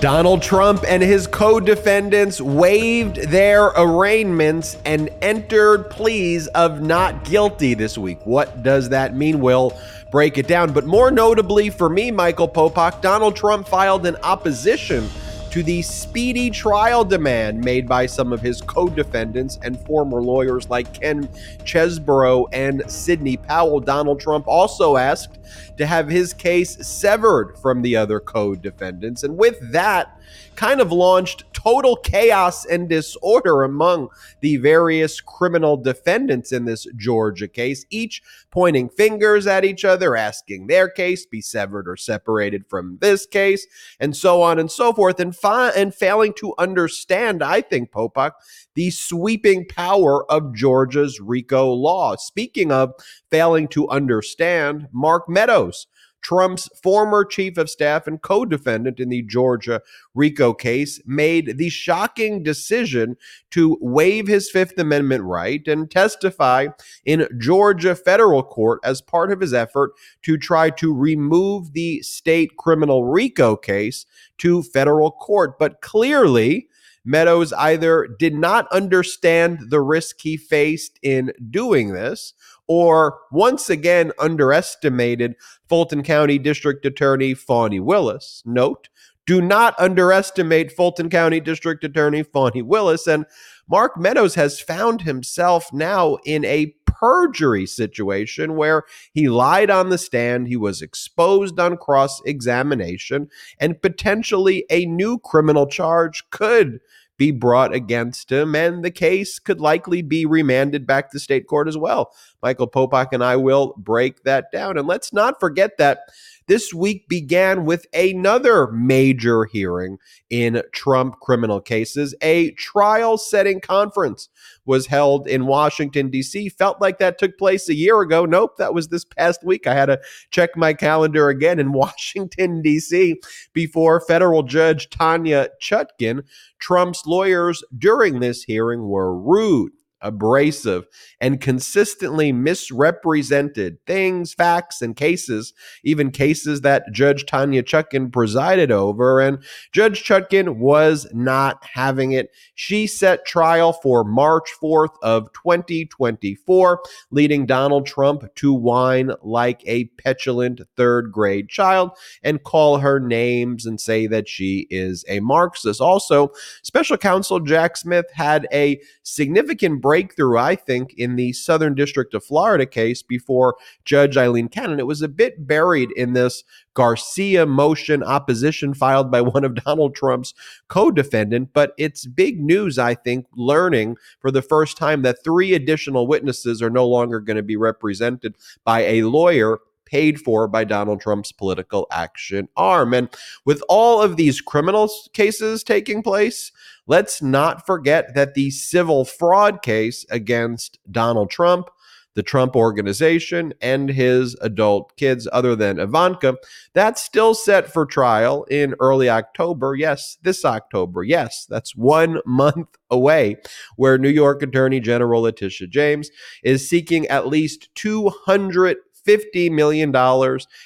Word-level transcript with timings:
Donald 0.00 0.40
Trump 0.40 0.82
and 0.88 1.02
his 1.02 1.26
co 1.26 1.60
defendants 1.60 2.40
waived 2.40 3.16
their 3.16 3.66
arraignments 3.76 4.78
and 4.86 5.10
entered 5.20 5.90
pleas 5.90 6.46
of 6.48 6.80
not 6.80 7.22
guilty 7.24 7.74
this 7.74 7.98
week. 7.98 8.18
What 8.24 8.62
does 8.62 8.88
that 8.88 9.14
mean? 9.14 9.40
We'll 9.40 9.78
break 10.10 10.38
it 10.38 10.46
down. 10.46 10.72
But 10.72 10.86
more 10.86 11.10
notably 11.10 11.68
for 11.68 11.90
me, 11.90 12.10
Michael 12.10 12.48
Popok, 12.48 13.02
Donald 13.02 13.36
Trump 13.36 13.68
filed 13.68 14.06
an 14.06 14.16
opposition 14.22 15.06
to 15.50 15.64
the 15.64 15.82
speedy 15.82 16.48
trial 16.48 17.04
demand 17.04 17.62
made 17.64 17.88
by 17.88 18.06
some 18.06 18.32
of 18.32 18.40
his 18.40 18.60
co 18.60 18.88
defendants 18.88 19.58
and 19.62 19.78
former 19.84 20.22
lawyers 20.22 20.70
like 20.70 21.00
Ken 21.00 21.26
Chesebro 21.64 22.46
and 22.52 22.88
Sidney 22.88 23.36
Powell. 23.36 23.80
Donald 23.80 24.20
Trump 24.20 24.46
also 24.46 24.96
asked 24.96 25.38
to 25.76 25.86
have 25.86 26.08
his 26.08 26.32
case 26.32 26.86
severed 26.86 27.58
from 27.58 27.82
the 27.82 27.96
other 27.96 28.20
co 28.20 28.54
defendants. 28.54 29.24
And 29.24 29.36
with 29.36 29.58
that, 29.72 30.16
kind 30.54 30.80
of 30.80 30.92
launched 30.92 31.49
total 31.62 31.96
chaos 31.96 32.64
and 32.64 32.88
disorder 32.88 33.62
among 33.62 34.08
the 34.40 34.56
various 34.56 35.20
criminal 35.20 35.76
defendants 35.76 36.52
in 36.52 36.64
this 36.64 36.86
Georgia 36.96 37.48
case, 37.48 37.84
each 37.90 38.22
pointing 38.50 38.88
fingers 38.88 39.46
at 39.46 39.64
each 39.64 39.84
other, 39.84 40.16
asking 40.16 40.66
their 40.66 40.88
case 40.88 41.26
be 41.26 41.40
severed 41.40 41.88
or 41.88 41.96
separated 41.96 42.64
from 42.68 42.98
this 43.00 43.26
case, 43.26 43.66
and 43.98 44.16
so 44.16 44.40
on 44.42 44.58
and 44.58 44.70
so 44.70 44.92
forth, 44.92 45.20
and, 45.20 45.36
fa- 45.36 45.72
and 45.76 45.94
failing 45.94 46.32
to 46.34 46.54
understand, 46.58 47.42
I 47.42 47.60
think, 47.60 47.90
Popok, 47.90 48.32
the 48.74 48.90
sweeping 48.90 49.66
power 49.66 50.30
of 50.30 50.54
Georgia's 50.54 51.20
RICO 51.20 51.70
law. 51.72 52.16
Speaking 52.16 52.72
of 52.72 52.94
failing 53.30 53.68
to 53.68 53.88
understand, 53.88 54.88
Mark 54.92 55.28
Meadows 55.28 55.86
Trump's 56.22 56.68
former 56.82 57.24
chief 57.24 57.56
of 57.56 57.70
staff 57.70 58.06
and 58.06 58.20
co 58.20 58.44
defendant 58.44 59.00
in 59.00 59.08
the 59.08 59.22
Georgia 59.22 59.80
RICO 60.14 60.52
case, 60.52 61.00
made 61.06 61.58
the 61.58 61.68
shocking 61.68 62.42
decision 62.42 63.16
to 63.50 63.78
waive 63.80 64.26
his 64.26 64.50
Fifth 64.50 64.78
Amendment 64.78 65.24
right 65.24 65.66
and 65.66 65.90
testify 65.90 66.68
in 67.04 67.26
Georgia 67.38 67.94
federal 67.94 68.42
court 68.42 68.80
as 68.84 69.00
part 69.00 69.32
of 69.32 69.40
his 69.40 69.54
effort 69.54 69.92
to 70.22 70.36
try 70.36 70.70
to 70.70 70.94
remove 70.94 71.72
the 71.72 72.02
state 72.02 72.56
criminal 72.56 73.04
RICO 73.04 73.56
case 73.56 74.06
to 74.38 74.62
federal 74.62 75.10
court. 75.10 75.58
But 75.58 75.80
clearly, 75.80 76.68
Meadows 77.02 77.52
either 77.54 78.06
did 78.18 78.34
not 78.34 78.70
understand 78.70 79.70
the 79.70 79.80
risk 79.80 80.20
he 80.20 80.36
faced 80.36 80.98
in 81.02 81.32
doing 81.50 81.92
this 81.92 82.34
or 82.72 83.18
once 83.32 83.68
again 83.68 84.12
underestimated 84.20 85.34
Fulton 85.68 86.04
County 86.04 86.38
District 86.38 86.86
Attorney 86.86 87.34
Fani 87.34 87.80
Willis. 87.80 88.44
Note, 88.46 88.88
do 89.26 89.40
not 89.40 89.74
underestimate 89.76 90.70
Fulton 90.70 91.10
County 91.10 91.40
District 91.40 91.82
Attorney 91.82 92.22
Fani 92.22 92.62
Willis. 92.62 93.08
And 93.08 93.26
Mark 93.68 93.98
Meadows 93.98 94.36
has 94.36 94.60
found 94.60 95.02
himself 95.02 95.72
now 95.72 96.18
in 96.24 96.44
a 96.44 96.72
perjury 96.86 97.66
situation 97.66 98.54
where 98.54 98.84
he 99.12 99.28
lied 99.28 99.70
on 99.70 99.88
the 99.88 99.98
stand, 99.98 100.46
he 100.46 100.56
was 100.56 100.80
exposed 100.80 101.58
on 101.58 101.76
cross 101.76 102.22
examination, 102.24 103.28
and 103.58 103.82
potentially 103.82 104.64
a 104.70 104.86
new 104.86 105.18
criminal 105.18 105.66
charge 105.66 106.22
could 106.30 106.78
be 107.20 107.30
brought 107.30 107.74
against 107.74 108.32
him, 108.32 108.54
and 108.54 108.82
the 108.82 108.90
case 108.90 109.38
could 109.38 109.60
likely 109.60 110.00
be 110.00 110.24
remanded 110.24 110.86
back 110.86 111.10
to 111.10 111.20
state 111.20 111.46
court 111.46 111.68
as 111.68 111.76
well. 111.76 112.14
Michael 112.42 112.66
Popok 112.66 113.08
and 113.12 113.22
I 113.22 113.36
will 113.36 113.74
break 113.76 114.22
that 114.22 114.50
down. 114.50 114.78
And 114.78 114.88
let's 114.88 115.12
not 115.12 115.38
forget 115.38 115.76
that 115.76 115.98
this 116.46 116.72
week 116.72 117.06
began 117.10 117.66
with 117.66 117.86
another 117.92 118.68
major 118.68 119.44
hearing 119.44 119.98
in 120.30 120.62
Trump 120.72 121.20
criminal 121.20 121.60
cases. 121.60 122.14
A 122.22 122.52
trial 122.52 123.18
setting 123.18 123.60
conference 123.60 124.30
was 124.70 124.86
held 124.86 125.26
in 125.26 125.46
Washington, 125.46 126.10
D.C. 126.10 126.48
Felt 126.50 126.80
like 126.80 126.98
that 126.98 127.18
took 127.18 127.36
place 127.36 127.68
a 127.68 127.74
year 127.74 128.00
ago. 128.02 128.24
Nope, 128.24 128.56
that 128.58 128.72
was 128.72 128.86
this 128.86 129.04
past 129.04 129.42
week. 129.42 129.66
I 129.66 129.74
had 129.74 129.86
to 129.86 130.00
check 130.30 130.56
my 130.56 130.72
calendar 130.72 131.28
again 131.28 131.58
in 131.58 131.72
Washington, 131.80 132.62
D.C. 132.62 133.16
before 133.52 134.00
federal 134.00 134.44
judge 134.44 134.88
Tanya 134.88 135.48
Chutkan. 135.60 136.22
Trump's 136.60 137.04
lawyers 137.04 137.64
during 137.76 138.20
this 138.20 138.44
hearing 138.44 138.86
were 138.86 139.12
rude 139.18 139.72
abrasive, 140.02 140.86
and 141.20 141.40
consistently 141.40 142.32
misrepresented 142.32 143.78
things, 143.86 144.34
facts, 144.34 144.82
and 144.82 144.96
cases, 144.96 145.52
even 145.84 146.10
cases 146.10 146.60
that 146.62 146.84
Judge 146.92 147.26
Tanya 147.26 147.62
Chutkan 147.62 148.12
presided 148.12 148.70
over. 148.70 149.20
And 149.20 149.42
Judge 149.72 150.02
Chutkan 150.02 150.56
was 150.56 151.06
not 151.12 151.64
having 151.74 152.12
it. 152.12 152.30
She 152.54 152.86
set 152.86 153.26
trial 153.26 153.72
for 153.72 154.04
March 154.04 154.50
4th 154.62 154.96
of 155.02 155.32
2024, 155.32 156.82
leading 157.10 157.46
Donald 157.46 157.86
Trump 157.86 158.24
to 158.36 158.52
whine 158.52 159.12
like 159.22 159.62
a 159.66 159.84
petulant 159.98 160.60
third 160.76 161.12
grade 161.12 161.48
child 161.48 161.90
and 162.22 162.42
call 162.42 162.78
her 162.78 163.00
names 163.00 163.66
and 163.66 163.80
say 163.80 164.06
that 164.06 164.28
she 164.28 164.66
is 164.70 165.04
a 165.08 165.20
Marxist. 165.20 165.80
Also, 165.80 166.30
special 166.62 166.96
counsel 166.96 167.40
Jack 167.40 167.76
Smith 167.76 168.06
had 168.12 168.46
a 168.52 168.80
significant 169.02 169.82
breakthrough, 169.90 170.38
I 170.38 170.54
think, 170.54 170.94
in 170.96 171.16
the 171.16 171.32
Southern 171.32 171.74
District 171.74 172.14
of 172.14 172.24
Florida 172.24 172.64
case 172.64 173.02
before 173.02 173.56
Judge 173.84 174.16
Aileen 174.16 174.48
Cannon. 174.48 174.78
It 174.78 174.86
was 174.86 175.02
a 175.02 175.08
bit 175.08 175.48
buried 175.48 175.90
in 175.96 176.12
this 176.12 176.44
Garcia 176.74 177.44
motion 177.44 178.00
opposition 178.04 178.72
filed 178.72 179.10
by 179.10 179.20
one 179.20 179.42
of 179.42 179.56
Donald 179.56 179.96
Trump's 179.96 180.32
co 180.68 180.92
defendant. 180.92 181.48
But 181.52 181.74
it's 181.76 182.06
big 182.06 182.40
news, 182.40 182.78
I 182.78 182.94
think, 182.94 183.26
learning 183.34 183.96
for 184.20 184.30
the 184.30 184.42
first 184.42 184.76
time 184.76 185.02
that 185.02 185.24
three 185.24 185.54
additional 185.54 186.06
witnesses 186.06 186.62
are 186.62 186.70
no 186.70 186.86
longer 186.86 187.18
going 187.18 187.38
to 187.38 187.42
be 187.42 187.56
represented 187.56 188.36
by 188.62 188.82
a 188.82 189.02
lawyer 189.02 189.58
paid 189.90 190.20
for 190.20 190.46
by 190.46 190.64
Donald 190.64 191.00
Trump's 191.00 191.32
political 191.32 191.86
action 191.90 192.48
arm. 192.56 192.94
And 192.94 193.08
with 193.44 193.62
all 193.68 194.00
of 194.00 194.16
these 194.16 194.40
criminal 194.40 194.90
cases 195.12 195.64
taking 195.64 196.02
place, 196.02 196.52
let's 196.86 197.20
not 197.20 197.66
forget 197.66 198.14
that 198.14 198.34
the 198.34 198.50
civil 198.50 199.04
fraud 199.04 199.62
case 199.62 200.06
against 200.10 200.78
Donald 200.90 201.30
Trump 201.30 201.70
the 202.14 202.22
Trump 202.22 202.56
organization 202.56 203.54
and 203.60 203.88
his 203.88 204.36
adult 204.40 204.96
kids, 204.96 205.28
other 205.32 205.54
than 205.54 205.78
Ivanka. 205.78 206.36
That's 206.74 207.02
still 207.02 207.34
set 207.34 207.72
for 207.72 207.86
trial 207.86 208.44
in 208.50 208.74
early 208.80 209.08
October. 209.08 209.74
Yes, 209.74 210.18
this 210.22 210.44
October. 210.44 211.02
Yes, 211.02 211.46
that's 211.48 211.76
one 211.76 212.20
month 212.26 212.68
away, 212.90 213.36
where 213.76 213.98
New 213.98 214.08
York 214.08 214.42
Attorney 214.42 214.80
General 214.80 215.22
Letitia 215.22 215.68
James 215.68 216.10
is 216.42 216.68
seeking 216.68 217.06
at 217.06 217.28
least 217.28 217.74
200 217.76 218.76
$50 219.10 219.50
million 219.50 219.94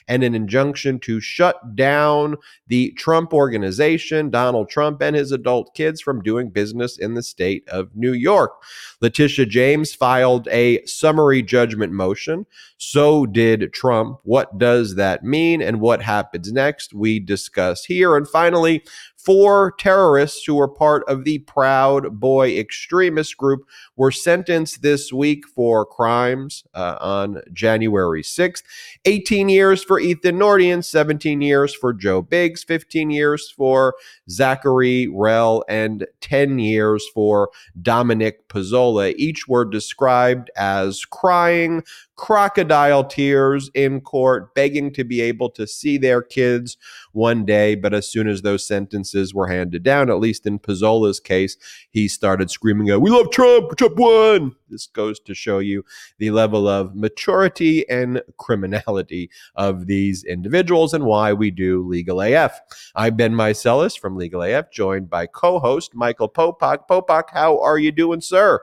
and 0.08 0.22
an 0.22 0.34
injunction 0.34 0.98
to 1.00 1.20
shut 1.20 1.74
down 1.74 2.36
the 2.66 2.90
Trump 2.92 3.32
organization, 3.32 4.30
Donald 4.30 4.68
Trump 4.68 5.00
and 5.00 5.16
his 5.16 5.32
adult 5.32 5.74
kids 5.74 6.00
from 6.00 6.22
doing 6.22 6.50
business 6.50 6.98
in 6.98 7.14
the 7.14 7.22
state 7.22 7.66
of 7.68 7.94
New 7.94 8.12
York. 8.12 8.52
Letitia 9.00 9.46
James 9.46 9.94
filed 9.94 10.48
a 10.48 10.84
summary 10.84 11.42
judgment 11.42 11.92
motion. 11.92 12.46
So 12.76 13.24
did 13.26 13.72
Trump. 13.72 14.18
What 14.24 14.58
does 14.58 14.96
that 14.96 15.24
mean 15.24 15.62
and 15.62 15.80
what 15.80 16.02
happens 16.02 16.52
next? 16.52 16.92
We 16.92 17.20
discuss 17.20 17.84
here. 17.84 18.16
And 18.16 18.28
finally, 18.28 18.84
Four 19.24 19.72
terrorists 19.78 20.44
who 20.44 20.56
were 20.56 20.68
part 20.68 21.02
of 21.08 21.24
the 21.24 21.38
Proud 21.38 22.20
Boy 22.20 22.58
extremist 22.58 23.38
group 23.38 23.66
were 23.96 24.10
sentenced 24.10 24.82
this 24.82 25.14
week 25.14 25.46
for 25.48 25.86
crimes 25.86 26.62
uh, 26.74 26.98
on 27.00 27.40
January 27.52 28.22
6th. 28.22 28.62
18 29.06 29.48
years 29.48 29.82
for 29.82 29.98
Ethan 29.98 30.36
Nordean, 30.38 30.84
17 30.84 31.40
years 31.40 31.74
for 31.74 31.94
Joe 31.94 32.20
Biggs, 32.20 32.62
15 32.64 33.10
years 33.10 33.50
for 33.50 33.94
Zachary 34.28 35.08
Rehl, 35.10 35.62
and 35.70 36.06
10 36.20 36.58
years 36.58 37.06
for 37.14 37.48
Dominic 37.80 38.48
Pezzola. 38.48 39.14
Each 39.16 39.48
were 39.48 39.64
described 39.64 40.50
as 40.54 41.06
crying, 41.06 41.82
crocodile 42.16 43.04
tears 43.04 43.70
in 43.74 44.00
court, 44.00 44.54
begging 44.54 44.92
to 44.92 45.04
be 45.04 45.20
able 45.20 45.50
to 45.50 45.66
see 45.66 45.98
their 45.98 46.22
kids 46.22 46.76
one 47.12 47.44
day. 47.44 47.74
But 47.74 47.94
as 47.94 48.08
soon 48.08 48.28
as 48.28 48.42
those 48.42 48.66
sentences 48.66 49.34
were 49.34 49.48
handed 49.48 49.82
down, 49.82 50.10
at 50.10 50.20
least 50.20 50.46
in 50.46 50.58
Pezzola's 50.58 51.20
case, 51.20 51.56
he 51.90 52.08
started 52.08 52.50
screaming 52.50 52.90
out, 52.90 53.00
We 53.00 53.10
love 53.10 53.30
Trump, 53.30 53.76
Trump 53.76 53.96
won. 53.96 54.54
This 54.68 54.86
goes 54.86 55.20
to 55.20 55.34
show 55.34 55.58
you 55.58 55.84
the 56.18 56.30
level 56.30 56.66
of 56.66 56.96
maturity 56.96 57.88
and 57.88 58.22
criminality 58.38 59.30
of 59.54 59.86
these 59.86 60.24
individuals 60.24 60.94
and 60.94 61.04
why 61.04 61.32
we 61.32 61.50
do 61.50 61.86
Legal 61.86 62.20
AF. 62.20 62.60
I'm 62.94 63.16
Ben 63.16 63.34
Meiselas 63.34 63.98
from 63.98 64.16
Legal 64.16 64.42
AF, 64.42 64.70
joined 64.72 65.10
by 65.10 65.26
co 65.26 65.58
host 65.58 65.94
Michael 65.94 66.28
Popok. 66.28 66.88
Popok, 66.88 67.24
how 67.30 67.60
are 67.60 67.78
you 67.78 67.92
doing, 67.92 68.20
sir? 68.20 68.60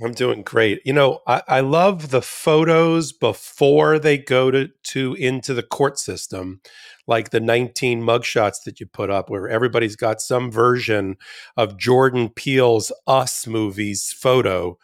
I'm 0.00 0.12
doing 0.12 0.42
great. 0.42 0.80
You 0.84 0.92
know, 0.92 1.20
I, 1.26 1.42
I, 1.46 1.60
love 1.60 2.10
the 2.10 2.22
photos 2.22 3.12
before 3.12 3.98
they 3.98 4.18
go 4.18 4.50
to, 4.50 4.68
to 4.84 5.14
into 5.14 5.54
the 5.54 5.62
court 5.62 5.98
system. 5.98 6.60
like 7.06 7.30
the 7.30 7.40
19 7.40 8.02
mugshots 8.02 8.62
that 8.64 8.80
you 8.80 8.86
put 8.86 9.10
up, 9.10 9.28
where 9.28 9.48
everybody's 9.48 9.96
got 9.96 10.20
some 10.20 10.50
version 10.50 11.16
of 11.56 11.76
Jordan 11.76 12.30
Peele's 12.30 12.90
Us 13.06 13.46
movies 13.46 14.14
photo 14.16 14.78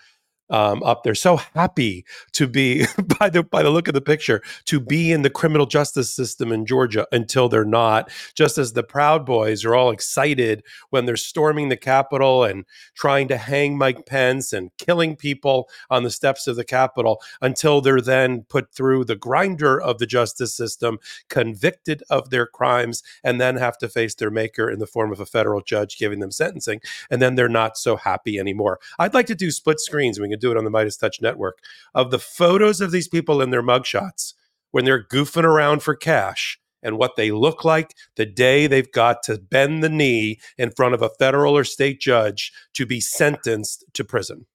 um, 0.50 0.82
up 0.82 1.02
there. 1.02 1.14
So 1.14 1.36
happy 1.54 2.04
to 2.32 2.46
be 2.46 2.86
by 3.18 3.30
the 3.30 3.42
by 3.42 3.62
the 3.62 3.70
look 3.70 3.88
of 3.88 3.94
the 3.94 4.00
picture 4.00 4.42
to 4.66 4.80
be 4.80 5.12
in 5.12 5.22
the 5.22 5.30
criminal 5.30 5.66
justice 5.66 6.14
system 6.14 6.52
in 6.52 6.66
Georgia 6.66 7.06
until 7.12 7.48
they're 7.48 7.64
not. 7.64 8.10
Just 8.34 8.58
as 8.58 8.72
the 8.72 8.82
Proud 8.82 9.26
Boys 9.26 9.64
are 9.64 9.74
all 9.74 9.90
excited 9.90 10.62
when 10.90 11.06
they're 11.06 11.16
storming 11.16 11.68
the 11.68 11.76
Capitol 11.76 12.44
and 12.44 12.64
trying 12.94 13.28
to 13.28 13.36
hang 13.36 13.76
Mike 13.76 14.06
Pence 14.06 14.52
and 14.52 14.70
killing 14.78 15.16
people 15.16 15.68
on 15.90 16.02
the 16.02 16.10
steps 16.10 16.46
of 16.46 16.56
the 16.56 16.64
Capitol 16.64 17.20
until 17.40 17.80
they're 17.80 18.00
then 18.00 18.42
put 18.42 18.72
through 18.72 19.04
the 19.04 19.16
grinder 19.16 19.80
of 19.80 19.98
the 19.98 20.06
justice 20.06 20.54
system, 20.54 20.98
convicted 21.28 22.02
of 22.10 22.30
their 22.30 22.46
crimes, 22.46 23.02
and 23.22 23.40
then 23.40 23.56
have 23.56 23.78
to 23.78 23.88
face 23.88 24.14
their 24.14 24.30
maker 24.30 24.70
in 24.70 24.78
the 24.78 24.86
form 24.86 25.12
of 25.12 25.20
a 25.20 25.26
federal 25.26 25.60
judge 25.60 25.98
giving 25.98 26.20
them 26.20 26.30
sentencing, 26.30 26.80
and 27.10 27.20
then 27.20 27.34
they're 27.34 27.48
not 27.48 27.76
so 27.76 27.96
happy 27.96 28.38
anymore. 28.38 28.78
I'd 28.98 29.14
like 29.14 29.26
to 29.26 29.34
do 29.34 29.50
split 29.50 29.80
screens. 29.80 30.18
We 30.18 30.28
can 30.28 30.37
do 30.38 30.50
it 30.50 30.56
on 30.56 30.64
the 30.64 30.70
Meidas 30.70 30.98
Touch 30.98 31.20
Network 31.20 31.58
of 31.94 32.10
the 32.10 32.18
photos 32.18 32.80
of 32.80 32.90
these 32.90 33.08
people 33.08 33.40
in 33.42 33.50
their 33.50 33.62
mugshots 33.62 34.34
when 34.70 34.84
they're 34.84 35.04
goofing 35.04 35.44
around 35.44 35.82
for 35.82 35.94
cash 35.94 36.58
and 36.82 36.96
what 36.96 37.16
they 37.16 37.30
look 37.30 37.64
like 37.64 37.94
the 38.16 38.26
day 38.26 38.66
they've 38.66 38.92
got 38.92 39.22
to 39.24 39.38
bend 39.38 39.82
the 39.82 39.88
knee 39.88 40.38
in 40.56 40.70
front 40.70 40.94
of 40.94 41.02
a 41.02 41.10
federal 41.18 41.56
or 41.56 41.64
state 41.64 42.00
judge 42.00 42.52
to 42.74 42.86
be 42.86 43.00
sentenced 43.00 43.84
to 43.94 44.04
prison. 44.04 44.46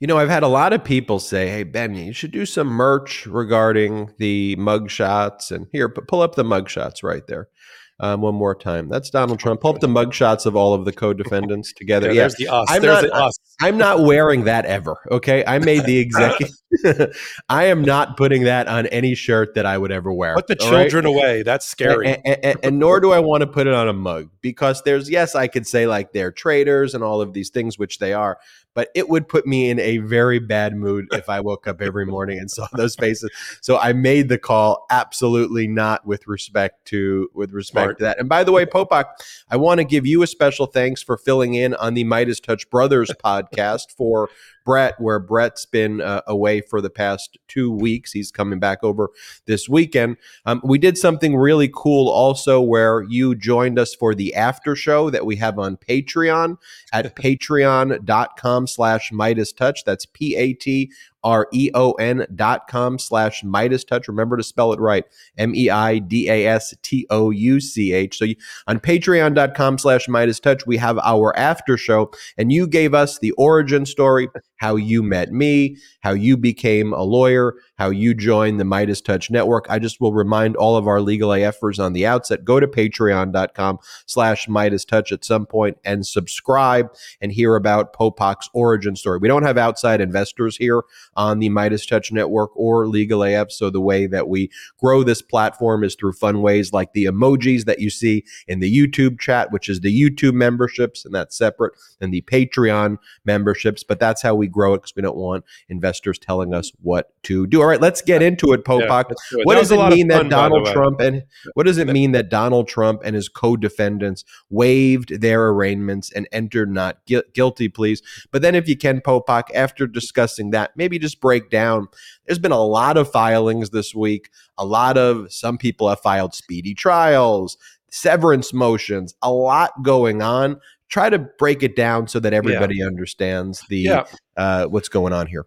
You 0.00 0.06
know, 0.06 0.18
I've 0.18 0.28
had 0.28 0.42
a 0.42 0.48
lot 0.48 0.72
of 0.72 0.84
people 0.84 1.18
say, 1.18 1.48
"Hey, 1.48 1.62
Ben, 1.62 1.94
you 1.94 2.12
should 2.12 2.30
do 2.30 2.46
some 2.46 2.68
merch 2.68 3.26
regarding 3.26 4.12
the 4.18 4.56
mugshots." 4.56 5.50
And 5.50 5.66
here, 5.72 5.88
pull 5.88 6.22
up 6.22 6.34
the 6.34 6.44
mugshots 6.44 7.02
right 7.02 7.26
there 7.26 7.48
um, 7.98 8.20
one 8.20 8.34
more 8.34 8.54
time. 8.54 8.88
That's 8.88 9.08
Donald 9.08 9.38
Trump. 9.38 9.60
Pull 9.62 9.74
up 9.74 9.80
the 9.80 9.86
mugshots 9.86 10.44
of 10.44 10.54
all 10.54 10.74
of 10.74 10.84
the 10.84 10.92
co-defendants 10.92 11.72
together. 11.76 12.08
Yeah, 12.08 12.22
there's 12.22 12.34
the 12.34 12.48
us. 12.48 12.66
I'm 12.68 12.82
there's 12.82 13.02
not, 13.02 13.10
the 13.10 13.14
us. 13.14 13.38
I'm 13.62 13.78
not 13.78 14.02
wearing 14.02 14.44
that 14.44 14.66
ever. 14.66 14.96
Okay, 15.10 15.42
I 15.46 15.58
made 15.58 15.84
the 15.84 15.98
executive. 15.98 16.54
I 17.48 17.64
am 17.64 17.82
not 17.82 18.18
putting 18.18 18.44
that 18.44 18.68
on 18.68 18.86
any 18.88 19.14
shirt 19.14 19.54
that 19.54 19.64
I 19.64 19.78
would 19.78 19.92
ever 19.92 20.12
wear. 20.12 20.34
Put 20.34 20.46
the 20.46 20.56
children 20.56 21.06
right? 21.06 21.10
away. 21.10 21.42
That's 21.42 21.66
scary. 21.66 22.08
And, 22.08 22.22
and, 22.26 22.44
and, 22.44 22.58
and, 22.62 22.78
nor 22.78 23.00
do 23.00 23.12
I 23.12 23.20
want 23.20 23.40
to 23.42 23.46
put 23.46 23.66
it 23.66 23.72
on 23.72 23.88
a 23.88 23.94
mug 23.94 24.28
because 24.42 24.82
there's 24.82 25.08
yes, 25.08 25.34
I 25.34 25.46
could 25.48 25.66
say 25.66 25.86
like 25.86 26.12
they're 26.12 26.32
traitors 26.32 26.94
and 26.94 27.02
all 27.02 27.22
of 27.22 27.32
these 27.32 27.48
things, 27.48 27.78
which 27.78 27.98
they 27.98 28.12
are. 28.12 28.38
But 28.76 28.90
it 28.94 29.08
would 29.08 29.26
put 29.26 29.46
me 29.46 29.70
in 29.70 29.80
a 29.80 29.98
very 29.98 30.38
bad 30.38 30.76
mood 30.76 31.08
if 31.12 31.28
I 31.30 31.40
woke 31.40 31.66
up 31.66 31.80
every 31.80 32.04
morning 32.06 32.38
and 32.38 32.50
saw 32.50 32.68
those 32.74 32.94
faces. 32.94 33.30
So 33.62 33.78
I 33.78 33.94
made 33.94 34.28
the 34.28 34.38
call. 34.38 34.86
Absolutely 34.90 35.66
not 35.66 36.06
with 36.06 36.28
respect 36.28 36.84
to 36.88 37.30
with 37.34 37.52
respect 37.52 37.84
Smart. 37.84 37.98
to 37.98 38.04
that. 38.04 38.18
And 38.20 38.28
by 38.28 38.44
the 38.44 38.52
way, 38.52 38.66
Popok, 38.66 39.06
I 39.50 39.56
want 39.56 39.78
to 39.78 39.84
give 39.84 40.06
you 40.06 40.22
a 40.22 40.26
special 40.26 40.66
thanks 40.66 41.02
for 41.02 41.16
filling 41.16 41.54
in 41.54 41.74
on 41.74 41.94
the 41.94 42.04
Meidas 42.04 42.42
Touch 42.42 42.68
Brothers 42.70 43.10
podcast 43.24 43.92
for 43.96 44.28
Brett, 44.66 45.00
where 45.00 45.18
Brett's 45.18 45.64
been 45.64 46.02
uh, 46.02 46.20
away 46.26 46.60
for 46.60 46.82
the 46.82 46.90
past 46.90 47.38
two 47.48 47.70
weeks. 47.70 48.12
He's 48.12 48.30
coming 48.30 48.58
back 48.58 48.82
over 48.82 49.10
this 49.46 49.68
weekend. 49.68 50.18
Um, 50.44 50.60
we 50.62 50.76
did 50.76 50.98
something 50.98 51.36
really 51.36 51.70
cool 51.74 52.08
also 52.08 52.60
where 52.60 53.02
you 53.02 53.34
joined 53.34 53.78
us 53.78 53.94
for 53.94 54.14
the 54.14 54.34
after 54.34 54.76
show 54.76 55.08
that 55.08 55.24
we 55.24 55.36
have 55.36 55.58
on 55.58 55.78
Patreon 55.78 56.58
at 56.92 57.16
patreon.com 57.16 58.66
slash 58.66 59.10
Meidas 59.12 59.56
Touch. 59.56 59.84
That's 59.84 60.04
P-A-T 60.04 60.66
R 60.66 60.82
E 60.82 60.90
O 61.26 61.92
N 61.92 62.26
dot 62.34 62.68
com 62.68 62.98
slash 62.98 63.42
Meidas 63.42 63.86
Touch. 63.86 64.08
Remember 64.08 64.36
to 64.36 64.42
spell 64.42 64.72
it 64.72 64.80
right. 64.80 65.04
M 65.36 65.54
E 65.54 65.68
I 65.68 65.98
D 65.98 66.28
A 66.30 66.46
S 66.46 66.74
T 66.82 67.06
O 67.10 67.30
U 67.30 67.60
C 67.60 67.92
H. 67.92 68.16
So 68.18 68.24
you, 68.24 68.36
on 68.66 68.78
patreon.com 68.78 69.78
slash 69.78 70.06
Meidas 70.06 70.40
Touch, 70.40 70.66
we 70.66 70.76
have 70.76 70.98
our 70.98 71.36
after 71.36 71.76
show, 71.76 72.10
and 72.38 72.52
you 72.52 72.66
gave 72.66 72.94
us 72.94 73.18
the 73.18 73.32
origin 73.32 73.86
story, 73.86 74.28
how 74.56 74.76
you 74.76 75.02
met 75.02 75.32
me, 75.32 75.76
how 76.00 76.12
you 76.12 76.36
became 76.36 76.92
a 76.92 77.02
lawyer, 77.02 77.54
how 77.76 77.90
you 77.90 78.14
joined 78.14 78.60
the 78.60 78.64
Meidas 78.64 79.04
Touch 79.04 79.30
network. 79.30 79.66
I 79.68 79.78
just 79.78 80.00
will 80.00 80.12
remind 80.12 80.56
all 80.56 80.76
of 80.76 80.86
our 80.86 81.00
legal 81.00 81.30
AFers 81.30 81.82
on 81.82 81.92
the 81.92 82.06
outset, 82.06 82.44
go 82.44 82.60
to 82.60 82.66
patreon.com 82.66 83.78
slash 84.06 84.46
Meidas 84.46 84.86
Touch 84.86 85.12
at 85.12 85.24
some 85.24 85.46
point 85.46 85.78
and 85.84 86.06
subscribe 86.06 86.88
and 87.20 87.32
hear 87.32 87.56
about 87.56 87.92
Popok's 87.92 88.48
origin 88.54 88.96
story. 88.96 89.18
We 89.18 89.28
don't 89.28 89.42
have 89.42 89.58
outside 89.58 90.00
investors 90.00 90.56
here 90.56 90.82
on 91.16 91.38
the 91.38 91.48
Meidas 91.50 91.88
Touch 91.88 92.12
network 92.12 92.50
or 92.54 92.86
Legal 92.86 93.22
AF. 93.22 93.50
So 93.50 93.70
the 93.70 93.80
way 93.80 94.06
that 94.06 94.28
we 94.28 94.50
grow 94.78 95.02
this 95.02 95.22
platform 95.22 95.82
is 95.82 95.94
through 95.94 96.12
fun 96.12 96.42
ways 96.42 96.72
like 96.72 96.92
the 96.92 97.04
emojis 97.04 97.64
that 97.64 97.80
you 97.80 97.90
see 97.90 98.24
in 98.46 98.60
the 98.60 98.74
YouTube 98.74 99.18
chat, 99.18 99.50
which 99.50 99.68
is 99.68 99.80
the 99.80 100.00
YouTube 100.00 100.34
memberships, 100.34 101.04
and 101.04 101.14
that's 101.14 101.36
separate 101.36 101.74
than 101.98 102.10
the 102.10 102.22
Patreon 102.22 102.98
memberships. 103.24 103.82
But 103.82 104.00
that's 104.00 104.22
how 104.22 104.34
we 104.34 104.46
grow 104.46 104.74
it 104.74 104.78
because 104.78 104.94
we 104.96 105.02
don't 105.02 105.16
want 105.16 105.44
investors 105.68 106.18
telling 106.18 106.54
us 106.54 106.72
what 106.82 107.10
to 107.24 107.46
do. 107.46 107.60
All 107.60 107.68
right, 107.68 107.80
let's 107.80 108.02
get 108.02 108.22
into 108.22 108.52
it, 108.52 108.64
Popok. 108.64 109.12
Yeah, 109.32 109.42
what 109.44 109.56
does 109.56 109.70
it 109.70 109.88
mean 109.88 110.08
that 110.08 110.28
Donald 110.28 110.66
Trump 110.66 111.00
and 111.00 111.24
what 111.54 111.66
does 111.66 111.78
it 111.78 111.88
mean 111.88 112.12
that 112.12 112.28
Donald 112.28 112.68
Trump 112.68 113.02
and 113.04 113.14
his 113.14 113.28
co-defendants 113.28 114.24
waived 114.50 115.20
their 115.20 115.48
arraignments 115.48 116.12
and 116.12 116.28
entered 116.32 116.70
not 116.70 116.98
gu- 117.08 117.22
guilty 117.32 117.68
pleas? 117.68 118.02
But 118.30 118.42
then, 118.42 118.54
if 118.54 118.68
you 118.68 118.76
can, 118.76 119.00
Popok, 119.00 119.44
after 119.54 119.86
discussing 119.86 120.50
that, 120.50 120.72
maybe 120.76 120.98
just 120.98 121.05
break 121.14 121.50
down. 121.50 121.88
There's 122.26 122.38
been 122.38 122.52
a 122.52 122.62
lot 122.62 122.96
of 122.96 123.10
filings 123.10 123.70
this 123.70 123.94
week. 123.94 124.30
A 124.58 124.64
lot 124.64 124.98
of 124.98 125.32
some 125.32 125.58
people 125.58 125.88
have 125.88 126.00
filed 126.00 126.34
speedy 126.34 126.74
trials, 126.74 127.56
severance 127.90 128.52
motions, 128.52 129.14
a 129.22 129.32
lot 129.32 129.72
going 129.82 130.22
on. 130.22 130.60
Try 130.88 131.10
to 131.10 131.18
break 131.18 131.62
it 131.62 131.76
down 131.76 132.08
so 132.08 132.20
that 132.20 132.32
everybody 132.32 132.76
yeah. 132.76 132.86
understands 132.86 133.64
the 133.68 133.78
yeah. 133.78 134.04
uh, 134.36 134.66
what's 134.66 134.88
going 134.88 135.12
on 135.12 135.26
here. 135.26 135.46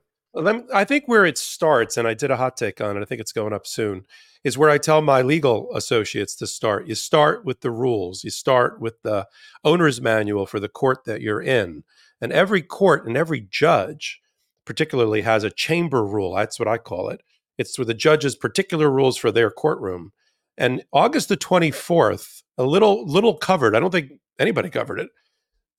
I 0.74 0.86
think 0.86 1.06
where 1.08 1.26
it 1.26 1.38
starts, 1.38 1.98
and 1.98 2.08
I 2.08 2.14
did 2.14 2.30
a 2.30 2.38
hot 2.38 2.56
take 2.56 2.82
on 2.82 2.96
it. 2.98 3.02
I 3.02 3.06
think 3.06 3.20
it's 3.20 3.32
going 3.32 3.54
up 3.54 3.66
soon. 3.66 4.06
Is 4.44 4.58
where 4.58 4.70
I 4.70 4.78
tell 4.78 5.02
my 5.02 5.22
legal 5.22 5.70
associates 5.76 6.36
to 6.36 6.48
start. 6.48 6.88
You 6.88 6.96
start 6.96 7.44
with 7.44 7.62
the 7.62 7.72
rules. 7.72 8.24
You 8.24 8.30
start 8.30 8.80
with 8.80 9.02
the 9.02 9.28
owner's 9.66 10.00
manual 10.00 10.46
for 10.46 10.60
the 10.60 10.70
court 10.70 11.04
that 11.06 11.22
you're 11.22 11.42
in, 11.42 11.84
and 12.22 12.32
every 12.32 12.62
court 12.62 13.06
and 13.06 13.18
every 13.18 13.42
judge 13.42 14.22
particularly 14.70 15.22
has 15.22 15.44
a 15.44 15.50
chamber 15.50 16.06
rule. 16.06 16.36
That's 16.36 16.60
what 16.60 16.68
I 16.68 16.78
call 16.78 17.10
it. 17.10 17.22
It's 17.58 17.76
for 17.76 17.86
the 17.86 17.96
judge's 17.96 18.36
particular 18.36 18.88
rules 18.88 19.18
for 19.18 19.32
their 19.32 19.50
courtroom. 19.50 20.12
And 20.60 20.84
August 20.94 21.28
the 21.28 21.38
24th, 21.38 22.44
a 22.56 22.64
little 22.64 23.04
little 23.04 23.36
covered. 23.36 23.76
I 23.76 23.80
don't 23.80 23.90
think 23.90 24.12
anybody 24.38 24.70
covered 24.70 25.00
it. 25.00 25.10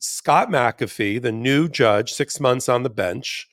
Scott 0.00 0.48
McAfee, 0.48 1.22
the 1.22 1.30
new 1.30 1.68
judge, 1.68 2.12
six 2.12 2.40
months 2.40 2.68
on 2.68 2.82
the 2.82 2.90
bench, 2.90 3.46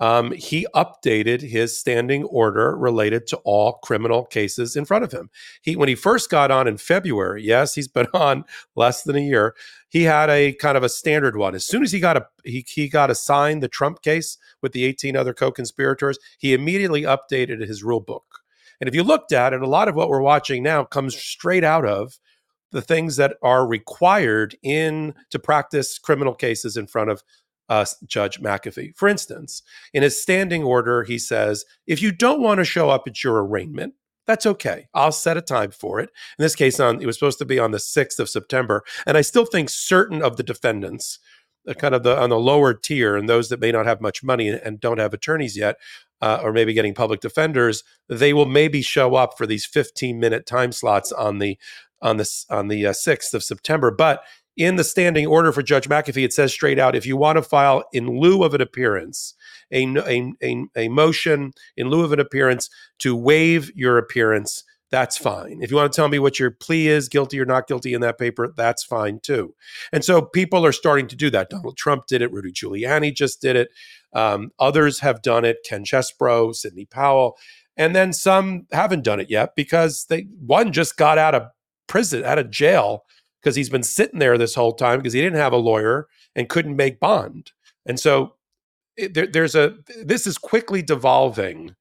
um, 0.00 0.32
he 0.32 0.66
updated 0.74 1.40
his 1.40 1.78
standing 1.78 2.24
order 2.24 2.76
related 2.76 3.26
to 3.28 3.36
all 3.38 3.74
criminal 3.82 4.24
cases 4.24 4.76
in 4.76 4.84
front 4.84 5.04
of 5.04 5.12
him. 5.12 5.30
He, 5.62 5.76
when 5.76 5.88
he 5.88 5.94
first 5.94 6.30
got 6.30 6.50
on 6.50 6.68
in 6.68 6.76
February, 6.76 7.42
yes, 7.42 7.74
he's 7.74 7.88
been 7.88 8.06
on 8.14 8.44
less 8.76 9.02
than 9.02 9.16
a 9.16 9.20
year. 9.20 9.54
He 9.88 10.04
had 10.04 10.30
a 10.30 10.52
kind 10.54 10.76
of 10.76 10.82
a 10.82 10.88
standard 10.88 11.36
one. 11.36 11.54
As 11.54 11.66
soon 11.66 11.82
as 11.82 11.92
he 11.92 12.00
got 12.00 12.16
a 12.16 12.26
he, 12.44 12.64
he 12.68 12.88
got 12.88 13.10
assigned 13.10 13.62
the 13.62 13.68
Trump 13.68 14.02
case 14.02 14.38
with 14.62 14.72
the 14.72 14.84
18 14.84 15.16
other 15.16 15.34
co-conspirators, 15.34 16.18
he 16.38 16.54
immediately 16.54 17.02
updated 17.02 17.66
his 17.66 17.82
rule 17.82 18.00
book. 18.00 18.24
And 18.80 18.88
if 18.88 18.94
you 18.94 19.02
looked 19.02 19.32
at 19.32 19.52
it, 19.52 19.62
a 19.62 19.66
lot 19.66 19.88
of 19.88 19.96
what 19.96 20.08
we're 20.08 20.20
watching 20.20 20.62
now 20.62 20.84
comes 20.84 21.16
straight 21.16 21.64
out 21.64 21.84
of 21.84 22.18
the 22.70 22.82
things 22.82 23.16
that 23.16 23.34
are 23.42 23.66
required 23.66 24.54
in 24.62 25.14
to 25.30 25.38
practice 25.38 25.98
criminal 25.98 26.34
cases 26.34 26.76
in 26.76 26.86
front 26.86 27.10
of 27.10 27.22
uh, 27.68 27.84
Judge 28.06 28.40
McAfee. 28.40 28.96
For 28.96 29.08
instance, 29.08 29.62
in 29.92 30.02
his 30.02 30.20
standing 30.20 30.64
order, 30.64 31.02
he 31.02 31.18
says, 31.18 31.64
if 31.86 32.00
you 32.02 32.12
don't 32.12 32.40
want 32.40 32.58
to 32.58 32.64
show 32.64 32.90
up 32.90 33.04
at 33.06 33.22
your 33.22 33.44
arraignment, 33.44 33.94
that's 34.26 34.46
okay. 34.46 34.88
I'll 34.92 35.12
set 35.12 35.38
a 35.38 35.42
time 35.42 35.70
for 35.70 36.00
it. 36.00 36.10
In 36.38 36.42
this 36.42 36.54
case, 36.54 36.78
on 36.78 37.00
it 37.00 37.06
was 37.06 37.16
supposed 37.16 37.38
to 37.38 37.46
be 37.46 37.58
on 37.58 37.70
the 37.70 37.78
6th 37.78 38.18
of 38.18 38.28
September. 38.28 38.84
And 39.06 39.16
I 39.16 39.22
still 39.22 39.46
think 39.46 39.70
certain 39.70 40.22
of 40.22 40.36
the 40.36 40.42
defendants, 40.42 41.18
uh, 41.66 41.72
kind 41.72 41.94
of 41.94 42.02
the 42.02 42.18
on 42.18 42.28
the 42.28 42.38
lower 42.38 42.74
tier 42.74 43.16
and 43.16 43.26
those 43.26 43.48
that 43.48 43.58
may 43.58 43.72
not 43.72 43.86
have 43.86 44.02
much 44.02 44.22
money 44.22 44.48
and 44.48 44.80
don't 44.80 44.98
have 44.98 45.14
attorneys 45.14 45.56
yet, 45.56 45.76
uh, 46.20 46.40
or 46.42 46.52
maybe 46.52 46.74
getting 46.74 46.94
public 46.94 47.20
defenders, 47.20 47.84
they 48.08 48.34
will 48.34 48.46
maybe 48.46 48.82
show 48.82 49.14
up 49.14 49.38
for 49.38 49.46
these 49.46 49.64
15 49.64 50.20
minute 50.20 50.44
time 50.44 50.72
slots 50.72 51.10
on 51.10 51.38
the 51.38 51.58
on 52.02 52.18
this 52.18 52.44
on 52.50 52.68
the 52.68 52.86
uh, 52.86 52.92
6th 52.92 53.32
of 53.32 53.42
September. 53.42 53.90
But 53.90 54.22
in 54.58 54.74
the 54.74 54.84
standing 54.84 55.24
order 55.24 55.52
for 55.52 55.62
Judge 55.62 55.88
McAfee, 55.88 56.24
it 56.24 56.32
says 56.32 56.52
straight 56.52 56.78
out 56.78 56.96
if 56.96 57.06
you 57.06 57.16
want 57.16 57.36
to 57.36 57.42
file 57.42 57.84
in 57.92 58.18
lieu 58.18 58.42
of 58.42 58.54
an 58.54 58.60
appearance, 58.60 59.34
a, 59.70 59.84
a, 59.84 60.32
a, 60.42 60.64
a, 60.76 60.88
motion 60.88 61.52
in 61.76 61.88
lieu 61.88 62.04
of 62.04 62.12
an 62.12 62.18
appearance 62.18 62.68
to 62.98 63.14
waive 63.14 63.70
your 63.76 63.98
appearance, 63.98 64.64
that's 64.90 65.16
fine. 65.16 65.58
If 65.62 65.70
you 65.70 65.76
want 65.76 65.92
to 65.92 65.96
tell 65.96 66.08
me 66.08 66.18
what 66.18 66.40
your 66.40 66.50
plea 66.50 66.88
is, 66.88 67.08
guilty 67.08 67.38
or 67.38 67.44
not 67.44 67.68
guilty 67.68 67.94
in 67.94 68.00
that 68.00 68.18
paper, 68.18 68.52
that's 68.56 68.82
fine 68.82 69.20
too. 69.22 69.54
And 69.92 70.04
so 70.04 70.22
people 70.22 70.66
are 70.66 70.72
starting 70.72 71.06
to 71.08 71.16
do 71.16 71.30
that. 71.30 71.50
Donald 71.50 71.76
Trump 71.76 72.06
did 72.06 72.20
it, 72.20 72.32
Rudy 72.32 72.50
Giuliani 72.50 73.14
just 73.14 73.40
did 73.40 73.54
it. 73.54 73.68
Um, 74.12 74.50
others 74.58 75.00
have 75.00 75.22
done 75.22 75.44
it, 75.44 75.58
Ken 75.64 75.84
Chesebro, 75.84 76.54
Sidney 76.54 76.86
Powell. 76.86 77.36
And 77.76 77.94
then 77.94 78.12
some 78.12 78.66
haven't 78.72 79.04
done 79.04 79.20
it 79.20 79.30
yet 79.30 79.54
because 79.54 80.06
they 80.08 80.22
one 80.44 80.72
just 80.72 80.96
got 80.96 81.16
out 81.16 81.36
of 81.36 81.44
prison, 81.86 82.24
out 82.24 82.38
of 82.38 82.50
jail, 82.50 83.04
because 83.48 83.56
he's 83.56 83.70
been 83.70 83.82
sitting 83.82 84.18
there 84.18 84.36
this 84.36 84.54
whole 84.54 84.74
time 84.74 84.98
because 84.98 85.14
he 85.14 85.22
didn't 85.22 85.38
have 85.38 85.54
a 85.54 85.56
lawyer 85.56 86.06
and 86.36 86.50
couldn't 86.50 86.76
make 86.76 87.00
bond. 87.00 87.52
And 87.86 87.98
so 87.98 88.34
it, 88.94 89.14
there, 89.14 89.26
there's 89.26 89.54
a 89.54 89.74
this 90.04 90.26
is 90.26 90.36
quickly 90.36 90.82
devolving, 90.82 91.74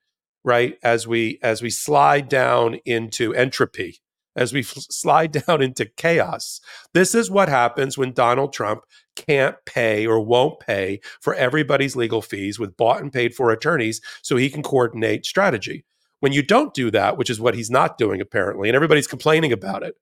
right? 0.46 0.78
As 0.82 1.06
we 1.06 1.40
as 1.44 1.62
we 1.62 1.70
slide 1.70 2.30
down 2.30 2.76
into 2.86 3.34
entropy, 3.34 4.00
as 4.38 4.54
we 4.54 4.62
f- 4.62 4.78
slide 4.90 5.32
down 5.46 5.62
into 5.62 5.86
chaos. 5.86 6.62
This 6.94 7.14
is 7.14 7.30
what 7.30 7.50
happens 7.50 7.98
when 7.98 8.14
Donald 8.14 8.54
Trump 8.54 8.84
can't 9.18 9.58
pay 9.66 10.08
or 10.08 10.22
won't 10.22 10.62
pay 10.62 11.02
for 11.20 11.36
everybody's 11.36 11.98
legal 11.98 12.22
fees 12.22 12.58
with 12.58 12.78
bought 12.78 13.02
and 13.02 13.12
paid 13.12 13.36
for 13.36 13.52
attorneys 13.52 14.00
so 14.22 14.38
he 14.38 14.50
can 14.50 14.64
coordinate 14.64 15.26
strategy. 15.26 15.84
When 16.22 16.32
you 16.32 16.44
don't 16.44 16.74
do 16.74 16.92
that, 16.92 17.18
which 17.18 17.30
is 17.30 17.42
what 17.42 17.56
he's 17.56 17.70
not 17.70 17.98
doing 17.98 18.22
apparently, 18.22 18.70
and 18.70 18.76
everybody's 18.78 19.06
complaining 19.06 19.52
about 19.52 19.84
it, 19.84 19.96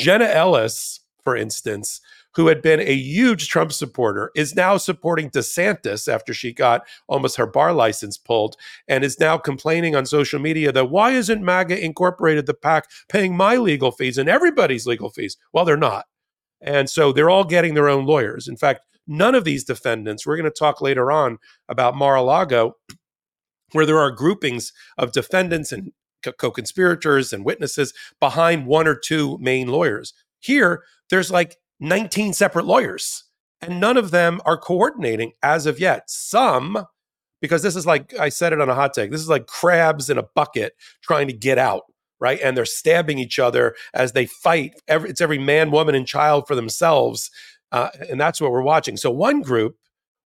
Jenna 0.00 0.24
Ellis, 0.24 1.00
for 1.22 1.36
instance, 1.36 2.00
who 2.34 2.46
had 2.46 2.62
been 2.62 2.80
a 2.80 2.94
huge 2.94 3.48
Trump 3.48 3.72
supporter, 3.72 4.30
is 4.34 4.54
now 4.54 4.76
supporting 4.76 5.30
DeSantis 5.30 6.12
after 6.12 6.32
she 6.32 6.52
got 6.52 6.86
almost 7.08 7.36
her 7.36 7.46
bar 7.46 7.72
license 7.72 8.16
pulled 8.16 8.56
and 8.86 9.02
is 9.02 9.18
now 9.18 9.36
complaining 9.36 9.96
on 9.96 10.06
social 10.06 10.38
media 10.38 10.70
that 10.72 10.90
why 10.90 11.10
isn't 11.12 11.44
MAGA 11.44 11.84
Incorporated, 11.84 12.46
the 12.46 12.54
PAC, 12.54 12.88
paying 13.08 13.36
my 13.36 13.56
legal 13.56 13.90
fees 13.90 14.18
and 14.18 14.28
everybody's 14.28 14.86
legal 14.86 15.10
fees? 15.10 15.36
Well, 15.52 15.64
they're 15.64 15.76
not. 15.76 16.06
And 16.60 16.88
so 16.88 17.12
they're 17.12 17.30
all 17.30 17.44
getting 17.44 17.74
their 17.74 17.88
own 17.88 18.06
lawyers. 18.06 18.46
In 18.46 18.56
fact, 18.56 18.84
none 19.06 19.34
of 19.34 19.44
these 19.44 19.64
defendants, 19.64 20.26
we're 20.26 20.36
going 20.36 20.50
to 20.50 20.56
talk 20.56 20.80
later 20.80 21.10
on 21.10 21.38
about 21.68 21.96
Mar 21.96 22.16
a 22.16 22.22
Lago, 22.22 22.76
where 23.72 23.86
there 23.86 23.98
are 23.98 24.10
groupings 24.10 24.72
of 24.98 25.12
defendants 25.12 25.72
and 25.72 25.92
co 26.22 26.50
conspirators 26.50 27.32
and 27.32 27.44
witnesses 27.44 27.94
behind 28.20 28.66
one 28.66 28.86
or 28.86 28.94
two 28.94 29.38
main 29.38 29.68
lawyers. 29.68 30.12
Here, 30.38 30.82
there's 31.10 31.30
like 31.30 31.56
19 31.80 32.32
separate 32.32 32.64
lawyers, 32.64 33.24
and 33.60 33.80
none 33.80 33.96
of 33.96 34.10
them 34.10 34.40
are 34.44 34.56
coordinating 34.56 35.32
as 35.42 35.66
of 35.66 35.78
yet. 35.78 36.08
Some, 36.08 36.86
because 37.40 37.62
this 37.62 37.76
is 37.76 37.86
like, 37.86 38.18
I 38.18 38.28
said 38.28 38.52
it 38.52 38.60
on 38.60 38.68
a 38.68 38.74
hot 38.74 38.94
take, 38.94 39.10
this 39.10 39.20
is 39.20 39.28
like 39.28 39.46
crabs 39.46 40.08
in 40.08 40.18
a 40.18 40.26
bucket 40.34 40.74
trying 41.02 41.26
to 41.26 41.32
get 41.32 41.58
out. 41.58 41.82
Right. 42.18 42.38
And 42.42 42.54
they're 42.54 42.66
stabbing 42.66 43.18
each 43.18 43.38
other 43.38 43.74
as 43.94 44.12
they 44.12 44.26
fight. 44.26 44.74
Every, 44.86 45.08
it's 45.08 45.22
every 45.22 45.38
man, 45.38 45.70
woman, 45.70 45.94
and 45.94 46.06
child 46.06 46.46
for 46.46 46.54
themselves. 46.54 47.30
Uh, 47.72 47.88
and 48.10 48.20
that's 48.20 48.42
what 48.42 48.50
we're 48.50 48.60
watching. 48.60 48.98
So 48.98 49.10
one 49.10 49.40
group 49.40 49.78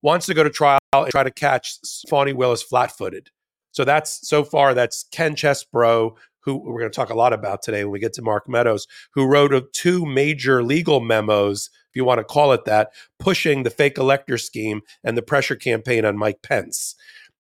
wants 0.03 0.27
to 0.27 0.35
go 0.35 0.43
to 0.43 0.51
trial 0.51 0.81
and 0.93 1.11
try 1.11 1.23
to 1.23 1.31
catch 1.31 1.79
Fani 2.11 2.33
Willis 2.33 2.65
flat 2.65 2.91
footed. 2.91 3.31
So 3.71 3.85
that's 3.85 4.27
so 4.27 4.43
far, 4.43 4.75
that's 4.75 5.07
Ken 5.13 5.37
Chesebro, 5.37 6.17
who 6.45 6.59
we're 6.59 6.81
going 6.81 6.91
to 6.91 6.97
talk 6.97 7.11
a 7.11 7.15
lot 7.15 7.33
about 7.33 7.63
today 7.63 7.85
when 7.85 7.93
we 7.93 8.01
get 8.01 8.13
to 8.15 8.23
Mark 8.23 8.49
Meadows, 8.49 8.87
who 9.15 9.27
wrote 9.27 9.73
two 9.73 10.05
major 10.05 10.63
legal 10.63 11.01
memos, 11.01 11.71
if 11.91 11.97
you 11.97 12.05
want 12.05 12.19
to 12.19 12.25
call 12.25 12.53
it 12.53 12.65
that, 12.65 12.91
pushing 13.19 13.63
the 13.63 13.71
fake 13.71 13.99
elector 13.99 14.39
scheme 14.39 14.83
and 15.03 15.17
the 15.17 15.23
pressure 15.23 15.57
campaign 15.57 16.05
on 16.05 16.17
Mike 16.17 16.43
Pence. 16.43 16.95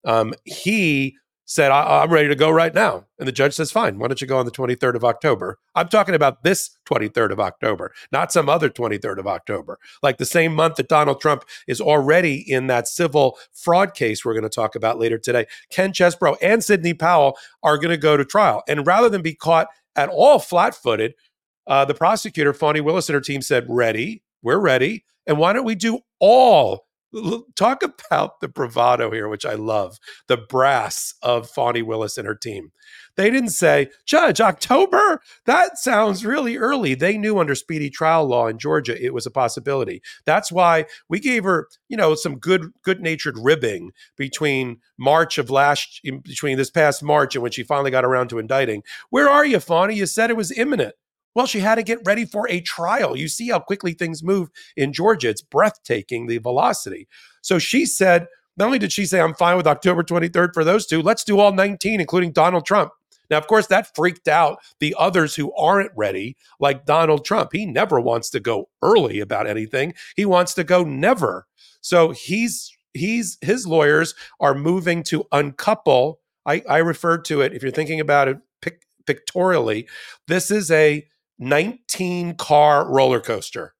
Um, 0.04 0.34
he 0.44 1.16
said, 1.46 1.70
I- 1.70 2.02
am 2.02 2.10
ready 2.10 2.28
to 2.28 2.34
go 2.34 2.50
right 2.50 2.74
now. 2.74 3.06
And 3.18 3.28
the 3.28 3.32
judge 3.32 3.54
says, 3.54 3.70
fine, 3.70 3.98
why 3.98 4.08
don't 4.08 4.20
you 4.20 4.26
go 4.26 4.38
on 4.38 4.46
the 4.46 4.50
23rd 4.50 4.94
of 4.94 5.04
October? 5.04 5.58
I'm 5.74 5.88
talking 5.88 6.14
about 6.14 6.42
this 6.42 6.70
23rd 6.86 7.32
of 7.32 7.40
October, 7.40 7.92
not 8.10 8.32
some 8.32 8.48
other 8.48 8.70
23rd 8.70 9.18
of 9.18 9.26
October. 9.26 9.78
Like 10.02 10.18
the 10.18 10.24
same 10.24 10.54
month 10.54 10.76
that 10.76 10.88
Donald 10.88 11.20
Trump 11.20 11.44
is 11.66 11.80
already 11.80 12.36
in 12.36 12.66
that 12.68 12.88
civil 12.88 13.38
fraud 13.52 13.94
case 13.94 14.24
we're 14.24 14.34
going 14.34 14.42
to 14.42 14.48
talk 14.48 14.74
about 14.74 14.98
later 14.98 15.18
today. 15.18 15.46
Ken 15.70 15.92
Chesebro 15.92 16.36
and 16.42 16.64
Sidney 16.64 16.94
Powell 16.94 17.36
are 17.62 17.78
going 17.78 17.90
to 17.90 17.96
go 17.96 18.16
to 18.16 18.24
trial. 18.24 18.62
And 18.68 18.86
rather 18.86 19.08
than 19.08 19.22
be 19.22 19.34
caught 19.34 19.68
at 19.96 20.08
all 20.08 20.38
flat 20.38 20.74
footed, 20.74 21.14
uh, 21.66 21.84
the 21.84 21.94
prosecutor, 21.94 22.52
Fani 22.52 22.80
Willis, 22.80 23.08
and 23.08 23.14
her 23.14 23.20
team 23.20 23.42
said, 23.42 23.66
ready, 23.68 24.22
we're 24.42 24.58
ready. 24.58 25.04
And 25.26 25.38
why 25.38 25.52
don't 25.52 25.64
we 25.64 25.74
do 25.74 26.00
all 26.20 26.86
talk 27.56 27.82
about 27.82 28.40
the 28.40 28.48
bravado 28.48 29.10
here, 29.10 29.28
which 29.28 29.46
I 29.46 29.54
love, 29.54 29.98
the 30.26 30.36
brass 30.36 31.14
of 31.22 31.48
Fani 31.48 31.82
Willis 31.82 32.18
and 32.18 32.26
her 32.26 32.34
team. 32.34 32.72
They 33.16 33.30
didn't 33.30 33.50
say, 33.50 33.90
Judge, 34.04 34.40
October? 34.40 35.20
That 35.46 35.78
sounds 35.78 36.24
really 36.24 36.56
early. 36.56 36.94
They 36.94 37.16
knew 37.16 37.38
under 37.38 37.54
speedy 37.54 37.88
trial 37.88 38.26
law 38.26 38.48
in 38.48 38.58
Georgia 38.58 39.00
it 39.02 39.14
was 39.14 39.26
a 39.26 39.30
possibility. 39.30 40.02
That's 40.24 40.50
why 40.50 40.86
we 41.08 41.20
gave 41.20 41.44
her, 41.44 41.68
you 41.88 41.96
know, 41.96 42.14
some 42.14 42.38
good 42.38 42.72
good-natured 42.82 43.38
ribbing 43.38 43.92
between 44.16 44.78
March 44.98 45.38
of 45.38 45.50
last 45.50 46.00
between 46.02 46.56
this 46.56 46.70
past 46.70 47.02
March 47.02 47.36
and 47.36 47.42
when 47.42 47.52
she 47.52 47.62
finally 47.62 47.90
got 47.90 48.04
around 48.04 48.28
to 48.28 48.38
indicting. 48.38 48.82
Where 49.10 49.28
are 49.28 49.46
you, 49.46 49.60
Fani? 49.60 49.94
You 49.94 50.06
said 50.06 50.30
it 50.30 50.36
was 50.36 50.56
imminent. 50.56 50.94
Well, 51.34 51.46
she 51.46 51.60
had 51.60 51.76
to 51.76 51.82
get 51.82 51.98
ready 52.04 52.24
for 52.24 52.48
a 52.48 52.60
trial. 52.60 53.16
You 53.16 53.28
see 53.28 53.48
how 53.48 53.58
quickly 53.58 53.92
things 53.92 54.22
move 54.22 54.50
in 54.76 54.92
Georgia. 54.92 55.30
It's 55.30 55.42
breathtaking, 55.42 56.26
the 56.26 56.38
velocity. 56.38 57.08
So 57.42 57.58
she 57.58 57.86
said, 57.86 58.26
not 58.56 58.66
only 58.66 58.78
did 58.78 58.92
she 58.92 59.04
say, 59.04 59.20
I'm 59.20 59.34
fine 59.34 59.56
with 59.56 59.66
October 59.66 60.02
23rd 60.02 60.54
for 60.54 60.64
those 60.64 60.86
two, 60.86 61.02
let's 61.02 61.24
do 61.24 61.40
all 61.40 61.52
19, 61.52 62.00
including 62.00 62.32
Donald 62.32 62.64
Trump. 62.64 62.92
Now, 63.30 63.38
of 63.38 63.46
course, 63.46 63.66
that 63.68 63.94
freaked 63.94 64.28
out 64.28 64.58
the 64.80 64.94
others 64.98 65.34
who 65.34 65.52
aren't 65.54 65.90
ready, 65.96 66.36
like 66.60 66.84
Donald 66.84 67.24
Trump. 67.24 67.50
He 67.52 67.66
never 67.66 67.98
wants 68.00 68.30
to 68.30 68.40
go 68.40 68.68
early 68.82 69.20
about 69.20 69.46
anything. 69.46 69.94
He 70.14 70.24
wants 70.24 70.54
to 70.54 70.64
go 70.64 70.84
never. 70.84 71.46
So 71.80 72.10
he's 72.10 72.70
he's 72.92 73.38
his 73.40 73.66
lawyers 73.66 74.14
are 74.40 74.54
moving 74.54 75.02
to 75.04 75.24
uncouple. 75.32 76.20
I, 76.46 76.62
I 76.68 76.78
referred 76.78 77.24
to 77.26 77.40
it, 77.40 77.54
if 77.54 77.62
you're 77.62 77.72
thinking 77.72 78.00
about 78.00 78.28
it 78.28 78.38
pic- 78.60 78.86
pictorially, 79.06 79.88
this 80.28 80.50
is 80.50 80.70
a 80.70 81.06
19 81.38 82.36
car 82.36 82.88
roller 82.90 83.20
coaster 83.20 83.74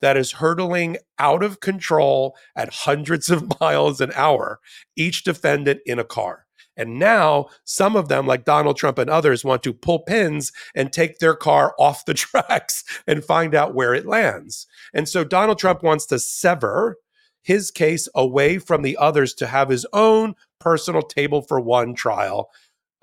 that 0.00 0.16
is 0.16 0.32
hurtling 0.32 0.96
out 1.18 1.42
of 1.42 1.60
control 1.60 2.36
at 2.56 2.72
hundreds 2.72 3.30
of 3.30 3.52
miles 3.60 4.00
an 4.00 4.12
hour, 4.14 4.60
each 4.96 5.24
defendant 5.24 5.80
in 5.86 5.98
a 5.98 6.04
car. 6.04 6.46
And 6.76 6.98
now 6.98 7.48
some 7.64 7.94
of 7.94 8.08
them, 8.08 8.26
like 8.26 8.44
Donald 8.44 8.78
Trump 8.78 8.96
and 8.96 9.10
others, 9.10 9.44
want 9.44 9.62
to 9.64 9.72
pull 9.74 9.98
pins 9.98 10.50
and 10.74 10.92
take 10.92 11.18
their 11.18 11.34
car 11.34 11.74
off 11.78 12.04
the 12.04 12.14
tracks 12.14 12.84
and 13.06 13.24
find 13.24 13.54
out 13.54 13.74
where 13.74 13.94
it 13.94 14.06
lands. 14.06 14.66
And 14.94 15.08
so 15.08 15.24
Donald 15.24 15.58
Trump 15.58 15.82
wants 15.82 16.06
to 16.06 16.18
sever 16.18 16.96
his 17.42 17.70
case 17.70 18.08
away 18.14 18.58
from 18.58 18.82
the 18.82 18.96
others 18.96 19.34
to 19.34 19.46
have 19.46 19.68
his 19.68 19.86
own 19.92 20.34
personal 20.58 21.02
table 21.02 21.42
for 21.42 21.58
one 21.58 21.94
trial 21.94 22.50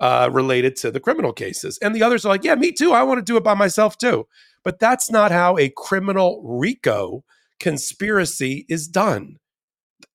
uh, 0.00 0.28
related 0.32 0.76
to 0.76 0.90
the 0.90 1.00
criminal 1.00 1.32
cases. 1.32 1.78
And 1.78 1.94
the 1.94 2.02
others 2.02 2.24
are 2.24 2.28
like, 2.28 2.44
yeah, 2.44 2.54
me 2.54 2.72
too. 2.72 2.92
I 2.92 3.02
want 3.02 3.18
to 3.18 3.24
do 3.24 3.36
it 3.36 3.44
by 3.44 3.54
myself 3.54 3.98
too. 3.98 4.26
But 4.64 4.78
that's 4.78 5.10
not 5.10 5.30
how 5.30 5.56
a 5.56 5.70
criminal 5.70 6.42
RICO 6.44 7.24
conspiracy 7.60 8.66
is 8.68 8.88
done. 8.88 9.38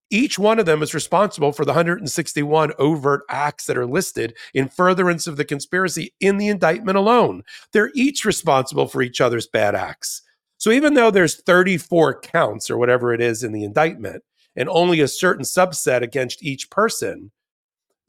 Each 0.09 0.37
one 0.37 0.59
of 0.59 0.67
them 0.67 0.83
is 0.83 0.93
responsible 0.93 1.51
for 1.51 1.65
the 1.65 1.71
161 1.71 2.73
overt 2.77 3.23
acts 3.29 3.65
that 3.65 3.77
are 3.77 3.87
listed 3.87 4.37
in 4.53 4.69
furtherance 4.69 5.25
of 5.25 5.37
the 5.37 5.45
conspiracy 5.45 6.13
in 6.19 6.37
the 6.37 6.49
indictment 6.49 6.97
alone. 6.97 7.41
They're 7.71 7.91
each 7.95 8.23
responsible 8.23 8.87
for 8.87 9.01
each 9.01 9.19
other's 9.19 9.47
bad 9.47 9.73
acts. 9.73 10.21
So 10.59 10.69
even 10.69 10.93
though 10.93 11.09
there's 11.09 11.41
34 11.41 12.21
counts 12.21 12.69
or 12.69 12.77
whatever 12.77 13.11
it 13.11 13.21
is 13.21 13.43
in 13.43 13.53
the 13.53 13.63
indictment, 13.63 14.23
and 14.55 14.69
only 14.69 15.01
a 15.01 15.07
certain 15.07 15.43
subset 15.43 16.01
against 16.01 16.43
each 16.43 16.69
person, 16.69 17.31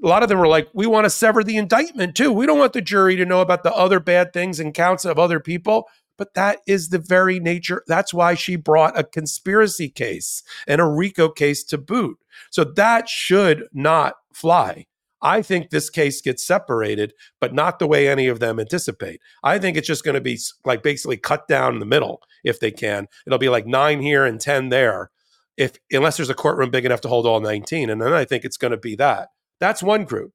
a 0.04 0.08
lot 0.08 0.22
of 0.22 0.28
them 0.28 0.38
were 0.38 0.46
like, 0.46 0.68
we 0.74 0.86
want 0.86 1.04
to 1.04 1.10
sever 1.10 1.42
the 1.42 1.56
indictment 1.56 2.14
too. 2.14 2.30
We 2.30 2.46
don't 2.46 2.58
want 2.58 2.74
the 2.74 2.82
jury 2.82 3.16
to 3.16 3.24
know 3.24 3.40
about 3.40 3.62
the 3.62 3.74
other 3.74 3.98
bad 3.98 4.32
things 4.32 4.60
and 4.60 4.74
counts 4.74 5.04
of 5.04 5.18
other 5.18 5.40
people. 5.40 5.88
But 6.16 6.34
that 6.34 6.58
is 6.66 6.90
the 6.90 6.98
very 6.98 7.40
nature. 7.40 7.82
That's 7.88 8.14
why 8.14 8.34
she 8.34 8.54
brought 8.54 8.98
a 8.98 9.02
conspiracy 9.02 9.88
case 9.88 10.42
and 10.68 10.80
a 10.80 10.86
RICO 10.86 11.28
case 11.28 11.64
to 11.64 11.78
boot. 11.78 12.18
So 12.50 12.62
that 12.64 13.08
should 13.08 13.64
not 13.72 14.14
fly. 14.32 14.86
I 15.22 15.40
think 15.40 15.70
this 15.70 15.88
case 15.88 16.20
gets 16.20 16.46
separated, 16.46 17.14
but 17.40 17.54
not 17.54 17.78
the 17.78 17.86
way 17.86 18.06
any 18.06 18.28
of 18.28 18.40
them 18.40 18.60
anticipate. 18.60 19.22
I 19.42 19.58
think 19.58 19.76
it's 19.76 19.88
just 19.88 20.04
going 20.04 20.16
to 20.16 20.20
be 20.20 20.38
like 20.66 20.82
basically 20.82 21.16
cut 21.16 21.48
down 21.48 21.78
the 21.78 21.86
middle 21.86 22.20
if 22.44 22.60
they 22.60 22.70
can. 22.70 23.08
It'll 23.26 23.38
be 23.38 23.48
like 23.48 23.66
nine 23.66 24.02
here 24.02 24.26
and 24.26 24.38
10 24.38 24.68
there, 24.68 25.10
if 25.56 25.78
unless 25.90 26.18
there's 26.18 26.30
a 26.30 26.34
courtroom 26.34 26.70
big 26.70 26.84
enough 26.84 27.00
to 27.00 27.08
hold 27.08 27.26
all 27.26 27.40
19. 27.40 27.88
And 27.88 28.02
then 28.02 28.12
I 28.12 28.26
think 28.26 28.44
it's 28.44 28.58
going 28.58 28.72
to 28.72 28.76
be 28.76 28.94
that. 28.96 29.30
That's 29.60 29.82
one 29.82 30.04
group. 30.04 30.32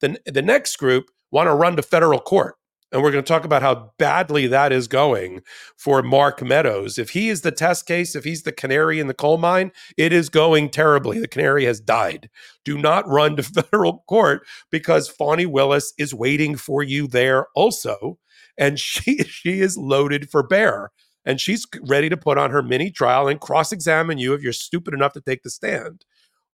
Then 0.00 0.18
the 0.26 0.42
next 0.42 0.76
group 0.76 1.10
want 1.30 1.48
to 1.48 1.54
run 1.54 1.76
to 1.76 1.82
federal 1.82 2.20
court. 2.20 2.56
And 2.92 3.02
we're 3.02 3.10
going 3.10 3.24
to 3.24 3.28
talk 3.28 3.46
about 3.46 3.62
how 3.62 3.90
badly 3.98 4.46
that 4.48 4.70
is 4.70 4.86
going 4.86 5.40
for 5.78 6.02
Mark 6.02 6.42
Meadows. 6.42 6.98
If 6.98 7.10
he 7.10 7.30
is 7.30 7.40
the 7.40 7.50
test 7.50 7.86
case, 7.86 8.14
if 8.14 8.22
he's 8.22 8.42
the 8.42 8.52
canary 8.52 9.00
in 9.00 9.06
the 9.06 9.14
coal 9.14 9.38
mine, 9.38 9.72
it 9.96 10.12
is 10.12 10.28
going 10.28 10.68
terribly. 10.68 11.18
The 11.18 11.26
canary 11.26 11.64
has 11.64 11.80
died. 11.80 12.28
Do 12.66 12.76
not 12.76 13.08
run 13.08 13.36
to 13.36 13.42
federal 13.62 14.04
court 14.08 14.46
because 14.70 15.08
Fani 15.08 15.46
Willis 15.46 15.94
is 15.98 16.12
waiting 16.12 16.54
for 16.54 16.82
you 16.82 17.06
there 17.06 17.46
also. 17.54 18.18
And 18.58 18.78
she 18.78 19.22
she 19.24 19.60
is 19.60 19.78
loaded 19.78 20.30
for 20.30 20.42
bear. 20.42 20.90
And 21.24 21.40
she's 21.40 21.66
ready 21.86 22.08
to 22.08 22.16
put 22.16 22.36
on 22.36 22.50
her 22.50 22.62
mini 22.62 22.90
trial 22.90 23.28
and 23.28 23.40
cross 23.40 23.72
examine 23.72 24.18
you 24.18 24.34
if 24.34 24.42
you're 24.42 24.52
stupid 24.52 24.92
enough 24.92 25.12
to 25.12 25.20
take 25.20 25.44
the 25.44 25.50
stand. 25.50 26.04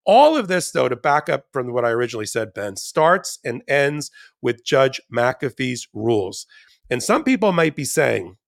All 0.08 0.38
of 0.38 0.48
this, 0.48 0.70
though, 0.70 0.88
to 0.88 0.96
back 0.96 1.28
up 1.28 1.44
from 1.52 1.70
what 1.70 1.84
I 1.84 1.90
originally 1.90 2.24
said, 2.26 2.54
Ben, 2.54 2.76
starts 2.76 3.38
and 3.44 3.62
ends 3.68 4.10
with 4.40 4.64
Judge 4.64 5.02
McAfee's 5.14 5.86
rules. 5.92 6.46
And 6.88 7.02
some 7.02 7.22
people 7.22 7.52
might 7.52 7.76
be 7.76 7.84
saying, 7.84 8.38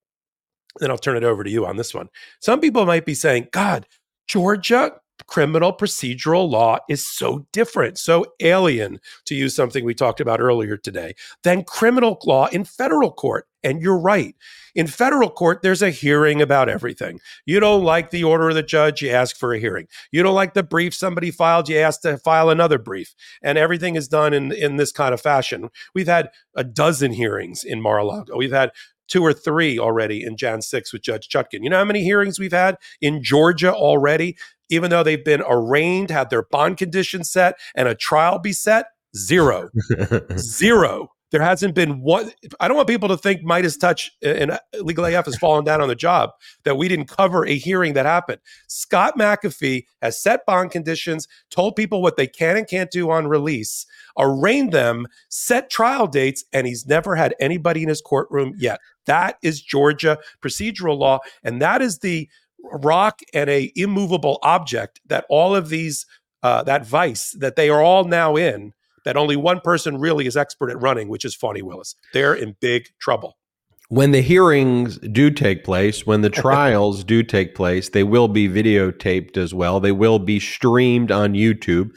then 0.78 0.90
I'll 0.90 0.96
turn 0.96 1.18
it 1.18 1.24
over 1.24 1.44
to 1.44 1.50
you 1.50 1.66
on 1.66 1.76
this 1.76 1.94
one. 1.94 2.08
Some 2.40 2.60
people 2.60 2.86
might 2.86 3.04
be 3.04 3.14
saying, 3.14 3.48
God, 3.52 3.86
Georgia 4.26 4.92
criminal 5.26 5.72
procedural 5.72 6.48
law 6.50 6.78
is 6.88 7.04
so 7.04 7.46
different, 7.52 7.98
so 7.98 8.24
alien, 8.40 9.00
to 9.26 9.34
use 9.34 9.54
something 9.54 9.84
we 9.84 9.94
talked 9.94 10.20
about 10.20 10.40
earlier 10.40 10.76
today, 10.76 11.14
than 11.42 11.64
criminal 11.64 12.18
law 12.24 12.46
in 12.46 12.64
federal 12.64 13.12
court. 13.12 13.46
And 13.62 13.82
you're 13.82 13.98
right. 13.98 14.34
In 14.74 14.86
federal 14.86 15.28
court, 15.28 15.60
there's 15.62 15.82
a 15.82 15.90
hearing 15.90 16.40
about 16.40 16.68
everything. 16.68 17.20
You 17.44 17.60
don't 17.60 17.84
like 17.84 18.10
the 18.10 18.24
order 18.24 18.48
of 18.48 18.54
the 18.54 18.62
judge, 18.62 19.02
you 19.02 19.10
ask 19.10 19.36
for 19.36 19.52
a 19.52 19.58
hearing. 19.58 19.86
You 20.12 20.22
don't 20.22 20.34
like 20.34 20.54
the 20.54 20.62
brief 20.62 20.94
somebody 20.94 21.30
filed, 21.30 21.68
you 21.68 21.78
ask 21.78 22.00
to 22.02 22.16
file 22.18 22.48
another 22.48 22.78
brief. 22.78 23.14
And 23.42 23.58
everything 23.58 23.96
is 23.96 24.08
done 24.08 24.32
in, 24.32 24.52
in 24.52 24.76
this 24.76 24.92
kind 24.92 25.12
of 25.12 25.20
fashion. 25.20 25.68
We've 25.94 26.06
had 26.06 26.30
a 26.54 26.64
dozen 26.64 27.12
hearings 27.12 27.64
in 27.64 27.82
Mar 27.82 27.98
a 27.98 28.04
Lago. 28.04 28.36
We've 28.36 28.52
had 28.52 28.70
two 29.10 29.22
or 29.22 29.32
three 29.34 29.78
already 29.78 30.22
in 30.22 30.36
Jan 30.36 30.62
6 30.62 30.92
with 30.92 31.02
Judge 31.02 31.28
Chutkan. 31.28 31.62
You 31.62 31.70
know 31.70 31.78
how 31.78 31.84
many 31.84 32.02
hearings 32.02 32.38
we've 32.38 32.52
had 32.52 32.76
in 33.00 33.22
Georgia 33.22 33.74
already? 33.74 34.36
Even 34.70 34.90
though 34.90 35.02
they've 35.02 35.24
been 35.24 35.42
arraigned, 35.46 36.10
had 36.10 36.30
their 36.30 36.44
bond 36.44 36.76
conditions 36.76 37.30
set, 37.30 37.56
and 37.74 37.88
a 37.88 37.94
trial 37.94 38.38
be 38.38 38.52
set? 38.52 38.86
Zero. 39.16 39.70
Zero. 40.38 41.10
There 41.30 41.42
hasn't 41.42 41.74
been 41.74 42.00
one. 42.00 42.32
I 42.58 42.66
don't 42.66 42.76
want 42.76 42.88
people 42.88 43.08
to 43.08 43.16
think 43.16 43.42
Meidas 43.42 43.78
Touch 43.78 44.10
and 44.22 44.58
Legal 44.80 45.04
AF 45.04 45.26
has 45.26 45.36
fallen 45.36 45.64
down 45.64 45.80
on 45.80 45.88
the 45.88 45.94
job, 45.94 46.30
that 46.64 46.76
we 46.76 46.88
didn't 46.88 47.06
cover 47.08 47.46
a 47.46 47.54
hearing 47.54 47.94
that 47.94 48.06
happened. 48.06 48.40
Scott 48.66 49.16
McAfee 49.16 49.84
has 50.02 50.20
set 50.20 50.44
bond 50.46 50.72
conditions, 50.72 51.28
told 51.50 51.76
people 51.76 52.02
what 52.02 52.16
they 52.16 52.26
can 52.26 52.56
and 52.56 52.68
can't 52.68 52.90
do 52.90 53.10
on 53.10 53.28
release, 53.28 53.86
arraigned 54.18 54.72
them, 54.72 55.06
set 55.28 55.70
trial 55.70 56.06
dates, 56.06 56.44
and 56.52 56.66
he's 56.66 56.86
never 56.86 57.14
had 57.14 57.34
anybody 57.40 57.82
in 57.82 57.88
his 57.88 58.00
courtroom 58.00 58.54
yet. 58.56 58.80
That 59.06 59.36
is 59.42 59.62
Georgia 59.62 60.18
procedural 60.42 60.98
law. 60.98 61.20
And 61.44 61.62
that 61.62 61.80
is 61.80 61.98
the 61.98 62.28
rock 62.72 63.20
and 63.32 63.48
a 63.48 63.72
immovable 63.76 64.38
object 64.42 65.00
that 65.06 65.24
all 65.30 65.54
of 65.54 65.68
these, 65.68 66.06
uh, 66.42 66.62
that 66.64 66.86
vice 66.86 67.34
that 67.38 67.56
they 67.56 67.70
are 67.70 67.82
all 67.82 68.04
now 68.04 68.36
in 68.36 68.72
that 69.04 69.16
only 69.16 69.36
one 69.36 69.60
person 69.60 69.98
really 69.98 70.26
is 70.26 70.36
expert 70.36 70.70
at 70.70 70.80
running, 70.80 71.08
which 71.08 71.24
is 71.24 71.34
Fani 71.34 71.62
Willis. 71.62 71.96
They're 72.12 72.34
in 72.34 72.56
big 72.60 72.88
trouble. 73.00 73.36
When 73.88 74.12
the 74.12 74.20
hearings 74.20 74.98
do 74.98 75.30
take 75.30 75.64
place, 75.64 76.06
when 76.06 76.20
the 76.20 76.30
trials 76.44 77.02
do 77.02 77.22
take 77.22 77.54
place, 77.54 77.88
they 77.88 78.04
will 78.04 78.28
be 78.28 78.48
videotaped 78.48 79.36
as 79.36 79.52
well. 79.52 79.80
They 79.80 79.92
will 79.92 80.20
be 80.20 80.38
streamed 80.38 81.10
on 81.10 81.32
YouTube. 81.32 81.90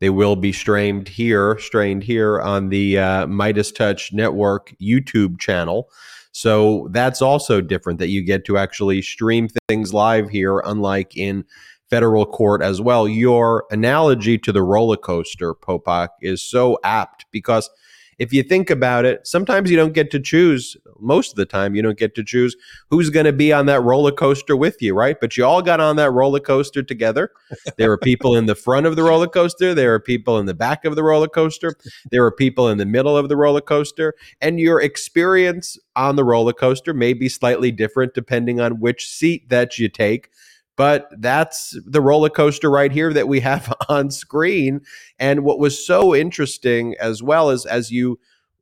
They 0.00 0.10
will 0.10 0.36
be 0.36 0.52
streamed 0.52 1.08
here, 1.08 1.58
strained 1.58 2.02
here 2.02 2.40
on 2.40 2.68
the 2.68 2.98
uh, 2.98 3.26
Meidas 3.26 3.74
Touch 3.74 4.12
Network 4.12 4.74
YouTube 4.82 5.38
channel. 5.38 5.88
So 6.32 6.88
that's 6.90 7.22
also 7.22 7.62
different 7.62 7.98
that 8.00 8.08
you 8.08 8.22
get 8.22 8.44
to 8.44 8.58
actually 8.58 9.00
stream 9.00 9.48
things 9.68 9.94
live 9.94 10.28
here, 10.28 10.58
unlike 10.66 11.16
in 11.16 11.44
federal 11.90 12.26
court 12.26 12.62
as 12.62 12.80
well. 12.80 13.06
Your 13.08 13.64
analogy 13.70 14.38
to 14.38 14.52
the 14.52 14.62
roller 14.62 14.96
coaster, 14.96 15.54
Popok, 15.54 16.08
is 16.20 16.42
so 16.42 16.78
apt 16.84 17.26
because 17.30 17.70
if 18.18 18.32
you 18.32 18.42
think 18.42 18.70
about 18.70 19.04
it, 19.04 19.26
sometimes 19.26 19.70
you 19.70 19.76
don't 19.76 19.92
get 19.92 20.10
to 20.10 20.20
choose. 20.20 20.76
Most 20.98 21.32
of 21.32 21.36
the 21.36 21.44
time, 21.44 21.74
you 21.74 21.82
don't 21.82 21.98
get 21.98 22.14
to 22.14 22.24
choose 22.24 22.56
who's 22.88 23.10
going 23.10 23.26
to 23.26 23.32
be 23.32 23.52
on 23.52 23.66
that 23.66 23.82
roller 23.82 24.10
coaster 24.10 24.56
with 24.56 24.80
you, 24.80 24.94
right? 24.94 25.18
But 25.20 25.36
you 25.36 25.44
all 25.44 25.60
got 25.60 25.80
on 25.80 25.96
that 25.96 26.10
roller 26.12 26.40
coaster 26.40 26.82
together. 26.82 27.30
There 27.76 27.90
were 27.90 27.98
people 27.98 28.34
in 28.34 28.46
the 28.46 28.54
front 28.54 28.86
of 28.86 28.96
the 28.96 29.02
roller 29.02 29.26
coaster, 29.26 29.74
there 29.74 29.92
are 29.92 30.00
people 30.00 30.38
in 30.38 30.46
the 30.46 30.54
back 30.54 30.86
of 30.86 30.96
the 30.96 31.02
roller 31.02 31.28
coaster, 31.28 31.74
there 32.10 32.24
are 32.24 32.32
people 32.32 32.70
in 32.70 32.78
the 32.78 32.86
middle 32.86 33.16
of 33.16 33.28
the 33.28 33.36
roller 33.36 33.60
coaster, 33.60 34.14
and 34.40 34.58
your 34.58 34.80
experience 34.80 35.78
on 35.94 36.16
the 36.16 36.24
roller 36.24 36.54
coaster 36.54 36.94
may 36.94 37.12
be 37.12 37.28
slightly 37.28 37.70
different 37.70 38.14
depending 38.14 38.60
on 38.60 38.80
which 38.80 39.06
seat 39.06 39.50
that 39.50 39.78
you 39.78 39.88
take 39.90 40.30
but 40.76 41.08
that's 41.18 41.76
the 41.86 42.00
roller 42.00 42.28
coaster 42.28 42.70
right 42.70 42.92
here 42.92 43.12
that 43.12 43.28
we 43.28 43.40
have 43.40 43.72
on 43.88 44.10
screen. 44.10 44.80
And 45.18 45.42
what 45.42 45.58
was 45.58 45.84
so 45.84 46.14
interesting 46.14 46.94
as 47.00 47.22
well 47.22 47.50
as 47.50 47.66
as 47.66 47.90
you 47.90 48.18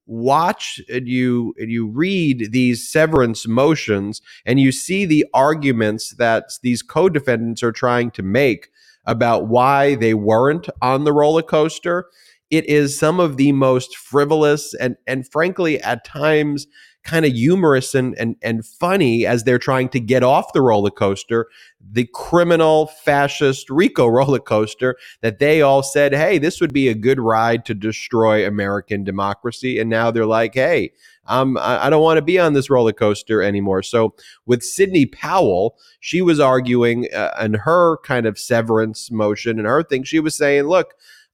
watch 0.07 0.81
and 0.93 1.09
you 1.09 1.55
and 1.59 1.71
you 1.71 1.87
read 1.87 2.53
these 2.53 2.87
severance 2.87 3.49
motions 3.49 4.21
and 4.45 4.61
you 4.61 4.71
see 4.71 5.07
the 5.07 5.25
arguments 5.33 6.15
that 6.17 6.45
these 6.63 6.83
co-defendants 6.83 7.63
are 7.63 7.73
trying 7.73 8.11
to 8.11 8.23
make 8.23 8.69
about 9.07 9.49
why 9.49 9.95
they 9.95 10.13
weren't 10.13 10.69
on 10.83 11.05
the 11.05 11.13
roller 11.13 11.43
coaster 11.43 12.07
it 12.51 12.67
is 12.67 12.99
some 12.99 13.19
of 13.19 13.39
the 13.39 13.51
most 13.53 13.97
frivolous 13.97 14.75
and 14.75 14.97
and 15.07 15.27
frankly 15.31 15.81
at 15.81 16.05
times 16.05 16.67
kind 17.05 17.27
of 17.27 17.33
humorous 17.33 17.95
and, 17.95 18.15
and 18.19 18.37
and 18.43 18.65
funny 18.65 19.27
as 19.27 19.45
they're 19.45 19.59
trying 19.59 19.89
to 19.91 20.01
get 20.01 20.23
off 20.23 20.53
the 20.53 20.63
roller 20.63 20.91
coaster, 20.91 21.49
the 21.81 22.09
criminal 22.15 22.87
fascist 22.87 23.69
Rico 23.71 24.07
roller 24.09 24.39
coaster 24.39 24.97
that 25.21 25.39
they 25.39 25.63
all 25.63 25.83
said, 25.83 26.15
hey, 26.15 26.39
this 26.39 26.61
would 26.61 26.73
be 26.73 26.89
a 26.89 26.95
good 26.95 27.21
ride 27.21 27.65
to 27.67 27.75
destroy 27.75 28.47
American 28.47 29.05
democracy, 29.05 29.79
and 29.79 29.89
now 29.91 30.11
they're 30.11 30.27
like, 30.27 30.55
hey. 30.55 30.93
Um, 31.27 31.57
I, 31.57 31.87
I 31.87 31.91
don't 31.91 32.03
want 32.03 32.19
to 32.19 32.23
be 32.23 32.39
on 32.39 32.53
this 32.53 32.69
roller 32.69 32.93
coaster 32.93 33.41
anymore. 33.43 33.83
So, 33.83 34.15
with 34.45 34.63
Sidney 34.63 35.07
Powell, 35.07 35.79
she 35.99 36.21
was 36.21 36.39
arguing 36.39 37.09
uh, 37.15 37.31
in 37.41 37.55
her 37.55 37.97
kind 38.05 38.27
of 38.27 38.39
severance 38.39 39.11
motion 39.11 39.59
and 39.59 39.67
her 39.67 39.83
thing, 39.83 40.03
she 40.03 40.21
was 40.21 40.37
saying, 40.37 40.65
look, 40.65 40.93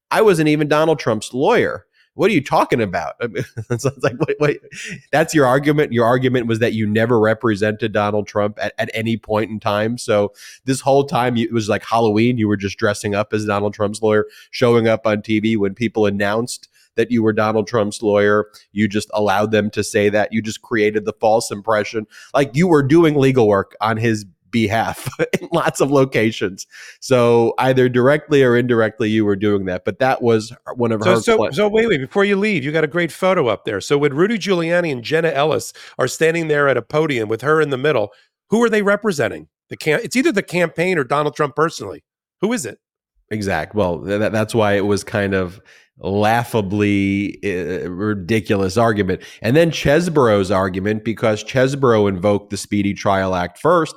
I 0.09 0.21
wasn't 0.21 0.47
even 0.47 0.69
Donald 0.69 0.97
Trump's 0.97 1.33
lawyer 1.33 1.85
what 2.13 2.29
are 2.29 2.33
you 2.33 2.43
talking 2.43 2.81
about? 2.81 3.15
it's 3.21 3.85
like, 4.03 4.19
wait, 4.27 4.37
wait, 4.39 4.59
that's 5.11 5.33
your 5.33 5.45
argument. 5.45 5.93
Your 5.93 6.05
argument 6.05 6.47
was 6.47 6.59
that 6.59 6.73
you 6.73 6.85
never 6.85 7.19
represented 7.19 7.93
Donald 7.93 8.27
Trump 8.27 8.57
at, 8.61 8.73
at 8.77 8.89
any 8.93 9.17
point 9.17 9.49
in 9.49 9.59
time. 9.59 9.97
So 9.97 10.33
this 10.65 10.81
whole 10.81 11.05
time 11.05 11.37
it 11.37 11.53
was 11.53 11.69
like 11.69 11.85
Halloween. 11.85 12.37
You 12.37 12.47
were 12.47 12.57
just 12.57 12.77
dressing 12.77 13.15
up 13.15 13.33
as 13.33 13.45
Donald 13.45 13.73
Trump's 13.73 14.01
lawyer, 14.01 14.25
showing 14.51 14.87
up 14.87 15.07
on 15.07 15.21
TV 15.21 15.57
when 15.57 15.73
people 15.73 16.05
announced 16.05 16.67
that 16.95 17.11
you 17.11 17.23
were 17.23 17.33
Donald 17.33 17.67
Trump's 17.67 18.01
lawyer. 18.01 18.47
You 18.73 18.87
just 18.87 19.09
allowed 19.13 19.51
them 19.51 19.69
to 19.71 19.83
say 19.83 20.09
that. 20.09 20.33
You 20.33 20.41
just 20.41 20.61
created 20.61 21.05
the 21.05 21.13
false 21.13 21.49
impression 21.49 22.05
like 22.33 22.51
you 22.55 22.67
were 22.67 22.83
doing 22.83 23.15
legal 23.15 23.47
work 23.47 23.75
on 23.79 23.97
his 23.97 24.25
behalf 24.51 25.09
in 25.39 25.49
lots 25.51 25.81
of 25.81 25.91
locations. 25.91 26.67
So 26.99 27.53
either 27.57 27.89
directly 27.89 28.43
or 28.43 28.55
indirectly, 28.55 29.09
you 29.09 29.25
were 29.25 29.35
doing 29.35 29.65
that. 29.65 29.85
But 29.85 29.99
that 29.99 30.21
was 30.21 30.53
one 30.75 30.91
of 30.91 31.01
so, 31.03 31.15
her. 31.15 31.21
So, 31.21 31.49
so 31.51 31.67
wait, 31.67 31.87
wait. 31.87 31.99
Before 31.99 32.25
you 32.25 32.35
leave, 32.35 32.63
you 32.63 32.71
got 32.71 32.83
a 32.83 32.87
great 32.87 33.11
photo 33.11 33.47
up 33.47 33.65
there. 33.65 33.81
So 33.81 33.97
when 33.97 34.13
Rudy 34.13 34.37
Giuliani 34.37 34.91
and 34.91 35.03
Jenna 35.03 35.29
Ellis 35.29 35.73
are 35.97 36.07
standing 36.07 36.47
there 36.47 36.67
at 36.67 36.77
a 36.77 36.81
podium 36.81 37.29
with 37.29 37.41
her 37.41 37.61
in 37.61 37.69
the 37.69 37.77
middle, 37.77 38.11
who 38.49 38.61
are 38.63 38.69
they 38.69 38.81
representing? 38.81 39.47
The 39.69 39.77
cam- 39.77 40.01
It's 40.03 40.15
either 40.15 40.31
the 40.31 40.43
campaign 40.43 40.97
or 40.97 41.03
Donald 41.03 41.35
Trump 41.35 41.55
personally. 41.55 42.03
Who 42.41 42.51
is 42.53 42.65
it? 42.65 42.79
Exact. 43.29 43.73
Well, 43.73 44.03
th- 44.03 44.31
that's 44.31 44.53
why 44.53 44.73
it 44.73 44.85
was 44.85 45.03
kind 45.03 45.33
of 45.33 45.61
laughably 45.99 47.39
uh, 47.43 47.89
ridiculous 47.89 48.77
argument. 48.77 49.21
And 49.41 49.55
then 49.55 49.71
Chesebro's 49.71 50.51
argument, 50.51 51.05
because 51.05 51.43
Chesebro 51.43 52.09
invoked 52.09 52.49
the 52.49 52.57
Speedy 52.57 52.93
Trial 52.93 53.35
Act 53.35 53.57
first, 53.57 53.95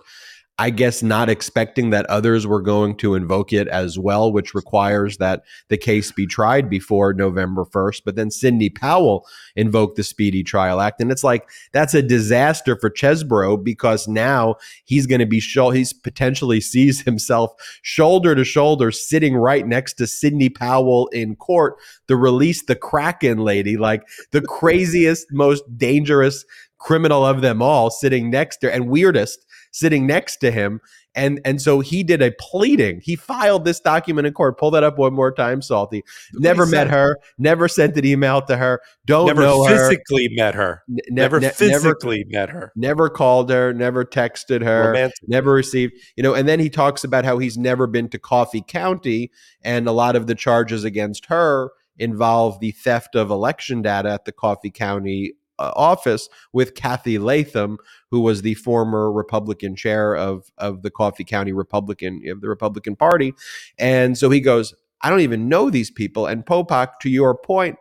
I 0.56 0.70
guess 0.70 1.02
not 1.02 1.28
expecting 1.28 1.90
that 1.90 2.06
others 2.06 2.46
were 2.46 2.62
going 2.62 2.96
to 2.98 3.16
invoke 3.16 3.52
it 3.52 3.66
as 3.66 3.98
well, 3.98 4.32
which 4.32 4.54
requires 4.54 5.16
that 5.16 5.42
the 5.68 5.76
case 5.76 6.12
be 6.12 6.26
tried 6.26 6.70
before 6.70 7.12
November 7.12 7.64
1st. 7.64 8.02
But 8.04 8.14
then 8.14 8.30
Sidney 8.30 8.70
Powell 8.70 9.26
invoked 9.56 9.96
the 9.96 10.04
Speedy 10.04 10.44
Trial 10.44 10.80
Act. 10.80 11.00
And 11.00 11.10
it's 11.10 11.24
like, 11.24 11.48
that's 11.72 11.92
a 11.92 12.02
disaster 12.02 12.76
for 12.80 12.88
Chesebro 12.88 13.62
because 13.64 14.06
now 14.06 14.54
he's 14.84 15.08
going 15.08 15.18
to 15.18 15.26
be, 15.26 15.40
sh- 15.40 15.58
he's 15.72 15.92
potentially 15.92 16.60
sees 16.60 17.00
himself 17.00 17.50
shoulder 17.82 18.36
to 18.36 18.44
shoulder 18.44 18.92
sitting 18.92 19.36
right 19.36 19.66
next 19.66 19.94
to 19.94 20.06
Sidney 20.06 20.50
Powell 20.50 21.08
in 21.08 21.34
court, 21.34 21.74
the 22.06 22.16
release 22.16 22.64
the 22.64 22.76
Kraken 22.76 23.38
lady, 23.38 23.76
like 23.76 24.06
the 24.30 24.42
craziest, 24.42 25.26
most 25.32 25.64
dangerous 25.76 26.44
criminal 26.78 27.24
of 27.24 27.40
them 27.40 27.62
all 27.62 27.90
sitting 27.90 28.30
next 28.30 28.58
to 28.58 28.72
and 28.72 28.88
weirdest 28.88 29.43
sitting 29.74 30.06
next 30.06 30.36
to 30.36 30.52
him. 30.52 30.80
And 31.16 31.40
and 31.44 31.60
so 31.60 31.80
he 31.80 32.02
did 32.02 32.22
a 32.22 32.32
pleading. 32.40 33.00
He 33.02 33.14
filed 33.14 33.64
this 33.64 33.78
document 33.78 34.26
in 34.26 34.32
court. 34.32 34.58
Pull 34.58 34.72
that 34.72 34.82
up 34.82 34.98
one 34.98 35.12
more 35.12 35.30
time, 35.30 35.62
Salty. 35.62 36.02
Never 36.32 36.66
met 36.66 36.88
her. 36.88 37.18
Never 37.38 37.68
sent 37.68 37.96
an 37.96 38.04
email 38.04 38.42
to 38.42 38.56
her. 38.56 38.80
Don't 39.04 39.26
never 39.26 39.42
know 39.42 39.64
physically 39.64 40.28
met 40.30 40.54
her. 40.54 40.82
Ne- 40.88 41.02
never 41.10 41.38
ne- 41.38 41.50
physically 41.50 42.24
never, 42.28 42.46
met 42.46 42.50
her. 42.50 42.72
Never 42.74 43.08
called 43.08 43.50
her. 43.50 43.72
Never 43.72 44.04
texted 44.04 44.62
her. 44.62 44.88
Romantic. 44.88 45.28
Never 45.28 45.52
received. 45.52 45.94
You 46.16 46.22
know. 46.22 46.34
And 46.34 46.48
then 46.48 46.58
he 46.58 46.70
talks 46.70 47.04
about 47.04 47.24
how 47.24 47.38
he's 47.38 47.56
never 47.56 47.86
been 47.86 48.08
to 48.08 48.18
Coffee 48.18 48.64
County, 48.66 49.30
and 49.62 49.86
a 49.86 49.92
lot 49.92 50.16
of 50.16 50.26
the 50.26 50.34
charges 50.34 50.82
against 50.82 51.26
her 51.26 51.70
involve 51.96 52.58
the 52.58 52.72
theft 52.72 53.14
of 53.14 53.30
election 53.30 53.82
data 53.82 54.10
at 54.10 54.24
the 54.24 54.32
Coffee 54.32 54.70
County 54.70 55.34
Uh, 55.58 55.70
office 55.76 56.28
with 56.52 56.74
Cathy 56.74 57.16
Latham, 57.16 57.78
who 58.10 58.20
was 58.20 58.42
the 58.42 58.54
former 58.54 59.12
Republican 59.12 59.76
chair 59.76 60.16
of 60.16 60.50
of 60.58 60.82
the 60.82 60.90
Coffee 60.90 61.24
County 61.24 61.52
Republican 61.52 62.22
of 62.28 62.40
the 62.40 62.48
Republican 62.48 62.96
Party, 62.96 63.32
and 63.78 64.18
so 64.18 64.30
he 64.30 64.40
goes, 64.40 64.74
I 65.04 65.10
don't 65.10 65.20
even 65.20 65.48
know 65.48 65.70
these 65.70 65.90
people. 65.90 66.26
And 66.26 66.46
Popok, 66.46 66.98
to 67.02 67.10
your 67.10 67.36
point, 67.36 67.76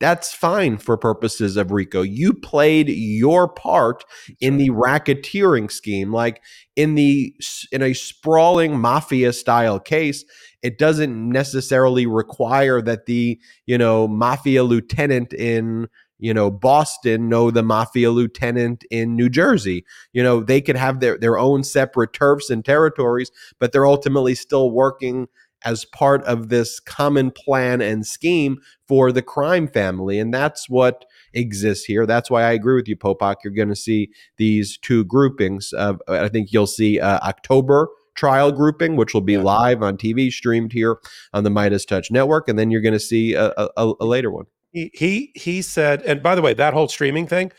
that's 0.00 0.34
fine 0.34 0.78
for 0.78 0.96
purposes 0.96 1.56
of 1.56 1.70
RICO. 1.70 2.02
You 2.02 2.32
played 2.32 2.88
your 2.88 3.48
part 3.48 4.04
in 4.40 4.56
the 4.56 4.70
racketeering 4.70 5.70
scheme. 5.70 6.12
Like 6.12 6.42
in 6.74 6.94
the 6.94 7.34
in 7.70 7.82
a 7.82 7.92
sprawling 7.92 8.78
mafia 8.78 9.32
style 9.32 9.78
case, 9.78 10.24
it 10.62 10.78
doesn't 10.78 11.28
necessarily 11.28 12.06
require 12.06 12.82
that 12.82 13.06
the, 13.06 13.38
you 13.66 13.78
know, 13.78 14.08
mafia 14.08 14.64
lieutenant 14.64 15.32
in 15.32 15.88
you 16.18 16.34
know 16.34 16.50
Boston 16.50 17.28
know 17.28 17.50
the 17.50 17.62
mafia 17.62 18.10
lieutenant 18.10 18.84
in 18.90 19.16
New 19.16 19.28
Jersey. 19.28 19.84
You 20.12 20.22
know, 20.22 20.42
they 20.42 20.60
could 20.60 20.76
have 20.76 21.00
their 21.00 21.18
their 21.18 21.38
own 21.38 21.64
separate 21.64 22.12
turfs 22.12 22.50
and 22.50 22.64
territories, 22.64 23.30
but 23.58 23.72
they're 23.72 23.86
ultimately 23.86 24.34
still 24.34 24.70
working 24.70 25.28
as 25.64 25.84
part 25.84 26.22
of 26.24 26.48
this 26.48 26.78
common 26.78 27.30
plan 27.30 27.80
and 27.80 28.06
scheme 28.06 28.58
for 28.86 29.10
the 29.10 29.22
crime 29.22 29.66
family. 29.66 30.18
And 30.18 30.32
that's 30.32 30.68
what 30.68 31.06
exists 31.32 31.86
here. 31.86 32.06
That's 32.06 32.30
why 32.30 32.42
I 32.42 32.52
agree 32.52 32.74
with 32.74 32.88
you, 32.88 32.96
Popok. 32.96 33.36
You're 33.42 33.52
going 33.52 33.68
to 33.68 33.76
see 33.76 34.10
these 34.36 34.78
two 34.78 35.04
groupings. 35.04 35.72
Of, 35.72 36.00
I 36.06 36.28
think 36.28 36.52
you'll 36.52 36.66
see 36.66 37.00
uh, 37.00 37.18
October 37.22 37.88
trial 38.14 38.52
grouping, 38.52 38.96
which 38.96 39.12
will 39.12 39.22
be 39.22 39.32
yeah. 39.32 39.42
live 39.42 39.82
on 39.82 39.96
TV, 39.96 40.30
streamed 40.30 40.72
here 40.72 40.98
on 41.32 41.44
the 41.44 41.50
Meidas 41.50 41.86
Touch 41.86 42.10
network. 42.10 42.48
And 42.48 42.58
then 42.58 42.70
you're 42.70 42.80
going 42.80 42.92
to 42.92 43.00
see 43.00 43.34
a, 43.34 43.52
a, 43.56 43.92
a 44.00 44.04
later 44.04 44.30
one. 44.30 44.46
He, 44.74 45.32
he, 45.34 45.62
said, 45.62 46.02
and 46.02 46.22
by 46.22 46.34
the 46.34 46.42
way, 46.42 46.52
that 46.54 46.74
whole 46.74 46.88
streaming 46.88 47.26
thing, 47.26 47.52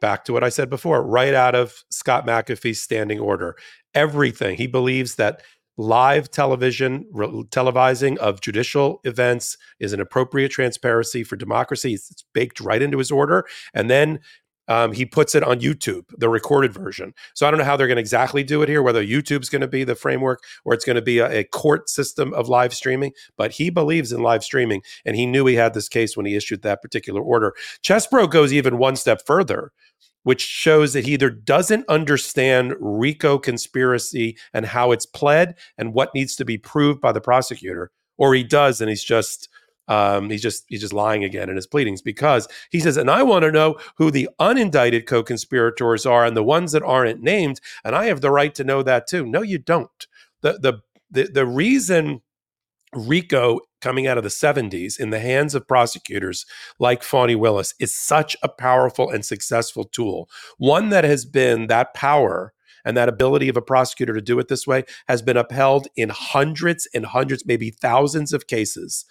back 0.00 0.24
to 0.26 0.32
what 0.32 0.44
I 0.44 0.50
said 0.50 0.68
before, 0.68 1.02
right 1.02 1.32
out 1.32 1.54
of 1.54 1.82
Scott 1.90 2.26
McAfee's 2.26 2.80
standing 2.80 3.18
order. 3.18 3.56
Everything. 3.94 4.56
He 4.56 4.66
believes 4.66 5.14
that 5.14 5.42
live 5.76 6.30
television 6.30 7.06
re- 7.10 7.26
televising 7.50 8.16
of 8.18 8.40
judicial 8.40 9.00
events 9.04 9.56
is 9.80 9.92
an 9.92 10.00
appropriate 10.00 10.50
transparency 10.50 11.24
for 11.24 11.34
democracy 11.34 11.94
it's, 11.94 12.12
it's 12.12 12.24
baked 12.32 12.60
right 12.60 12.80
into 12.80 12.98
his 12.98 13.10
order 13.10 13.44
and 13.72 13.90
then 13.90 14.20
um, 14.68 14.92
he 14.92 15.04
puts 15.04 15.34
it 15.34 15.42
on 15.42 15.60
youtube 15.60 16.04
the 16.18 16.28
recorded 16.28 16.72
version. 16.72 17.12
So 17.34 17.46
i 17.46 17.50
don't 17.50 17.58
know 17.58 17.64
how 17.64 17.76
they're 17.76 17.86
going 17.86 17.96
to 17.96 18.00
exactly 18.00 18.42
do 18.42 18.62
it 18.62 18.68
here 18.68 18.82
whether 18.82 19.04
youtube's 19.04 19.48
going 19.48 19.62
to 19.62 19.68
be 19.68 19.84
the 19.84 19.94
framework 19.94 20.42
or 20.64 20.74
it's 20.74 20.84
going 20.84 20.96
to 20.96 21.02
be 21.02 21.18
a, 21.18 21.40
a 21.40 21.44
court 21.44 21.88
system 21.88 22.32
of 22.34 22.48
live 22.48 22.74
streaming 22.74 23.12
but 23.36 23.52
he 23.52 23.70
believes 23.70 24.12
in 24.12 24.22
live 24.22 24.44
streaming 24.44 24.82
and 25.04 25.16
he 25.16 25.26
knew 25.26 25.46
he 25.46 25.54
had 25.54 25.74
this 25.74 25.88
case 25.88 26.16
when 26.16 26.26
he 26.26 26.36
issued 26.36 26.62
that 26.62 26.82
particular 26.82 27.20
order. 27.20 27.54
Chesebro 27.82 28.30
goes 28.30 28.52
even 28.52 28.78
one 28.78 28.96
step 28.96 29.22
further 29.26 29.72
which 30.24 30.40
shows 30.42 30.94
that 30.94 31.04
he 31.04 31.12
either 31.12 31.30
doesn't 31.30 31.88
understand 31.88 32.74
RICO 32.80 33.38
conspiracy 33.38 34.36
and 34.52 34.66
how 34.66 34.90
it's 34.90 35.06
pled 35.06 35.54
and 35.78 35.94
what 35.94 36.14
needs 36.14 36.34
to 36.36 36.44
be 36.44 36.58
proved 36.58 37.00
by 37.00 37.12
the 37.12 37.20
prosecutor, 37.20 37.90
or 38.18 38.34
he 38.34 38.42
does 38.42 38.80
and 38.80 38.88
he's 38.88 39.04
just 39.04 39.48
um, 39.88 40.30
he's 40.30 40.42
just 40.42 40.64
he's 40.68 40.80
just 40.80 40.92
lying 40.92 41.24
again 41.24 41.48
in 41.48 41.56
his 41.56 41.66
pleadings 41.66 42.02
because 42.02 42.48
he 42.70 42.80
says, 42.80 42.96
and 42.96 43.10
I 43.10 43.22
want 43.22 43.42
to 43.44 43.52
know 43.52 43.76
who 43.96 44.10
the 44.10 44.28
unindicted 44.40 45.06
co-conspirators 45.06 46.06
are 46.06 46.24
and 46.24 46.36
the 46.36 46.42
ones 46.42 46.72
that 46.72 46.82
aren't 46.82 47.22
named, 47.22 47.60
and 47.84 47.94
I 47.94 48.06
have 48.06 48.20
the 48.20 48.30
right 48.30 48.54
to 48.54 48.64
know 48.64 48.82
that 48.82 49.06
too. 49.06 49.26
No, 49.26 49.42
you 49.42 49.58
don't. 49.58 50.06
The 50.42 50.58
the 50.58 50.80
the, 51.10 51.30
the 51.30 51.46
reason 51.46 52.22
RICO 52.94 53.60
coming 53.80 54.06
out 54.06 54.16
of 54.16 54.24
the 54.24 54.30
70s 54.30 54.98
in 54.98 55.10
the 55.10 55.20
hands 55.20 55.54
of 55.54 55.68
prosecutors 55.68 56.46
like 56.78 57.02
Fani 57.02 57.34
Willis 57.34 57.74
is 57.78 57.94
such 57.94 58.36
a 58.42 58.48
powerful 58.48 59.10
and 59.10 59.24
successful 59.24 59.84
tool. 59.84 60.28
One 60.58 60.88
that 60.88 61.04
has 61.04 61.24
been 61.26 61.66
that 61.66 61.92
power 61.92 62.53
and 62.84 62.96
that 62.96 63.08
ability 63.08 63.48
of 63.48 63.56
a 63.56 63.62
prosecutor 63.62 64.14
to 64.14 64.20
do 64.20 64.38
it 64.38 64.48
this 64.48 64.66
way 64.66 64.84
has 65.08 65.22
been 65.22 65.36
upheld 65.36 65.88
in 65.96 66.10
hundreds 66.10 66.88
and 66.94 67.06
hundreds, 67.06 67.44
maybe 67.46 67.70
thousands 67.70 68.32
of 68.32 68.46
cases, 68.46 69.04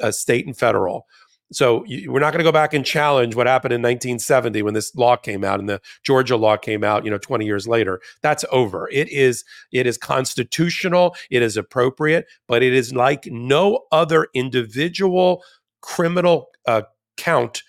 uh, 0.00 0.10
state 0.10 0.46
and 0.46 0.56
federal, 0.56 1.06
so 1.52 1.84
you, 1.84 2.10
we're 2.10 2.20
not 2.20 2.32
going 2.32 2.40
to 2.40 2.44
go 2.44 2.52
back 2.52 2.74
and 2.74 2.84
challenge 2.84 3.34
what 3.34 3.46
happened 3.46 3.72
in 3.72 3.80
1970 3.82 4.62
when 4.62 4.74
this 4.74 4.94
law 4.94 5.16
came 5.16 5.44
out 5.44 5.60
and 5.60 5.68
the 5.68 5.80
Georgia 6.02 6.36
law 6.36 6.56
came 6.56 6.82
out, 6.82 7.04
you 7.04 7.10
know, 7.10 7.18
20 7.18 7.44
years 7.44 7.68
later. 7.68 8.00
That's 8.22 8.44
over. 8.50 8.88
It 8.90 9.08
is 9.08 9.44
it 9.72 9.86
is 9.86 9.98
constitutional, 9.98 11.14
it 11.30 11.42
is 11.42 11.56
appropriate, 11.56 12.26
but 12.48 12.62
it 12.62 12.74
is 12.74 12.94
like 12.94 13.26
no 13.26 13.84
other 13.92 14.28
individual 14.34 15.42
criminal 15.80 16.48
uh, 16.66 16.82
count 17.16 17.62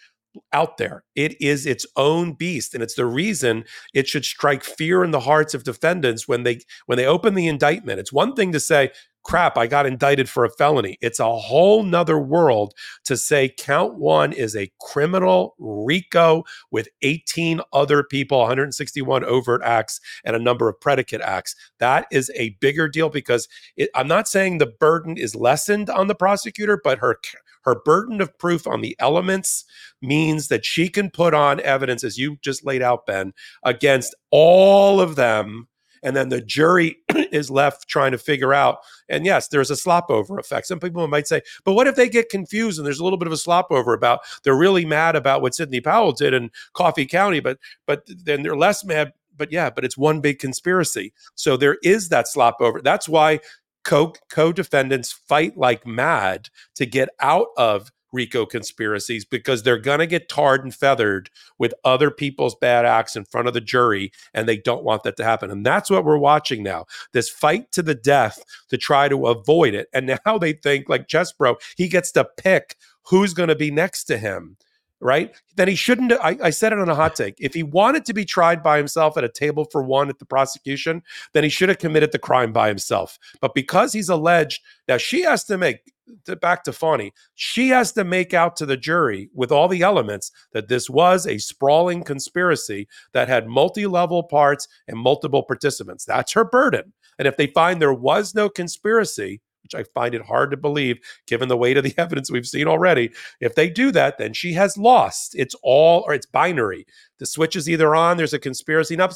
out 0.53 0.77
there. 0.77 1.03
It 1.15 1.39
is 1.41 1.65
its 1.65 1.85
own 1.95 2.33
beast 2.33 2.73
and 2.73 2.83
it's 2.83 2.95
the 2.95 3.05
reason 3.05 3.65
it 3.93 4.07
should 4.07 4.25
strike 4.25 4.63
fear 4.63 5.03
in 5.03 5.11
the 5.11 5.21
hearts 5.21 5.53
of 5.53 5.63
defendants 5.63 6.27
when 6.27 6.43
they 6.43 6.59
when 6.85 6.97
they 6.97 7.05
open 7.05 7.35
the 7.35 7.47
indictment. 7.47 7.99
It's 7.99 8.13
one 8.13 8.35
thing 8.35 8.51
to 8.51 8.59
say 8.59 8.91
crap, 9.25 9.57
I 9.57 9.67
got 9.67 9.87
indicted 9.87 10.29
for 10.29 10.45
a 10.45 10.49
felony. 10.51 10.97
It's 11.01 11.19
a 11.19 11.35
whole 11.35 11.83
nother 11.83 12.17
world 12.17 12.73
to 13.05 13.17
say 13.17 13.51
count 13.57 13.95
one 13.95 14.31
is 14.31 14.55
a 14.55 14.71
criminal 14.79 15.55
RICO 15.57 16.43
with 16.71 16.87
18 17.01 17.59
other 17.73 18.03
people, 18.03 18.39
161 18.39 19.25
overt 19.25 19.61
acts, 19.63 19.99
and 20.23 20.35
a 20.35 20.39
number 20.39 20.69
of 20.69 20.79
predicate 20.79 21.21
acts. 21.21 21.55
That 21.79 22.05
is 22.11 22.31
a 22.35 22.51
bigger 22.61 22.87
deal 22.87 23.09
because 23.09 23.47
it, 23.75 23.89
I'm 23.95 24.07
not 24.07 24.27
saying 24.27 24.59
the 24.59 24.67
burden 24.67 25.17
is 25.17 25.35
lessened 25.35 25.89
on 25.89 26.07
the 26.07 26.15
prosecutor, 26.15 26.79
but 26.81 26.99
her 26.99 27.19
her 27.65 27.75
burden 27.83 28.21
of 28.21 28.37
proof 28.37 28.65
on 28.67 28.81
the 28.81 28.95
elements 28.99 29.65
means 30.01 30.47
that 30.47 30.65
she 30.65 30.87
can 30.87 31.09
put 31.09 31.33
on 31.33 31.59
evidence, 31.61 32.03
as 32.03 32.17
you 32.17 32.37
just 32.41 32.65
laid 32.65 32.81
out, 32.81 33.05
Ben, 33.05 33.33
against 33.63 34.15
all 34.31 35.01
of 35.01 35.15
them 35.15 35.67
and 36.05 36.15
then 36.15 36.29
the 36.29 36.39
jury 36.39 36.97
is 37.31 37.49
left 37.49 37.89
trying 37.89 38.11
to 38.11 38.17
figure 38.17 38.53
out. 38.53 38.77
And 39.09 39.25
yes, 39.25 39.47
there's 39.47 39.71
a 39.71 39.75
slop 39.75 40.09
over 40.09 40.37
effect. 40.37 40.67
Some 40.67 40.79
people 40.79 41.05
might 41.07 41.27
say, 41.27 41.41
but 41.65 41.73
what 41.73 41.87
if 41.87 41.95
they 41.95 42.07
get 42.07 42.29
confused 42.29 42.77
and 42.77 42.85
there's 42.85 42.99
a 42.99 43.03
little 43.03 43.17
bit 43.17 43.27
of 43.27 43.33
a 43.33 43.37
slop 43.37 43.67
over 43.71 43.93
about 43.93 44.19
they're 44.43 44.55
really 44.55 44.85
mad 44.85 45.15
about 45.15 45.41
what 45.41 45.55
Sidney 45.55 45.81
Powell 45.81 46.13
did 46.13 46.33
in 46.33 46.51
Coffee 46.73 47.07
County, 47.07 47.39
but 47.39 47.57
but 47.87 48.03
then 48.07 48.43
they're 48.43 48.55
less 48.55 48.85
mad. 48.85 49.11
But 49.35 49.51
yeah, 49.51 49.69
but 49.69 49.83
it's 49.83 49.97
one 49.97 50.21
big 50.21 50.39
conspiracy. 50.39 51.11
So 51.33 51.57
there 51.57 51.77
is 51.83 52.07
that 52.09 52.27
slop 52.27 52.57
over. 52.61 52.81
That's 52.81 53.09
why 53.09 53.41
co 53.85 54.51
defendants 54.51 55.11
fight 55.11 55.57
like 55.57 55.87
mad 55.87 56.49
to 56.75 56.85
get 56.85 57.09
out 57.21 57.47
of 57.57 57.91
RICO 58.15 58.45
conspiracies 58.45 59.25
because 59.25 59.61
they're 59.61 59.77
going 59.77 59.99
to 59.99 60.07
get 60.07 60.29
tarred 60.29 60.63
and 60.63 60.73
feathered 60.73 61.29
with 61.59 61.73
other 61.83 62.09
people's 62.09 62.55
bad 62.55 62.85
acts 62.85 63.15
in 63.15 63.25
front 63.25 63.47
of 63.47 63.53
the 63.53 63.61
jury, 63.61 64.11
and 64.33 64.47
they 64.47 64.57
don't 64.57 64.83
want 64.83 65.03
that 65.03 65.17
to 65.17 65.23
happen. 65.23 65.51
And 65.51 65.65
that's 65.65 65.89
what 65.89 66.05
we're 66.05 66.17
watching 66.17 66.63
now 66.63 66.85
this 67.11 67.29
fight 67.29 67.71
to 67.73 67.83
the 67.83 67.95
death 67.95 68.43
to 68.69 68.77
try 68.77 69.07
to 69.09 69.27
avoid 69.27 69.73
it. 69.73 69.87
And 69.93 70.07
now 70.25 70.37
they 70.37 70.53
think, 70.53 70.89
like 70.89 71.07
Chesebro, 71.07 71.57
he 71.77 71.87
gets 71.87 72.11
to 72.13 72.25
pick 72.37 72.75
who's 73.03 73.33
going 73.33 73.49
to 73.49 73.55
be 73.55 73.69
next 73.69 74.05
to 74.05 74.17
him 74.17 74.57
right? 75.05 75.35
Then 75.55 75.67
he 75.67 75.75
shouldn't. 75.75 76.11
I, 76.13 76.35
I, 76.43 76.49
said 76.49 76.73
it 76.73 76.79
on 76.79 76.89
a 76.89 76.95
hot 76.95 77.15
take. 77.15 77.35
If 77.39 77.53
he 77.53 77.61
wanted 77.61 78.05
to 78.05 78.13
be 78.13 78.25
tried 78.25 78.63
by 78.63 78.77
himself 78.77 79.17
at 79.17 79.23
a 79.23 79.29
table 79.29 79.65
for 79.71 79.83
one 79.83 80.09
at 80.09 80.17
the 80.17 80.25
prosecution, 80.25 81.03
then 81.33 81.43
he 81.43 81.49
should 81.49 81.69
have 81.69 81.77
committed 81.77 82.11
the 82.11 82.19
crime 82.19 82.51
by 82.51 82.67
himself. 82.67 83.19
But 83.39 83.53
because 83.53 83.93
he's 83.93 84.09
alleged, 84.09 84.63
now 84.87 84.97
she 84.97 85.21
has 85.21 85.43
to 85.45 85.59
make 85.59 85.93
to, 86.25 86.35
back 86.35 86.63
to 86.63 86.73
Fani, 86.73 87.13
she 87.35 87.69
has 87.69 87.91
to 87.93 88.03
make 88.03 88.33
out 88.33 88.55
to 88.57 88.65
the 88.65 88.77
jury 88.77 89.29
with 89.33 89.51
all 89.51 89.67
the 89.67 89.83
elements 89.83 90.31
that 90.53 90.67
this 90.67 90.89
was 90.89 91.27
a 91.27 91.37
sprawling 91.37 92.03
conspiracy 92.03 92.87
that 93.13 93.27
had 93.27 93.47
multi-level 93.47 94.23
parts 94.23 94.67
and 94.87 94.97
multiple 94.97 95.43
participants. 95.43 96.03
That's 96.03 96.33
her 96.33 96.43
burden. 96.43 96.93
And 97.19 97.27
if 97.27 97.37
they 97.37 97.47
find 97.47 97.79
there 97.79 97.93
was 97.93 98.33
no 98.33 98.49
conspiracy, 98.49 99.41
which 99.65 99.75
I 99.75 99.83
find 99.93 100.15
it 100.15 100.21
hard 100.21 100.51
to 100.51 100.57
believe 100.57 100.99
given 101.27 101.49
the 101.49 101.57
weight 101.57 101.77
of 101.77 101.83
the 101.83 101.93
evidence 101.97 102.31
we've 102.31 102.47
seen 102.47 102.67
already. 102.67 103.11
If 103.41 103.55
they 103.55 103.69
do 103.69 103.91
that, 103.91 104.17
then 104.17 104.33
she 104.33 104.53
has 104.53 104.77
lost. 104.77 105.35
It's 105.35 105.55
all 105.63 106.03
or 106.07 106.13
it's 106.13 106.25
binary. 106.25 106.85
The 107.19 107.25
switch 107.25 107.55
is 107.55 107.69
either 107.69 107.95
on, 107.95 108.17
there's 108.17 108.33
a 108.33 108.39
conspiracy. 108.39 108.95
Now, 108.95 109.09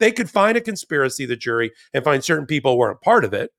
they 0.00 0.12
could 0.12 0.30
find 0.30 0.56
a 0.56 0.60
conspiracy, 0.60 1.26
the 1.26 1.36
jury, 1.36 1.72
and 1.92 2.04
find 2.04 2.24
certain 2.24 2.46
people 2.46 2.78
weren't 2.78 3.00
part 3.00 3.24
of 3.24 3.32
it. 3.32 3.50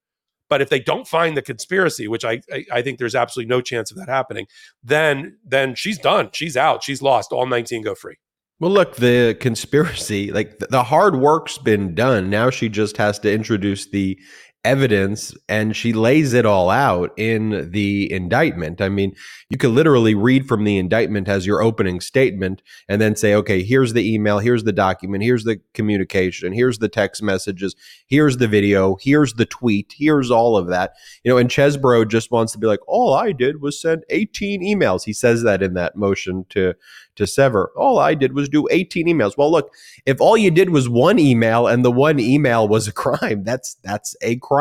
But 0.48 0.62
if 0.62 0.70
they 0.70 0.80
don't 0.80 1.08
find 1.08 1.36
the 1.36 1.42
conspiracy, 1.42 2.08
which 2.08 2.24
I, 2.24 2.42
I, 2.52 2.66
I 2.72 2.82
think 2.82 3.00
there's 3.00 3.16
absolutely 3.16 3.50
no 3.50 3.62
chance 3.62 3.90
of 3.92 3.98
that 3.98 4.10
happening, 4.10 4.46
then 4.84 5.38
then 5.44 5.74
she's 5.74 5.98
done. 5.98 6.30
She's 6.34 6.56
out. 6.56 6.84
She's 6.84 7.02
lost. 7.02 7.32
All 7.32 7.48
19 7.48 7.82
go 7.82 7.96
free. 7.96 8.18
Well, 8.60 8.72
look, 8.72 8.96
the 8.96 9.36
conspiracy, 9.42 10.32
like 10.32 10.60
the 10.60 10.84
hard 10.84 11.18
work's 11.18 11.58
been 11.58 11.94
done. 11.94 12.30
Now 12.30 12.50
she 12.50 12.70
just 12.70 12.96
has 12.96 13.20
to 13.20 13.34
introduce 13.34 13.88
the 13.88 14.18
evidence 14.66 15.34
and 15.48 15.76
she 15.76 15.94
lays 15.94 16.34
it 16.34 16.46
all 16.46 16.70
out 16.70 17.14
in 17.18 17.72
the 17.72 18.12
indictment. 18.12 18.82
I 18.82 18.90
mean, 18.90 19.16
you 19.50 19.58
could 19.58 19.70
literally 19.70 20.16
read 20.16 20.48
from 20.48 20.64
the 20.64 20.78
indictment 20.78 21.30
as 21.30 21.46
your 21.46 21.62
opening 21.62 22.02
statement 22.02 22.64
and 22.90 23.00
then 23.00 23.16
say, 23.16 23.36
okay, 23.36 23.64
here's 23.64 23.94
the 23.94 24.14
email, 24.14 24.40
here's 24.40 24.64
the 24.64 24.74
document, 24.74 25.24
here's 25.24 25.44
the 25.44 25.62
communication, 25.74 26.52
here's 26.52 26.80
the 26.80 26.90
text 26.90 27.22
messages, 27.22 27.76
here's 28.08 28.38
the 28.38 28.48
video, 28.48 28.98
here's 29.00 29.34
the 29.36 29.46
tweet, 29.46 29.94
here's 29.98 30.32
all 30.32 30.58
of 30.58 30.68
that. 30.68 30.96
You 31.24 31.32
know, 31.32 31.38
and 31.38 31.50
Chesebro 31.50 32.08
just 32.08 32.32
wants 32.32 32.52
to 32.54 32.58
be 32.58 32.68
like, 32.68 32.82
all 32.88 33.14
I 33.14 33.32
did 33.32 33.62
was 33.62 33.80
send 33.80 34.04
18 34.10 34.62
emails. 34.62 35.04
He 35.04 35.14
says 35.14 35.44
that 35.44 35.62
in 35.62 35.76
that 35.76 35.96
motion 35.96 36.46
to 36.50 36.74
to 37.16 37.26
sever. 37.26 37.72
All 37.76 38.00
I 38.00 38.14
did 38.14 38.34
was 38.34 38.50
do 38.50 38.68
18 38.70 39.08
emails. 39.08 39.38
Well, 39.38 39.52
look, 39.52 39.74
if 40.06 40.20
all 40.20 40.38
you 40.38 40.52
did 40.52 40.70
was 40.70 40.90
one 40.90 41.18
email 41.20 41.68
and 41.68 41.84
the 41.84 41.92
one 41.92 42.20
email 42.20 42.68
was 42.68 42.88
a 42.88 42.92
crime, 43.06 43.44
that's 43.44 43.76
that's 43.84 44.16
a 44.22 44.38
crime. 44.38 44.55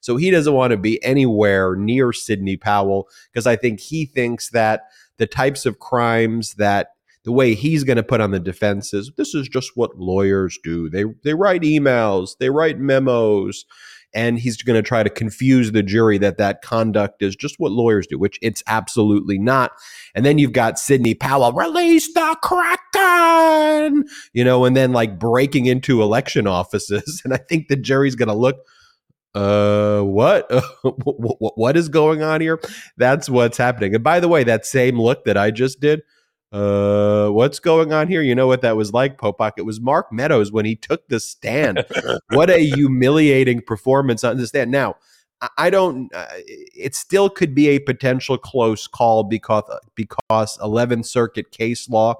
So 0.00 0.16
he 0.16 0.30
doesn't 0.30 0.52
want 0.52 0.70
to 0.72 0.76
be 0.76 1.02
anywhere 1.04 1.76
near 1.76 2.12
Sidney 2.12 2.56
Powell 2.56 3.08
because 3.32 3.46
I 3.46 3.56
think 3.56 3.80
he 3.80 4.06
thinks 4.06 4.50
that 4.50 4.82
the 5.18 5.26
types 5.26 5.66
of 5.66 5.78
crimes 5.78 6.54
that 6.54 6.88
the 7.24 7.32
way 7.32 7.54
he's 7.54 7.84
going 7.84 7.96
to 7.96 8.02
put 8.02 8.20
on 8.20 8.30
the 8.30 8.40
defenses. 8.40 9.10
This 9.16 9.34
is 9.34 9.48
just 9.48 9.72
what 9.76 9.98
lawyers 9.98 10.58
do. 10.62 10.90
They 10.90 11.04
they 11.24 11.34
write 11.34 11.62
emails, 11.62 12.36
they 12.38 12.50
write 12.50 12.78
memos, 12.78 13.64
and 14.14 14.38
he's 14.38 14.62
going 14.62 14.80
to 14.80 14.86
try 14.86 15.02
to 15.02 15.10
confuse 15.10 15.72
the 15.72 15.82
jury 15.82 16.18
that 16.18 16.38
that 16.38 16.62
conduct 16.62 17.22
is 17.22 17.34
just 17.34 17.58
what 17.58 17.72
lawyers 17.72 18.06
do, 18.06 18.18
which 18.18 18.38
it's 18.42 18.62
absolutely 18.66 19.38
not. 19.38 19.72
And 20.14 20.24
then 20.24 20.38
you've 20.38 20.52
got 20.52 20.78
Sidney 20.78 21.14
Powell, 21.14 21.52
release 21.52 22.12
the 22.12 22.36
Kraken, 22.42 24.04
you 24.32 24.44
know, 24.44 24.66
and 24.66 24.76
then 24.76 24.92
like 24.92 25.18
breaking 25.18 25.66
into 25.66 26.02
election 26.02 26.46
offices, 26.54 27.22
and 27.24 27.32
I 27.32 27.38
think 27.38 27.68
the 27.68 27.76
jury's 27.76 28.14
going 28.14 28.28
to 28.28 28.34
look 28.34 28.58
uh 29.34 30.00
what 30.02 30.48
what 31.56 31.76
is 31.76 31.88
going 31.88 32.22
on 32.22 32.40
here 32.40 32.60
that's 32.96 33.28
what's 33.28 33.58
happening 33.58 33.94
and 33.94 34.04
by 34.04 34.20
the 34.20 34.28
way 34.28 34.44
that 34.44 34.64
same 34.64 35.00
look 35.00 35.24
that 35.24 35.36
i 35.36 35.50
just 35.50 35.80
did 35.80 36.02
uh, 36.54 37.30
what's 37.30 37.58
going 37.58 37.92
on 37.92 38.06
here? 38.06 38.22
You 38.22 38.36
know 38.36 38.46
what 38.46 38.62
that 38.62 38.76
was 38.76 38.92
like, 38.92 39.18
Popok? 39.18 39.54
It 39.56 39.62
was 39.62 39.80
Mark 39.80 40.12
Meadows 40.12 40.52
when 40.52 40.64
he 40.64 40.76
took 40.76 41.08
the 41.08 41.18
stand. 41.18 41.84
what 42.30 42.48
a 42.48 42.58
humiliating 42.58 43.60
performance 43.60 44.22
on 44.22 44.36
the 44.36 44.46
stand. 44.46 44.70
Now, 44.70 44.94
I 45.58 45.68
don't. 45.68 46.14
Uh, 46.14 46.26
it 46.36 46.94
still 46.94 47.28
could 47.28 47.56
be 47.56 47.70
a 47.70 47.80
potential 47.80 48.38
close 48.38 48.86
call 48.86 49.24
because 49.24 49.64
because 49.96 50.56
11th 50.58 51.06
Circuit 51.06 51.50
case 51.50 51.88
law 51.88 52.14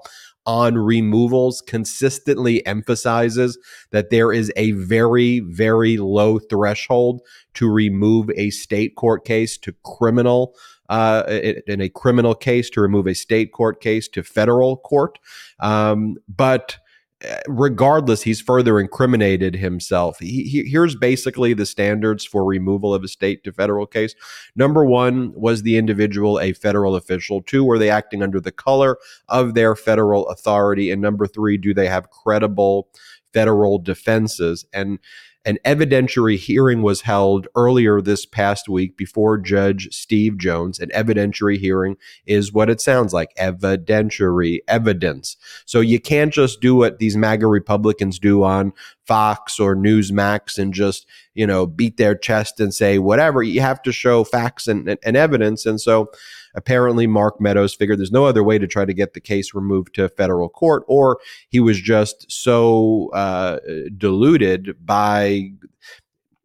on 0.45 0.77
removals 0.77 1.61
consistently 1.61 2.65
emphasizes 2.65 3.57
that 3.91 4.09
there 4.09 4.31
is 4.31 4.51
a 4.55 4.71
very 4.71 5.39
very 5.39 5.97
low 5.97 6.39
threshold 6.39 7.21
to 7.53 7.71
remove 7.71 8.29
a 8.35 8.49
state 8.49 8.95
court 8.95 9.25
case 9.25 9.57
to 9.57 9.73
criminal 9.83 10.55
uh, 10.89 11.23
in 11.67 11.81
a 11.81 11.89
criminal 11.89 12.35
case 12.35 12.69
to 12.69 12.81
remove 12.81 13.07
a 13.07 13.15
state 13.15 13.51
court 13.51 13.81
case 13.81 14.07
to 14.07 14.23
federal 14.23 14.77
court. 14.77 15.17
Um, 15.59 16.17
but 16.27 16.77
Eh, 17.21 17.39
regardless, 17.47 18.21
he's 18.23 18.41
further 18.41 18.79
incriminated 18.79 19.55
himself. 19.55 20.19
He, 20.19 20.43
he, 20.43 20.69
here's 20.69 20.95
basically 20.95 21.53
the 21.53 21.65
standards 21.65 22.25
for 22.25 22.43
removal 22.43 22.93
of 22.93 23.03
a 23.03 23.07
state 23.07 23.43
to 23.45 23.53
federal 23.53 23.87
case. 23.87 24.13
Number 24.55 24.83
one, 24.85 25.31
was 25.33 25.63
the 25.63 25.77
individual 25.77 26.39
a 26.39 26.51
federal 26.51 26.95
official? 26.95 27.41
Two, 27.41 27.63
were 27.63 27.79
they 27.79 27.89
acting 27.89 28.21
under 28.21 28.41
the 28.41 28.51
color 28.51 28.97
of 29.29 29.53
their 29.53 29.75
federal 29.75 30.27
authority? 30.27 30.91
And 30.91 31.01
number 31.01 31.25
three, 31.25 31.57
do 31.57 31.73
they 31.73 31.87
have 31.87 32.09
credible 32.09 32.89
federal 33.33 33.79
defenses? 33.79 34.65
And 34.73 34.99
an 35.45 35.59
evidentiary 35.63 36.37
hearing 36.37 36.81
was 36.81 37.01
held 37.01 37.47
earlier 37.55 38.01
this 38.01 38.25
past 38.25 38.67
week 38.67 38.97
before 38.97 39.37
Judge 39.37 39.87
Steve 39.91 40.37
Jones. 40.37 40.79
An 40.79 40.89
evidentiary 40.89 41.57
hearing 41.57 41.97
is 42.25 42.51
what 42.51 42.69
it 42.69 42.81
sounds 42.81 43.13
like 43.13 43.35
evidentiary 43.35 44.59
evidence. 44.67 45.37
So 45.65 45.81
you 45.81 45.99
can't 45.99 46.33
just 46.33 46.61
do 46.61 46.75
what 46.75 46.97
these 46.97 47.15
MAGA 47.15 47.45
Republicans 47.47 48.17
do 48.17 48.43
on 48.43 48.73
Fox 49.05 49.59
or 49.59 49.75
Newsmax 49.75 50.57
and 50.57 50.73
just, 50.73 51.05
you 51.33 51.45
know, 51.45 51.65
beat 51.65 51.97
their 51.97 52.15
chest 52.15 52.59
and 52.59 52.73
say 52.73 52.97
whatever. 52.97 53.43
You 53.43 53.61
have 53.61 53.81
to 53.83 53.91
show 53.91 54.23
facts 54.23 54.67
and, 54.67 54.87
and, 54.89 54.99
and 55.03 55.15
evidence. 55.15 55.65
And 55.65 55.79
so 55.79 56.09
apparently 56.55 57.05
Mark 57.05 57.39
Meadows 57.39 57.75
figured 57.75 57.99
there's 57.99 58.11
no 58.11 58.25
other 58.25 58.43
way 58.43 58.57
to 58.57 58.67
try 58.67 58.85
to 58.85 58.93
get 58.93 59.13
the 59.13 59.19
case 59.19 59.53
removed 59.53 59.93
to 59.95 60.09
federal 60.09 60.49
court, 60.49 60.83
or 60.87 61.19
he 61.49 61.59
was 61.59 61.79
just 61.79 62.31
so 62.31 63.09
uh, 63.13 63.59
deluded 63.97 64.75
by 64.85 65.51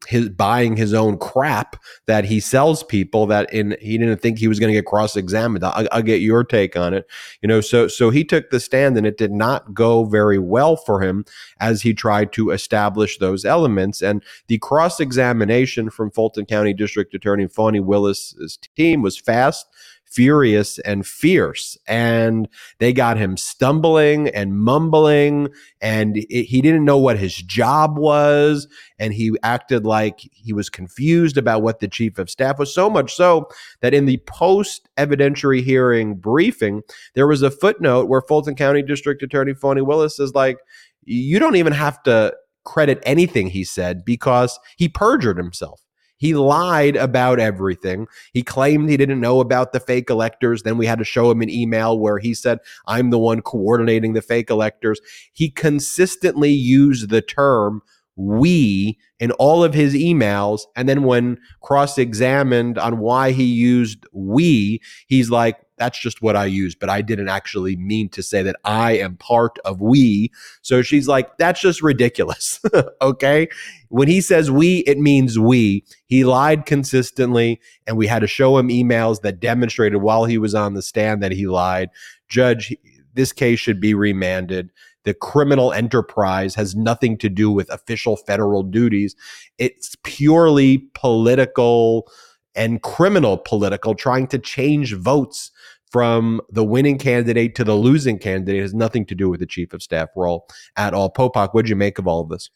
his 0.08 0.30
buying 0.30 0.76
his 0.76 0.94
own 0.94 1.18
crap 1.18 1.76
that 2.06 2.24
he 2.24 2.40
sells 2.40 2.82
people 2.82 3.26
that 3.26 3.52
in 3.52 3.76
he 3.80 3.98
didn't 3.98 4.20
think 4.20 4.38
he 4.38 4.48
was 4.48 4.58
going 4.58 4.72
to 4.72 4.78
get 4.78 4.86
cross 4.86 5.14
examined. 5.14 5.62
I'll, 5.62 5.86
I'll, 5.92 6.02
get 6.02 6.22
your 6.22 6.42
take 6.42 6.74
on 6.74 6.94
it. 6.94 7.06
You 7.42 7.48
know, 7.48 7.60
so 7.60 7.86
so 7.86 8.08
he 8.08 8.24
took 8.24 8.50
the 8.50 8.60
stand 8.60 8.96
and 8.96 9.06
it 9.06 9.18
did 9.18 9.30
not 9.30 9.74
go 9.74 10.04
very 10.04 10.38
well 10.38 10.76
for 10.76 11.00
him 11.00 11.24
as 11.60 11.82
he 11.82 11.92
tried 11.92 12.32
to 12.32 12.50
establish 12.50 13.18
those 13.18 13.44
elements. 13.44 14.00
And 14.00 14.24
the 14.48 14.58
cross 14.58 15.00
examination 15.00 15.90
from 15.90 16.10
Fulton 16.10 16.46
County 16.46 16.72
District 16.72 17.12
Attorney 17.12 17.46
Fani 17.46 17.80
Willis's 17.80 18.58
team 18.76 19.02
was 19.02 19.18
fast 19.18 19.66
furious 20.10 20.78
and 20.80 21.06
fierce. 21.06 21.78
And 21.86 22.48
they 22.78 22.92
got 22.92 23.16
him 23.16 23.36
stumbling 23.36 24.28
and 24.28 24.58
mumbling, 24.58 25.48
and 25.80 26.16
it, 26.16 26.44
he 26.44 26.60
didn't 26.60 26.84
know 26.84 26.98
what 26.98 27.18
his 27.18 27.34
job 27.36 27.98
was. 27.98 28.68
And 28.98 29.14
he 29.14 29.32
acted 29.42 29.84
like 29.84 30.20
he 30.32 30.52
was 30.52 30.68
confused 30.68 31.36
about 31.36 31.62
what 31.62 31.80
the 31.80 31.88
chief 31.88 32.18
of 32.18 32.28
staff 32.28 32.58
was, 32.58 32.74
so 32.74 32.90
much 32.90 33.14
so 33.14 33.48
that 33.80 33.94
in 33.94 34.06
the 34.06 34.18
post 34.26 34.88
evidentiary 34.96 35.62
hearing 35.62 36.16
briefing, 36.16 36.82
there 37.14 37.26
was 37.26 37.42
a 37.42 37.50
footnote 37.50 38.08
where 38.08 38.22
Fulton 38.22 38.54
County 38.54 38.82
District 38.82 39.22
Attorney 39.22 39.54
Fani 39.54 39.82
Willis 39.82 40.18
is 40.18 40.34
like, 40.34 40.58
you 41.04 41.38
don't 41.38 41.56
even 41.56 41.72
have 41.72 42.02
to 42.02 42.34
credit 42.64 43.02
anything 43.04 43.48
he 43.48 43.64
said 43.64 44.04
because 44.04 44.58
he 44.76 44.88
perjured 44.88 45.38
himself. 45.38 45.80
He 46.20 46.34
lied 46.34 46.96
about 46.96 47.40
everything. 47.40 48.06
He 48.34 48.42
claimed 48.42 48.90
he 48.90 48.98
didn't 48.98 49.20
know 49.20 49.40
about 49.40 49.72
the 49.72 49.80
fake 49.80 50.10
electors. 50.10 50.62
Then 50.62 50.76
we 50.76 50.84
had 50.84 50.98
to 50.98 51.04
show 51.04 51.30
him 51.30 51.40
an 51.40 51.48
email 51.48 51.98
where 51.98 52.18
he 52.18 52.34
said, 52.34 52.58
I'm 52.86 53.08
the 53.08 53.18
one 53.18 53.40
coordinating 53.40 54.12
the 54.12 54.20
fake 54.20 54.50
electors. 54.50 55.00
He 55.32 55.48
consistently 55.48 56.50
used 56.50 57.08
the 57.08 57.22
term 57.22 57.80
we 58.16 58.98
in 59.18 59.30
all 59.32 59.64
of 59.64 59.72
his 59.72 59.94
emails. 59.94 60.60
And 60.76 60.86
then 60.86 61.04
when 61.04 61.38
cross 61.62 61.96
examined 61.96 62.76
on 62.76 62.98
why 62.98 63.32
he 63.32 63.44
used 63.44 64.06
we, 64.12 64.82
he's 65.06 65.30
like, 65.30 65.56
that's 65.80 65.98
just 65.98 66.20
what 66.20 66.36
I 66.36 66.44
use, 66.44 66.74
but 66.74 66.90
I 66.90 67.00
didn't 67.00 67.30
actually 67.30 67.74
mean 67.74 68.10
to 68.10 68.22
say 68.22 68.42
that 68.42 68.56
I 68.66 68.98
am 68.98 69.16
part 69.16 69.58
of 69.64 69.80
we. 69.80 70.30
So 70.60 70.82
she's 70.82 71.08
like, 71.08 71.38
that's 71.38 71.58
just 71.58 71.82
ridiculous. 71.82 72.60
okay. 73.02 73.48
When 73.88 74.06
he 74.06 74.20
says 74.20 74.50
we, 74.50 74.80
it 74.80 74.98
means 74.98 75.38
we. 75.38 75.82
He 76.04 76.22
lied 76.22 76.66
consistently, 76.66 77.62
and 77.86 77.96
we 77.96 78.06
had 78.06 78.18
to 78.18 78.26
show 78.26 78.58
him 78.58 78.68
emails 78.68 79.22
that 79.22 79.40
demonstrated 79.40 80.02
while 80.02 80.26
he 80.26 80.36
was 80.36 80.54
on 80.54 80.74
the 80.74 80.82
stand 80.82 81.22
that 81.22 81.32
he 81.32 81.46
lied. 81.46 81.88
Judge, 82.28 82.76
this 83.14 83.32
case 83.32 83.58
should 83.58 83.80
be 83.80 83.94
remanded. 83.94 84.70
The 85.04 85.14
criminal 85.14 85.72
enterprise 85.72 86.54
has 86.56 86.76
nothing 86.76 87.16
to 87.18 87.30
do 87.30 87.50
with 87.50 87.70
official 87.70 88.18
federal 88.18 88.62
duties. 88.62 89.16
It's 89.56 89.96
purely 90.04 90.90
political 90.92 92.06
and 92.54 92.82
criminal 92.82 93.38
political, 93.38 93.94
trying 93.94 94.26
to 94.28 94.38
change 94.38 94.94
votes 94.94 95.50
from 95.90 96.40
the 96.50 96.64
winning 96.64 96.98
candidate 96.98 97.54
to 97.56 97.64
the 97.64 97.74
losing 97.74 98.18
candidate 98.18 98.56
it 98.56 98.62
has 98.62 98.74
nothing 98.74 99.04
to 99.06 99.14
do 99.14 99.28
with 99.28 99.40
the 99.40 99.46
chief 99.46 99.72
of 99.72 99.82
staff 99.82 100.08
role 100.16 100.46
at 100.76 100.94
all. 100.94 101.12
Popok, 101.12 101.52
what 101.52 101.62
did 101.62 101.70
you 101.70 101.76
make 101.76 101.98
of 101.98 102.06
all 102.06 102.20
of 102.20 102.28
this? 102.28 102.50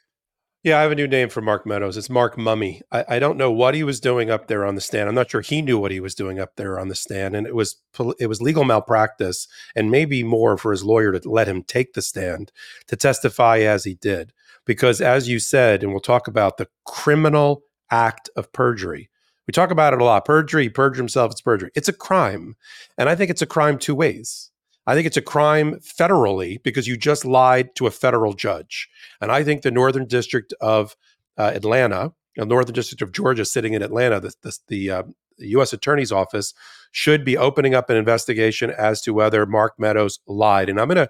Yeah, 0.64 0.78
I 0.78 0.82
have 0.82 0.92
a 0.92 0.94
new 0.94 1.06
name 1.06 1.28
for 1.28 1.42
Mark 1.42 1.66
Meadows. 1.66 1.98
It's 1.98 2.08
Mark 2.08 2.38
Mummy. 2.38 2.80
I, 2.90 3.04
I, 3.06 3.18
don't 3.18 3.36
know 3.36 3.52
what 3.52 3.74
he 3.74 3.82
was 3.82 4.00
doing 4.00 4.30
up 4.30 4.48
there 4.48 4.64
on 4.64 4.76
the 4.76 4.80
stand. 4.80 5.10
I'm 5.10 5.14
not 5.14 5.30
sure 5.30 5.42
he 5.42 5.60
knew 5.60 5.78
what 5.78 5.90
he 5.90 6.00
was 6.00 6.14
doing 6.14 6.40
up 6.40 6.56
there 6.56 6.80
on 6.80 6.88
the 6.88 6.94
stand, 6.94 7.36
and 7.36 7.46
it 7.46 7.54
was 7.54 7.76
it 8.18 8.28
was 8.28 8.40
legal 8.40 8.64
malpractice, 8.64 9.46
and 9.76 9.90
maybe 9.90 10.22
more 10.22 10.56
for 10.56 10.70
his 10.70 10.82
lawyer 10.82 11.12
to 11.12 11.30
let 11.30 11.48
him 11.48 11.64
take 11.64 11.92
the 11.92 12.00
stand 12.00 12.50
to 12.86 12.96
testify 12.96 13.58
as 13.58 13.84
he 13.84 13.92
did, 13.92 14.32
because 14.64 15.02
as 15.02 15.28
you 15.28 15.38
said, 15.38 15.82
and 15.82 15.92
we'll 15.92 16.00
talk 16.00 16.28
about 16.28 16.56
the 16.56 16.68
criminal 16.86 17.64
act 17.90 18.30
of 18.34 18.50
perjury. 18.50 19.10
We 19.46 19.52
talk 19.52 19.70
about 19.70 19.92
it 19.92 20.00
a 20.00 20.04
lot. 20.04 20.24
Perjury, 20.24 20.68
perjure 20.70 21.02
himself, 21.02 21.32
it's 21.32 21.40
perjury. 21.40 21.70
It's 21.74 21.88
a 21.88 21.92
crime, 21.92 22.56
and 22.96 23.08
I 23.08 23.14
think 23.14 23.30
it's 23.30 23.42
a 23.42 23.46
crime 23.46 23.78
two 23.78 23.94
ways. 23.94 24.50
I 24.86 24.94
think 24.94 25.06
it's 25.06 25.16
a 25.16 25.22
crime 25.22 25.76
federally 25.80 26.62
because 26.62 26.86
you 26.86 26.96
just 26.96 27.24
lied 27.24 27.74
to 27.76 27.86
a 27.86 27.90
federal 27.90 28.34
judge. 28.34 28.88
And 29.20 29.32
I 29.32 29.42
think 29.42 29.62
the 29.62 29.70
Northern 29.70 30.06
District 30.06 30.52
of 30.60 30.94
uh, 31.38 31.52
Atlanta, 31.54 32.12
the 32.36 32.44
Northern 32.44 32.74
District 32.74 33.00
of 33.00 33.12
Georgia, 33.12 33.44
sitting 33.44 33.72
in 33.72 33.82
Atlanta, 33.82 34.20
the, 34.20 34.34
the, 34.42 34.58
the 34.68 34.90
uh, 34.90 35.02
U.S. 35.38 35.72
Attorney's 35.72 36.12
Office 36.12 36.52
should 36.92 37.24
be 37.24 37.36
opening 37.36 37.74
up 37.74 37.90
an 37.90 37.96
investigation 37.96 38.70
as 38.70 39.00
to 39.02 39.14
whether 39.14 39.46
Mark 39.46 39.74
Meadows 39.78 40.20
lied. 40.26 40.68
And 40.68 40.80
I'm 40.80 40.88
going 40.88 40.96
to 40.96 41.08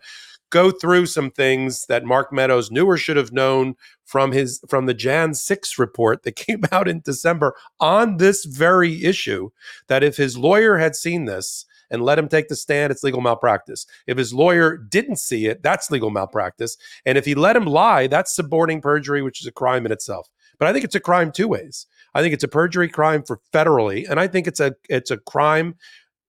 go 0.54 0.70
through 0.70 1.04
some 1.04 1.32
things 1.32 1.86
that 1.86 2.04
Mark 2.04 2.32
Meadows 2.32 2.70
knew 2.70 2.86
or 2.86 2.96
should 2.96 3.16
have 3.16 3.32
known 3.32 3.74
from 4.04 4.30
his 4.30 4.60
from 4.68 4.86
the 4.86 4.94
Jan 4.94 5.34
6 5.34 5.78
report 5.80 6.22
that 6.22 6.36
came 6.36 6.62
out 6.70 6.86
in 6.86 7.00
December 7.00 7.56
on 7.80 8.18
this 8.18 8.44
very 8.44 9.04
issue 9.04 9.50
that 9.88 10.04
if 10.04 10.16
his 10.16 10.38
lawyer 10.38 10.78
had 10.78 10.94
seen 10.94 11.24
this 11.24 11.66
and 11.90 12.02
let 12.02 12.20
him 12.20 12.28
take 12.28 12.46
the 12.46 12.54
stand, 12.54 12.92
it's 12.92 13.02
legal 13.02 13.20
malpractice. 13.20 13.84
If 14.06 14.16
his 14.16 14.32
lawyer 14.32 14.76
didn't 14.76 15.16
see 15.16 15.46
it, 15.46 15.60
that's 15.62 15.90
legal 15.90 16.10
malpractice. 16.10 16.76
And 17.04 17.18
if 17.18 17.24
he 17.24 17.34
let 17.34 17.56
him 17.56 17.66
lie, 17.66 18.06
that's 18.06 18.34
suborning 18.34 18.80
perjury, 18.80 19.22
which 19.22 19.40
is 19.40 19.48
a 19.48 19.52
crime 19.52 19.84
in 19.84 19.92
itself. 19.92 20.28
But 20.60 20.68
I 20.68 20.72
think 20.72 20.84
it's 20.84 20.94
a 20.94 21.00
crime 21.00 21.32
two 21.32 21.48
ways. 21.48 21.86
I 22.14 22.22
think 22.22 22.32
it's 22.32 22.44
a 22.44 22.48
perjury 22.48 22.88
crime 22.88 23.24
for 23.24 23.40
federally, 23.52 24.08
and 24.08 24.20
I 24.20 24.28
think 24.28 24.46
it's 24.46 24.60
a 24.60 24.76
it's 24.88 25.10
a 25.10 25.18
crime 25.18 25.74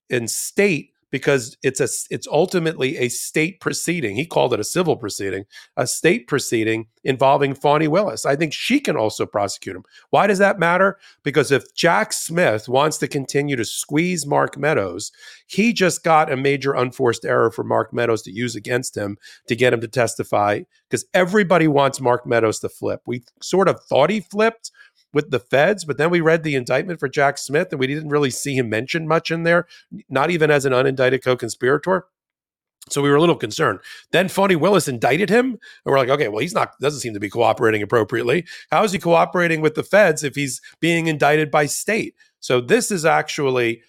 in 0.09 0.27
state 0.27 0.94
because 1.15 1.55
it's 1.63 1.79
a 1.79 1.87
it's 2.13 2.27
ultimately 2.27 2.97
a 2.97 3.07
state 3.07 3.61
proceeding. 3.61 4.17
He 4.17 4.25
called 4.25 4.53
it 4.53 4.59
a 4.59 4.65
civil 4.65 4.97
proceeding, 4.97 5.45
a 5.77 5.87
state 5.87 6.27
proceeding 6.27 6.87
involving 7.05 7.55
Fani 7.55 7.87
Willis. 7.87 8.25
I 8.25 8.35
think 8.35 8.51
she 8.51 8.81
can 8.81 8.97
also 8.97 9.25
prosecute 9.25 9.77
him. 9.77 9.85
Why 10.09 10.27
does 10.27 10.39
that 10.39 10.59
matter? 10.59 10.97
Because 11.23 11.53
if 11.53 11.73
Jack 11.73 12.11
Smith 12.11 12.67
wants 12.67 12.97
to 12.97 13.07
continue 13.07 13.55
to 13.55 13.63
squeeze 13.63 14.25
Mark 14.25 14.57
Meadows, 14.57 15.13
he 15.47 15.71
just 15.71 16.03
got 16.03 16.29
a 16.29 16.35
major 16.35 16.73
unforced 16.73 17.23
error 17.23 17.49
for 17.49 17.63
Mark 17.63 17.93
Meadows 17.93 18.21
to 18.23 18.31
use 18.31 18.53
against 18.53 18.97
him 18.97 19.17
to 19.47 19.55
get 19.55 19.71
him 19.71 19.79
to 19.79 19.87
testify 19.87 20.63
because 20.89 21.05
everybody 21.13 21.69
wants 21.69 22.01
Mark 22.01 22.27
Meadows 22.27 22.59
to 22.59 22.67
flip. 22.67 23.03
We 23.07 23.23
sort 23.41 23.69
of 23.69 23.79
thought 23.87 24.09
he 24.09 24.19
flipped 24.19 24.69
with 25.15 25.31
the 25.31 25.39
feds, 25.39 25.85
but 25.85 25.97
then 25.97 26.09
we 26.11 26.19
read 26.19 26.43
the 26.43 26.55
indictment 26.55 26.99
for 26.99 27.07
Jack 27.07 27.37
Smith 27.37 27.69
and 27.71 27.79
we 27.79 27.87
didn't 27.87 28.09
really 28.09 28.29
see 28.29 28.55
him 28.55 28.69
mentioned 28.69 29.07
much 29.07 29.31
in 29.31 29.43
there, 29.43 29.65
not 30.09 30.29
even 30.29 30.51
as 30.51 30.65
an 30.65 30.73
unindicted 30.73 31.23
co 31.23 31.37
conspirator. 31.37 32.05
So 32.89 33.01
we 33.01 33.09
were 33.09 33.15
a 33.15 33.19
little 33.19 33.37
concerned. 33.37 33.79
Then 34.11 34.27
Fani 34.27 34.55
Willis 34.55 34.87
indicted 34.87 35.29
him, 35.31 35.45
and 35.45 35.59
we're 35.85 35.97
like, 35.97 36.09
okay, 36.09 36.27
well, 36.27 36.41
he's 36.41 36.53
not 36.53 36.77
doesn't 36.79 36.99
seem 36.99 37.15
to 37.15 37.19
be 37.19 37.29
cooperating 37.29 37.81
appropriately. 37.81 38.45
How 38.69 38.83
is 38.83 38.91
he 38.91 38.99
cooperating 38.99 39.61
with 39.61 39.73
the 39.73 39.83
feds 39.83 40.23
if 40.23 40.35
he's 40.35 40.61
being 40.79 41.07
indicted 41.07 41.49
by 41.49 41.65
state? 41.65 42.13
So 42.41 42.61
this 42.61 42.91
is 42.91 43.05
actually 43.05 43.81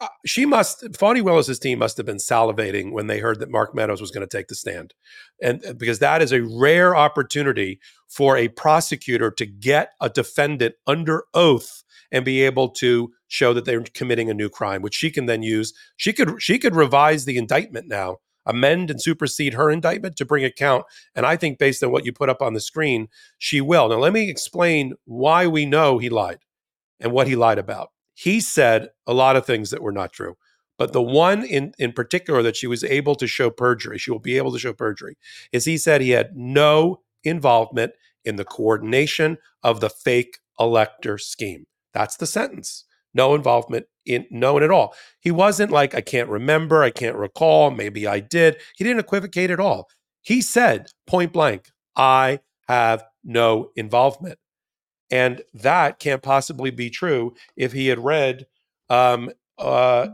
uh, 0.00 0.06
she 0.24 0.46
must 0.46 0.96
Fani 0.96 1.20
Willis's 1.20 1.58
team 1.58 1.80
must 1.80 1.96
have 1.96 2.06
been 2.06 2.18
salivating 2.18 2.92
when 2.92 3.08
they 3.08 3.18
heard 3.18 3.40
that 3.40 3.50
Mark 3.50 3.74
Meadows 3.74 4.00
was 4.00 4.12
going 4.12 4.26
to 4.26 4.36
take 4.36 4.46
the 4.46 4.54
stand, 4.54 4.94
and 5.42 5.64
uh, 5.66 5.72
because 5.72 5.98
that 5.98 6.22
is 6.22 6.30
a 6.30 6.42
rare 6.42 6.94
opportunity 6.94 7.80
for 8.08 8.36
a 8.36 8.48
prosecutor 8.48 9.30
to 9.30 9.46
get 9.46 9.92
a 10.00 10.08
defendant 10.08 10.74
under 10.86 11.24
oath 11.34 11.84
and 12.10 12.24
be 12.24 12.42
able 12.42 12.70
to 12.70 13.12
show 13.28 13.52
that 13.52 13.64
they're 13.64 13.84
committing 13.94 14.30
a 14.30 14.34
new 14.34 14.48
crime, 14.48 14.82
which 14.82 14.94
she 14.94 15.10
can 15.10 15.26
then 15.26 15.42
use. 15.42 15.72
She 15.96 16.12
could 16.12 16.42
she 16.42 16.58
could 16.58 16.74
revise 16.74 17.24
the 17.24 17.36
indictment 17.36 17.86
now, 17.86 18.16
amend 18.46 18.90
and 18.90 19.00
supersede 19.00 19.54
her 19.54 19.70
indictment 19.70 20.16
to 20.16 20.24
bring 20.24 20.44
account. 20.44 20.84
And 21.14 21.26
I 21.26 21.36
think 21.36 21.58
based 21.58 21.84
on 21.84 21.90
what 21.92 22.06
you 22.06 22.12
put 22.12 22.30
up 22.30 22.42
on 22.42 22.54
the 22.54 22.60
screen, 22.60 23.08
she 23.38 23.60
will. 23.60 23.88
Now 23.88 23.96
let 23.96 24.12
me 24.12 24.30
explain 24.30 24.94
why 25.04 25.46
we 25.46 25.66
know 25.66 25.98
he 25.98 26.08
lied 26.08 26.38
and 26.98 27.12
what 27.12 27.28
he 27.28 27.36
lied 27.36 27.58
about 27.58 27.90
he 28.18 28.40
said 28.40 28.88
a 29.06 29.14
lot 29.14 29.36
of 29.36 29.46
things 29.46 29.70
that 29.70 29.80
were 29.80 29.92
not 29.92 30.12
true. 30.12 30.36
But 30.76 30.92
the 30.92 31.00
one 31.00 31.44
in, 31.44 31.72
in 31.78 31.92
particular 31.92 32.42
that 32.42 32.56
she 32.56 32.66
was 32.66 32.82
able 32.82 33.14
to 33.14 33.28
show 33.28 33.48
perjury, 33.48 33.96
she 33.96 34.10
will 34.10 34.18
be 34.18 34.36
able 34.36 34.50
to 34.50 34.58
show 34.58 34.72
perjury, 34.72 35.16
is 35.52 35.64
he 35.64 35.78
said 35.78 36.00
he 36.00 36.10
had 36.10 36.36
no 36.36 36.98
involvement 37.24 37.92
in 38.24 38.36
the 38.36 38.44
coordination 38.44 39.38
of 39.62 39.80
the 39.80 39.90
fake 39.90 40.38
elector 40.58 41.18
scheme. 41.18 41.66
That's 41.94 42.16
the 42.16 42.26
sentence. 42.26 42.84
No 43.14 43.34
involvement 43.34 43.86
in 44.04 44.26
no 44.30 44.54
one 44.54 44.62
at 44.62 44.70
all. 44.70 44.94
He 45.20 45.30
wasn't 45.30 45.72
like, 45.72 45.94
I 45.94 46.00
can't 46.00 46.28
remember, 46.28 46.82
I 46.82 46.90
can't 46.90 47.16
recall, 47.16 47.70
maybe 47.70 48.06
I 48.06 48.20
did. 48.20 48.56
He 48.76 48.84
didn't 48.84 49.00
equivocate 49.00 49.50
at 49.50 49.60
all. 49.60 49.88
He 50.22 50.42
said 50.42 50.88
point 51.06 51.32
blank, 51.32 51.70
I 51.96 52.40
have 52.68 53.04
no 53.24 53.70
involvement. 53.76 54.38
And 55.10 55.42
that 55.54 55.98
can't 55.98 56.22
possibly 56.22 56.70
be 56.70 56.90
true 56.90 57.34
if 57.56 57.72
he 57.72 57.88
had 57.88 57.98
read 57.98 58.46
um, 58.90 59.30
uh, 59.58 60.08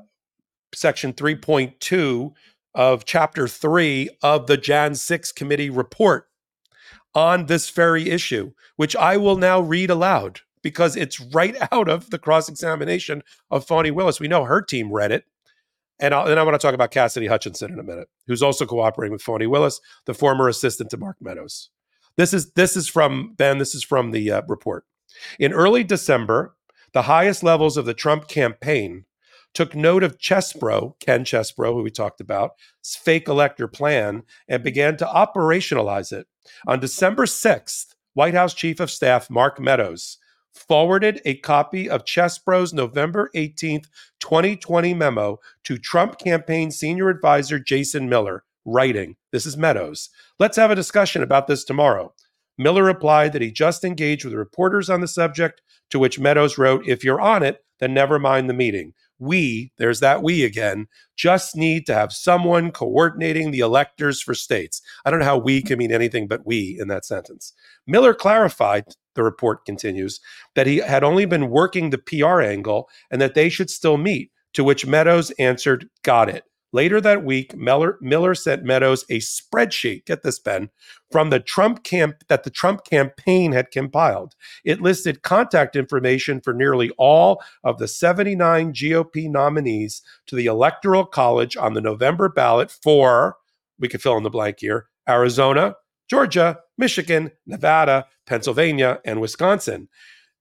section 0.75 1.13
3.2 1.13 2.33
of 2.75 3.05
chapter 3.05 3.49
3 3.49 4.09
of 4.23 4.47
the 4.47 4.57
Jan 4.57 4.95
6 4.95 5.33
committee 5.33 5.71
report 5.71 6.29
on 7.15 7.47
this 7.47 7.71
very 7.71 8.11
issue, 8.11 8.53
which 8.77 8.97
I 8.97 9.17
will 9.17 9.37
now 9.37 9.61
read 9.61 9.91
aloud 9.91 10.41
because 10.63 10.97
it's 10.97 11.21
right 11.21 11.57
out 11.73 11.89
of 11.89 12.11
the 12.11 12.19
cross 12.19 12.49
examination 12.49 13.23
of 13.51 13.67
Fani 13.67 13.91
Willis. 13.91 14.21
We 14.21 14.29
know 14.29 14.45
her 14.45 14.63
team 14.63 14.93
read 14.93 15.13
it. 15.13 15.25
And 16.01 16.13
I'll, 16.13 16.27
then 16.27 16.39
I 16.39 16.43
want 16.43 16.55
to 16.55 16.59
talk 16.59 16.75
about 16.75 16.91
Cassidy 16.91 17.29
Hutchinson 17.29 17.73
in 17.73 17.79
a 17.79 17.85
minute, 17.85 18.09
who's 18.27 18.43
also 18.43 18.67
cooperating 18.67 19.13
with 19.13 19.23
Fani 19.23 19.47
Willis, 19.47 19.81
the 20.07 20.15
former 20.15 20.49
assistant 20.49 20.91
to 20.91 20.97
Mark 20.97 21.17
Meadows. 21.21 21.71
This 22.17 22.35
is 22.35 22.53
this 22.53 22.77
is 22.77 22.89
from 22.89 23.35
Ben. 23.37 23.59
This 23.59 23.77
is 23.77 23.85
from 23.85 24.11
the 24.11 24.31
uh, 24.31 24.43
report. 24.49 24.85
In 25.39 25.53
early 25.53 25.85
December, 25.85 26.57
the 26.93 27.03
highest 27.03 27.43
levels 27.45 27.77
of 27.77 27.87
the 27.87 27.95
Trump 27.95 28.27
campaign 28.27 29.05
took 29.55 29.75
note 29.75 30.03
of 30.03 30.19
Chesebro, 30.19 30.99
Ken 31.01 31.25
Chesebro, 31.25 31.73
who 31.73 31.83
we 31.83 31.91
talked 31.91 32.21
about, 32.21 32.53
fake 32.83 33.29
elector 33.29 33.69
plan, 33.69 34.25
and 34.49 34.63
began 34.63 34.97
to 34.99 35.07
operationalize 35.07 36.13
it. 36.13 36.27
On 36.67 36.81
December 36.81 37.25
6th, 37.25 37.95
White 38.13 38.35
House 38.35 38.55
Chief 38.55 38.81
of 38.81 38.91
Staff 38.91 39.31
Mark 39.31 39.61
Meadows 39.61 40.19
forwarded 40.53 41.21
a 41.25 41.37
copy 41.37 41.89
of 41.89 42.05
Chesebro's 42.05 42.73
November 42.73 43.31
18th, 43.35 43.87
2020 44.21 44.95
memo 44.95 45.41
to 45.65 45.79
Trump 45.79 46.19
campaign 46.19 46.71
senior 46.71 47.09
advisor 47.09 47.59
Jason 47.59 48.09
Miller, 48.09 48.45
writing, 48.65 49.17
This 49.33 49.47
is 49.47 49.57
Meadows. 49.57 50.11
Let's 50.39 50.57
have 50.57 50.71
a 50.71 50.77
discussion 50.77 51.23
about 51.23 51.47
this 51.47 51.65
tomorrow. 51.65 52.15
Miller 52.57 52.85
replied 52.85 53.33
that 53.33 53.43
he 53.43 53.51
just 53.51 53.85
engaged 53.85 54.25
with 54.25 54.35
reporters 54.35 54.89
on 54.89 55.01
the 55.01 55.09
subject, 55.09 55.61
to 55.91 55.99
which 55.99 56.21
Meadows 56.21 56.57
wrote, 56.57 56.87
If 56.87 57.05
you're 57.05 57.21
on 57.21 57.43
it, 57.43 57.65
then 57.81 57.93
never 57.93 58.19
mind 58.19 58.49
the 58.49 58.55
meeting. 58.55 58.95
We, 59.25 59.73
there's 59.79 60.01
that 60.01 60.23
we 60.23 60.45
again, 60.45 60.87
just 61.17 61.57
need 61.57 61.87
to 61.87 61.95
have 61.95 62.13
someone 62.13 62.71
coordinating 62.71 63.51
the 63.51 63.61
electors 63.61 64.21
for 64.21 64.35
states. 64.35 64.83
I 65.05 65.11
don't 65.11 65.21
know 65.21 65.25
how 65.25 65.39
we 65.39 65.61
mm-hmm. 65.61 65.69
can 65.69 65.79
mean 65.79 65.93
anything 65.93 66.29
but 66.29 66.47
we 66.47 66.77
in 66.79 66.89
that 66.89 67.05
sentence. 67.05 67.53
Miller 67.87 68.15
clarified, 68.15 68.85
the 69.15 69.23
report 69.23 69.65
continues, 69.65 70.21
that 70.55 70.67
he 70.67 70.79
had 70.79 71.05
only 71.05 71.25
been 71.25 71.51
working 71.51 71.91
the 71.91 71.99
PR 71.99 72.41
angle 72.41 72.89
and 73.11 73.21
that 73.21 73.35
they 73.35 73.49
should 73.49 73.71
still 73.71 73.97
meet, 73.97 74.31
to 74.53 74.65
which 74.65 74.87
Meadows 74.87 75.31
answered, 75.33 75.89
Got 76.03 76.29
it. 76.29 76.45
Later 76.75 77.01
that 77.03 77.25
week, 77.25 77.57
Miller, 77.57 77.99
Miller 78.01 78.35
sent 78.35 78.65
Meadows 78.65 79.05
a 79.09 79.21
spreadsheet, 79.21 80.07
get 80.07 80.25
this, 80.25 80.41
Ben, 80.41 80.71
from 81.13 81.31
the 81.31 81.39
Trump 81.39 81.85
camp 81.85 82.25
that 82.27 82.43
the 82.43 82.51
Trump 82.51 82.85
campaign 82.85 83.53
had 83.53 83.71
compiled. 83.71 84.35
It 84.65 84.81
listed 84.81 85.23
contact 85.23 85.77
information 85.77 86.41
for 86.41 86.53
nearly 86.53 86.91
all 86.99 87.41
of 87.63 87.79
the 87.79 87.87
79 87.87 88.73
GOP 88.73 89.31
nominees 89.31 90.03
to 90.27 90.35
the 90.35 90.47
Electoral 90.47 91.07
College 91.07 91.57
on 91.57 91.75
the 91.75 91.81
November 91.81 92.29
ballot 92.29 92.73
for, 92.73 93.37
we 93.79 93.87
could 93.87 94.03
fill 94.03 94.17
in 94.17 94.25
the 94.25 94.29
blank 94.29 94.57
here, 94.59 94.89
Arizona, 95.09 95.77
Georgia, 96.11 96.59
Michigan, 96.77 97.31
Nevada, 97.47 98.07
Pennsylvania, 98.27 98.99
and 99.05 99.21
Wisconsin. 99.21 99.89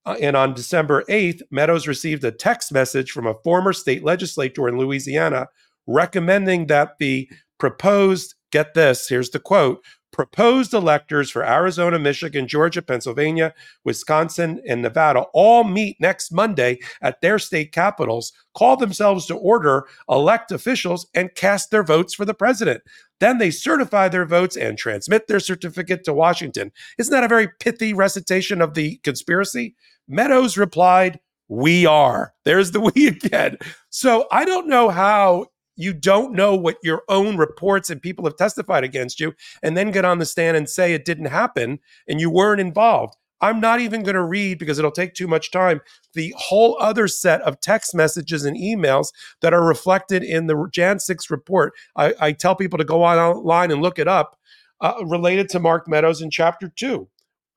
Uh, 0.03 0.15
and 0.19 0.35
on 0.35 0.55
December 0.55 1.03
8th, 1.07 1.41
Meadows 1.51 1.87
received 1.87 2.23
a 2.23 2.31
text 2.31 2.71
message 2.71 3.11
from 3.11 3.27
a 3.27 3.35
former 3.43 3.71
state 3.71 4.03
legislator 4.03 4.67
in 4.67 4.79
Louisiana 4.79 5.47
recommending 5.87 6.67
that 6.67 6.97
the 6.99 7.29
proposed, 7.59 8.35
get 8.51 8.73
this, 8.73 9.07
here's 9.09 9.29
the 9.29 9.39
quote 9.39 9.83
proposed 10.13 10.73
electors 10.73 11.29
for 11.29 11.43
Arizona, 11.43 11.99
Michigan, 11.99 12.47
Georgia, 12.47 12.81
Pennsylvania, 12.81 13.53
Wisconsin, 13.83 14.61
and 14.69 14.81
Nevada 14.81 15.25
all 15.33 15.65
meet 15.65 15.97
next 15.99 16.31
Monday 16.31 16.79
at 17.01 17.19
their 17.19 17.37
state 17.39 17.73
capitals, 17.73 18.31
call 18.53 18.77
themselves 18.77 19.25
to 19.25 19.35
order, 19.35 19.85
elect 20.07 20.51
officials, 20.51 21.07
and 21.13 21.35
cast 21.35 21.71
their 21.71 21.83
votes 21.83 22.13
for 22.13 22.23
the 22.23 22.33
president. 22.33 22.81
Then 23.19 23.39
they 23.39 23.51
certify 23.51 24.07
their 24.07 24.25
votes 24.25 24.55
and 24.55 24.77
transmit 24.77 25.27
their 25.27 25.39
certificate 25.39 26.03
to 26.05 26.13
Washington. 26.13 26.71
Isn't 26.97 27.11
that 27.11 27.23
a 27.23 27.27
very 27.29 27.49
pithy 27.59 27.93
recitation 27.93 28.61
of 28.61 28.75
the 28.75 28.97
conspiracy? 28.97 29.75
Meadows 30.07 30.57
replied, 30.57 31.19
We 31.49 31.85
are. 31.85 32.33
There's 32.45 32.71
the 32.71 32.79
we 32.95 33.07
again. 33.07 33.57
So 33.89 34.27
I 34.31 34.45
don't 34.45 34.67
know 34.67 34.89
how 34.89 35.47
you 35.75 35.93
don't 35.93 36.33
know 36.33 36.55
what 36.55 36.77
your 36.83 37.03
own 37.09 37.37
reports 37.37 37.89
and 37.89 38.01
people 38.01 38.25
have 38.25 38.35
testified 38.35 38.83
against 38.83 39.19
you 39.19 39.33
and 39.61 39.75
then 39.75 39.91
get 39.91 40.05
on 40.05 40.19
the 40.19 40.25
stand 40.25 40.57
and 40.57 40.69
say 40.69 40.93
it 40.93 41.05
didn't 41.05 41.25
happen 41.25 41.79
and 42.07 42.19
you 42.19 42.29
weren't 42.29 42.61
involved. 42.61 43.15
I'm 43.41 43.59
not 43.59 43.81
even 43.81 44.03
going 44.03 44.15
to 44.15 44.23
read 44.23 44.57
because 44.57 44.79
it'll 44.79 44.91
take 44.91 45.13
too 45.13 45.27
much 45.27 45.51
time. 45.51 45.81
The 46.13 46.33
whole 46.37 46.77
other 46.79 47.09
set 47.09 47.41
of 47.41 47.59
text 47.59 47.93
messages 47.93 48.45
and 48.45 48.55
emails 48.55 49.11
that 49.41 49.53
are 49.53 49.65
reflected 49.65 50.23
in 50.23 50.47
the 50.47 50.69
Jan 50.71 50.99
6 50.99 51.29
report. 51.29 51.73
I, 51.97 52.13
I 52.21 52.31
tell 52.31 52.55
people 52.55 52.77
to 52.77 52.85
go 52.85 53.03
online 53.03 53.69
and 53.69 53.81
look 53.81 53.99
it 53.99 54.07
up 54.07 54.39
uh, 54.79 54.93
related 55.03 55.49
to 55.49 55.59
Mark 55.59 55.89
Meadows 55.89 56.21
in 56.21 56.29
chapter 56.29 56.69
two 56.69 57.09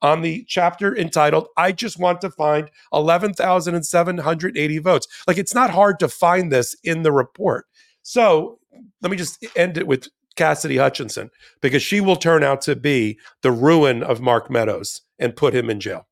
on 0.03 0.23
the 0.23 0.45
chapter 0.47 0.97
entitled 0.97 1.49
I 1.57 1.73
just 1.73 1.99
want 1.99 2.21
to 2.21 2.31
find 2.31 2.71
11,780 2.93 4.79
votes. 4.79 5.09
Like 5.27 5.39
it's 5.39 5.55
not 5.55 5.71
hard 5.71 5.99
to 6.01 6.09
find 6.09 6.53
this 6.53 6.77
in 6.85 7.03
the 7.03 7.13
report. 7.13 7.67
So 8.09 8.61
let 9.03 9.11
me 9.11 9.17
just 9.17 9.45
end 9.57 9.77
it 9.77 9.89
with 9.89 10.07
Cassidy 10.37 10.77
Hutchinson 10.77 11.29
because 11.61 11.83
she 11.83 12.01
will 12.01 12.15
turn 12.15 12.45
out 12.45 12.61
to 12.63 12.77
be 12.77 13.19
the 13.43 13.51
ruin 13.51 14.05
of 14.05 14.21
Mark 14.21 14.49
Meadows 14.49 15.03
and 15.19 15.35
put 15.35 15.53
him 15.53 15.69
in 15.69 15.81
jail. 15.81 16.07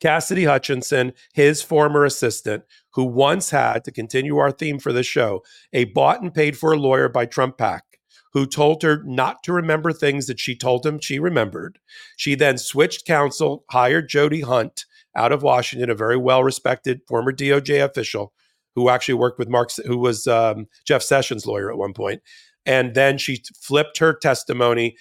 Cassidy 0.00 0.44
Hutchinson, 0.44 1.12
his 1.34 1.62
former 1.62 2.04
assistant, 2.04 2.64
who 2.94 3.04
once 3.04 3.50
had, 3.50 3.84
to 3.84 3.92
continue 3.92 4.38
our 4.38 4.50
theme 4.50 4.80
for 4.80 4.92
the 4.92 5.04
show, 5.04 5.44
a 5.72 5.84
bought 5.84 6.20
and 6.20 6.34
paid 6.34 6.58
for 6.58 6.76
lawyer 6.76 7.08
by 7.08 7.26
Trump 7.26 7.58
PAC, 7.58 7.84
who 8.32 8.44
told 8.44 8.82
her 8.82 9.04
not 9.04 9.44
to 9.44 9.52
remember 9.52 9.92
things 9.92 10.26
that 10.26 10.40
she 10.40 10.56
told 10.56 10.84
him 10.84 10.98
she 10.98 11.20
remembered. 11.20 11.78
She 12.16 12.34
then 12.34 12.58
switched 12.58 13.06
counsel, 13.06 13.64
hired 13.70 14.08
Jody 14.08 14.40
Hunt 14.40 14.84
out 15.14 15.30
of 15.30 15.44
Washington, 15.44 15.90
a 15.90 15.94
very 15.94 16.16
well 16.16 16.42
respected 16.42 17.02
former 17.06 17.32
DOJ 17.32 17.84
official, 17.84 18.32
who 18.74 18.88
actually 18.88 19.14
worked 19.14 19.38
with 19.38 19.48
Mark, 19.48 19.70
who 19.86 19.98
was 19.98 20.26
um, 20.26 20.66
Jeff 20.86 21.02
Sessions' 21.02 21.46
lawyer 21.46 21.70
at 21.70 21.78
one 21.78 21.92
point, 21.92 22.22
and 22.66 22.94
then 22.94 23.18
she 23.18 23.42
flipped 23.60 23.98
her 23.98 24.14
testimony, 24.14 24.96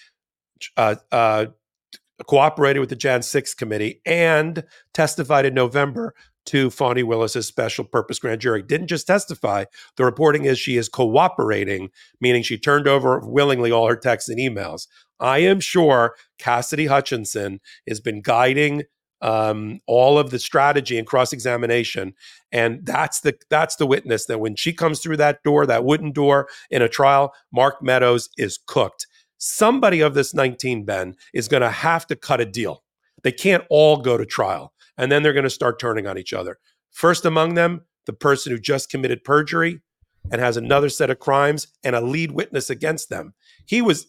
uh, 0.77 0.95
uh, 1.11 1.47
cooperated 2.27 2.79
with 2.79 2.89
the 2.89 2.95
Jan 2.95 3.21
6 3.21 3.53
committee, 3.55 4.01
and 4.05 4.63
testified 4.93 5.45
in 5.45 5.53
November 5.53 6.13
to 6.47 6.69
Fani 6.69 7.03
Willis's 7.03 7.47
special 7.47 7.83
purpose 7.85 8.19
grand 8.19 8.41
jury. 8.41 8.63
Didn't 8.63 8.87
just 8.87 9.07
testify. 9.07 9.65
The 9.97 10.05
reporting 10.05 10.45
is 10.45 10.57
she 10.57 10.77
is 10.77 10.89
cooperating, 10.89 11.89
meaning 12.19 12.43
she 12.43 12.57
turned 12.57 12.87
over 12.87 13.19
willingly 13.19 13.71
all 13.71 13.87
her 13.87 13.95
texts 13.95 14.29
and 14.29 14.39
emails. 14.39 14.87
I 15.19 15.39
am 15.39 15.59
sure 15.59 16.15
Cassidy 16.39 16.87
Hutchinson 16.87 17.59
has 17.87 17.99
been 17.99 18.21
guiding 18.21 18.83
um, 19.21 19.79
all 19.87 20.17
of 20.17 20.31
the 20.31 20.39
strategy 20.39 20.97
and 20.97 21.07
cross 21.07 21.33
examination, 21.33 22.13
and 22.51 22.85
that's 22.85 23.21
the 23.21 23.35
that's 23.49 23.75
the 23.75 23.87
witness 23.87 24.25
that 24.25 24.39
when 24.39 24.55
she 24.55 24.73
comes 24.73 24.99
through 24.99 25.17
that 25.17 25.43
door, 25.43 25.65
that 25.65 25.85
wooden 25.85 26.11
door 26.11 26.47
in 26.69 26.81
a 26.81 26.89
trial, 26.89 27.33
Mark 27.51 27.81
Meadows 27.81 28.29
is 28.37 28.59
cooked. 28.65 29.07
Somebody 29.37 30.01
of 30.01 30.13
this 30.13 30.33
19 30.33 30.85
Ben 30.85 31.15
is 31.33 31.47
going 31.47 31.61
to 31.61 31.71
have 31.71 32.05
to 32.07 32.15
cut 32.15 32.41
a 32.41 32.45
deal. 32.45 32.83
They 33.23 33.31
can't 33.31 33.63
all 33.69 33.97
go 33.97 34.17
to 34.17 34.25
trial 34.25 34.73
and 34.97 35.11
then 35.11 35.23
they're 35.23 35.33
going 35.33 35.43
to 35.43 35.49
start 35.49 35.79
turning 35.79 36.05
on 36.05 36.17
each 36.17 36.31
other. 36.31 36.59
First 36.91 37.25
among 37.25 37.55
them, 37.55 37.81
the 38.05 38.13
person 38.13 38.51
who 38.51 38.59
just 38.59 38.89
committed 38.89 39.23
perjury 39.23 39.81
and 40.31 40.39
has 40.39 40.57
another 40.57 40.89
set 40.89 41.09
of 41.09 41.19
crimes 41.19 41.67
and 41.83 41.95
a 41.95 42.01
lead 42.01 42.31
witness 42.31 42.69
against 42.69 43.09
them. 43.09 43.33
He 43.65 43.81
was, 43.81 44.05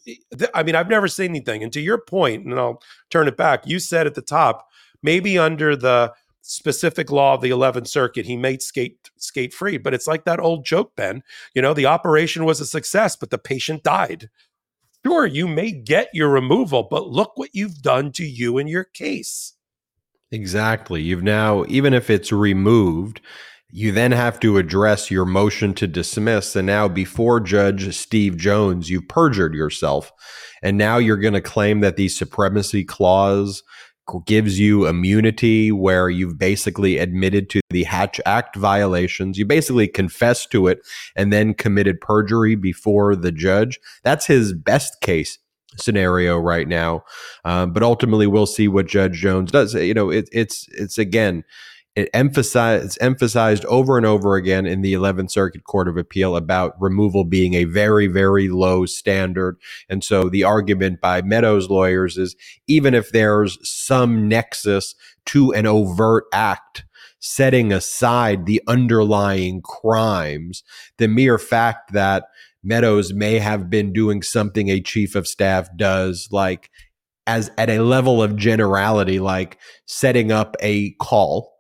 I 0.55 0.63
mean, 0.63 0.75
I've 0.75 0.91
never 0.91 1.09
seen 1.09 1.31
anything. 1.31 1.63
And 1.63 1.73
to 1.73 1.81
your 1.81 1.99
point, 1.99 2.45
and 2.45 2.59
I'll 2.59 2.83
turn 3.11 3.29
it 3.29 3.37
back, 3.37 3.67
you 3.67 3.79
said 3.79 4.07
at 4.07 4.15
the 4.15 4.23
top, 4.23 4.67
maybe 5.03 5.39
under 5.39 5.77
the 5.77 6.13
specific 6.43 7.11
law 7.11 7.35
of 7.35 7.41
the 7.41 7.51
11th 7.51 7.87
circuit 7.87 8.27
he 8.27 8.37
made 8.37 8.61
skate 8.61 9.11
skate 9.17 9.55
free 9.55 9.79
but 9.79 9.95
it's 9.95 10.09
like 10.09 10.25
that 10.25 10.41
old 10.41 10.65
joke 10.65 10.93
ben 10.97 11.23
you 11.55 11.63
know 11.63 11.73
the 11.73 11.87
operation 11.87 12.45
was 12.45 12.61
a 12.61 12.67
success 12.67 13.15
but 13.15 13.31
the 13.31 13.39
patient 13.39 13.85
died 13.85 14.29
sure 15.07 15.25
you 15.25 15.47
may 15.47 15.71
get 15.71 16.09
your 16.13 16.29
removal 16.29 16.89
but 16.91 17.09
look 17.09 17.33
what 17.37 17.51
you've 17.53 17.81
done 17.81 18.11
to 18.11 18.25
you 18.25 18.59
and 18.59 18.69
your 18.69 18.85
case 18.85 19.55
Exactly. 20.33 21.03
You've 21.03 21.23
now, 21.23 21.65
even 21.69 21.93
if 21.93 22.09
it's 22.09 22.33
removed, 22.33 23.21
you 23.71 23.93
then 23.93 24.13
have 24.13 24.41
to 24.41 24.57
address 24.57 25.11
your 25.11 25.27
motion 25.27 25.75
to 25.75 25.87
dismiss. 25.87 26.57
And 26.57 26.67
now, 26.67 26.89
before 26.89 27.39
Judge 27.39 27.95
Steve 27.95 28.39
Jones, 28.39 28.89
you've 28.89 29.09
perjured 29.09 29.55
yourself. 29.55 30.11
And 30.63 30.79
now 30.79 30.97
you're 30.97 31.19
going 31.19 31.35
to 31.35 31.43
claim 31.43 31.81
that 31.81 31.97
the 31.97 32.09
supremacy 32.09 32.83
clause 32.83 33.63
gives 34.21 34.59
you 34.59 34.87
immunity 34.87 35.73
where 35.73 36.09
you've 36.09 36.39
basically 36.39 36.99
admitted 36.99 37.51
to 37.51 37.61
the 37.71 37.85
Hatch 37.85 38.21
Act 38.27 38.57
violations. 38.57 39.39
You 39.39 39.47
basically 39.47 39.89
confessed 39.89 40.51
to 40.53 40.69
it 40.69 40.81
and 41.17 41.33
then 41.33 41.55
committed 41.55 42.01
perjury 42.01 42.55
before 42.55 43.17
the 43.17 43.33
judge. 43.33 43.79
That's 44.05 44.27
his 44.27 44.53
best 44.53 45.01
case 45.01 45.39
scenario 45.77 46.39
right 46.39 46.69
now. 46.69 47.05
Um, 47.45 47.73
but 47.73 47.83
ultimately, 47.83 48.27
we'll 48.27 48.47
see 48.47 48.69
what 48.69 48.87
Judge 48.87 49.15
Jones 49.15 49.51
does. 49.51 49.75
You 49.75 49.95
know, 49.95 50.11
it, 50.11 50.29
it's 50.33 50.69
it's 50.73 50.99
again. 50.99 51.45
It 51.95 52.09
emphasized 52.15 52.85
it's 52.85 52.99
emphasized 53.03 53.67
over 53.67 53.99
and 53.99 54.07
over 54.07 54.37
again 54.37 54.65
in 54.65 54.81
the 54.81 54.95
11th 54.95 55.31
Circuit 55.31 55.65
Court 55.65 55.89
of 55.89 55.99
Appeal 55.99 56.37
about 56.37 56.81
removal 56.81 57.25
being 57.25 57.53
a 57.53 57.65
very 57.65 58.07
very 58.07 58.49
low 58.49 58.87
standard, 58.87 59.59
and 59.91 60.03
so 60.03 60.29
the 60.31 60.43
argument 60.43 61.03
by 61.03 61.21
Meadows 61.21 61.69
lawyers 61.69 62.17
is 62.17 62.35
even 62.67 62.95
if 62.95 63.13
there's 63.13 63.59
some 63.69 64.27
nexus 64.27 64.95
to 65.27 65.53
an 65.53 65.67
overt 65.67 66.25
act, 66.33 66.85
setting 67.21 67.73
aside 67.73 68.47
the 68.47 68.63
underlying 68.67 69.61
crimes, 69.61 70.65
the 70.97 71.09
mere 71.09 71.39
fact 71.39 71.93
that 71.93 72.25
Meadows 72.65 73.13
may 73.13 73.39
have 73.39 73.69
been 73.69 73.93
doing 73.93 74.23
something 74.23 74.69
a 74.69 74.81
chief 74.81 75.15
of 75.15 75.27
staff 75.27 75.69
does, 75.77 76.29
like 76.31 76.71
as 77.27 77.51
at 77.59 77.69
a 77.69 77.81
level 77.81 78.23
of 78.23 78.37
generality, 78.37 79.19
like 79.19 79.59
setting 79.87 80.33
up 80.33 80.57
a 80.61 80.93
call. 80.93 81.52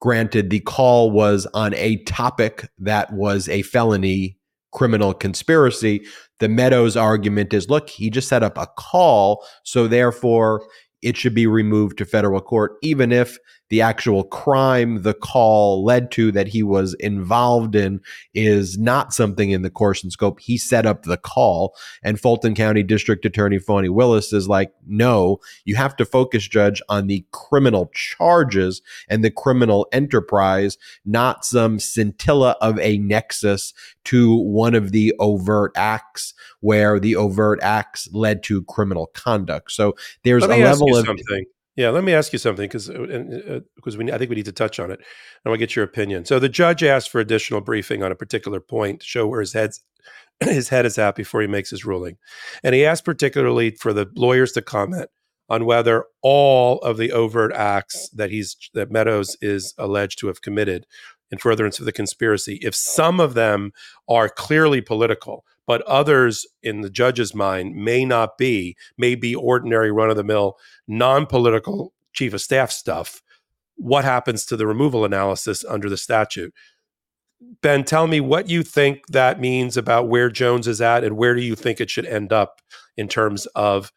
Granted, 0.00 0.50
the 0.50 0.60
call 0.60 1.10
was 1.10 1.46
on 1.54 1.74
a 1.74 2.02
topic 2.04 2.68
that 2.78 3.12
was 3.12 3.48
a 3.48 3.62
felony 3.62 4.36
criminal 4.72 5.14
conspiracy. 5.14 6.04
The 6.40 6.48
Meadows 6.48 6.96
argument 6.96 7.54
is 7.54 7.70
look, 7.70 7.88
he 7.88 8.10
just 8.10 8.28
set 8.28 8.42
up 8.42 8.58
a 8.58 8.68
call. 8.76 9.46
So 9.62 9.88
therefore, 9.88 10.66
it 11.00 11.16
should 11.16 11.34
be 11.34 11.46
removed 11.46 11.98
to 11.98 12.04
federal 12.04 12.40
court, 12.40 12.72
even 12.82 13.12
if 13.12 13.38
the 13.70 13.80
actual 13.80 14.24
crime 14.24 15.02
the 15.02 15.14
call 15.14 15.84
led 15.84 16.10
to 16.12 16.30
that 16.32 16.48
he 16.48 16.62
was 16.62 16.94
involved 16.94 17.74
in 17.74 18.00
is 18.34 18.78
not 18.78 19.12
something 19.12 19.50
in 19.50 19.62
the 19.62 19.70
course 19.70 20.02
and 20.02 20.12
scope. 20.12 20.38
He 20.40 20.58
set 20.58 20.86
up 20.86 21.02
the 21.02 21.16
call. 21.16 21.74
And 22.02 22.20
Fulton 22.20 22.54
County 22.54 22.82
District 22.82 23.24
Attorney 23.24 23.58
Fani 23.58 23.88
Willis 23.88 24.32
is 24.32 24.48
like, 24.48 24.72
no, 24.86 25.38
you 25.64 25.76
have 25.76 25.96
to 25.96 26.04
focus, 26.04 26.46
Judge, 26.46 26.82
on 26.88 27.06
the 27.06 27.26
criminal 27.32 27.90
charges 27.94 28.82
and 29.08 29.24
the 29.24 29.30
criminal 29.30 29.86
enterprise, 29.92 30.76
not 31.04 31.44
some 31.44 31.78
scintilla 31.78 32.56
of 32.60 32.78
a 32.80 32.98
nexus 32.98 33.72
to 34.04 34.36
one 34.36 34.74
of 34.74 34.92
the 34.92 35.14
overt 35.18 35.72
acts 35.76 36.34
where 36.60 37.00
the 37.00 37.16
overt 37.16 37.58
acts 37.62 38.08
led 38.12 38.42
to 38.42 38.62
criminal 38.64 39.06
conduct. 39.14 39.72
So 39.72 39.94
there's 40.22 40.44
a 40.44 40.48
level 40.48 40.96
of 40.96 41.06
something. 41.06 41.46
Yeah, 41.76 41.90
let 41.90 42.04
me 42.04 42.14
ask 42.14 42.32
you 42.32 42.38
something 42.38 42.66
because 42.66 42.88
because 42.88 43.96
uh, 43.96 43.98
we 43.98 44.12
I 44.12 44.18
think 44.18 44.30
we 44.30 44.36
need 44.36 44.44
to 44.44 44.52
touch 44.52 44.78
on 44.78 44.90
it. 44.90 45.00
I 45.44 45.48
want 45.48 45.58
to 45.58 45.66
get 45.66 45.74
your 45.74 45.84
opinion. 45.84 46.24
So 46.24 46.38
the 46.38 46.48
judge 46.48 46.84
asked 46.84 47.10
for 47.10 47.20
additional 47.20 47.60
briefing 47.60 48.02
on 48.02 48.12
a 48.12 48.16
particular 48.16 48.60
point 48.60 49.00
to 49.00 49.06
show 49.06 49.26
where 49.26 49.40
his 49.40 49.52
head's 49.52 49.82
his 50.40 50.68
head 50.68 50.86
is 50.86 50.98
at 50.98 51.16
before 51.16 51.40
he 51.40 51.46
makes 51.46 51.70
his 51.70 51.84
ruling, 51.84 52.16
and 52.62 52.74
he 52.74 52.84
asked 52.84 53.04
particularly 53.04 53.70
for 53.72 53.92
the 53.92 54.08
lawyers 54.14 54.52
to 54.52 54.62
comment 54.62 55.08
on 55.48 55.66
whether 55.66 56.04
all 56.22 56.78
of 56.78 56.96
the 56.96 57.12
overt 57.12 57.52
acts 57.52 58.08
that 58.10 58.30
he's 58.30 58.56
that 58.74 58.90
Meadows 58.90 59.36
is 59.40 59.74
alleged 59.76 60.18
to 60.20 60.28
have 60.28 60.42
committed 60.42 60.86
in 61.30 61.38
furtherance 61.38 61.80
of 61.80 61.86
the 61.86 61.92
conspiracy, 61.92 62.58
if 62.62 62.74
some 62.74 63.18
of 63.18 63.34
them 63.34 63.72
are 64.08 64.28
clearly 64.28 64.80
political, 64.80 65.44
but 65.66 65.82
others 65.82 66.46
in 66.62 66.80
the 66.80 66.90
judge's 66.90 67.34
mind 67.34 67.74
may 67.74 68.04
not 68.04 68.38
be, 68.38 68.76
may 68.98 69.14
be 69.14 69.34
ordinary 69.34 69.90
run 69.90 70.10
of 70.10 70.16
the 70.16 70.24
mill, 70.24 70.56
non 70.86 71.26
political 71.26 71.92
chief 72.12 72.34
of 72.34 72.40
staff 72.40 72.70
stuff. 72.70 73.22
What 73.76 74.04
happens 74.04 74.46
to 74.46 74.56
the 74.56 74.66
removal 74.66 75.04
analysis 75.04 75.64
under 75.64 75.88
the 75.88 75.96
statute? 75.96 76.54
Ben, 77.60 77.84
tell 77.84 78.06
me 78.06 78.20
what 78.20 78.48
you 78.48 78.62
think 78.62 79.06
that 79.08 79.40
means 79.40 79.76
about 79.76 80.08
where 80.08 80.30
Jones 80.30 80.68
is 80.68 80.80
at 80.80 81.04
and 81.04 81.16
where 81.16 81.34
do 81.34 81.42
you 81.42 81.54
think 81.54 81.80
it 81.80 81.90
should 81.90 82.06
end 82.06 82.32
up 82.32 82.60
in 82.96 83.08
terms 83.08 83.46
of 83.54 83.92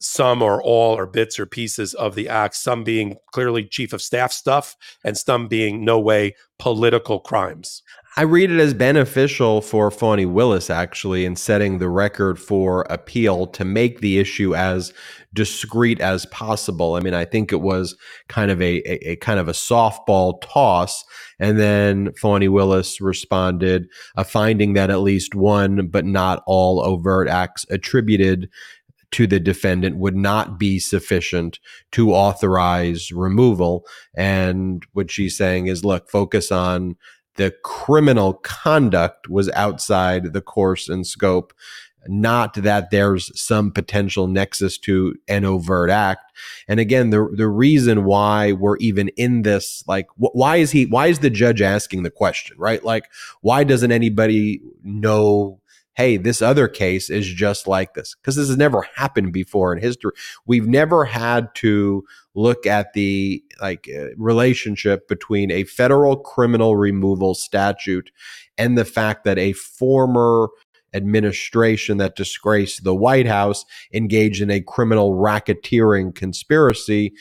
some 0.00 0.42
or 0.42 0.62
all 0.62 0.96
or 0.96 1.06
bits 1.06 1.38
or 1.38 1.46
pieces 1.46 1.94
of 1.94 2.14
the 2.14 2.28
act, 2.28 2.54
some 2.54 2.84
being 2.84 3.16
clearly 3.32 3.64
chief 3.64 3.92
of 3.92 4.02
staff 4.02 4.32
stuff 4.32 4.76
and 5.04 5.18
some 5.18 5.48
being 5.48 5.84
no 5.84 5.98
way 5.98 6.34
political 6.58 7.18
crimes. 7.18 7.82
I 8.18 8.22
read 8.22 8.50
it 8.50 8.58
as 8.58 8.74
beneficial 8.74 9.60
for 9.60 9.92
Fani 9.92 10.26
Willis 10.26 10.70
actually 10.70 11.24
in 11.24 11.36
setting 11.36 11.78
the 11.78 11.88
record 11.88 12.36
for 12.40 12.82
appeal 12.90 13.46
to 13.46 13.64
make 13.64 14.00
the 14.00 14.18
issue 14.18 14.56
as 14.56 14.92
discreet 15.34 16.00
as 16.00 16.26
possible. 16.26 16.96
I 16.96 17.00
mean, 17.00 17.14
I 17.14 17.24
think 17.24 17.52
it 17.52 17.60
was 17.60 17.96
kind 18.26 18.50
of 18.50 18.60
a, 18.60 18.78
a, 18.90 19.12
a 19.12 19.16
kind 19.18 19.38
of 19.38 19.46
a 19.46 19.52
softball 19.52 20.42
toss. 20.42 21.04
And 21.38 21.60
then 21.60 22.12
Fani 22.14 22.48
Willis 22.48 23.00
responded, 23.00 23.86
a 24.16 24.24
finding 24.24 24.72
that 24.72 24.90
at 24.90 24.98
least 24.98 25.36
one, 25.36 25.86
but 25.86 26.04
not 26.04 26.42
all 26.44 26.80
overt 26.80 27.28
acts 27.28 27.66
attributed 27.70 28.50
to 29.12 29.28
the 29.28 29.38
defendant 29.38 29.96
would 29.96 30.16
not 30.16 30.58
be 30.58 30.80
sufficient 30.80 31.60
to 31.92 32.12
authorize 32.12 33.12
removal. 33.12 33.86
And 34.16 34.84
what 34.92 35.08
she's 35.08 35.36
saying 35.36 35.68
is, 35.68 35.84
look, 35.84 36.10
focus 36.10 36.50
on 36.50 36.96
the 37.38 37.54
criminal 37.64 38.34
conduct 38.34 39.28
was 39.28 39.48
outside 39.50 40.32
the 40.32 40.42
course 40.42 40.88
and 40.88 41.06
scope 41.06 41.54
not 42.06 42.54
that 42.54 42.90
there's 42.90 43.38
some 43.38 43.70
potential 43.70 44.28
nexus 44.28 44.78
to 44.78 45.14
an 45.26 45.44
overt 45.44 45.90
act. 45.90 46.32
And 46.68 46.78
again 46.80 47.10
the 47.10 47.28
the 47.34 47.48
reason 47.48 48.04
why 48.04 48.52
we're 48.52 48.76
even 48.78 49.08
in 49.16 49.42
this 49.42 49.82
like 49.86 50.06
wh- 50.16 50.34
why 50.34 50.56
is 50.56 50.70
he 50.70 50.86
why 50.86 51.08
is 51.08 51.18
the 51.18 51.30
judge 51.30 51.60
asking 51.60 52.04
the 52.04 52.10
question 52.10 52.56
right? 52.58 52.84
Like 52.84 53.10
why 53.40 53.64
doesn't 53.64 53.92
anybody 53.92 54.60
know 54.82 55.60
hey, 55.98 56.16
this 56.16 56.40
other 56.40 56.68
case 56.68 57.10
is 57.10 57.26
just 57.26 57.66
like 57.66 57.94
this? 57.94 58.14
Because 58.14 58.36
this 58.36 58.46
has 58.46 58.56
never 58.56 58.82
happened 58.94 59.32
before 59.32 59.72
in 59.72 59.82
history. 59.82 60.12
We've 60.46 60.68
never 60.68 61.04
had 61.04 61.52
to 61.56 62.04
look 62.38 62.66
at 62.66 62.92
the 62.92 63.42
like 63.60 63.88
uh, 63.92 64.14
relationship 64.16 65.08
between 65.08 65.50
a 65.50 65.64
federal 65.64 66.16
criminal 66.16 66.76
removal 66.76 67.34
statute 67.34 68.10
and 68.56 68.78
the 68.78 68.84
fact 68.84 69.24
that 69.24 69.38
a 69.38 69.52
former 69.52 70.48
administration 70.94 71.98
that 71.98 72.16
disgraced 72.16 72.84
the 72.84 72.94
White 72.94 73.26
House 73.26 73.64
engaged 73.92 74.40
in 74.40 74.50
a 74.50 74.60
criminal 74.60 75.14
racketeering 75.14 76.14
conspiracy 76.14 77.12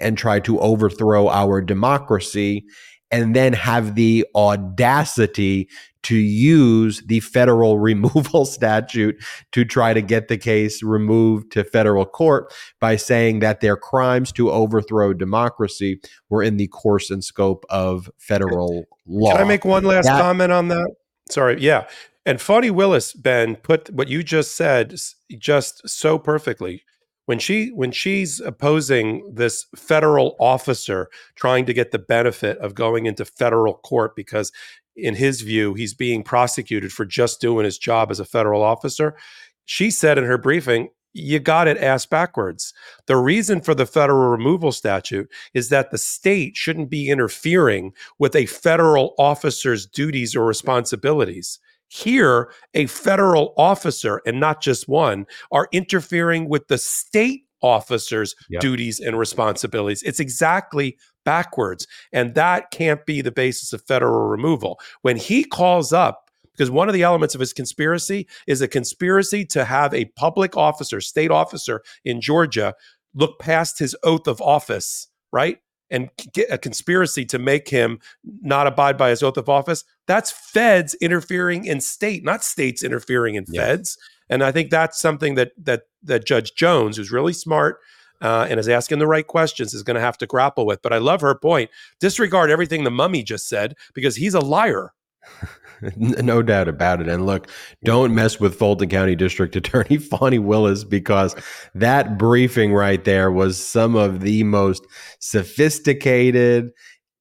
and 0.00 0.16
tried 0.16 0.44
to 0.44 0.58
overthrow 0.60 1.28
our 1.28 1.60
democracy 1.60 2.64
and 3.10 3.34
then 3.34 3.52
have 3.52 3.94
the 3.94 4.26
audacity 4.34 5.68
to 6.02 6.16
use 6.16 7.02
the 7.06 7.20
federal 7.20 7.78
removal 7.90 8.44
statute 8.44 9.22
to 9.52 9.64
try 9.64 9.92
to 9.92 10.02
get 10.02 10.28
the 10.28 10.38
case 10.38 10.82
removed 10.82 11.52
to 11.52 11.64
federal 11.64 12.06
court 12.06 12.52
by 12.80 12.96
saying 12.96 13.40
that 13.40 13.60
their 13.60 13.76
crimes 13.76 14.32
to 14.32 14.50
overthrow 14.50 15.12
democracy 15.12 16.00
were 16.28 16.42
in 16.42 16.56
the 16.56 16.68
course 16.68 17.10
and 17.10 17.24
scope 17.24 17.64
of 17.68 18.10
federal 18.18 18.84
law. 19.06 19.32
Can 19.32 19.40
I 19.40 19.44
make 19.44 19.64
one 19.64 19.84
last 19.84 20.06
that, 20.06 20.20
comment 20.20 20.52
on 20.52 20.68
that? 20.68 20.94
Sorry. 21.30 21.60
Yeah. 21.60 21.86
And 22.24 22.40
Fani 22.40 22.70
Willis, 22.70 23.14
Ben, 23.14 23.56
put 23.56 23.90
what 23.90 24.08
you 24.08 24.22
just 24.22 24.54
said 24.54 24.94
just 25.38 25.88
so 25.88 26.18
perfectly 26.18 26.84
when 27.28 27.38
she 27.38 27.68
when 27.74 27.92
she's 27.92 28.40
opposing 28.40 29.22
this 29.30 29.66
federal 29.76 30.34
officer 30.40 31.10
trying 31.34 31.66
to 31.66 31.74
get 31.74 31.90
the 31.90 31.98
benefit 31.98 32.56
of 32.56 32.74
going 32.74 33.04
into 33.04 33.22
federal 33.22 33.74
court 33.74 34.16
because 34.16 34.50
in 34.96 35.14
his 35.14 35.42
view 35.42 35.74
he's 35.74 35.92
being 35.92 36.22
prosecuted 36.22 36.90
for 36.90 37.04
just 37.04 37.38
doing 37.38 37.66
his 37.66 37.76
job 37.76 38.10
as 38.10 38.18
a 38.18 38.24
federal 38.24 38.62
officer 38.62 39.14
she 39.66 39.90
said 39.90 40.16
in 40.16 40.24
her 40.24 40.38
briefing 40.38 40.88
you 41.12 41.40
got 41.40 41.66
it 41.66 41.78
ass 41.78 42.06
backwards. 42.06 42.72
The 43.06 43.16
reason 43.16 43.60
for 43.60 43.74
the 43.74 43.86
federal 43.86 44.30
removal 44.30 44.72
statute 44.72 45.28
is 45.54 45.68
that 45.70 45.90
the 45.90 45.98
state 45.98 46.56
shouldn't 46.56 46.90
be 46.90 47.08
interfering 47.08 47.92
with 48.18 48.36
a 48.36 48.46
federal 48.46 49.14
officer's 49.18 49.86
duties 49.86 50.36
or 50.36 50.46
responsibilities. 50.46 51.58
Here, 51.88 52.52
a 52.74 52.86
federal 52.86 53.54
officer, 53.56 54.20
and 54.26 54.38
not 54.38 54.60
just 54.62 54.88
one, 54.88 55.26
are 55.50 55.68
interfering 55.72 56.48
with 56.48 56.68
the 56.68 56.78
state 56.78 57.44
officer's 57.62 58.34
yep. 58.48 58.60
duties 58.60 59.00
and 59.00 59.18
responsibilities. 59.18 60.02
It's 60.02 60.20
exactly 60.20 60.96
backwards. 61.24 61.86
And 62.12 62.34
that 62.34 62.70
can't 62.70 63.04
be 63.04 63.20
the 63.20 63.32
basis 63.32 63.72
of 63.72 63.82
federal 63.82 64.28
removal. 64.28 64.78
When 65.02 65.16
he 65.16 65.44
calls 65.44 65.92
up, 65.92 66.30
because 66.52 66.70
one 66.70 66.88
of 66.88 66.94
the 66.94 67.02
elements 67.02 67.34
of 67.34 67.40
his 67.40 67.52
conspiracy 67.52 68.26
is 68.46 68.60
a 68.60 68.68
conspiracy 68.68 69.44
to 69.46 69.64
have 69.64 69.94
a 69.94 70.06
public 70.16 70.56
officer, 70.56 71.00
state 71.00 71.30
officer 71.30 71.82
in 72.04 72.20
Georgia, 72.20 72.74
look 73.14 73.38
past 73.38 73.78
his 73.78 73.96
oath 74.02 74.26
of 74.26 74.40
office, 74.40 75.08
right? 75.32 75.58
And 75.90 76.10
get 76.32 76.50
a 76.50 76.58
conspiracy 76.58 77.24
to 77.26 77.38
make 77.38 77.68
him 77.68 77.98
not 78.42 78.66
abide 78.66 78.96
by 78.96 79.10
his 79.10 79.22
oath 79.22 79.36
of 79.36 79.48
office, 79.48 79.84
that's 80.06 80.30
feds 80.30 80.94
interfering 80.94 81.64
in 81.64 81.80
state, 81.80 82.24
not 82.24 82.44
states 82.44 82.82
interfering 82.82 83.34
in 83.34 83.44
yeah. 83.48 83.62
feds. 83.62 83.98
And 84.28 84.42
I 84.42 84.52
think 84.52 84.70
that's 84.70 85.00
something 85.00 85.34
that 85.36 85.52
that 85.62 85.82
that 86.02 86.26
Judge 86.26 86.54
Jones, 86.54 86.96
who's 86.96 87.10
really 87.10 87.32
smart 87.32 87.78
uh, 88.20 88.46
and 88.48 88.60
is 88.60 88.68
asking 88.68 88.98
the 88.98 89.06
right 89.06 89.26
questions, 89.26 89.74
is 89.74 89.82
going 89.82 89.94
to 89.94 90.00
have 90.00 90.18
to 90.18 90.26
grapple 90.26 90.66
with. 90.66 90.82
But 90.82 90.92
I 90.92 90.98
love 90.98 91.20
her 91.22 91.34
point. 91.34 91.70
Disregard 92.00 92.50
everything 92.50 92.84
the 92.84 92.90
mummy 92.90 93.22
just 93.22 93.48
said 93.48 93.74
because 93.94 94.16
he's 94.16 94.34
a 94.34 94.40
liar. 94.40 94.92
no 95.96 96.42
doubt 96.42 96.68
about 96.68 97.00
it. 97.00 97.08
And 97.08 97.26
look, 97.26 97.48
don't 97.84 98.14
mess 98.14 98.40
with 98.40 98.58
Fulton 98.58 98.88
County 98.88 99.14
District 99.14 99.54
Attorney 99.56 99.98
Fani 99.98 100.38
Willis 100.38 100.84
because 100.84 101.34
that 101.74 102.18
briefing 102.18 102.72
right 102.72 103.04
there 103.04 103.30
was 103.30 103.62
some 103.62 103.94
of 103.94 104.20
the 104.20 104.42
most 104.44 104.86
sophisticated, 105.20 106.70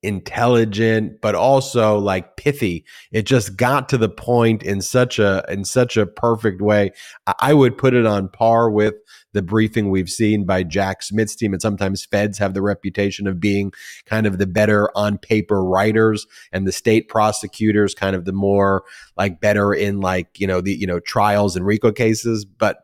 intelligent, 0.03 1.21
but 1.21 1.35
also 1.35 1.97
like 1.97 2.37
pithy. 2.37 2.85
It 3.11 3.23
just 3.23 3.57
got 3.57 3.89
to 3.89 3.97
the 3.97 4.09
point 4.09 4.63
in 4.63 4.81
such 4.81 5.19
a 5.19 5.43
in 5.49 5.65
such 5.65 5.97
a 5.97 6.05
perfect 6.05 6.61
way. 6.61 6.91
I 7.39 7.53
would 7.53 7.77
put 7.77 7.93
it 7.93 8.05
on 8.05 8.29
par 8.29 8.69
with 8.69 8.95
the 9.37 9.43
briefing 9.43 9.91
we've 9.91 10.09
seen 10.09 10.45
by 10.45 10.63
Jack 10.63 11.03
Smith's 11.03 11.35
team. 11.35 11.53
And 11.53 11.61
sometimes 11.61 12.03
feds 12.03 12.39
have 12.39 12.55
the 12.55 12.61
reputation 12.63 13.27
of 13.27 13.39
being 13.39 13.71
kind 14.07 14.25
of 14.25 14.39
the 14.39 14.47
better 14.47 14.89
on 14.97 15.19
paper 15.19 15.63
writers 15.63 16.25
and 16.51 16.65
the 16.65 16.71
state 16.71 17.07
prosecutors 17.07 17.93
kind 17.93 18.15
of 18.15 18.25
the 18.25 18.33
more 18.33 18.83
like 19.15 19.39
better 19.39 19.75
in 19.75 20.01
like, 20.01 20.39
you 20.39 20.47
know, 20.47 20.59
the, 20.59 20.73
you 20.73 20.87
know, 20.87 20.99
trials 20.99 21.55
and 21.55 21.67
RICO 21.67 21.91
cases. 21.91 22.45
But 22.45 22.79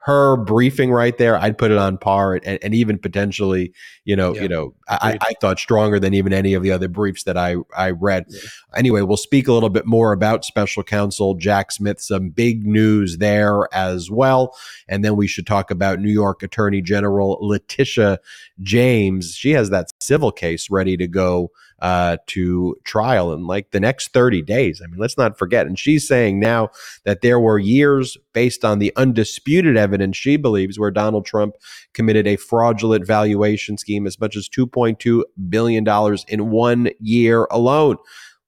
her 0.00 0.36
briefing 0.36 0.90
right 0.90 1.18
there, 1.18 1.36
I'd 1.36 1.58
put 1.58 1.70
it 1.70 1.76
on 1.76 1.98
par 1.98 2.34
and, 2.34 2.58
and 2.62 2.74
even 2.74 2.98
potentially, 2.98 3.72
you 4.04 4.14
know, 4.16 4.34
yeah. 4.34 4.42
you 4.42 4.48
know, 4.48 4.74
I, 4.88 5.18
I, 5.20 5.34
thought 5.40 5.58
stronger 5.58 6.00
than 6.00 6.14
even 6.14 6.32
any 6.32 6.54
of 6.54 6.62
the 6.62 6.70
other 6.70 6.88
briefs 6.88 7.24
that 7.24 7.36
I 7.36 7.56
I 7.76 7.90
read. 7.90 8.24
Yeah. 8.28 8.40
Anyway, 8.76 9.02
we'll 9.02 9.16
speak 9.16 9.48
a 9.48 9.52
little 9.52 9.68
bit 9.68 9.86
more 9.86 10.12
about 10.12 10.44
special 10.44 10.82
counsel 10.82 11.34
Jack 11.34 11.72
Smith. 11.72 12.00
Some 12.00 12.30
big 12.30 12.64
news 12.64 13.18
there 13.18 13.68
as 13.74 14.10
well, 14.10 14.56
and 14.88 15.04
then 15.04 15.16
we 15.16 15.26
should 15.26 15.46
talk 15.46 15.70
about 15.70 16.00
New 16.00 16.12
York 16.12 16.42
Attorney 16.42 16.80
General 16.80 17.36
Letitia 17.40 18.20
James. 18.62 19.34
She 19.34 19.50
has 19.50 19.68
that 19.70 19.92
civil 20.00 20.32
case 20.32 20.70
ready 20.70 20.96
to 20.96 21.08
go 21.08 21.50
uh, 21.80 22.16
to 22.26 22.76
trial 22.84 23.32
in 23.32 23.46
like 23.46 23.70
the 23.70 23.80
next 23.80 24.12
30 24.12 24.42
days. 24.42 24.80
I 24.82 24.88
mean, 24.88 24.98
let's 24.98 25.16
not 25.16 25.38
forget. 25.38 25.66
And 25.66 25.78
she's 25.78 26.06
saying 26.06 26.40
now 26.40 26.70
that 27.04 27.20
there 27.20 27.38
were 27.38 27.58
years 27.58 28.16
based 28.32 28.64
on 28.64 28.78
the 28.78 28.92
undisputed 28.96 29.76
evidence 29.76 30.16
she 30.16 30.36
believes 30.36 30.78
where 30.78 30.90
Donald 30.90 31.24
Trump 31.24 31.54
committed 31.94 32.26
a 32.26 32.36
fraudulent 32.36 33.06
valuation 33.06 33.78
scheme 33.78 34.06
as 34.06 34.20
much 34.20 34.36
as 34.36 34.48
$2.2 34.48 35.22
billion 35.48 36.16
in 36.28 36.50
one 36.50 36.90
year 37.00 37.46
alone. 37.50 37.96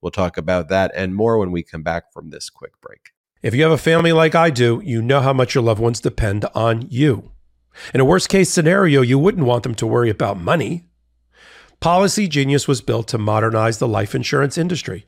We'll 0.01 0.11
talk 0.11 0.37
about 0.37 0.68
that 0.68 0.91
and 0.95 1.14
more 1.14 1.39
when 1.39 1.53
we 1.53 1.62
come 1.62 1.83
back 1.83 2.12
from 2.12 2.31
this 2.31 2.51
quick 2.51 2.81
break. 2.81 3.11
If 3.43 3.55
you 3.55 3.62
have 3.62 3.72
a 3.72 3.78
family 3.78 4.12
like 4.12 4.35
I 4.35 4.51
do, 4.51 4.83
you 4.85 5.01
know 5.01 5.20
how 5.20 5.33
much 5.33 5.55
your 5.55 5.64
loved 5.64 5.81
ones 5.81 6.01
depend 6.01 6.45
on 6.55 6.87
you. 6.91 7.31
In 7.95 8.01
a 8.01 8.05
worst 8.05 8.28
case 8.28 8.51
scenario, 8.51 9.01
you 9.01 9.18
wouldn't 9.18 9.47
want 9.47 9.62
them 9.62 9.74
to 9.76 9.87
worry 9.87 10.11
about 10.11 10.39
money. 10.39 10.89
Policy 11.81 12.28
Genius 12.28 12.68
was 12.68 12.83
built 12.83 13.09
to 13.09 13.16
modernize 13.16 13.78
the 13.78 13.89
life 13.89 14.14
insurance 14.14 14.59
industry. 14.59 15.07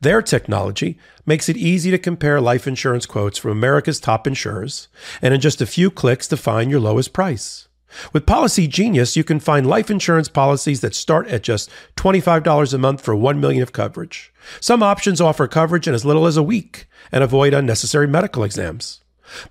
Their 0.00 0.20
technology 0.20 0.98
makes 1.24 1.48
it 1.48 1.56
easy 1.56 1.92
to 1.92 1.98
compare 1.98 2.40
life 2.40 2.66
insurance 2.66 3.06
quotes 3.06 3.38
from 3.38 3.52
America's 3.52 4.00
top 4.00 4.26
insurers 4.26 4.88
and 5.22 5.32
in 5.32 5.40
just 5.40 5.62
a 5.62 5.66
few 5.66 5.92
clicks 5.92 6.26
to 6.26 6.36
find 6.36 6.72
your 6.72 6.80
lowest 6.80 7.12
price. 7.12 7.68
With 8.12 8.26
Policy 8.26 8.66
Genius, 8.66 9.16
you 9.16 9.22
can 9.22 9.38
find 9.38 9.64
life 9.64 9.92
insurance 9.92 10.28
policies 10.28 10.80
that 10.80 10.96
start 10.96 11.28
at 11.28 11.44
just 11.44 11.70
$25 11.96 12.74
a 12.74 12.78
month 12.78 13.00
for 13.00 13.14
1 13.14 13.40
million 13.40 13.62
of 13.62 13.72
coverage. 13.72 14.32
Some 14.58 14.82
options 14.82 15.20
offer 15.20 15.46
coverage 15.46 15.86
in 15.86 15.94
as 15.94 16.04
little 16.04 16.26
as 16.26 16.36
a 16.36 16.42
week 16.42 16.86
and 17.12 17.22
avoid 17.22 17.54
unnecessary 17.54 18.08
medical 18.08 18.42
exams. 18.42 19.01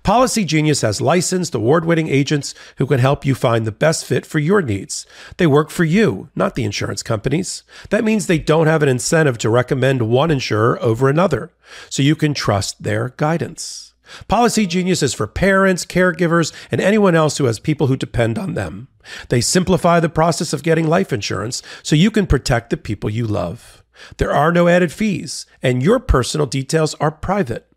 Policy 0.02 0.44
Genius 0.44 0.82
has 0.82 1.00
licensed, 1.00 1.54
award 1.54 1.84
winning 1.84 2.08
agents 2.08 2.54
who 2.76 2.86
can 2.86 2.98
help 2.98 3.24
you 3.24 3.34
find 3.34 3.66
the 3.66 3.72
best 3.72 4.04
fit 4.04 4.26
for 4.26 4.38
your 4.38 4.62
needs. 4.62 5.06
They 5.36 5.46
work 5.46 5.70
for 5.70 5.84
you, 5.84 6.28
not 6.34 6.54
the 6.54 6.64
insurance 6.64 7.02
companies. 7.02 7.62
That 7.90 8.04
means 8.04 8.26
they 8.26 8.38
don't 8.38 8.66
have 8.66 8.82
an 8.82 8.88
incentive 8.88 9.38
to 9.38 9.50
recommend 9.50 10.02
one 10.02 10.30
insurer 10.30 10.80
over 10.82 11.08
another, 11.08 11.52
so 11.88 12.02
you 12.02 12.14
can 12.14 12.34
trust 12.34 12.82
their 12.82 13.10
guidance. 13.16 13.94
Policy 14.28 14.66
Genius 14.66 15.02
is 15.02 15.14
for 15.14 15.26
parents, 15.26 15.86
caregivers, 15.86 16.52
and 16.70 16.80
anyone 16.80 17.14
else 17.14 17.38
who 17.38 17.46
has 17.46 17.58
people 17.58 17.86
who 17.86 17.96
depend 17.96 18.38
on 18.38 18.54
them. 18.54 18.88
They 19.30 19.40
simplify 19.40 20.00
the 20.00 20.08
process 20.08 20.52
of 20.52 20.62
getting 20.62 20.86
life 20.86 21.12
insurance 21.12 21.62
so 21.82 21.96
you 21.96 22.10
can 22.10 22.26
protect 22.26 22.70
the 22.70 22.76
people 22.76 23.08
you 23.08 23.26
love. 23.26 23.82
There 24.18 24.32
are 24.32 24.52
no 24.52 24.68
added 24.68 24.92
fees, 24.92 25.46
and 25.62 25.82
your 25.82 25.98
personal 25.98 26.46
details 26.46 26.94
are 26.94 27.10
private. 27.10 27.71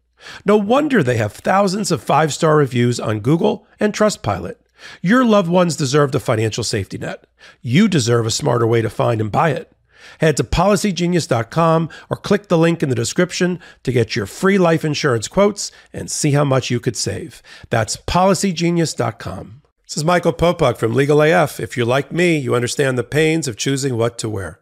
No 0.46 0.58
wonder 0.58 1.02
they 1.02 1.18
have 1.18 1.34
thousands 1.34 1.92
of 1.92 2.04
five 2.04 2.34
star 2.34 2.58
reviews 2.58 3.00
on 3.00 3.20
Google 3.20 3.68
and 3.80 3.94
Trustpilot. 3.94 4.56
Your 5.02 5.26
loved 5.26 5.50
ones 5.50 5.76
deserve 5.76 6.12
the 6.12 6.20
financial 6.20 6.64
safety 6.64 6.98
net. 6.98 7.26
You 7.62 7.88
deserve 7.88 8.26
a 8.26 8.32
smarter 8.32 8.68
way 8.68 8.82
to 8.82 8.90
find 8.90 9.22
and 9.22 9.32
buy 9.32 9.52
it. 9.52 9.72
Head 10.20 10.38
to 10.38 10.44
policygenius.com 10.44 11.90
or 12.10 12.18
click 12.18 12.48
the 12.48 12.58
link 12.58 12.84
in 12.84 12.90
the 12.90 12.96
description 12.96 13.60
to 13.84 13.92
get 13.92 14.16
your 14.16 14.26
free 14.26 14.58
life 14.58 14.86
insurance 14.86 15.28
quotes 15.28 15.72
and 15.92 16.12
see 16.12 16.32
how 16.32 16.44
much 16.44 16.70
you 16.70 16.80
could 16.80 16.96
save. 16.96 17.42
That's 17.70 17.98
policygenius.com. 17.98 19.62
This 19.88 19.98
is 19.98 20.06
Michael 20.06 20.34
Popok 20.34 20.78
from 20.78 20.94
Legal 20.94 21.22
AF. 21.22 21.60
If 21.60 21.78
you're 21.78 21.86
like 21.86 22.12
me, 22.12 22.38
you 22.38 22.56
understand 22.56 22.98
the 22.98 23.04
pains 23.04 23.48
of 23.48 23.58
choosing 23.58 23.98
what 23.98 24.18
to 24.20 24.30
wear. 24.30 24.62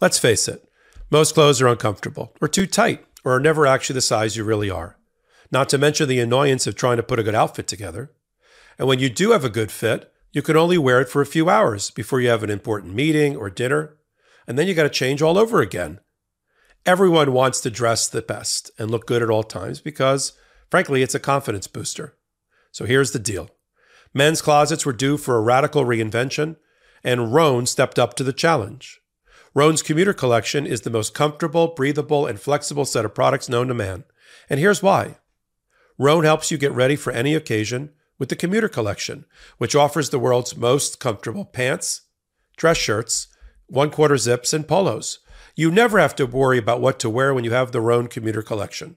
Let's 0.00 0.18
face 0.18 0.48
it, 0.48 0.68
most 1.10 1.34
clothes 1.34 1.60
are 1.60 1.68
uncomfortable 1.68 2.34
or 2.40 2.48
too 2.48 2.66
tight 2.66 3.04
or 3.24 3.34
are 3.34 3.40
never 3.40 3.66
actually 3.66 3.94
the 3.94 4.00
size 4.00 4.36
you 4.36 4.44
really 4.44 4.70
are. 4.70 4.98
Not 5.52 5.68
to 5.70 5.78
mention 5.78 6.08
the 6.08 6.20
annoyance 6.20 6.66
of 6.66 6.74
trying 6.74 6.96
to 6.96 7.02
put 7.02 7.18
a 7.18 7.22
good 7.22 7.34
outfit 7.34 7.66
together. 7.66 8.12
And 8.78 8.86
when 8.86 8.98
you 8.98 9.10
do 9.10 9.32
have 9.32 9.44
a 9.44 9.50
good 9.50 9.70
fit, 9.70 10.12
you 10.32 10.42
can 10.42 10.56
only 10.56 10.78
wear 10.78 11.00
it 11.00 11.08
for 11.08 11.20
a 11.20 11.26
few 11.26 11.50
hours 11.50 11.90
before 11.90 12.20
you 12.20 12.28
have 12.28 12.42
an 12.42 12.50
important 12.50 12.94
meeting 12.94 13.36
or 13.36 13.50
dinner, 13.50 13.96
and 14.46 14.58
then 14.58 14.68
you 14.68 14.74
got 14.74 14.84
to 14.84 14.90
change 14.90 15.20
all 15.20 15.36
over 15.36 15.60
again. 15.60 16.00
Everyone 16.86 17.32
wants 17.32 17.60
to 17.60 17.70
dress 17.70 18.08
the 18.08 18.22
best 18.22 18.70
and 18.78 18.90
look 18.90 19.06
good 19.06 19.22
at 19.22 19.30
all 19.30 19.42
times 19.42 19.80
because, 19.80 20.32
frankly, 20.70 21.02
it's 21.02 21.14
a 21.14 21.20
confidence 21.20 21.66
booster. 21.66 22.16
So 22.70 22.84
here's 22.84 23.10
the 23.10 23.18
deal 23.18 23.50
men's 24.14 24.40
closets 24.40 24.86
were 24.86 24.92
due 24.92 25.16
for 25.16 25.36
a 25.36 25.42
radical 25.42 25.84
reinvention, 25.84 26.56
and 27.02 27.34
Rhone 27.34 27.66
stepped 27.66 27.98
up 27.98 28.14
to 28.14 28.24
the 28.24 28.32
challenge. 28.32 28.99
Rhone's 29.52 29.82
commuter 29.82 30.12
collection 30.12 30.64
is 30.64 30.82
the 30.82 30.90
most 30.90 31.12
comfortable, 31.12 31.68
breathable, 31.68 32.24
and 32.24 32.40
flexible 32.40 32.84
set 32.84 33.04
of 33.04 33.14
products 33.14 33.48
known 33.48 33.66
to 33.66 33.74
man. 33.74 34.04
And 34.48 34.60
here's 34.60 34.82
why. 34.82 35.16
Rhone 35.98 36.22
helps 36.22 36.52
you 36.52 36.58
get 36.58 36.72
ready 36.72 36.94
for 36.94 37.12
any 37.12 37.34
occasion 37.34 37.90
with 38.16 38.28
the 38.28 38.36
commuter 38.36 38.68
collection, 38.68 39.24
which 39.58 39.74
offers 39.74 40.10
the 40.10 40.20
world's 40.20 40.56
most 40.56 41.00
comfortable 41.00 41.44
pants, 41.44 42.02
dress 42.56 42.76
shirts, 42.76 43.26
one 43.66 43.90
quarter 43.90 44.16
zips, 44.16 44.52
and 44.52 44.68
polos. 44.68 45.18
You 45.56 45.72
never 45.72 45.98
have 45.98 46.14
to 46.16 46.26
worry 46.26 46.58
about 46.58 46.80
what 46.80 47.00
to 47.00 47.10
wear 47.10 47.34
when 47.34 47.44
you 47.44 47.50
have 47.50 47.72
the 47.72 47.80
Rhone 47.80 48.06
commuter 48.06 48.42
collection. 48.42 48.96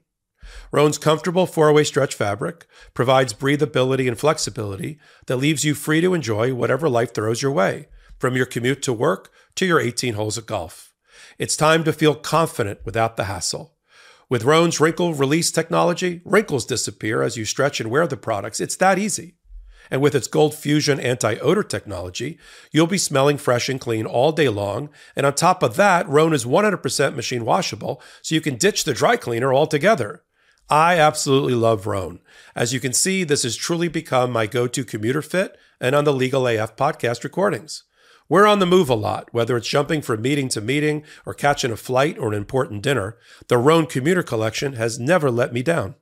Rhone's 0.72 1.00
comfortable 1.00 1.48
four 1.48 1.74
way 1.74 1.84
stretch 1.84 2.14
fabric 2.14 2.68
provides 2.94 3.34
breathability 3.34 4.08
and 4.08 4.20
flexibility 4.20 5.00
that 5.26 5.38
leaves 5.38 5.64
you 5.64 5.74
free 5.74 6.02
to 6.02 6.14
enjoy 6.14 6.54
whatever 6.54 6.88
life 6.90 7.14
throws 7.14 7.42
your 7.42 7.52
way, 7.52 7.88
from 8.18 8.36
your 8.36 8.46
commute 8.46 8.82
to 8.84 8.94
work 8.94 9.32
to 9.56 9.66
your 9.66 9.80
18 9.80 10.14
holes 10.14 10.38
of 10.38 10.46
golf. 10.46 10.94
It's 11.38 11.56
time 11.56 11.84
to 11.84 11.94
feel 11.94 12.16
confident 12.16 12.80
without 12.86 13.18
the 13.18 13.26
hassle. 13.26 13.76
With 14.30 14.46
Rhone's 14.46 14.80
wrinkle 14.80 15.14
release 15.14 15.52
technology, 15.52 16.22
wrinkles 16.26 16.66
disappear 16.66 17.22
as 17.22 17.38
you 17.38 17.46
stretch 17.46 17.80
and 17.80 17.92
wear 17.92 18.08
the 18.08 18.18
products. 18.18 18.60
It's 18.60 18.76
that 18.78 18.98
easy. 18.98 19.36
And 19.92 20.02
with 20.02 20.16
its 20.16 20.28
Gold 20.28 20.56
Fusion 20.56 21.00
anti 21.00 21.36
odor 21.38 21.64
technology, 21.64 22.40
you'll 22.72 22.88
be 22.88 22.98
smelling 22.98 23.38
fresh 23.38 23.70
and 23.70 23.80
clean 23.80 24.06
all 24.06 24.32
day 24.32 24.50
long. 24.50 24.90
And 25.16 25.26
on 25.26 25.36
top 25.36 25.62
of 25.62 25.76
that, 25.76 26.08
Rhone 26.08 26.34
is 26.34 26.46
100% 26.46 27.16
machine 27.16 27.46
washable, 27.46 28.02
so 28.22 28.34
you 28.34 28.42
can 28.42 28.56
ditch 28.56 28.86
the 28.86 28.94
dry 28.94 29.18
cleaner 29.18 29.54
altogether. 29.54 30.24
I 30.70 30.98
absolutely 30.98 31.56
love 31.56 31.86
Rhone. 31.86 32.20
As 32.56 32.74
you 32.74 32.80
can 32.80 32.94
see, 32.94 33.24
this 33.24 33.44
has 33.44 33.56
truly 33.56 33.90
become 33.90 34.32
my 34.32 34.48
go 34.48 34.68
to 34.68 34.86
commuter 34.86 35.22
fit 35.22 35.58
and 35.82 35.94
on 35.94 36.06
the 36.06 36.14
Legal 36.14 36.48
AF 36.48 36.76
podcast 36.76 37.24
recordings. 37.24 37.84
We're 38.34 38.48
on 38.48 38.58
the 38.58 38.66
move 38.66 38.90
a 38.90 38.96
lot, 38.96 39.32
whether 39.32 39.56
it's 39.56 39.70
jumping 39.70 40.02
from 40.02 40.24
meeting 40.24 40.50
to 40.50 40.60
meeting 40.60 41.04
or 41.24 41.36
catching 41.36 41.72
a 41.72 41.78
flight 41.78 42.18
or 42.18 42.30
an 42.30 42.34
important 42.34 42.82
dinner. 42.82 43.16
The 43.48 43.60
Rhone 43.60 43.86
Commuter 43.86 44.24
Collection 44.24 44.74
has 44.74 44.98
never 44.98 45.30
let 45.30 45.54
me 45.54 45.62
down. 45.62 45.94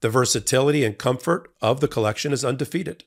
The 0.00 0.08
versatility 0.08 0.86
and 0.86 0.96
comfort 0.96 1.52
of 1.60 1.80
the 1.80 1.86
collection 1.86 2.32
is 2.32 2.46
undefeated. 2.46 3.04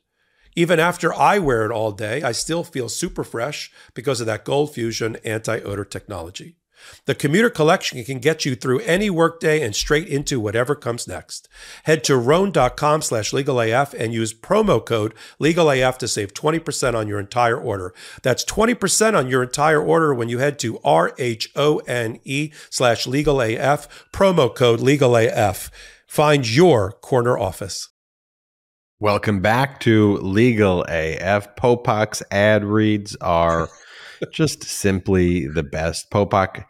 Even 0.56 0.80
after 0.80 1.12
I 1.12 1.40
wear 1.40 1.66
it 1.66 1.72
all 1.72 1.94
day, 1.94 2.22
I 2.22 2.32
still 2.32 2.64
feel 2.64 2.90
super 2.90 3.24
fresh 3.24 3.72
because 3.96 4.22
of 4.22 4.28
that 4.28 4.46
Gold 4.46 4.72
Fusion 4.76 5.18
anti 5.26 5.60
odor 5.62 5.84
technology. 5.84 6.58
The 7.06 7.16
commuter 7.16 7.50
collection 7.50 8.04
can 8.04 8.20
get 8.20 8.46
you 8.46 8.56
through 8.56 8.80
any 8.80 9.10
workday 9.10 9.62
and 9.62 9.76
straight 9.76 10.08
into 10.08 10.40
whatever 10.40 10.76
comes 10.76 11.08
next. 11.08 11.50
Head 11.84 12.04
to 12.06 12.18
rhone.com 12.18 13.02
slash 13.02 13.32
legalaf 13.32 13.94
and 13.94 14.14
use 14.14 14.34
promo 14.34 14.84
code 14.86 15.14
legalaf 15.40 15.98
to 15.98 16.08
save 16.08 16.34
20% 16.34 16.96
on 16.96 17.08
your 17.08 17.20
entire 17.20 17.58
order. 17.58 17.94
That's 18.22 18.46
20% 18.46 19.18
on 19.18 19.30
your 19.30 19.44
entire 19.44 19.82
order 19.82 20.14
when 20.14 20.30
you 20.30 20.40
head 20.40 20.60
to 20.60 20.80
R-H-O-N-E 20.84 22.52
slash 22.70 23.06
legalaf, 23.06 23.88
promo 24.12 24.54
code 24.54 24.80
legalaf. 24.80 25.70
Find 26.08 26.48
your 26.48 26.92
corner 26.92 27.38
office. 27.38 27.90
Welcome 29.00 29.42
back 29.42 29.82
to 29.82 30.18
Legal 30.20 30.86
AF. 30.88 31.56
Popok's 31.58 32.24
ad 32.32 32.64
reads 32.64 33.18
are 33.18 33.68
just 34.32 34.64
simply 34.64 35.48
the 35.48 35.64
best. 35.64 36.10
Popok, 36.12 36.66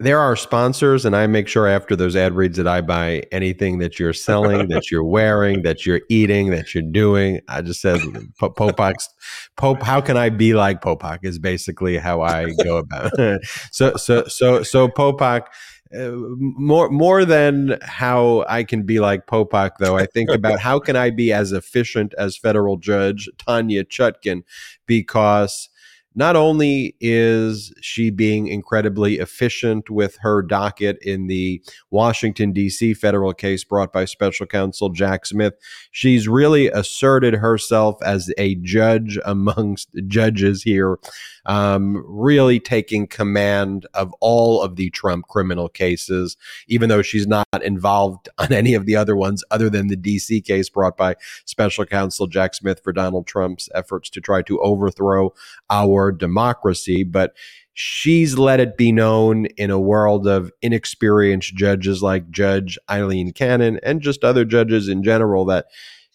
there 0.00 0.20
are 0.20 0.36
sponsors, 0.36 1.04
and 1.04 1.16
I 1.16 1.26
make 1.26 1.48
sure 1.48 1.66
after 1.66 1.96
those 1.96 2.14
ad 2.14 2.34
reads 2.34 2.56
that 2.56 2.68
I 2.68 2.80
buy 2.80 3.24
anything 3.32 3.78
that 3.78 3.98
you're 3.98 4.12
selling, 4.12 4.68
that 4.68 4.90
you're 4.92 5.04
wearing, 5.04 5.62
that 5.62 5.84
you're 5.84 6.02
eating, 6.08 6.50
that 6.50 6.72
you're 6.72 6.84
doing. 6.84 7.40
I 7.48 7.62
just 7.62 7.80
said 7.80 7.98
Popok's 8.40 9.08
Pope. 9.56 9.82
How 9.82 10.00
can 10.00 10.16
I 10.16 10.28
be 10.28 10.54
like 10.54 10.80
Popok? 10.82 11.20
Is 11.22 11.40
basically 11.40 11.96
how 11.96 12.20
I 12.20 12.50
go 12.62 12.76
about. 12.76 13.18
It. 13.18 13.44
so 13.72 13.96
so 13.96 14.24
so 14.24 14.62
so 14.62 14.88
Popok. 14.88 15.46
Uh, 15.92 16.10
more 16.38 16.90
more 16.90 17.24
than 17.24 17.78
how 17.80 18.44
I 18.46 18.62
can 18.62 18.82
be 18.82 19.00
like 19.00 19.26
Popok, 19.26 19.78
though, 19.78 19.96
I 19.96 20.04
think 20.04 20.30
about 20.30 20.60
how 20.60 20.78
can 20.78 20.96
I 20.96 21.08
be 21.08 21.32
as 21.32 21.50
efficient 21.50 22.12
as 22.18 22.36
federal 22.36 22.76
judge 22.76 23.26
Tanya 23.38 23.84
Chutkan, 23.84 24.42
because 24.84 25.70
not 26.18 26.34
only 26.34 26.96
is 27.00 27.72
she 27.80 28.10
being 28.10 28.48
incredibly 28.48 29.20
efficient 29.20 29.88
with 29.88 30.16
her 30.20 30.42
docket 30.42 30.98
in 31.00 31.28
the 31.28 31.62
Washington, 31.92 32.52
D.C. 32.52 32.94
federal 32.94 33.32
case 33.32 33.62
brought 33.62 33.92
by 33.92 34.04
special 34.04 34.44
counsel 34.44 34.88
Jack 34.88 35.26
Smith, 35.26 35.54
she's 35.92 36.26
really 36.26 36.66
asserted 36.66 37.34
herself 37.34 38.02
as 38.02 38.32
a 38.36 38.56
judge 38.56 39.16
amongst 39.24 39.90
judges 40.08 40.64
here, 40.64 40.98
um, 41.46 42.02
really 42.04 42.58
taking 42.58 43.06
command 43.06 43.86
of 43.94 44.12
all 44.18 44.60
of 44.60 44.74
the 44.74 44.90
Trump 44.90 45.28
criminal 45.28 45.68
cases, 45.68 46.36
even 46.66 46.88
though 46.88 47.00
she's 47.00 47.28
not 47.28 47.46
involved 47.62 48.28
on 48.38 48.52
any 48.52 48.74
of 48.74 48.86
the 48.86 48.96
other 48.96 49.14
ones 49.14 49.44
other 49.52 49.70
than 49.70 49.86
the 49.86 49.94
D.C. 49.94 50.40
case 50.40 50.68
brought 50.68 50.96
by 50.96 51.14
special 51.44 51.86
counsel 51.86 52.26
Jack 52.26 52.56
Smith 52.56 52.80
for 52.82 52.92
Donald 52.92 53.28
Trump's 53.28 53.68
efforts 53.72 54.10
to 54.10 54.20
try 54.20 54.42
to 54.42 54.58
overthrow 54.58 55.32
our 55.70 56.07
democracy, 56.12 57.04
but 57.04 57.34
she's 57.74 58.36
let 58.36 58.60
it 58.60 58.76
be 58.76 58.90
known 58.90 59.46
in 59.56 59.70
a 59.70 59.80
world 59.80 60.26
of 60.26 60.50
inexperienced 60.62 61.54
judges 61.54 62.02
like 62.02 62.30
Judge 62.30 62.78
Aileen 62.90 63.32
Cannon 63.32 63.78
and 63.82 64.00
just 64.00 64.24
other 64.24 64.44
judges 64.44 64.88
in 64.88 65.02
general 65.02 65.44
that 65.44 65.66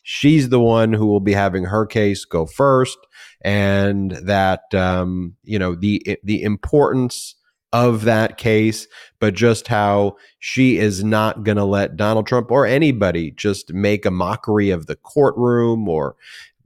she's 0.03 0.49
the 0.49 0.59
one 0.59 0.93
who 0.93 1.05
will 1.05 1.21
be 1.21 1.33
having 1.33 1.63
her 1.63 1.85
case 1.85 2.25
go 2.25 2.45
first, 2.45 2.97
and 3.41 4.11
that 4.11 4.73
um, 4.73 5.35
you 5.43 5.57
know 5.57 5.75
the 5.75 6.19
the 6.23 6.43
importance 6.43 7.35
of 7.71 8.03
that 8.03 8.37
case, 8.37 8.87
but 9.19 9.33
just 9.33 9.67
how 9.67 10.15
she 10.37 10.77
is 10.77 11.03
not 11.03 11.43
going 11.43 11.57
to 11.57 11.65
let 11.65 11.97
Donald 11.97 12.27
Trump 12.27 12.51
or 12.51 12.67
anybody 12.67 13.31
just 13.31 13.73
make 13.73 14.05
a 14.05 14.11
mockery 14.11 14.69
of 14.69 14.85
the 14.85 14.95
courtroom 14.95 15.89
or 15.89 16.15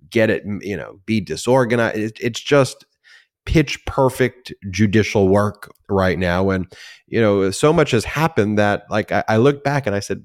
get 0.09 0.29
it, 0.29 0.43
you 0.61 0.75
know, 0.75 0.99
be 1.05 1.21
disorganized. 1.21 1.97
It, 1.97 2.17
it's 2.19 2.41
just 2.41 2.85
pitch 3.47 3.83
perfect 3.85 4.53
judicial 4.69 5.29
work 5.29 5.73
right 5.89 6.19
now. 6.19 6.49
And, 6.49 6.71
you 7.07 7.21
know, 7.21 7.49
so 7.49 7.71
much 7.71 7.91
has 7.91 8.03
happened 8.03 8.59
that, 8.59 8.83
like, 8.89 9.13
I, 9.13 9.23
I 9.29 9.37
look 9.37 9.63
back 9.63 9.87
and 9.87 9.95
I 9.95 10.01
said, 10.01 10.23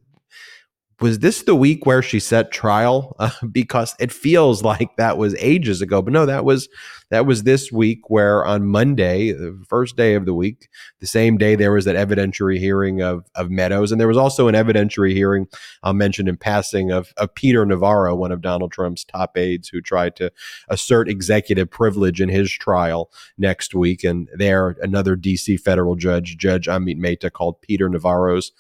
was 1.03 1.19
this 1.19 1.43
the 1.43 1.55
week 1.55 1.85
where 1.85 2.01
she 2.01 2.21
set 2.21 2.51
trial? 2.51 3.17
Uh, 3.23 3.31
because 3.53 3.95
it 4.01 4.11
feels 4.11 4.65
like 4.65 4.97
that 4.97 5.17
was 5.17 5.37
ages 5.37 5.81
ago, 5.81 6.03
but 6.03 6.13
no, 6.13 6.27
that 6.27 6.45
was 6.45 6.69
that 7.11 7.25
was 7.25 7.45
this 7.45 7.71
week. 7.71 8.11
Where 8.11 8.45
on 8.45 8.67
Monday, 8.67 9.31
the 9.31 9.63
first 9.69 9.97
day 9.97 10.15
of 10.15 10.27
the 10.27 10.35
week, 10.35 10.69
the 10.99 11.07
same 11.07 11.39
day 11.39 11.55
there 11.55 11.71
was 11.71 11.85
that 11.85 11.95
evidentiary 11.95 12.59
hearing 12.59 13.01
of 13.01 13.25
of 13.37 13.49
Meadows, 13.49 13.93
and 13.93 14.01
there 14.01 14.09
was 14.09 14.17
also 14.17 14.49
an 14.49 14.57
evidentiary 14.57 15.13
hearing 15.13 15.47
I'll 15.85 15.93
mention 15.93 16.27
in 16.27 16.37
passing 16.37 16.91
of 16.91 17.13
of 17.17 17.33
Peter 17.35 17.65
Navarro, 17.65 18.17
one 18.17 18.33
of 18.33 18.41
Donald 18.41 18.73
Trump's 18.73 19.05
top 19.05 19.37
aides, 19.37 19.69
who 19.69 19.81
tried 19.81 20.17
to 20.17 20.33
assert 20.69 21.09
executive 21.09 21.71
privilege 21.71 22.21
in 22.21 22.29
his 22.29 22.51
trial 22.51 23.09
next 23.39 23.73
week, 23.73 24.03
and 24.03 24.29
there 24.35 24.77
another 24.83 25.15
D.C. 25.15 25.59
federal 25.59 25.95
judge, 25.95 26.37
Judge 26.39 26.67
Amit 26.67 26.97
Mehta, 26.97 27.31
called 27.31 27.61
Peter 27.63 27.89
Navarro's 27.89 28.51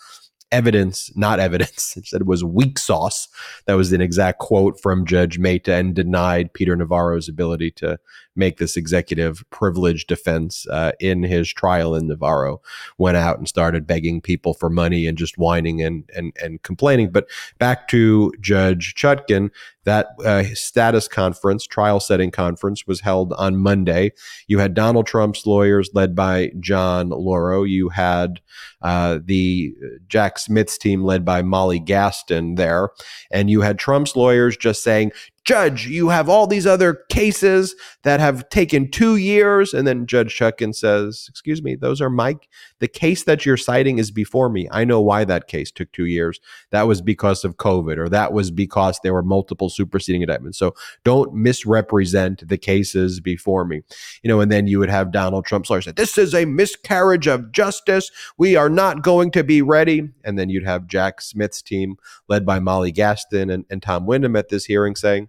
evidence, 0.52 1.10
not 1.16 1.40
evidence. 1.40 1.96
It 2.02 2.06
said 2.06 2.20
it 2.20 2.26
was 2.26 2.44
weak 2.44 2.78
sauce. 2.78 3.28
That 3.66 3.74
was 3.74 3.92
an 3.92 4.00
exact 4.00 4.38
quote 4.38 4.80
from 4.80 5.06
Judge 5.06 5.38
Mehta 5.38 5.74
and 5.74 5.94
denied 5.94 6.52
Peter 6.52 6.76
Navarro's 6.76 7.28
ability 7.28 7.70
to 7.72 7.98
make 8.34 8.58
this 8.58 8.76
executive 8.76 9.44
privilege 9.50 10.06
defense 10.06 10.66
uh, 10.68 10.92
in 11.00 11.22
his 11.22 11.52
trial. 11.52 11.94
in 11.94 12.06
Navarro 12.06 12.60
went 12.98 13.16
out 13.16 13.38
and 13.38 13.48
started 13.48 13.86
begging 13.86 14.20
people 14.20 14.54
for 14.54 14.70
money 14.70 15.06
and 15.06 15.18
just 15.18 15.38
whining 15.38 15.82
and 15.82 16.08
and 16.14 16.32
and 16.42 16.62
complaining. 16.62 17.10
But 17.10 17.28
back 17.58 17.88
to 17.88 18.32
Judge 18.40 18.94
Chutkan, 18.94 19.50
that 19.84 20.08
uh, 20.24 20.44
status 20.54 21.08
conference, 21.08 21.66
trial 21.66 22.00
setting 22.00 22.30
conference, 22.30 22.86
was 22.86 23.00
held 23.00 23.32
on 23.34 23.56
Monday. 23.56 24.12
You 24.46 24.58
had 24.58 24.74
Donald 24.74 25.06
Trump's 25.06 25.46
lawyers 25.46 25.90
led 25.92 26.14
by 26.14 26.52
John 26.60 27.08
Lauro. 27.08 27.64
You 27.64 27.88
had 27.88 28.40
uh, 28.80 29.18
the 29.24 29.74
Jack 30.08 30.38
Smith's 30.38 30.78
team 30.78 31.02
led 31.02 31.24
by 31.24 31.42
Molly 31.42 31.80
Gaston 31.80 32.54
there, 32.54 32.90
and 33.30 33.50
you 33.50 33.60
had 33.60 33.78
Trump's 33.78 34.16
lawyers 34.16 34.56
just 34.56 34.82
saying, 34.82 35.12
Judge, 35.44 35.88
you 35.88 36.10
have 36.10 36.28
all 36.28 36.46
these 36.46 36.68
other 36.68 36.94
cases 37.08 37.74
that 38.04 38.20
have 38.20 38.48
taken 38.48 38.88
two 38.88 39.16
years. 39.16 39.74
And 39.74 39.88
then 39.88 40.06
Judge 40.06 40.38
Chutkan 40.38 40.72
says, 40.72 41.26
Excuse 41.28 41.62
me, 41.62 41.74
those 41.74 42.00
are 42.00 42.10
my, 42.10 42.36
the 42.78 42.86
case 42.86 43.24
that 43.24 43.44
you're 43.44 43.56
citing 43.56 43.98
is 43.98 44.12
before 44.12 44.48
me. 44.48 44.68
I 44.70 44.84
know 44.84 45.00
why 45.00 45.24
that 45.24 45.48
case 45.48 45.72
took 45.72 45.90
two 45.90 46.06
years. 46.06 46.40
That 46.70 46.86
was 46.86 47.00
because 47.00 47.44
of 47.44 47.56
COVID, 47.56 47.98
or 47.98 48.08
that 48.08 48.32
was 48.32 48.52
because 48.52 49.00
there 49.02 49.12
were 49.12 49.22
multiple 49.22 49.68
superseding 49.68 50.22
indictments. 50.22 50.58
So 50.58 50.74
don't 51.02 51.34
misrepresent 51.34 52.46
the 52.46 52.58
cases 52.58 53.18
before 53.18 53.64
me. 53.64 53.82
You 54.22 54.28
know, 54.28 54.40
and 54.40 54.52
then 54.52 54.68
you 54.68 54.78
would 54.78 54.90
have 54.90 55.10
Donald 55.10 55.44
Trump's 55.44 55.70
lawyer 55.70 55.82
say, 55.82 55.90
This 55.90 56.18
is 56.18 56.34
a 56.36 56.44
miscarriage 56.44 57.26
of 57.26 57.50
justice. 57.50 58.12
We 58.38 58.54
are 58.54 58.70
not 58.70 59.02
going 59.02 59.32
to 59.32 59.42
be 59.42 59.60
ready. 59.60 60.10
And 60.22 60.38
then 60.38 60.50
you'd 60.50 60.64
have 60.64 60.86
Jack 60.86 61.20
Smith's 61.20 61.62
team, 61.62 61.96
led 62.28 62.46
by 62.46 62.60
Molly 62.60 62.92
Gaston 62.92 63.50
and, 63.50 63.64
and 63.68 63.82
Tom 63.82 64.06
Windom 64.06 64.36
at 64.36 64.48
this 64.48 64.66
hearing 64.66 64.94
saying, 64.94 65.28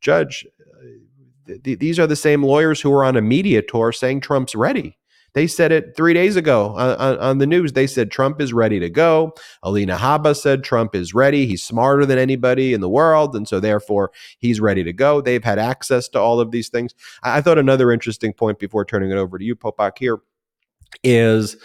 Judge, 0.00 0.46
uh, 0.60 1.54
th- 1.64 1.78
these 1.78 1.98
are 1.98 2.06
the 2.06 2.16
same 2.16 2.42
lawyers 2.42 2.80
who 2.80 2.90
were 2.90 3.04
on 3.04 3.16
a 3.16 3.22
media 3.22 3.62
tour 3.62 3.92
saying 3.92 4.20
Trump's 4.20 4.54
ready. 4.54 4.98
They 5.36 5.46
said 5.46 5.70
it 5.70 5.94
three 5.94 6.14
days 6.14 6.34
ago 6.34 6.74
on, 6.76 6.96
on, 6.96 7.18
on, 7.18 7.38
the 7.38 7.46
news. 7.46 7.74
They 7.74 7.86
said 7.86 8.10
Trump 8.10 8.40
is 8.40 8.54
ready 8.54 8.80
to 8.80 8.88
go. 8.88 9.34
Alina 9.62 9.98
Habba 9.98 10.34
said 10.34 10.64
Trump 10.64 10.94
is 10.94 11.12
ready. 11.12 11.44
He's 11.44 11.62
smarter 11.62 12.06
than 12.06 12.18
anybody 12.18 12.72
in 12.72 12.80
the 12.80 12.88
world. 12.88 13.36
And 13.36 13.46
so, 13.46 13.60
therefore, 13.60 14.12
he's 14.38 14.62
ready 14.62 14.82
to 14.82 14.94
go. 14.94 15.20
They've 15.20 15.44
had 15.44 15.58
access 15.58 16.08
to 16.08 16.18
all 16.18 16.40
of 16.40 16.52
these 16.52 16.70
things. 16.70 16.94
I 17.22 17.42
thought 17.42 17.58
another 17.58 17.92
interesting 17.92 18.32
point 18.32 18.58
before 18.58 18.86
turning 18.86 19.10
it 19.10 19.18
over 19.18 19.36
to 19.36 19.44
you, 19.44 19.54
Popok, 19.54 19.98
here 19.98 20.20
is 21.04 21.58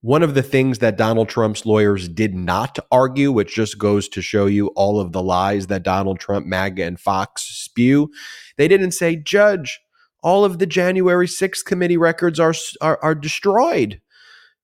one 0.00 0.22
of 0.22 0.34
the 0.34 0.42
things 0.42 0.78
that 0.78 0.98
Donald 0.98 1.28
Trump's 1.28 1.66
lawyers 1.66 2.08
did 2.08 2.34
not 2.34 2.78
argue, 2.92 3.32
which 3.32 3.54
just 3.54 3.78
goes 3.78 4.08
to 4.10 4.22
show 4.22 4.46
you 4.46 4.68
all 4.68 5.00
of 5.00 5.12
the 5.12 5.22
lies 5.22 5.66
that 5.66 5.82
Donald 5.82 6.20
Trump, 6.20 6.46
MAGA, 6.46 6.84
and 6.84 7.00
Fox 7.00 7.42
spew. 7.42 8.10
They 8.56 8.68
didn't 8.68 8.92
say, 8.92 9.16
Judge, 9.16 9.80
all 10.22 10.44
of 10.44 10.58
the 10.58 10.66
January 10.66 11.26
6th 11.26 11.64
committee 11.64 11.96
records 11.96 12.38
are, 12.38 12.54
are, 12.80 12.98
are 13.02 13.14
destroyed 13.14 14.00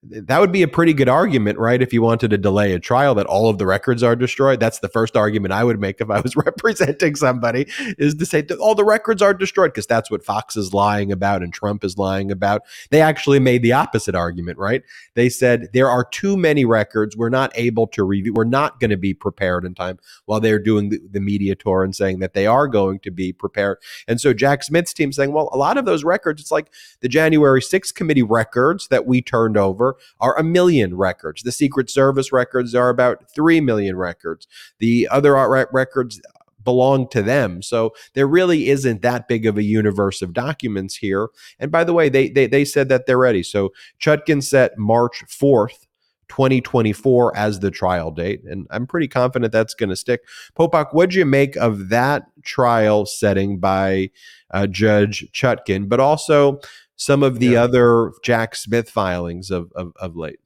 that 0.05 0.40
would 0.40 0.50
be 0.50 0.62
a 0.62 0.68
pretty 0.68 0.92
good 0.92 1.09
argument, 1.09 1.61
right? 1.61 1.80
If 1.80 1.92
you 1.92 2.03
wanted 2.03 2.30
to 2.30 2.38
delay 2.38 2.72
a 2.72 2.80
trial, 2.80 3.14
that 3.14 3.26
all 3.26 3.48
of 3.48 3.59
the 3.59 3.66
records 3.66 4.03
are 4.03 4.16
destroyed. 4.16 4.59
That's 4.59 4.80
the 4.80 4.88
first 4.88 5.16
argument 5.16 5.53
I 5.53 5.62
would 5.62 5.78
make 5.78 6.00
if 6.00 6.11
I 6.11 6.18
was 6.20 6.34
representing 6.46 7.14
somebody, 7.14 7.66
is 7.98 8.16
to 8.16 8.26
say 8.26 8.44
all 8.61 8.74
the 8.74 8.84
records 8.84 9.22
are 9.22 9.32
destroyed 9.32 9.72
because 9.72 9.86
that's 9.86 10.11
what 10.11 10.24
Fox 10.24 10.57
is 10.57 10.74
lying 10.74 11.12
about 11.12 11.42
and 11.42 11.55
Trump 11.55 11.84
is 11.84 11.98
lying 11.98 12.32
about. 12.32 12.62
They 12.90 13.00
actually 13.00 13.38
made 13.38 13.62
the 13.62 13.74
opposite 13.74 14.16
argument, 14.16 14.59
right? 14.59 14.82
They 15.14 15.28
said 15.28 15.68
there 15.72 15.88
are 15.88 16.05
too 16.05 16.36
many 16.36 16.64
records. 16.64 17.16
We're 17.16 17.28
not 17.28 17.53
able 17.55 17.86
to 17.88 18.03
review. 18.03 18.32
We're 18.32 18.42
not 18.42 18.80
going 18.80 18.90
to 18.90 18.96
be 18.96 19.14
prepared 19.14 19.64
in 19.64 19.72
time 19.72 20.00
while 20.26 20.40
they're 20.40 20.59
doing 20.59 20.88
the, 20.88 20.98
the 21.12 21.20
media 21.20 21.55
tour 21.55 21.84
and 21.84 21.94
saying 21.94 22.18
that 22.18 22.34
they 22.34 22.48
are 22.48 22.66
going 22.66 22.98
to 23.00 23.12
be 23.12 23.32
prepared. 23.32 23.78
And 24.09 24.20
so 24.20 24.32
Jack 24.32 24.64
Smith's 24.64 24.92
team 24.92 25.12
saying, 25.12 25.32
well, 25.32 25.48
a 25.53 25.57
lot 25.57 25.78
of 25.78 25.84
those 25.84 26.03
records, 26.03 26.40
it's 26.40 26.50
like 26.50 26.72
the 27.03 27.09
January 27.09 27.61
6th 27.61 27.94
committee 27.94 28.24
records 28.24 28.88
that 28.88 29.07
we 29.07 29.22
turned 29.22 29.57
over 29.57 29.91
are 30.20 30.38
a 30.38 30.43
million 30.43 30.97
records. 30.97 31.43
The 31.43 31.53
Secret 31.53 31.90
Service 31.90 32.32
records 32.32 32.74
are 32.74 32.88
about 32.88 33.30
3 33.34 33.61
million 33.61 33.97
records. 33.97 34.47
The 34.78 35.09
other 35.11 35.34
records 35.72 36.20
belong 36.64 37.09
to 37.09 37.22
them. 37.22 37.62
So 37.62 37.93
there 38.14 38.26
really 38.26 38.68
isn't 38.68 39.03
that 39.03 39.28
big 39.28 39.47
of 39.47 39.59
a 39.59 39.62
universe 39.62 40.22
of 40.22 40.32
documents 40.32 40.97
here. 40.97 41.28
And 41.59 41.70
by 41.70 41.84
the 41.84 41.93
way, 41.93 42.09
they 42.09 42.28
they, 42.28 42.47
they 42.47 42.64
said 42.64 42.88
that 42.88 43.07
they're 43.07 43.18
ready. 43.18 43.43
So 43.43 43.72
Chutkan 44.01 44.43
set 44.43 44.78
March 44.78 45.24
4th. 45.26 45.86
2024 46.28 47.36
as 47.36 47.61
the 47.61 47.70
trial 47.70 48.11
date. 48.11 48.43
And 48.45 48.66
I'm 48.70 48.86
pretty 48.86 49.07
confident 49.07 49.53
that's 49.53 49.74
going 49.74 49.90
to 49.90 49.97
stick. 49.97 50.22
Popok, 50.59 50.95
what'd 50.95 51.14
you 51.14 51.26
make 51.26 51.57
of 51.57 51.90
that 51.90 52.22
trial 52.43 53.05
setting 53.05 53.59
by 53.59 54.11
uh, 54.51 54.66
Judge 54.66 55.30
Chutkan? 55.32 55.90
but 55.90 56.01
also 56.01 56.59
some 57.03 57.22
of 57.22 57.40
the 57.40 57.48
yeah. 57.48 57.62
other 57.62 58.12
Jack 58.22 58.55
Smith 58.55 58.88
filings 58.88 59.50
of, 59.50 59.72
of, 59.74 59.92
of 59.96 60.16
late? 60.16 60.38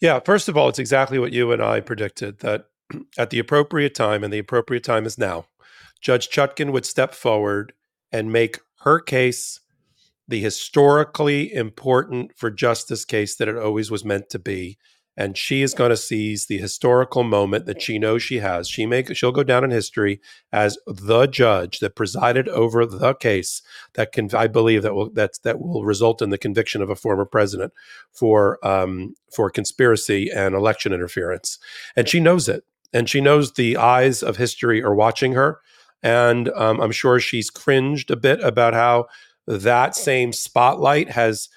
Yeah, 0.00 0.20
first 0.20 0.48
of 0.48 0.56
all, 0.56 0.68
it's 0.68 0.78
exactly 0.78 1.18
what 1.18 1.32
you 1.32 1.52
and 1.52 1.62
I 1.62 1.80
predicted 1.80 2.40
that 2.40 2.66
at 3.18 3.30
the 3.30 3.38
appropriate 3.38 3.94
time, 3.94 4.22
and 4.22 4.32
the 4.32 4.38
appropriate 4.38 4.84
time 4.84 5.06
is 5.06 5.16
now, 5.16 5.46
Judge 6.00 6.28
Chutkan 6.28 6.70
would 6.72 6.84
step 6.84 7.14
forward 7.14 7.72
and 8.12 8.30
make 8.30 8.60
her 8.80 9.00
case 9.00 9.60
the 10.28 10.40
historically 10.40 11.52
important 11.52 12.32
for 12.36 12.50
justice 12.50 13.04
case 13.04 13.36
that 13.36 13.48
it 13.48 13.56
always 13.56 13.90
was 13.90 14.04
meant 14.04 14.28
to 14.30 14.38
be 14.38 14.76
and 15.16 15.36
she 15.36 15.62
is 15.62 15.72
going 15.72 15.90
to 15.90 15.96
seize 15.96 16.46
the 16.46 16.58
historical 16.58 17.22
moment 17.22 17.64
that 17.66 17.80
she 17.80 17.98
knows 17.98 18.22
she 18.22 18.38
has. 18.38 18.68
She 18.68 18.84
make 18.84 19.14
she'll 19.16 19.32
go 19.32 19.42
down 19.42 19.64
in 19.64 19.70
history 19.70 20.20
as 20.52 20.78
the 20.86 21.26
judge 21.26 21.78
that 21.78 21.96
presided 21.96 22.48
over 22.48 22.84
the 22.84 23.14
case 23.14 23.62
that 23.94 24.12
can 24.12 24.34
I 24.34 24.46
believe 24.46 24.82
that 24.82 24.94
will 24.94 25.10
that 25.10 25.38
that 25.42 25.60
will 25.60 25.84
result 25.84 26.20
in 26.20 26.30
the 26.30 26.38
conviction 26.38 26.82
of 26.82 26.90
a 26.90 26.96
former 26.96 27.24
president 27.24 27.72
for 28.12 28.64
um, 28.66 29.14
for 29.32 29.50
conspiracy 29.50 30.30
and 30.30 30.54
election 30.54 30.92
interference, 30.92 31.58
and 31.94 32.08
she 32.08 32.20
knows 32.20 32.48
it, 32.48 32.64
and 32.92 33.08
she 33.08 33.20
knows 33.20 33.52
the 33.52 33.76
eyes 33.76 34.22
of 34.22 34.36
history 34.36 34.82
are 34.82 34.94
watching 34.94 35.32
her, 35.32 35.60
and 36.02 36.50
um, 36.50 36.80
I'm 36.80 36.92
sure 36.92 37.20
she's 37.20 37.50
cringed 37.50 38.10
a 38.10 38.16
bit 38.16 38.40
about 38.42 38.74
how 38.74 39.06
that 39.46 39.94
same 39.94 40.32
spotlight 40.32 41.10
has, 41.10 41.48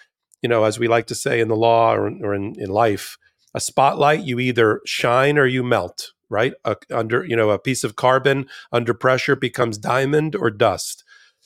you 0.42 0.50
know, 0.50 0.64
as 0.64 0.80
we 0.80 0.88
like 0.88 1.08
to 1.08 1.16
say 1.16 1.40
in 1.40 1.48
the 1.48 1.56
law 1.56 1.94
or, 1.94 2.12
or 2.22 2.36
in, 2.36 2.54
in 2.60 2.70
life 2.70 3.18
a 3.54 3.60
spotlight, 3.60 4.24
you 4.24 4.40
either 4.40 4.82
shine 4.86 5.38
or 5.38 5.46
you 5.46 5.64
melt, 5.64 6.12
right? 6.30 6.54
A, 6.66 6.76
under, 6.92 7.26
you 7.26 7.36
know, 7.36 7.50
a 7.50 7.60
piece 7.60 7.84
of 7.84 7.96
carbon 7.96 8.48
under 8.72 8.94
pressure 8.94 9.36
becomes 9.36 9.78
diamond 9.78 10.36
or 10.36 10.50
dust. 10.50 11.04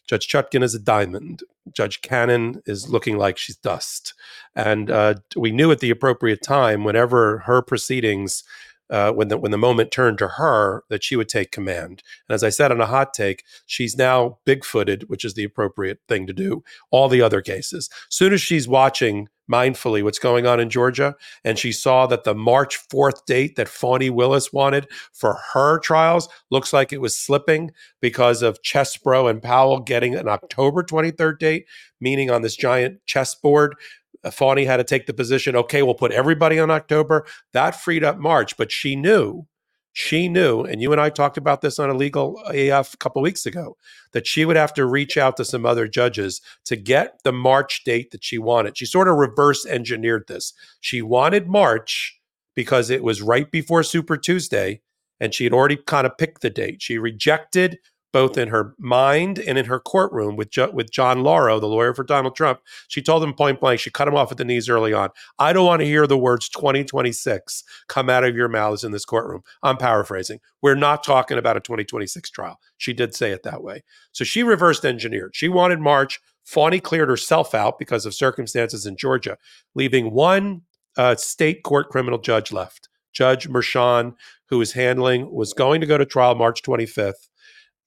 Judge 0.08 0.28
Chutkan 0.28 0.64
is 0.64 0.76
a 0.76 0.80
diamond. 0.80 1.44
Judge 1.72 2.02
Cannon 2.02 2.62
is 2.66 2.90
looking 2.90 3.18
like 3.18 3.38
she's 3.38 3.56
dust. 3.56 4.14
And 4.56 4.92
uh, 4.92 5.16
we 5.36 5.52
knew 5.52 5.72
at 5.72 5.80
the 5.80 5.90
appropriate 5.90 6.42
time, 6.44 6.84
whenever 6.84 7.40
her 7.40 7.62
proceedings 7.62 8.44
uh, 8.90 9.12
when 9.12 9.28
the 9.28 9.38
when 9.38 9.52
the 9.52 9.58
moment 9.58 9.92
turned 9.92 10.18
to 10.20 10.28
her 10.28 10.84
that 10.90 11.04
she 11.04 11.16
would 11.16 11.30
take 11.30 11.52
command. 11.52 12.04
And 12.28 12.36
as 12.36 12.44
I 12.44 12.50
said 12.50 12.72
on 12.72 12.82
a 12.82 12.86
hot 12.86 13.14
take, 13.14 13.44
she's 13.66 13.96
now 13.96 14.40
big-footed, 14.46 15.10
which 15.10 15.26
is 15.26 15.34
the 15.34 15.44
appropriate 15.44 16.00
thing 16.08 16.28
to 16.28 16.34
do. 16.34 16.64
All 16.92 17.10
the 17.10 17.22
other 17.22 17.42
cases, 17.42 17.90
soon 18.10 18.34
as 18.34 18.42
she's 18.42 18.68
watching 18.68 19.30
mindfully 19.52 20.04
what's 20.04 20.20
going 20.20 20.46
on 20.46 20.60
in 20.60 20.70
Georgia, 20.70 21.16
and 21.44 21.60
she 21.60 21.72
saw 21.72 22.08
that 22.08 22.24
the 22.24 22.36
March 22.36 22.80
4th 22.90 23.26
date 23.26 23.56
that 23.56 23.68
Fani 23.68 24.10
Willis 24.10 24.54
wanted 24.54 24.88
for 25.12 25.40
her 25.54 25.80
trials 25.80 26.30
looks 26.50 26.74
like 26.74 26.94
it 26.94 27.02
was 27.02 27.18
slipping 27.18 27.72
because 28.02 28.42
of 28.42 28.62
Chesebro 28.62 29.30
and 29.30 29.42
Powell 29.42 29.80
getting 29.80 30.16
an 30.16 30.28
October 30.28 30.84
23rd 30.84 31.40
date, 31.40 31.66
meaning 32.00 32.30
on 32.30 32.42
this 32.42 32.56
giant 32.56 33.00
chessboard 33.06 33.76
uh, 34.24 34.32
Fani 34.32 34.66
had 34.66 34.78
to 34.78 34.84
take 34.84 35.06
the 35.06 35.14
position, 35.14 35.56
okay, 35.56 35.84
we'll 35.84 35.96
put 35.96 36.12
everybody 36.12 36.60
on 36.60 36.72
October. 36.72 37.26
That 37.52 37.82
freed 37.82 38.04
up 38.04 38.18
March, 38.18 38.58
but 38.58 38.72
she 38.72 38.96
knew, 38.96 39.46
she 39.94 40.28
knew, 40.28 40.64
and 40.64 40.82
you 40.82 40.92
and 40.92 41.00
I 41.00 41.10
talked 41.10 41.38
about 41.38 41.62
this 41.62 41.78
on 41.78 41.90
a 41.90 41.94
legal 41.94 42.40
AF 42.48 42.56
a 42.56 42.72
uh, 42.72 42.84
couple 43.00 43.22
weeks 43.22 43.46
ago, 43.46 43.78
that 44.12 44.26
she 44.26 44.44
would 44.44 44.56
have 44.56 44.74
to 44.74 44.88
reach 44.88 45.18
out 45.18 45.38
to 45.38 45.46
some 45.46 45.68
other 45.68 45.88
judges 45.88 46.42
to 46.66 46.76
get 46.76 47.20
the 47.24 47.32
March 47.32 47.84
date 47.84 48.10
that 48.12 48.24
she 48.24 48.40
wanted. 48.40 48.76
She 48.76 48.88
sort 48.88 49.08
of 49.08 49.18
reverse 49.18 49.68
engineered 49.68 50.26
this. 50.28 50.54
She 50.82 51.04
wanted 51.04 51.48
March 51.48 52.20
because 52.56 52.90
it 52.90 53.04
was 53.04 53.22
right 53.22 53.50
before 53.52 53.84
Super 53.84 54.18
Tuesday, 54.18 54.82
and 55.20 55.32
she 55.32 55.44
had 55.44 55.54
already 55.54 55.78
kind 55.78 56.08
of 56.08 56.18
picked 56.18 56.42
the 56.42 56.50
date. 56.50 56.82
She 56.82 56.98
rejected 56.98 57.78
both 58.14 58.38
in 58.38 58.48
her 58.50 58.76
mind 58.78 59.40
and 59.40 59.58
in 59.58 59.66
her 59.66 59.80
courtroom 59.80 60.36
with 60.38 60.52
jo- 60.52 60.72
with 60.72 60.92
John 60.92 61.24
Lauro, 61.24 61.60
the 61.60 61.68
lawyer 61.68 61.94
for 61.94 62.04
Donald 62.04 62.36
Trump. 62.36 62.62
She 62.88 63.02
told 63.02 63.24
him 63.24 63.34
point 63.34 63.60
blank, 63.60 63.80
she 63.80 63.90
cut 63.90 64.08
him 64.08 64.16
off 64.16 64.32
at 64.32 64.38
the 64.38 64.46
knees 64.46 64.70
early 64.70 64.94
on. 64.94 65.10
I 65.40 65.52
don't 65.52 65.66
want 65.66 65.82
to 65.82 65.86
hear 65.86 66.08
the 66.08 66.18
words 66.18 66.48
2026 66.48 67.64
come 67.88 68.10
out 68.10 68.24
of 68.24 68.36
your 68.36 68.48
mouths 68.48 68.84
in 68.84 68.92
this 68.92 69.04
courtroom. 69.04 69.42
I'm 69.64 69.78
paraphrasing. 69.78 70.40
We're 70.62 70.76
not 70.76 71.04
talking 71.04 71.40
about 71.40 71.58
a 71.58 71.60
2026 71.60 72.30
trial. 72.30 72.60
She 72.78 72.94
did 72.94 73.16
say 73.16 73.32
it 73.32 73.44
that 73.44 73.64
way. 73.64 73.84
So 74.12 74.24
she 74.24 74.44
reversed 74.44 74.86
engineered. 74.86 75.36
She 75.36 75.50
wanted 75.50 75.80
March. 75.80 76.22
Fani 76.46 76.80
cleared 76.80 77.10
herself 77.10 77.56
out 77.56 77.80
because 77.80 78.06
of 78.06 78.14
circumstances 78.14 78.86
in 78.86 78.96
Georgia, 78.96 79.38
leaving 79.76 80.12
one 80.12 80.62
uh, 80.98 81.16
state 81.16 81.64
court 81.64 81.90
criminal 81.90 82.20
judge 82.20 82.52
left. 82.52 82.90
Judge 83.12 83.48
Merchan, 83.48 84.16
who 84.50 84.58
was 84.58 84.74
handling, 84.74 85.32
was 85.32 85.54
going 85.54 85.82
to 85.82 85.88
go 85.88 85.98
to 85.98 86.06
trial 86.06 86.36
March 86.36 86.62
25th 86.64 87.30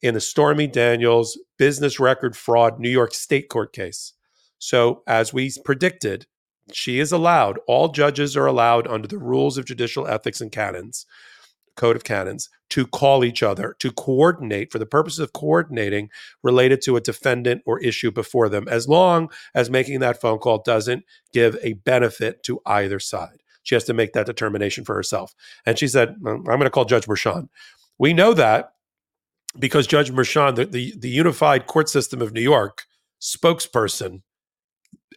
in 0.02 0.14
the 0.14 0.20
Stormy 0.20 0.66
Daniels 0.66 1.38
business 1.58 1.98
record 1.98 2.36
fraud 2.36 2.78
New 2.78 2.90
York 2.90 3.14
State 3.14 3.48
court 3.48 3.72
case. 3.72 4.12
So, 4.58 5.02
as 5.06 5.32
we 5.32 5.52
predicted, 5.64 6.26
she 6.72 6.98
is 6.98 7.12
allowed, 7.12 7.58
all 7.66 7.88
judges 7.88 8.36
are 8.36 8.46
allowed 8.46 8.86
under 8.86 9.06
the 9.06 9.18
rules 9.18 9.58
of 9.58 9.66
judicial 9.66 10.06
ethics 10.06 10.40
and 10.40 10.50
canons, 10.50 11.06
code 11.76 11.94
of 11.94 12.04
canons, 12.04 12.48
to 12.70 12.86
call 12.86 13.24
each 13.24 13.42
other, 13.42 13.76
to 13.78 13.92
coordinate 13.92 14.72
for 14.72 14.78
the 14.78 14.86
purpose 14.86 15.18
of 15.18 15.32
coordinating 15.32 16.08
related 16.42 16.82
to 16.82 16.96
a 16.96 17.00
defendant 17.00 17.62
or 17.66 17.78
issue 17.80 18.10
before 18.10 18.48
them, 18.48 18.66
as 18.68 18.88
long 18.88 19.30
as 19.54 19.70
making 19.70 20.00
that 20.00 20.20
phone 20.20 20.38
call 20.38 20.62
doesn't 20.62 21.04
give 21.32 21.56
a 21.62 21.74
benefit 21.74 22.42
to 22.42 22.60
either 22.66 22.98
side. 22.98 23.42
She 23.62 23.74
has 23.74 23.84
to 23.84 23.94
make 23.94 24.12
that 24.14 24.26
determination 24.26 24.84
for 24.84 24.94
herself. 24.94 25.34
And 25.64 25.78
she 25.78 25.88
said, 25.88 26.16
I'm 26.24 26.44
going 26.44 26.60
to 26.60 26.70
call 26.70 26.84
Judge 26.84 27.06
Merchan. 27.06 27.48
We 27.98 28.12
know 28.12 28.32
that 28.34 28.72
because 29.58 29.86
Judge 29.86 30.10
Merchan, 30.10 30.56
the, 30.56 30.66
the, 30.66 30.94
the 30.96 31.08
unified 31.08 31.66
court 31.66 31.88
system 31.88 32.20
of 32.22 32.32
New 32.32 32.40
York 32.40 32.84
spokesperson, 33.20 34.22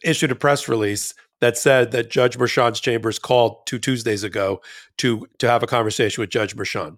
issued 0.02 0.30
a 0.30 0.36
press 0.36 0.68
release 0.68 1.14
that 1.40 1.56
said 1.56 1.90
that 1.90 2.10
Judge 2.10 2.38
Merchan's 2.38 2.80
chambers 2.80 3.18
called 3.18 3.66
two 3.66 3.78
Tuesdays 3.78 4.24
ago 4.24 4.60
to 4.98 5.26
to 5.38 5.48
have 5.48 5.62
a 5.62 5.66
conversation 5.66 6.22
with 6.22 6.30
Judge 6.30 6.56
Merchan. 6.56 6.96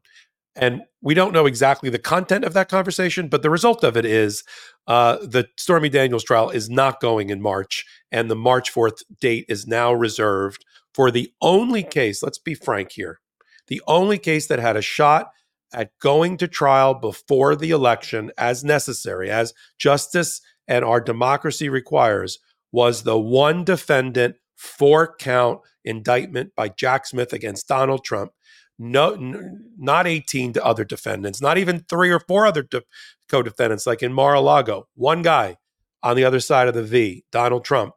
And 0.55 0.83
we 1.01 1.15
don't 1.15 1.33
know 1.33 1.47
exactly 1.47 1.89
the 1.89 1.99
content 1.99 2.45
of 2.45 2.53
that 2.53 2.69
conversation, 2.69 3.29
but 3.29 3.43
the 3.43 3.49
result 3.49 3.83
of 3.83 3.97
it 3.97 4.05
is 4.05 4.45
uh, 4.87 5.17
the 5.23 5.49
Stormy 5.57 5.89
Daniels 5.89 6.25
trial 6.25 6.51
is 6.51 6.69
not 6.69 7.01
going 7.01 7.31
in 7.31 7.41
March, 7.41 7.87
and 8.11 8.31
the 8.31 8.37
March 8.37 8.73
4th 8.73 9.03
date 9.21 9.47
is 9.49 9.67
now 9.67 9.93
reserved 9.95 10.65
for 10.95 11.11
the 11.11 11.33
only 11.41 11.83
case, 11.83 12.23
let's 12.23 12.39
be 12.39 12.55
frank 12.55 12.93
here, 12.93 13.21
the 13.69 13.81
only 13.87 14.19
case 14.19 14.47
that 14.49 14.59
had 14.59 14.77
a 14.77 14.83
shot 14.83 15.31
at 15.73 15.91
going 16.01 16.37
to 16.39 16.49
trial 16.49 16.95
before 16.95 17.57
the 17.57 17.71
election 17.71 18.31
as 18.39 18.65
necessary, 18.65 19.31
as 19.31 19.55
justice 19.79 20.41
and 20.69 20.85
our 20.85 21.01
democracy 21.01 21.69
requires, 21.69 22.39
was 22.71 23.03
the 23.03 23.19
one 23.19 23.65
defendant, 23.65 24.37
four 24.57 25.15
count 25.17 25.61
indictment 25.85 26.55
by 26.57 26.69
Jack 26.69 27.07
Smith 27.07 27.33
against 27.33 27.69
Donald 27.69 28.05
Trump. 28.05 28.33
No, 28.79 29.13
n- 29.15 29.71
not 29.77 30.07
18 30.07 30.55
to 30.55 30.65
other 30.65 30.85
defendants, 30.85 31.41
not 31.41 31.59
even 31.59 31.81
three 31.81 32.11
or 32.11 32.21
four 32.21 32.47
other 32.47 32.63
de- 32.63 32.83
co 33.29 33.43
defendants, 33.43 33.87
like 33.87 34.03
in 34.03 34.13
Mar 34.13 34.35
a 34.35 34.41
Lago. 34.41 34.89
One 34.95 35.23
guy 35.23 35.59
on 36.03 36.17
the 36.17 36.25
other 36.25 36.41
side 36.41 36.69
of 36.69 36.75
the 36.75 36.83
V, 36.83 37.25
Donald 37.31 37.65
Trump. 37.65 37.95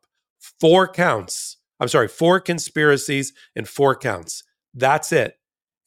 Four 0.59 0.87
counts 0.87 1.57
I'm 1.79 1.87
sorry, 1.87 2.07
four 2.07 2.39
conspiracies 2.39 3.33
and 3.55 3.67
four 3.67 3.95
counts. 3.95 4.43
That's 4.73 5.11
it. 5.11 5.37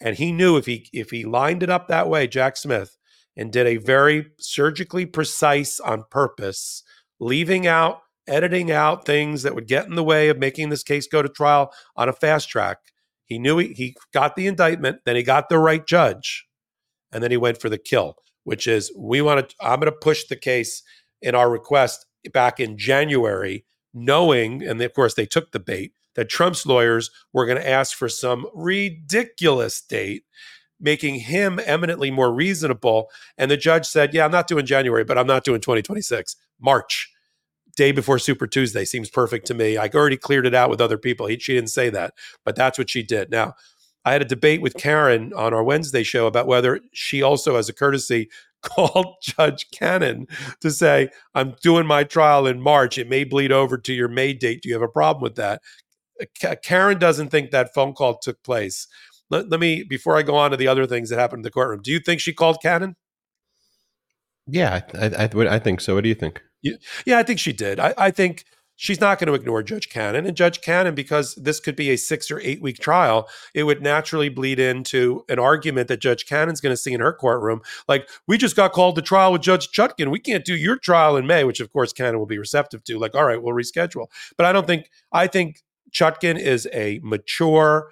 And 0.01 0.17
he 0.17 0.33
knew 0.33 0.57
if 0.57 0.67
he 0.67 0.89
if 0.93 1.11
he 1.11 1.25
lined 1.25 1.63
it 1.63 1.71
up 1.71 1.89
that 1.89 2.09
way, 2.09 2.27
Jack 2.27 2.57
Smith, 2.57 2.97
and 3.37 3.53
did 3.53 3.67
a 3.67 3.77
very 3.77 4.27
surgically 4.39 5.07
precise 5.07 5.81
on 5.81 6.05
purpose, 6.11 6.83
leaving 7.19 7.67
out, 7.67 8.03
editing 8.27 8.71
out 8.71 9.05
things 9.05 9.43
that 9.43 9.55
would 9.55 9.67
get 9.67 9.87
in 9.87 9.95
the 9.95 10.05
way 10.05 10.29
of 10.29 10.39
making 10.39 10.69
this 10.69 10.83
case 10.83 11.07
go 11.07 11.23
to 11.23 11.29
trial 11.29 11.73
on 11.97 12.09
a 12.09 12.13
fast 12.13 12.49
track. 12.49 12.79
He 13.25 13.39
knew 13.39 13.59
he, 13.59 13.75
he 13.75 13.97
got 14.15 14.37
the 14.37 14.47
indictment, 14.47 15.01
then 15.05 15.17
he 15.17 15.23
got 15.23 15.49
the 15.49 15.59
right 15.59 15.87
judge, 15.87 16.47
and 17.13 17.23
then 17.23 17.31
he 17.31 17.37
went 17.37 17.61
for 17.61 17.69
the 17.69 17.79
kill, 17.79 18.17
which 18.45 18.67
is 18.67 18.93
we 18.97 19.21
want 19.21 19.49
to, 19.49 19.57
I'm 19.61 19.81
going 19.81 19.93
to 19.93 19.99
push 19.99 20.25
the 20.25 20.37
case 20.37 20.83
in 21.21 21.35
our 21.35 21.51
request 21.51 22.07
back 22.33 22.59
in 22.59 22.79
January, 22.79 23.65
knowing, 23.93 24.63
and 24.63 24.81
of 24.81 24.95
course 24.95 25.15
they 25.15 25.27
took 25.27 25.53
the 25.53 25.61
bait, 25.61 25.93
that 26.19 26.29
Trump's 26.29 26.67
lawyers 26.67 27.13
were 27.33 27.47
going 27.47 27.59
to 27.59 27.71
ask 27.71 27.97
for 27.97 28.09
some 28.09 28.45
ridiculous 28.53 29.81
date, 29.81 30.25
making 30.81 31.15
him 31.15 31.61
eminently 31.65 32.11
more 32.11 32.35
reasonable. 32.35 33.09
And 33.37 33.49
the 33.49 33.57
judge 33.57 33.87
said, 33.87 34.13
Yeah, 34.13 34.25
I'm 34.25 34.33
not 34.33 34.49
doing 34.49 34.67
January, 34.67 35.05
but 35.05 35.17
I'm 35.17 35.29
not 35.29 35.45
doing 35.45 35.61
2026, 35.61 36.35
March. 36.61 37.09
Day 37.77 37.93
before 37.93 38.19
Super 38.19 38.49
Tuesday 38.49 38.85
seems 38.85 39.09
perfect 39.09 39.47
to 39.47 39.55
me. 39.55 39.77
I 39.77 39.89
already 39.95 40.17
cleared 40.17 40.45
it 40.45 40.57
out 40.57 40.71
with 40.71 40.81
other 40.81 40.99
people. 40.99 41.29
He, 41.29 41.39
she 41.39 41.55
didn't 41.55 41.71
say 41.71 41.89
that, 41.91 42.15
but 42.45 42.57
that's 42.57 42.79
what 42.79 42.91
she 42.91 43.05
did. 43.05 43.31
Now, 43.31 43.55
I 44.05 44.11
had 44.11 44.23
a 44.23 44.25
debate 44.25 44.61
with 44.61 44.75
Karen 44.75 45.33
on 45.35 45.55
our 45.55 45.63
Wednesday 45.63 46.03
show 46.03 46.27
about 46.27 46.49
whether 46.49 46.81
she 46.93 47.23
also, 47.23 47.55
as 47.55 47.69
a 47.69 47.73
courtesy, 47.73 48.29
called 48.63 49.15
Judge 49.23 49.67
Cannon 49.71 50.27
to 50.63 50.73
say, 50.73 51.11
I'm 51.33 51.55
doing 51.63 51.87
my 51.87 52.03
trial 52.03 52.49
in 52.49 52.61
March. 52.61 52.99
It 52.99 53.09
may 53.09 53.23
bleed 53.23 53.53
over 53.53 53.79
to 53.79 53.93
your 53.93 54.09
May 54.09 54.33
date. 54.33 54.63
Do 54.63 54.69
you 54.69 54.75
have 54.75 54.83
a 54.83 54.89
problem 54.89 55.23
with 55.23 55.37
that? 55.37 55.63
Uh, 56.21 56.55
Karen 56.63 56.99
doesn't 56.99 57.31
think 57.31 57.51
that 57.51 57.75
phone 57.75 57.93
call 57.93 58.19
took 58.19 58.43
place. 58.43 58.87
Let, 59.31 59.49
let, 59.51 59.61
me, 59.61 59.83
before 59.83 60.17
I 60.17 60.23
go 60.23 60.37
on 60.37 60.51
to 60.51 60.57
the 60.57 60.69
other 60.69 60.87
things 60.87 61.11
that 61.11 61.19
happened 61.19 61.41
in 61.41 61.45
the 61.45 61.51
courtroom, 61.51 61.83
do 61.83 61.91
you 61.91 62.01
think 62.01 62.21
she 62.21 62.33
called 62.33 62.59
Cannon? 62.63 62.97
Yeah, 64.47 64.81
I, 64.95 65.07
I, 65.07 65.55
I 65.55 65.59
think 65.59 65.81
so. 65.81 65.95
What 65.95 66.05
do 66.05 66.09
you 66.09 66.15
think? 66.15 66.43
Yeah, 66.63 66.77
yeah 67.05 67.19
I 67.19 67.23
think 67.23 67.39
she 67.39 67.53
did. 67.53 67.79
I, 67.79 67.95
I 67.99 68.11
think 68.11 68.45
she's 68.79 69.01
not 69.01 69.19
going 69.19 69.27
to 69.27 69.35
ignore 69.35 69.63
Judge 69.63 69.91
Cannon. 69.91 70.25
And 70.25 70.37
Judge 70.37 70.63
Cannon, 70.63 70.95
because 70.95 71.35
this 71.35 71.61
could 71.61 71.77
be 71.77 71.91
a 71.91 71.97
six 71.97 72.31
or 72.31 72.41
eight 72.41 72.63
week 72.63 72.79
trial, 72.79 73.29
it 73.53 73.65
would 73.65 73.83
naturally 73.83 74.31
bleed 74.31 74.59
into 74.59 75.25
an 75.29 75.39
argument 75.39 75.89
that 75.89 76.01
Judge 76.01 76.25
Cannon's 76.25 76.63
going 76.63 76.73
to 76.73 76.77
see 76.77 76.95
in 76.95 77.01
her 77.01 77.13
courtroom. 77.13 77.61
Like, 77.87 78.09
we 78.27 78.39
just 78.39 78.57
got 78.57 78.73
called 78.73 78.97
to 78.97 79.03
trial 79.03 79.33
with 79.33 79.43
Judge 79.43 79.71
Chutkan. 79.71 80.11
We 80.11 80.21
can't 80.21 80.45
do 80.45 80.57
your 80.57 80.79
trial 80.79 81.17
in 81.17 81.27
May, 81.27 81.45
which 81.45 81.61
of 81.61 81.71
course 81.73 81.93
Cannon 81.93 82.19
will 82.19 82.27
be 82.27 82.39
receptive 82.39 82.83
to. 82.85 82.99
Like, 82.99 83.15
all 83.15 83.25
right, 83.25 83.43
we'll 83.43 83.55
reschedule. 83.55 84.07
But 84.39 84.47
I 84.47 84.53
don't 84.53 84.67
think, 84.67 84.91
I 85.13 85.27
think 85.27 85.63
Chutkan 85.93 86.39
is 86.39 86.69
a 86.73 87.01
mature, 87.03 87.91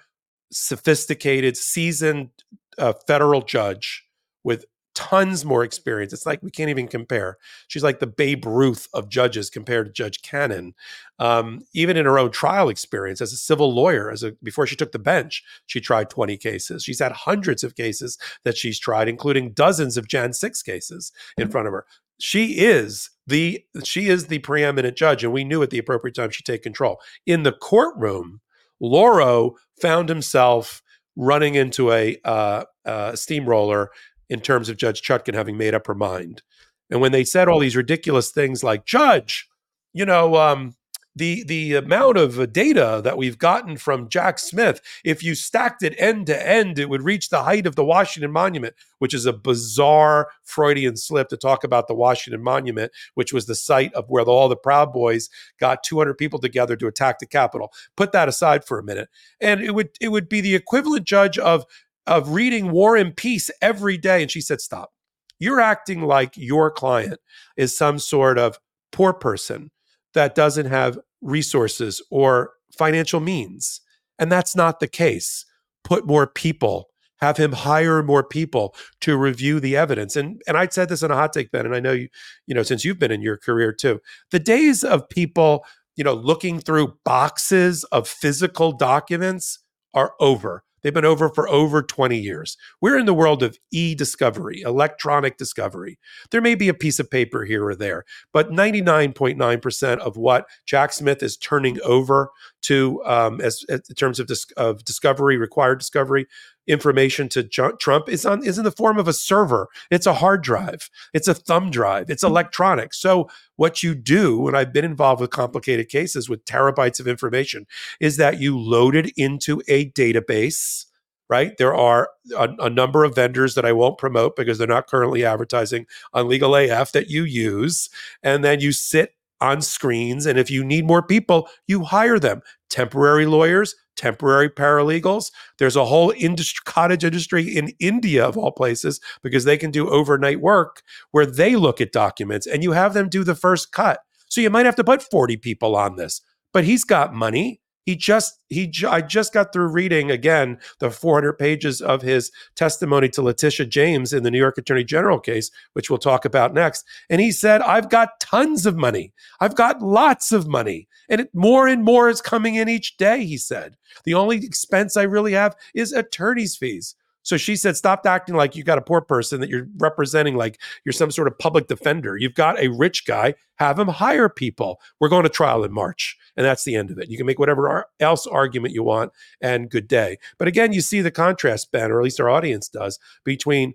sophisticated, 0.51 1.57
seasoned 1.57 2.29
uh, 2.77 2.93
federal 3.07 3.41
judge 3.41 4.05
with 4.43 4.65
tons 4.97 5.45
more 5.45 5.63
experience. 5.63 6.11
It's 6.11 6.25
like 6.25 6.41
we 6.41 6.49
can't 6.49 6.71
even 6.71 6.87
compare. 6.87 7.37
She's 7.67 7.83
like 7.83 7.99
the 7.99 8.07
Babe 8.07 8.47
Ruth 8.47 8.87
of 8.95 9.09
judges 9.09 9.51
compared 9.51 9.85
to 9.85 9.91
Judge 9.91 10.23
Cannon. 10.23 10.73
Um, 11.19 11.61
even 11.75 11.97
in 11.97 12.05
her 12.05 12.17
own 12.17 12.31
trial 12.31 12.67
experience 12.67 13.21
as 13.21 13.31
a 13.31 13.37
civil 13.37 13.71
lawyer, 13.71 14.09
as 14.09 14.23
a 14.23 14.31
before 14.41 14.65
she 14.65 14.75
took 14.75 14.93
the 14.93 14.99
bench, 14.99 15.43
she 15.67 15.79
tried 15.79 16.09
20 16.09 16.35
cases. 16.37 16.83
She's 16.83 16.97
had 16.97 17.11
hundreds 17.11 17.63
of 17.63 17.75
cases 17.75 18.17
that 18.43 18.57
she's 18.57 18.79
tried, 18.79 19.07
including 19.07 19.53
dozens 19.53 19.97
of 19.97 20.07
Jan 20.07 20.33
6 20.33 20.63
cases 20.63 21.11
in 21.37 21.43
mm-hmm. 21.43 21.51
front 21.51 21.67
of 21.67 21.73
her. 21.73 21.85
She 22.19 22.57
is 22.57 23.11
the 23.27 23.63
she 23.83 24.07
is 24.07 24.27
the 24.27 24.39
preeminent 24.39 24.97
judge, 24.97 25.23
and 25.23 25.31
we 25.31 25.43
knew 25.43 25.61
at 25.61 25.69
the 25.69 25.77
appropriate 25.77 26.15
time 26.15 26.31
she'd 26.31 26.43
take 26.43 26.63
control. 26.63 26.99
In 27.27 27.43
the 27.43 27.51
courtroom, 27.51 28.41
Lauro 28.79 29.57
found 29.79 30.09
himself 30.09 30.81
running 31.15 31.53
into 31.53 31.91
a 31.91 32.17
uh, 32.25 32.63
uh, 32.85 33.15
steamroller 33.15 33.91
in 34.29 34.41
terms 34.41 34.69
of 34.69 34.77
Judge 34.77 35.01
Chutkan 35.01 35.33
having 35.33 35.57
made 35.57 35.73
up 35.73 35.87
her 35.87 35.95
mind. 35.95 36.41
And 36.89 37.01
when 37.01 37.11
they 37.11 37.23
said 37.23 37.47
all 37.47 37.59
these 37.59 37.75
ridiculous 37.75 38.31
things 38.31 38.63
like, 38.63 38.85
Judge, 38.85 39.47
you 39.93 40.05
know, 40.05 40.35
um, 40.35 40.75
the 41.17 41.43
the 41.45 41.73
amount 41.73 42.17
of 42.17 42.53
data 42.53 43.01
that 43.03 43.17
we've 43.17 43.37
gotten 43.37 43.77
from 43.77 44.07
Jack 44.07 44.37
Smith, 44.37 44.81
if 45.03 45.23
you 45.23 45.33
stacked 45.33 45.81
it 45.81 45.95
end 45.97 46.27
to 46.27 46.47
end, 46.47 46.77
it 46.77 46.89
would 46.89 47.01
reach 47.01 47.29
the 47.29 47.43
height 47.43 47.65
of 47.65 47.75
the 47.75 47.83
Washington 47.83 48.31
Monument, 48.31 48.75
which 48.99 49.13
is 49.13 49.25
a 49.25 49.33
bizarre 49.33 50.29
Freudian 50.43 50.95
slip 50.95 51.29
to 51.29 51.37
talk 51.37 51.63
about 51.63 51.87
the 51.87 51.95
Washington 51.95 52.43
Monument, 52.43 52.91
which 53.15 53.33
was 53.33 53.47
the 53.47 53.55
site 53.55 53.93
of 53.93 54.05
where 54.09 54.23
all 54.23 54.47
the 54.47 54.55
Proud 54.55 54.93
Boys 54.93 55.29
got 55.59 55.83
200 55.83 56.13
people 56.15 56.39
together 56.39 56.75
to 56.75 56.87
attack 56.87 57.19
the 57.19 57.25
Capitol. 57.25 57.73
Put 57.95 58.11
that 58.11 58.29
aside 58.29 58.63
for 58.63 58.77
a 58.77 58.83
minute, 58.83 59.09
and 59.41 59.61
it 59.61 59.73
would 59.73 59.89
it 59.99 60.09
would 60.09 60.29
be 60.29 60.41
the 60.41 60.55
equivalent 60.55 61.05
judge 61.05 61.39
of 61.39 61.65
of 62.07 62.29
reading 62.29 62.71
War 62.71 62.95
and 62.95 63.15
Peace 63.15 63.51
every 63.61 63.97
day. 63.97 64.21
And 64.21 64.31
she 64.31 64.41
said, 64.41 64.61
Stop. 64.61 64.91
You're 65.39 65.61
acting 65.61 66.01
like 66.01 66.33
your 66.35 66.71
client 66.71 67.19
is 67.57 67.77
some 67.77 67.99
sort 67.99 68.39
of 68.39 68.57
poor 68.91 69.13
person 69.13 69.69
that 70.13 70.33
doesn't 70.33 70.65
have 70.65 70.97
resources 71.21 72.01
or 72.09 72.53
financial 72.75 73.19
means. 73.19 73.81
And 74.17 74.31
that's 74.31 74.55
not 74.55 74.79
the 74.79 74.87
case. 74.87 75.45
Put 75.83 76.07
more 76.07 76.25
people, 76.25 76.89
have 77.21 77.37
him 77.37 77.51
hire 77.51 78.01
more 78.01 78.23
people 78.23 78.75
to 79.01 79.15
review 79.15 79.59
the 79.59 79.77
evidence. 79.77 80.15
And 80.15 80.41
and 80.47 80.57
I 80.57 80.67
said 80.67 80.89
this 80.89 81.03
in 81.03 81.11
a 81.11 81.15
hot 81.15 81.33
take, 81.33 81.51
Ben, 81.51 81.65
and 81.65 81.75
I 81.75 81.79
know 81.79 81.93
you, 81.93 82.09
you 82.47 82.55
know, 82.55 82.63
since 82.63 82.83
you've 82.83 82.99
been 82.99 83.11
in 83.11 83.21
your 83.21 83.37
career 83.37 83.71
too, 83.71 83.99
the 84.31 84.39
days 84.39 84.83
of 84.83 85.07
people, 85.09 85.65
you 85.95 86.03
know, 86.03 86.13
looking 86.13 86.59
through 86.59 86.97
boxes 87.05 87.83
of 87.85 88.07
physical 88.07 88.71
documents 88.71 89.59
are 89.93 90.13
over. 90.19 90.63
They've 90.87 90.93
been 90.93 91.03
over 91.03 91.27
for 91.27 91.49
over 91.49 91.83
20 91.83 92.17
years. 92.17 92.55
We're 92.79 92.97
in 92.97 93.05
the 93.05 93.13
world 93.13 93.43
of 93.43 93.57
e 93.73 93.93
discovery, 93.93 94.61
electronic 94.61 95.35
discovery. 95.35 95.99
There 96.31 96.39
may 96.39 96.55
be 96.55 96.69
a 96.69 96.73
piece 96.73 96.97
of 96.97 97.11
paper 97.11 97.43
here 97.43 97.67
or 97.67 97.75
there, 97.75 98.05
but 98.31 98.51
99.9% 98.51 99.97
of 99.97 100.15
what 100.15 100.45
Jack 100.65 100.93
Smith 100.93 101.21
is 101.21 101.35
turning 101.35 101.77
over 101.83 102.31
to, 102.61 103.03
um, 103.03 103.41
as, 103.41 103.65
as, 103.67 103.81
in 103.89 103.95
terms 103.95 104.17
of, 104.21 104.27
dis- 104.27 104.49
of 104.55 104.85
discovery, 104.85 105.35
required 105.35 105.79
discovery, 105.79 106.25
information 106.67 107.29
to 107.29 107.43
Trump 107.43 108.09
is 108.09 108.25
on 108.25 108.45
is 108.45 108.57
in 108.57 108.63
the 108.63 108.71
form 108.71 108.97
of 108.99 109.07
a 109.07 109.13
server. 109.13 109.67
It's 109.89 110.05
a 110.05 110.13
hard 110.13 110.43
drive. 110.43 110.89
It's 111.13 111.27
a 111.27 111.33
thumb 111.33 111.71
drive. 111.71 112.09
It's 112.09 112.23
hmm. 112.23 112.27
electronic. 112.27 112.93
So 112.93 113.29
what 113.55 113.83
you 113.83 113.95
do, 113.95 114.47
and 114.47 114.55
I've 114.55 114.73
been 114.73 114.85
involved 114.85 115.21
with 115.21 115.31
complicated 115.31 115.89
cases 115.89 116.29
with 116.29 116.45
terabytes 116.45 116.99
of 116.99 117.07
information, 117.07 117.65
is 117.99 118.17
that 118.17 118.39
you 118.39 118.59
load 118.59 118.95
it 118.95 119.11
into 119.17 119.61
a 119.67 119.89
database. 119.91 120.85
Right. 121.29 121.57
There 121.57 121.75
are 121.75 122.09
a, 122.37 122.47
a 122.57 122.69
number 122.69 123.03
of 123.03 123.13
vendors 123.13 123.55
that 123.55 123.65
I 123.65 123.73
won't 123.73 123.97
promote 123.97 124.37
because 124.37 124.57
they're 124.57 124.65
not 124.65 124.87
currently 124.87 125.25
advertising 125.25 125.85
on 126.13 126.29
Legal 126.29 126.55
AF 126.55 126.93
that 126.93 127.09
you 127.09 127.25
use. 127.25 127.89
And 128.23 128.45
then 128.45 128.61
you 128.61 128.71
sit 128.71 129.16
on 129.41 129.61
screens. 129.61 130.25
And 130.25 130.37
if 130.39 130.49
you 130.49 130.63
need 130.63 130.85
more 130.85 131.03
people, 131.03 131.47
you 131.67 131.83
hire 131.83 132.19
them 132.19 132.41
temporary 132.69 133.25
lawyers, 133.25 133.75
temporary 133.95 134.49
paralegals. 134.49 135.31
There's 135.57 135.75
a 135.75 135.85
whole 135.85 136.13
industry, 136.17 136.61
cottage 136.65 137.03
industry 137.03 137.43
in 137.43 137.73
India, 137.79 138.25
of 138.25 138.37
all 138.37 138.51
places, 138.51 138.99
because 139.23 139.45
they 139.45 139.57
can 139.57 139.71
do 139.71 139.89
overnight 139.89 140.41
work 140.41 140.81
where 141.11 141.25
they 141.25 141.55
look 141.55 141.81
at 141.81 141.91
documents 141.91 142.47
and 142.47 142.63
you 142.63 142.71
have 142.71 142.93
them 142.93 143.09
do 143.09 143.23
the 143.23 143.35
first 143.35 143.71
cut. 143.71 143.99
So 144.29 144.41
you 144.41 144.49
might 144.49 144.65
have 144.65 144.75
to 144.75 144.83
put 144.83 145.01
40 145.01 145.37
people 145.37 145.75
on 145.75 145.95
this, 145.95 146.21
but 146.53 146.63
he's 146.63 146.83
got 146.83 147.13
money. 147.13 147.61
He 147.87 147.95
just 147.95 148.41
he 148.49 148.69
I 148.85 148.99
just 148.99 149.31
got 149.31 149.53
through 149.53 149.69
reading 149.69 150.11
again 150.11 150.59
the 150.79 150.91
400 150.91 151.39
pages 151.39 151.79
of 151.79 152.01
his 152.01 152.33
testimony 152.53 153.07
to 153.07 153.21
Letitia 153.21 153.65
James 153.65 154.11
in 154.11 154.23
the 154.23 154.29
New 154.29 154.37
York 154.37 154.57
Attorney 154.57 154.83
General 154.83 155.21
case, 155.21 155.49
which 155.71 155.89
we'll 155.89 155.97
talk 155.97 156.25
about 156.25 156.53
next. 156.53 156.83
And 157.09 157.21
he 157.21 157.31
said, 157.31 157.61
"I've 157.61 157.89
got 157.89 158.19
tons 158.19 158.65
of 158.65 158.75
money. 158.75 159.13
I've 159.39 159.55
got 159.55 159.81
lots 159.81 160.33
of 160.33 160.49
money, 160.49 160.89
and 161.07 161.21
it, 161.21 161.29
more 161.33 161.65
and 161.65 161.81
more 161.81 162.09
is 162.09 162.19
coming 162.19 162.55
in 162.55 162.67
each 162.67 162.97
day." 162.97 163.23
He 163.23 163.37
said, 163.37 163.77
"The 164.03 164.15
only 164.15 164.43
expense 164.43 164.97
I 164.97 165.03
really 165.03 165.31
have 165.31 165.55
is 165.73 165.93
attorney's 165.93 166.57
fees." 166.57 166.93
So 167.27 167.35
she 167.35 167.57
said, 167.57 167.75
stop 167.75 168.05
acting 168.05 168.35
like 168.35 168.55
you 168.55 168.63
got 168.63 168.77
a 168.77 168.81
poor 168.81 169.01
person 169.01 169.41
that 169.41 169.49
you're 169.49 169.67
representing 169.79 170.35
like 170.37 170.61
you're 170.85 170.93
some 170.93 171.11
sort 171.11 171.27
of 171.27 171.37
public 171.37 171.67
defender. 171.67 172.15
You've 172.15 172.35
got 172.35 172.57
a 172.57 172.69
rich 172.69 173.05
guy, 173.05 173.35
have 173.57 173.77
him 173.77 173.89
hire 173.89 174.29
people. 174.29 174.79
We're 175.01 175.09
going 175.09 175.23
to 175.23 175.29
trial 175.29 175.65
in 175.65 175.73
March. 175.73 176.15
And 176.37 176.45
that's 176.45 176.63
the 176.63 176.77
end 176.77 176.89
of 176.89 176.97
it. 176.99 177.09
You 177.09 177.17
can 177.17 177.25
make 177.25 177.37
whatever 177.37 177.83
else 177.99 178.25
argument 178.27 178.73
you 178.73 178.81
want 178.81 179.11
and 179.41 179.69
good 179.69 179.89
day. 179.89 180.19
But 180.37 180.47
again, 180.47 180.71
you 180.71 180.79
see 180.79 181.01
the 181.01 181.11
contrast, 181.11 181.69
Ben, 181.73 181.91
or 181.91 181.99
at 181.99 182.03
least 182.05 182.21
our 182.21 182.29
audience 182.29 182.69
does, 182.69 182.97
between 183.25 183.73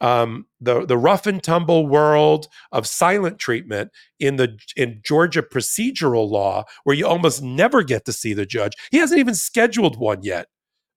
um, 0.00 0.46
the 0.60 0.84
the 0.84 0.98
rough 0.98 1.28
and 1.28 1.40
tumble 1.40 1.86
world 1.86 2.48
of 2.72 2.88
silent 2.88 3.38
treatment 3.38 3.92
in 4.18 4.34
the 4.34 4.58
in 4.74 5.00
Georgia 5.04 5.42
procedural 5.42 6.28
law, 6.28 6.64
where 6.82 6.96
you 6.96 7.06
almost 7.06 7.40
never 7.40 7.84
get 7.84 8.04
to 8.06 8.12
see 8.12 8.34
the 8.34 8.46
judge. 8.46 8.72
He 8.90 8.98
hasn't 8.98 9.20
even 9.20 9.36
scheduled 9.36 9.96
one 9.96 10.24
yet. 10.24 10.48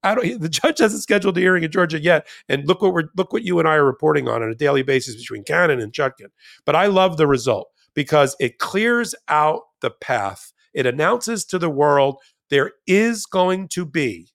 I 0.03 0.15
don't, 0.15 0.41
the 0.41 0.49
judge 0.49 0.79
hasn't 0.79 1.03
scheduled 1.03 1.37
a 1.37 1.41
hearing 1.41 1.63
in 1.63 1.71
Georgia 1.71 1.99
yet, 1.99 2.27
and 2.49 2.67
look 2.67 2.81
what 2.81 2.93
we're 2.93 3.09
look 3.15 3.33
what 3.33 3.43
you 3.43 3.59
and 3.59 3.67
I 3.67 3.75
are 3.75 3.85
reporting 3.85 4.27
on 4.27 4.43
on 4.43 4.49
a 4.49 4.55
daily 4.55 4.83
basis 4.83 5.15
between 5.15 5.43
Cannon 5.43 5.79
and 5.79 5.93
Chutkan. 5.93 6.27
But 6.65 6.75
I 6.75 6.87
love 6.87 7.17
the 7.17 7.27
result 7.27 7.69
because 7.93 8.35
it 8.39 8.59
clears 8.59 9.15
out 9.27 9.61
the 9.81 9.91
path. 9.91 10.51
It 10.73 10.85
announces 10.85 11.45
to 11.45 11.59
the 11.59 11.69
world 11.69 12.17
there 12.49 12.71
is 12.87 13.25
going 13.25 13.67
to 13.69 13.85
be, 13.85 14.29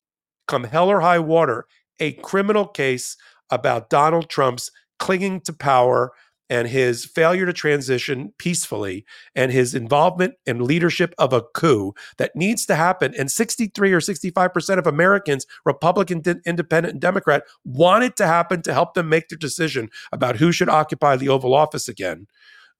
come 0.46 0.64
hell 0.64 0.88
or 0.88 1.00
high 1.00 1.18
water, 1.18 1.66
a 2.00 2.12
criminal 2.14 2.66
case 2.66 3.16
about 3.50 3.90
Donald 3.90 4.28
Trump's 4.28 4.70
clinging 4.98 5.40
to 5.42 5.52
power 5.52 6.12
and 6.50 6.68
his 6.68 7.04
failure 7.04 7.46
to 7.46 7.52
transition 7.52 8.32
peacefully 8.38 9.04
and 9.34 9.52
his 9.52 9.74
involvement 9.74 10.34
and 10.46 10.62
leadership 10.62 11.14
of 11.18 11.32
a 11.32 11.42
coup 11.42 11.92
that 12.16 12.34
needs 12.34 12.64
to 12.66 12.74
happen. 12.74 13.14
And 13.18 13.30
63 13.30 13.92
or 13.92 14.00
65% 14.00 14.78
of 14.78 14.86
Americans, 14.86 15.46
Republican, 15.64 16.22
Independent, 16.46 16.92
and 16.92 17.00
Democrat, 17.00 17.44
want 17.64 18.04
it 18.04 18.16
to 18.16 18.26
happen 18.26 18.62
to 18.62 18.72
help 18.72 18.94
them 18.94 19.08
make 19.08 19.28
their 19.28 19.38
decision 19.38 19.90
about 20.12 20.36
who 20.36 20.52
should 20.52 20.68
occupy 20.68 21.16
the 21.16 21.28
Oval 21.28 21.54
Office 21.54 21.88
again 21.88 22.26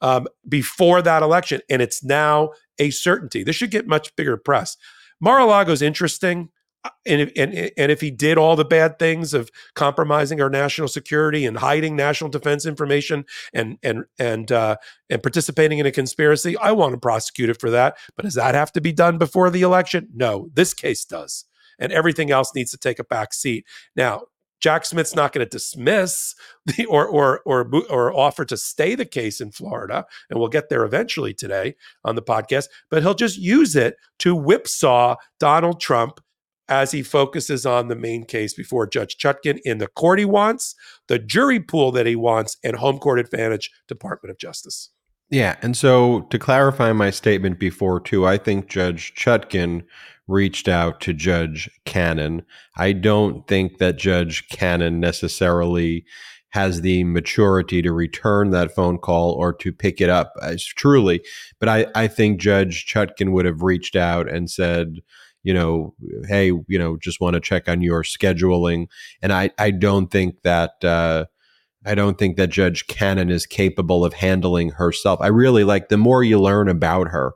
um, 0.01 0.27
before 0.49 1.03
that 1.03 1.23
election. 1.23 1.61
And 1.69 1.83
it's 1.83 2.03
now 2.03 2.51
a 2.79 2.91
certainty. 2.91 3.43
This 3.43 3.57
should 3.57 3.71
get 3.71 3.87
much 3.87 4.15
bigger 4.17 4.37
press. 4.37 4.77
Mar-a-Lago 5.21 5.73
is 5.73 5.83
interesting. 5.83 6.51
And 7.07 7.21
if, 7.21 7.33
and, 7.37 7.53
and 7.77 7.93
if 7.93 8.01
he 8.01 8.11
did 8.11 8.39
all 8.39 8.55
the 8.55 8.65
bad 8.65 8.99
things 8.99 9.35
of 9.35 9.51
compromising 9.75 10.41
our 10.41 10.49
national 10.49 10.89
security 10.89 11.45
and 11.45 11.59
hiding 11.59 11.97
national 11.97 12.31
defense 12.31 12.65
information 12.65 13.25
and 13.53 13.79
and 13.83 14.05
and 14.19 14.51
uh, 14.53 14.77
and 15.11 15.23
participating 15.23 15.79
in 15.79 15.87
a 15.87 15.91
conspiracy, 15.91 16.57
I 16.57 16.73
want 16.73 16.93
to 16.93 16.99
prosecute 16.99 17.51
it 17.51 17.61
for 17.61 17.71
that. 17.71 17.97
But 18.17 18.25
does 18.25 18.35
that 18.35 18.55
have 18.55 18.73
to 18.73 18.81
be 18.81 18.93
done 18.93 19.19
before 19.19 19.51
the 19.51 19.63
election? 19.63 20.09
No, 20.15 20.51
this 20.55 20.73
case 20.73 21.05
does, 21.05 21.45
and 21.79 21.93
everything 21.93 22.31
else 22.31 22.55
needs 22.55 22.71
to 22.71 22.79
take 22.79 22.99
a 22.99 23.05
back 23.05 23.35
seat. 23.35 23.67
Now, 23.97 24.23
Jack 24.61 24.85
Smith's 24.85 25.15
not 25.15 25.33
going 25.33 25.45
to 25.45 25.51
dismiss 25.51 26.35
the 26.67 26.85
or 26.87 27.07
or 27.07 27.41
or 27.45 27.69
or 27.91 28.17
offer 28.17 28.45
to 28.45 28.57
stay 28.57 28.95
the 28.95 29.05
case 29.05 29.41
in 29.41 29.51
Florida, 29.51 30.07
and 30.31 30.39
we'll 30.39 30.49
get 30.49 30.69
there 30.69 30.85
eventually 30.85 31.35
today 31.35 31.75
on 32.05 32.15
the 32.15 32.23
podcast. 32.23 32.69
But 32.91 33.03
he'll 33.03 33.15
just 33.15 33.39
use 33.39 33.77
it 33.77 33.97
to 34.21 34.35
whipsaw 34.35 35.17
Donald 35.41 35.81
Trump 35.81 36.21
as 36.69 36.93
he 36.93 37.03
focuses 37.03 37.65
on 37.65 37.89
the 37.89 37.97
main 37.97 38.25
case 38.25 38.55
before 38.55 38.87
Judge 38.87 39.17
Chutkan 39.17 39.59
in 39.65 39.79
the 39.79 39.89
court 39.89 40.19
he 40.19 40.25
wants, 40.25 40.75
the 41.07 41.19
jury 41.19 41.61
pool 41.61 41.91
that 41.93 42.07
he 42.07 42.17
wants, 42.17 42.57
and 42.63 42.77
home 42.77 42.99
court 42.99 43.19
advantage 43.19 43.71
Department 43.87 44.31
of 44.31 44.39
Justice. 44.39 44.91
Yeah, 45.31 45.57
and 45.61 45.77
so 45.77 46.23
to 46.31 46.39
clarify 46.39 46.93
my 46.93 47.11
statement 47.11 47.59
before 47.59 48.01
too, 48.01 48.27
I 48.27 48.39
think 48.39 48.69
Judge 48.69 49.15
Chutkan 49.15 49.85
reached 50.27 50.69
out 50.69 51.01
to 51.03 51.13
Judge 51.13 51.71
Cannon. 51.85 52.43
I 52.77 52.93
don't 52.93 53.47
think 53.47 53.79
that 53.79 53.99
Judge 53.99 54.49
Cannon 54.49 55.01
necessarily 55.01 56.05
has 56.51 56.81
the 56.81 57.05
maturity 57.05 57.83
to 57.83 57.93
return 57.93 58.51
that 58.51 58.75
phone 58.75 58.99
call 58.99 59.33
or 59.33 59.53
to 59.53 59.73
pick 59.73 60.01
it 60.01 60.09
up 60.09 60.33
as 60.43 60.65
truly. 60.65 61.23
But 61.59 61.69
I, 61.69 61.87
I 61.95 62.07
think 62.09 62.41
Judge 62.41 62.87
Chutkan 62.87 63.33
would 63.33 63.45
have 63.45 63.63
reached 63.63 63.97
out 63.97 64.31
and 64.31 64.51
said, 64.51 65.01
you 65.43 65.55
know, 65.55 65.95
hey, 66.27 66.47
you 66.47 66.79
know, 66.79 66.97
just 66.97 67.21
want 67.21 67.35
to 67.35 67.41
check 67.41 67.69
on 67.69 67.81
your 67.81 68.03
scheduling. 68.03 68.89
And 69.23 69.33
I, 69.33 69.51
I 69.59 69.71
don't 69.71 70.11
think 70.11 70.43
that 70.43 70.85
uh, 70.85 71.27
I 71.87 71.95
don't 71.95 72.19
think 72.19 72.37
that 72.37 72.49
Judge 72.49 72.87
Cannon 72.87 73.31
is 73.31 73.47
capable 73.47 74.05
of 74.05 74.15
handling 74.15 74.71
herself. 74.71 75.21
I 75.21 75.29
really 75.29 75.65
like 75.65 75.89
the 75.89 75.97
more 75.97 76.23
you 76.23 76.41
learn 76.41 76.69
about 76.69 77.09
her, 77.09 77.33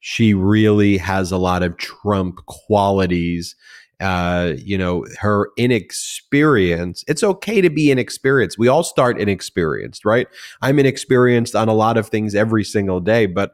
she 0.00 0.34
really 0.34 0.98
has 0.98 1.30
a 1.30 1.38
lot 1.38 1.62
of 1.62 1.76
Trump 1.76 2.44
qualities. 2.46 3.54
Uh, 3.98 4.52
you 4.58 4.76
know, 4.76 5.06
her 5.20 5.48
inexperience. 5.56 7.02
It's 7.08 7.22
okay 7.22 7.62
to 7.62 7.70
be 7.70 7.90
inexperienced. 7.90 8.58
We 8.58 8.68
all 8.68 8.82
start 8.82 9.18
inexperienced, 9.18 10.04
right? 10.04 10.26
I'm 10.60 10.78
inexperienced 10.78 11.56
on 11.56 11.68
a 11.68 11.74
lot 11.74 11.96
of 11.96 12.08
things 12.08 12.34
every 12.34 12.62
single 12.62 13.00
day, 13.00 13.24
but 13.24 13.52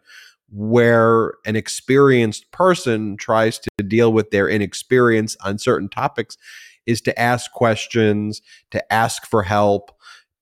where 0.52 1.34
an 1.46 1.56
experienced 1.56 2.50
person 2.52 3.16
tries 3.16 3.58
to 3.58 3.70
deal 3.82 4.12
with 4.12 4.30
their 4.30 4.48
inexperience 4.48 5.36
on 5.40 5.58
certain 5.58 5.88
topics 5.88 6.36
is 6.86 7.00
to 7.00 7.18
ask 7.18 7.50
questions, 7.52 8.42
to 8.70 8.92
ask 8.92 9.26
for 9.26 9.42
help, 9.42 9.92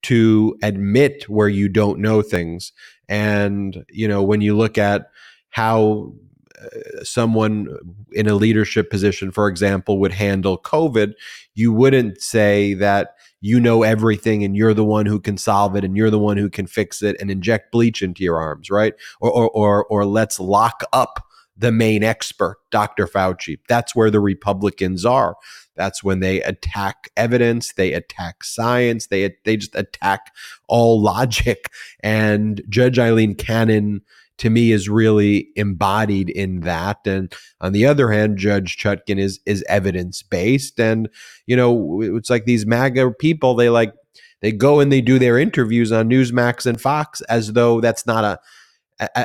to 0.02 0.56
admit 0.62 1.28
where 1.28 1.48
you 1.48 1.68
don't 1.68 2.00
know 2.00 2.22
things. 2.22 2.72
And, 3.08 3.84
you 3.88 4.08
know, 4.08 4.22
when 4.22 4.40
you 4.40 4.56
look 4.56 4.78
at 4.78 5.10
how 5.50 6.12
uh, 6.60 7.04
someone 7.04 7.68
in 8.12 8.26
a 8.26 8.34
leadership 8.34 8.90
position, 8.90 9.30
for 9.30 9.48
example, 9.48 9.98
would 9.98 10.12
handle 10.12 10.58
COVID, 10.58 11.12
you 11.54 11.72
wouldn't 11.72 12.20
say 12.20 12.74
that 12.74 13.14
you 13.40 13.58
know 13.60 13.82
everything 13.82 14.44
and 14.44 14.56
you're 14.56 14.74
the 14.74 14.84
one 14.84 15.06
who 15.06 15.18
can 15.18 15.36
solve 15.36 15.74
it 15.76 15.84
and 15.84 15.96
you're 15.96 16.10
the 16.10 16.18
one 16.18 16.36
who 16.36 16.50
can 16.50 16.66
fix 16.66 17.02
it 17.02 17.16
and 17.20 17.30
inject 17.30 17.72
bleach 17.72 18.02
into 18.02 18.22
your 18.22 18.38
arms, 18.40 18.70
right? 18.70 18.94
Or 19.20 19.30
or 19.30 19.50
or, 19.50 19.84
or 19.86 20.04
let's 20.04 20.38
lock 20.38 20.84
up 20.92 21.26
the 21.56 21.70
main 21.70 22.02
expert, 22.02 22.56
Dr. 22.70 23.06
Fauci. 23.06 23.58
That's 23.68 23.94
where 23.94 24.10
the 24.10 24.20
Republicans 24.20 25.04
are. 25.04 25.36
That's 25.76 26.02
when 26.02 26.20
they 26.20 26.42
attack 26.42 27.10
evidence, 27.16 27.72
they 27.72 27.92
attack 27.92 28.44
science, 28.44 29.06
they 29.06 29.36
they 29.44 29.56
just 29.56 29.74
attack 29.74 30.32
all 30.68 31.00
logic. 31.02 31.70
And 32.02 32.62
Judge 32.68 32.98
Aileen 32.98 33.34
Cannon 33.34 34.02
to 34.40 34.50
me 34.50 34.72
is 34.72 34.88
really 34.88 35.48
embodied 35.54 36.30
in 36.30 36.60
that. 36.60 36.98
And 37.04 37.32
on 37.60 37.72
the 37.72 37.84
other 37.84 38.10
hand, 38.10 38.38
Judge 38.38 38.76
Chutkan 38.76 39.18
is 39.18 39.38
is 39.46 39.62
evidence 39.68 40.22
based. 40.22 40.80
And 40.80 41.08
you 41.46 41.56
know, 41.56 42.00
it's 42.02 42.30
like 42.30 42.46
these 42.46 42.66
MAGA 42.66 43.12
people. 43.18 43.54
They 43.54 43.68
like 43.68 43.92
they 44.40 44.50
go 44.50 44.80
and 44.80 44.90
they 44.90 45.02
do 45.02 45.18
their 45.18 45.38
interviews 45.38 45.92
on 45.92 46.08
Newsmax 46.08 46.64
and 46.64 46.80
Fox 46.80 47.20
as 47.22 47.52
though 47.52 47.80
that's 47.80 48.06
not 48.06 48.24
a 48.24 48.40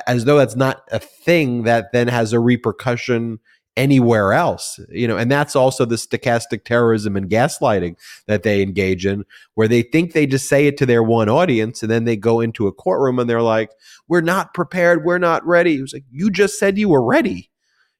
as 0.09 0.25
though 0.25 0.37
that's 0.37 0.55
not 0.55 0.83
a 0.91 0.99
thing 0.99 1.63
that 1.63 1.91
then 1.91 2.07
has 2.07 2.33
a 2.33 2.39
repercussion 2.39 3.39
anywhere 3.77 4.31
else 4.31 4.79
you 4.89 5.07
know 5.07 5.17
and 5.17 5.29
that's 5.29 5.55
also 5.55 5.83
the 5.83 5.95
stochastic 5.97 6.63
terrorism 6.63 7.17
and 7.17 7.29
gaslighting 7.29 7.95
that 8.25 8.43
they 8.43 8.61
engage 8.61 9.05
in 9.05 9.25
where 9.55 9.67
they 9.67 9.81
think 9.81 10.13
they 10.13 10.25
just 10.25 10.47
say 10.47 10.67
it 10.67 10.77
to 10.77 10.85
their 10.85 11.03
one 11.03 11.27
audience 11.27 11.81
and 11.81 11.91
then 11.91 12.05
they 12.05 12.15
go 12.15 12.39
into 12.39 12.67
a 12.67 12.71
courtroom 12.71 13.19
and 13.19 13.29
they're 13.29 13.41
like 13.41 13.71
we're 14.07 14.21
not 14.21 14.53
prepared. 14.53 15.03
We're 15.03 15.17
not 15.17 15.45
ready. 15.45 15.75
It 15.77 15.81
was 15.81 15.93
like 15.93 16.05
you 16.11 16.29
just 16.29 16.59
said 16.59 16.77
you 16.77 16.89
were 16.89 17.03
ready 17.03 17.49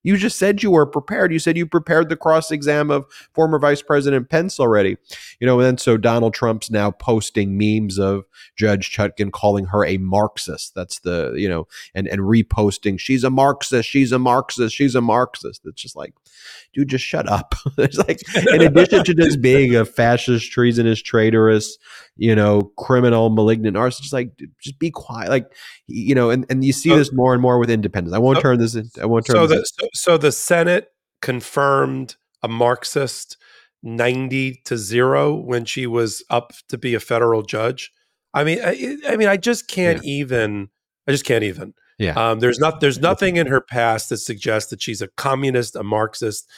you 0.05 0.17
just 0.17 0.37
said 0.37 0.61
you 0.61 0.69
were 0.69 0.85
prepared. 0.85 1.33
You 1.33 1.39
said 1.39 1.57
you 1.57 1.65
prepared 1.65 2.09
the 2.09 2.15
cross 2.15 2.51
exam 2.51 2.91
of 2.91 3.07
former 3.33 3.57
Vice 3.57 3.81
President 3.81 4.29
Pence 4.29 4.59
already. 4.59 4.97
You 5.39 5.47
know, 5.47 5.59
and 5.59 5.65
then 5.65 5.77
so 5.79 5.97
Donald 5.97 6.35
Trump's 6.35 6.69
now 6.69 6.91
posting 6.91 7.57
memes 7.57 7.97
of 7.97 8.25
Judge 8.55 8.95
Chutkan 8.95 9.31
calling 9.31 9.65
her 9.65 9.83
a 9.83 9.97
Marxist. 9.97 10.75
That's 10.75 10.99
the, 10.99 11.33
you 11.35 11.49
know, 11.49 11.67
and, 11.95 12.07
and 12.07 12.21
reposting, 12.21 12.99
she's 12.99 13.23
a 13.23 13.31
Marxist, 13.31 13.89
she's 13.89 14.11
a 14.11 14.19
Marxist, 14.19 14.75
she's 14.75 14.93
a 14.93 15.01
Marxist. 15.01 15.61
It's 15.65 15.81
just 15.81 15.95
like, 15.95 16.13
dude, 16.71 16.89
just 16.89 17.03
shut 17.03 17.27
up. 17.27 17.55
it's 17.79 17.97
like, 17.97 18.21
in 18.53 18.61
addition 18.61 19.03
to 19.05 19.15
just 19.15 19.41
being 19.41 19.75
a 19.75 19.85
fascist, 19.85 20.51
treasonous, 20.51 21.01
traitorous, 21.01 21.79
you 22.18 22.36
know, 22.36 22.72
criminal, 22.78 23.30
malignant 23.30 23.76
narcissist, 23.76 24.01
just 24.01 24.13
like, 24.13 24.32
just 24.61 24.80
be 24.80 24.91
quiet. 24.91 25.30
Like, 25.30 25.51
you 25.88 26.16
know, 26.16 26.30
and, 26.30 26.45
and 26.49 26.63
you 26.63 26.74
see 26.74 26.89
this 26.89 27.11
more 27.11 27.34
and 27.34 27.41
more 27.41 27.59
with 27.59 27.70
independence. 27.70 28.16
I 28.16 28.20
won't 28.20 28.39
turn 28.39 28.59
this 28.59 28.76
in. 28.76 28.89
I 29.01 29.05
won't 29.05 29.26
turn 29.26 29.36
so 29.36 29.47
the, 29.47 29.66
so, 29.66 29.88
so 29.93 30.18
the 30.18 30.32
Senate 30.32 30.89
confirmed 31.22 32.16
a 32.41 32.47
Marxist 32.47 33.38
90 33.84 34.61
to 34.66 34.78
0 34.78 35.36
when 35.36 35.66
she 35.66 35.88
was 35.88 36.24
up 36.30 36.53
to 36.70 36.78
be 36.78 36.93
a 36.95 36.99
federal 36.99 37.43
judge. 37.43 37.91
I 38.34 38.43
mean 38.43 38.59
I, 38.61 38.97
I 39.07 39.16
mean 39.16 39.28
I 39.28 39.38
just 39.38 39.68
can't 39.68 40.03
yeah. 40.03 40.11
even 40.11 40.70
I 41.07 41.11
just 41.11 41.26
can't 41.26 41.43
even. 41.43 41.74
Yeah. 41.97 42.13
Um, 42.13 42.39
there's 42.39 42.59
not 42.59 42.82
there's 42.82 42.99
nothing 42.99 43.38
in 43.38 43.47
her 43.47 43.61
past 43.61 44.09
that 44.09 44.18
suggests 44.18 44.70
that 44.72 44.82
she's 44.82 45.01
a 45.01 45.07
communist, 45.09 45.76
a 45.76 45.84
Marxist. 45.84 46.49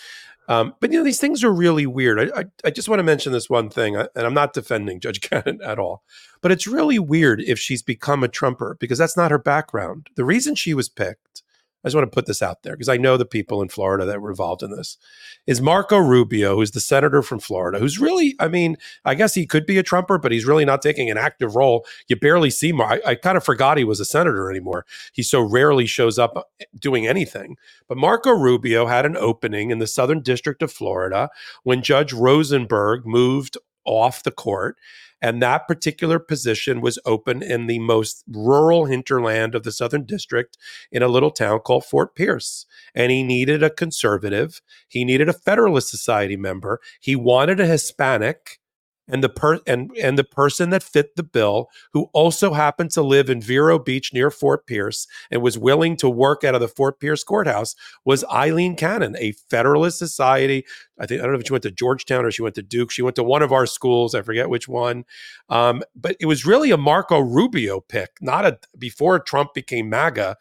Um, 0.47 0.73
but 0.79 0.91
you 0.91 0.97
know 0.97 1.03
these 1.03 1.19
things 1.19 1.43
are 1.43 1.51
really 1.51 1.85
weird. 1.85 2.31
I, 2.31 2.39
I, 2.39 2.45
I 2.65 2.69
just 2.69 2.87
want 2.87 2.99
to 2.99 3.03
mention 3.03 3.33
this 3.33 3.49
one 3.49 3.69
thing, 3.69 3.95
and 3.95 4.09
I'm 4.15 4.33
not 4.33 4.53
defending 4.53 4.99
Judge 4.99 5.21
Cannon 5.29 5.59
at 5.63 5.79
all, 5.79 6.03
but 6.41 6.51
it's 6.51 6.67
really 6.67 6.99
weird 6.99 7.41
if 7.41 7.59
she's 7.59 7.81
become 7.81 8.23
a 8.23 8.27
Trumper 8.27 8.77
because 8.79 8.97
that's 8.97 9.17
not 9.17 9.31
her 9.31 9.39
background. 9.39 10.07
The 10.15 10.25
reason 10.25 10.55
she 10.55 10.73
was 10.73 10.89
picked 10.89 11.43
I 11.83 11.87
just 11.87 11.95
want 11.95 12.11
to 12.11 12.15
put 12.15 12.25
this 12.25 12.41
out 12.41 12.63
there 12.63 12.73
because 12.73 12.89
I 12.89 12.97
know 12.97 13.17
the 13.17 13.25
people 13.25 13.61
in 13.61 13.69
Florida 13.69 14.05
that 14.05 14.21
were 14.21 14.31
involved 14.31 14.63
in 14.63 14.71
this. 14.71 14.97
Is 15.45 15.61
Marco 15.61 15.97
Rubio, 15.97 16.55
who's 16.55 16.71
the 16.71 16.79
senator 16.79 17.21
from 17.21 17.39
Florida, 17.39 17.79
who's 17.79 17.99
really, 17.99 18.35
I 18.39 18.47
mean, 18.47 18.77
I 19.05 19.15
guess 19.15 19.35
he 19.35 19.45
could 19.45 19.65
be 19.65 19.77
a 19.77 19.83
Trumper, 19.83 20.17
but 20.17 20.31
he's 20.31 20.45
really 20.45 20.65
not 20.65 20.81
taking 20.81 21.09
an 21.09 21.17
active 21.17 21.55
role. 21.55 21.85
You 22.07 22.15
barely 22.15 22.49
see 22.49 22.69
him. 22.69 22.81
I, 22.81 22.99
I 23.05 23.15
kind 23.15 23.37
of 23.37 23.43
forgot 23.43 23.77
he 23.77 23.83
was 23.83 23.99
a 23.99 24.05
senator 24.05 24.49
anymore. 24.49 24.85
He 25.13 25.23
so 25.23 25.39
rarely 25.41 25.85
shows 25.85 26.17
up 26.19 26.33
uh, 26.35 26.41
doing 26.77 27.07
anything. 27.07 27.57
But 27.87 27.97
Marco 27.97 28.31
Rubio 28.31 28.87
had 28.87 29.05
an 29.05 29.15
opening 29.15 29.71
in 29.71 29.79
the 29.79 29.87
Southern 29.87 30.21
District 30.21 30.61
of 30.61 30.71
Florida 30.71 31.29
when 31.63 31.83
Judge 31.83 32.11
Rosenberg 32.11 33.05
moved 33.05 33.57
off 33.85 34.23
the 34.23 34.31
court 34.31 34.77
and 35.21 35.41
that 35.41 35.67
particular 35.67 36.19
position 36.19 36.81
was 36.81 36.99
open 37.05 37.41
in 37.41 37.67
the 37.67 37.79
most 37.79 38.23
rural 38.27 38.85
hinterland 38.85 39.55
of 39.55 39.63
the 39.63 39.71
Southern 39.71 40.05
District 40.05 40.57
in 40.91 41.01
a 41.01 41.07
little 41.07 41.31
town 41.31 41.59
called 41.59 41.85
Fort 41.85 42.15
Pierce. 42.15 42.65
And 42.93 43.11
he 43.11 43.23
needed 43.23 43.63
a 43.63 43.69
conservative, 43.69 44.61
he 44.87 45.03
needed 45.03 45.29
a 45.29 45.33
Federalist 45.33 45.89
Society 45.89 46.37
member, 46.37 46.79
he 46.99 47.15
wanted 47.15 47.59
a 47.59 47.65
Hispanic 47.65 48.59
and 49.07 49.23
the 49.23 49.29
per 49.29 49.59
and 49.65 49.91
and 50.01 50.17
the 50.17 50.23
person 50.23 50.69
that 50.69 50.83
fit 50.83 51.15
the 51.15 51.23
bill 51.23 51.69
who 51.93 52.09
also 52.13 52.53
happened 52.53 52.91
to 52.91 53.01
live 53.01 53.29
in 53.29 53.41
Vero 53.41 53.79
Beach 53.79 54.13
near 54.13 54.29
Fort 54.29 54.67
Pierce 54.67 55.07
and 55.31 55.41
was 55.41 55.57
willing 55.57 55.95
to 55.97 56.09
work 56.09 56.43
out 56.43 56.55
of 56.55 56.61
the 56.61 56.67
Fort 56.67 56.99
Pierce 56.99 57.23
courthouse 57.23 57.75
was 58.05 58.23
Aileen 58.25 58.75
Cannon, 58.75 59.15
a 59.19 59.33
Federalist 59.49 59.97
Society. 59.97 60.65
I 60.99 61.05
think 61.05 61.21
I 61.21 61.23
don't 61.23 61.33
know 61.33 61.39
if 61.39 61.47
she 61.47 61.53
went 61.53 61.63
to 61.63 61.71
Georgetown 61.71 62.25
or 62.25 62.31
she 62.31 62.41
went 62.41 62.55
to 62.55 62.61
Duke. 62.61 62.91
She 62.91 63.01
went 63.01 63.15
to 63.15 63.23
one 63.23 63.41
of 63.41 63.51
our 63.51 63.65
schools. 63.65 64.15
I 64.15 64.21
forget 64.21 64.49
which 64.49 64.67
one. 64.67 65.05
Um, 65.49 65.83
but 65.95 66.15
it 66.19 66.25
was 66.25 66.45
really 66.45 66.71
a 66.71 66.77
Marco 66.77 67.19
Rubio 67.19 67.79
pick, 67.79 68.17
not 68.21 68.45
a 68.45 68.59
before 68.77 69.19
Trump 69.19 69.53
became 69.53 69.89
MAGA. 69.89 70.37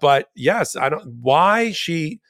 But 0.00 0.30
yes, 0.34 0.76
I 0.76 0.88
don't 0.88 1.20
why 1.20 1.72
she 1.72 2.20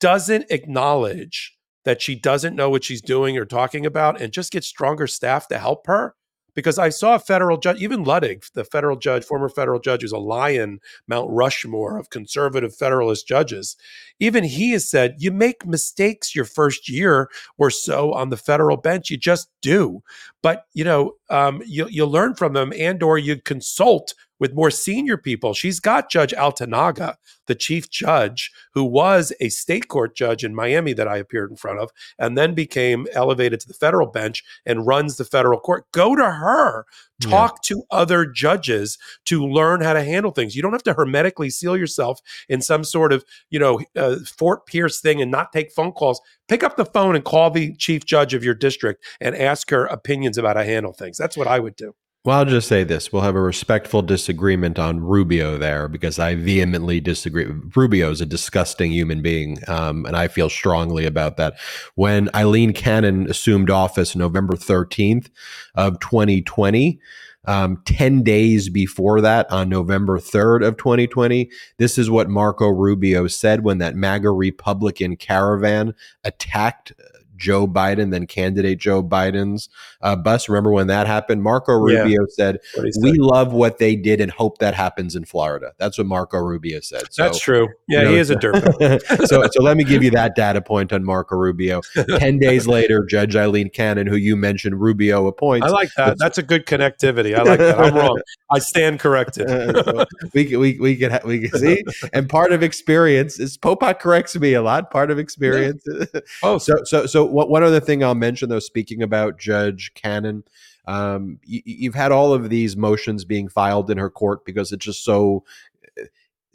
doesn't 0.00 0.46
acknowledge 0.50 1.53
that 1.84 2.02
she 2.02 2.14
doesn't 2.14 2.56
know 2.56 2.70
what 2.70 2.84
she's 2.84 3.02
doing 3.02 3.36
or 3.38 3.44
talking 3.44 3.86
about 3.86 4.20
and 4.20 4.32
just 4.32 4.52
get 4.52 4.64
stronger 4.64 5.06
staff 5.06 5.48
to 5.48 5.58
help 5.58 5.86
her 5.86 6.14
because 6.54 6.78
I 6.78 6.88
saw 6.88 7.16
a 7.16 7.20
federal 7.20 7.58
judge, 7.58 7.80
even 7.80 8.04
Luttig, 8.04 8.50
the 8.52 8.64
federal 8.64 8.96
judge, 8.96 9.24
former 9.24 9.48
federal 9.48 9.80
judge, 9.80 10.02
who's 10.02 10.12
a 10.12 10.18
lion, 10.18 10.80
Mount 11.08 11.28
Rushmore 11.30 11.98
of 11.98 12.10
conservative 12.10 12.74
Federalist 12.74 13.26
judges. 13.26 13.76
Even 14.20 14.44
he 14.44 14.70
has 14.70 14.88
said, 14.88 15.16
you 15.18 15.32
make 15.32 15.66
mistakes 15.66 16.34
your 16.34 16.44
first 16.44 16.88
year 16.88 17.28
or 17.58 17.70
so 17.70 18.12
on 18.12 18.30
the 18.30 18.36
federal 18.36 18.76
bench. 18.76 19.10
You 19.10 19.16
just 19.16 19.48
do. 19.60 20.02
But, 20.42 20.66
you 20.74 20.84
know, 20.84 21.12
um, 21.30 21.62
you, 21.66 21.88
you 21.88 22.06
learn 22.06 22.34
from 22.34 22.52
them 22.52 22.72
and 22.78 23.02
or 23.02 23.18
you 23.18 23.40
consult 23.40 24.14
with 24.38 24.54
more 24.54 24.70
senior 24.70 25.16
people. 25.16 25.54
She's 25.54 25.80
got 25.80 26.10
Judge 26.10 26.32
Altonaga, 26.32 27.16
the 27.46 27.54
chief 27.54 27.90
judge, 27.90 28.50
who 28.72 28.84
was 28.84 29.32
a 29.40 29.48
state 29.48 29.88
court 29.88 30.16
judge 30.16 30.44
in 30.44 30.54
Miami 30.54 30.92
that 30.94 31.08
I 31.08 31.16
appeared 31.18 31.50
in 31.50 31.56
front 31.56 31.78
of, 31.78 31.90
and 32.18 32.36
then 32.36 32.54
became 32.54 33.06
elevated 33.12 33.60
to 33.60 33.68
the 33.68 33.74
federal 33.74 34.06
bench 34.06 34.42
and 34.66 34.86
runs 34.86 35.16
the 35.16 35.24
federal 35.24 35.60
court. 35.60 35.90
Go 35.92 36.16
to 36.16 36.30
her. 36.30 36.86
Talk 37.20 37.58
yeah. 37.62 37.76
to 37.76 37.82
other 37.92 38.26
judges 38.26 38.98
to 39.26 39.46
learn 39.46 39.80
how 39.80 39.92
to 39.92 40.02
handle 40.02 40.32
things. 40.32 40.56
You 40.56 40.62
don't 40.62 40.72
have 40.72 40.82
to 40.82 40.94
hermetically 40.94 41.48
seal 41.48 41.76
yourself 41.76 42.20
in 42.48 42.60
some 42.60 42.82
sort 42.82 43.12
of, 43.12 43.24
you 43.50 43.58
know, 43.60 43.80
uh, 43.94 44.16
Fort 44.36 44.66
Pierce 44.66 45.00
thing 45.00 45.22
and 45.22 45.30
not 45.30 45.52
take 45.52 45.70
phone 45.70 45.92
calls. 45.92 46.20
Pick 46.48 46.64
up 46.64 46.76
the 46.76 46.84
phone 46.84 47.14
and 47.14 47.24
call 47.24 47.50
the 47.50 47.74
chief 47.76 48.04
judge 48.04 48.34
of 48.34 48.42
your 48.42 48.54
district 48.54 49.04
and 49.20 49.36
ask 49.36 49.70
her 49.70 49.86
opinions 49.86 50.36
about 50.38 50.56
how 50.56 50.62
to 50.64 50.68
handle 50.68 50.92
things. 50.92 51.16
That's 51.16 51.36
what 51.36 51.46
I 51.46 51.60
would 51.60 51.76
do. 51.76 51.94
Well, 52.24 52.38
I'll 52.38 52.46
just 52.46 52.68
say 52.68 52.84
this. 52.84 53.12
We'll 53.12 53.20
have 53.20 53.34
a 53.34 53.40
respectful 53.40 54.00
disagreement 54.00 54.78
on 54.78 55.00
Rubio 55.00 55.58
there 55.58 55.88
because 55.88 56.18
I 56.18 56.34
vehemently 56.36 56.98
disagree. 56.98 57.44
Rubio 57.76 58.10
is 58.10 58.22
a 58.22 58.26
disgusting 58.26 58.92
human 58.92 59.20
being, 59.20 59.58
um, 59.68 60.06
and 60.06 60.16
I 60.16 60.28
feel 60.28 60.48
strongly 60.48 61.04
about 61.04 61.36
that. 61.36 61.58
When 61.96 62.30
Aileen 62.34 62.72
Cannon 62.72 63.28
assumed 63.28 63.68
office 63.68 64.16
November 64.16 64.54
13th 64.54 65.28
of 65.74 66.00
2020, 66.00 66.98
um, 67.46 67.82
10 67.84 68.22
days 68.22 68.70
before 68.70 69.20
that, 69.20 69.50
on 69.52 69.68
November 69.68 70.18
3rd 70.18 70.66
of 70.66 70.78
2020, 70.78 71.50
this 71.76 71.98
is 71.98 72.08
what 72.08 72.30
Marco 72.30 72.68
Rubio 72.68 73.26
said 73.26 73.64
when 73.64 73.76
that 73.78 73.96
MAGA 73.96 74.30
Republican 74.30 75.16
caravan 75.16 75.92
attacked 76.24 76.94
Joe 77.36 77.66
Biden, 77.66 78.10
then 78.10 78.26
candidate 78.26 78.78
Joe 78.78 79.02
Biden's 79.02 79.68
uh, 80.00 80.16
bus. 80.16 80.48
Remember 80.48 80.70
when 80.70 80.86
that 80.88 81.06
happened? 81.06 81.42
Marco 81.42 81.72
Rubio 81.72 82.20
yeah. 82.20 82.26
said, 82.30 82.58
"We 83.00 83.12
love 83.12 83.52
what 83.52 83.78
they 83.78 83.96
did 83.96 84.20
and 84.20 84.30
hope 84.30 84.58
that 84.58 84.74
happens 84.74 85.16
in 85.16 85.24
Florida." 85.24 85.72
That's 85.78 85.98
what 85.98 86.06
Marco 86.06 86.38
Rubio 86.38 86.80
said. 86.80 87.12
So, 87.12 87.24
That's 87.24 87.40
true. 87.40 87.68
Yeah, 87.88 88.00
you 88.00 88.04
know, 88.04 88.10
he 88.12 88.18
is 88.18 88.30
a 88.30 88.36
dirtbag. 88.36 89.26
so, 89.26 89.42
so 89.50 89.62
let 89.62 89.76
me 89.76 89.84
give 89.84 90.02
you 90.02 90.10
that 90.12 90.34
data 90.34 90.60
point 90.60 90.92
on 90.92 91.04
Marco 91.04 91.36
Rubio. 91.36 91.80
Ten 92.18 92.38
days 92.38 92.66
later, 92.66 93.04
Judge 93.04 93.36
Aileen 93.36 93.70
Cannon, 93.70 94.06
who 94.06 94.16
you 94.16 94.36
mentioned, 94.36 94.80
Rubio 94.80 95.26
appoints. 95.26 95.66
I 95.66 95.70
like 95.70 95.90
that. 95.96 96.18
That's 96.18 96.38
a 96.38 96.42
good 96.42 96.66
connectivity. 96.66 97.36
I 97.36 97.42
like 97.42 97.58
that. 97.58 97.78
I'm 97.78 97.94
wrong. 97.94 98.20
I 98.50 98.58
stand 98.58 99.00
corrected. 99.00 99.48
so 99.84 100.04
we 100.32 100.56
we 100.56 100.78
we 100.78 100.96
can 100.96 101.18
we 101.24 101.48
can 101.48 101.58
see, 101.58 101.84
and 102.12 102.28
part 102.28 102.52
of 102.52 102.62
experience 102.62 103.38
is 103.38 103.58
Popok 103.58 103.98
corrects 104.00 104.36
me 104.36 104.54
a 104.54 104.62
lot. 104.62 104.90
Part 104.90 105.10
of 105.10 105.18
experience. 105.18 105.84
Yeah. 105.86 106.20
Oh, 106.42 106.58
so 106.58 106.74
so 106.84 107.06
so 107.06 107.23
one 107.26 107.62
other 107.62 107.80
thing 107.80 108.02
I'll 108.02 108.14
mention, 108.14 108.48
though, 108.48 108.58
speaking 108.58 109.02
about 109.02 109.38
Judge 109.38 109.92
Cannon, 109.94 110.44
um, 110.86 111.38
you, 111.44 111.90
have 111.90 111.94
had 111.94 112.12
all 112.12 112.32
of 112.32 112.50
these 112.50 112.76
motions 112.76 113.24
being 113.24 113.48
filed 113.48 113.90
in 113.90 113.98
her 113.98 114.10
court 114.10 114.44
because 114.44 114.70
it's 114.72 114.84
just 114.84 115.04
so 115.04 115.44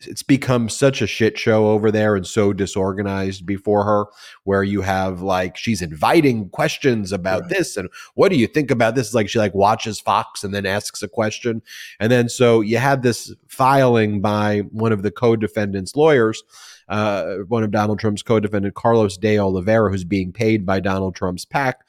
it's 0.02 0.24
become 0.24 0.70
such 0.70 1.02
a 1.02 1.08
shit 1.08 1.38
show 1.38 1.68
over 1.68 1.92
there 1.92 2.16
and 2.16 2.26
so 2.26 2.54
disorganized 2.54 3.46
before 3.46 3.84
her 3.84 4.06
where 4.44 4.64
you 4.64 4.82
have 4.82 5.22
like 5.22 5.58
she's 5.58 5.82
inviting 5.82 6.50
questions 6.50 7.12
about 7.12 7.42
right. 7.42 7.50
this 7.50 7.78
and 7.78 7.90
what 8.16 8.30
do 8.30 8.38
you 8.38 8.48
think 8.48 8.72
about 8.72 8.96
this 8.96 9.14
like 9.14 9.30
she 9.30 9.40
like 9.40 9.54
watches 9.54 10.00
fox 10.00 10.44
and 10.44 10.54
then 10.54 10.66
asks 10.66 11.04
a 11.04 11.08
question 11.08 11.62
and 12.00 12.12
then 12.12 12.30
so 12.30 12.62
you 12.62 12.78
have 12.78 13.02
this 13.02 13.34
filing 13.48 14.22
by 14.22 14.60
one 14.72 14.92
of 14.92 15.04
the 15.04 15.12
co-defendants 15.12 15.96
lawyers 15.96 16.44
uh, 16.90 17.38
one 17.48 17.64
of 17.64 17.72
Donald 17.72 18.00
Trump's 18.00 18.24
co-defendant, 18.24 18.74
Carlos 18.74 19.18
de 19.18 19.40
Oliveira, 19.40 19.92
who's 19.92 20.04
being 20.04 20.34
paid 20.34 20.66
by 20.66 20.80
Donald 20.80 21.16
Trump's 21.16 21.46
PAC, 21.46 21.80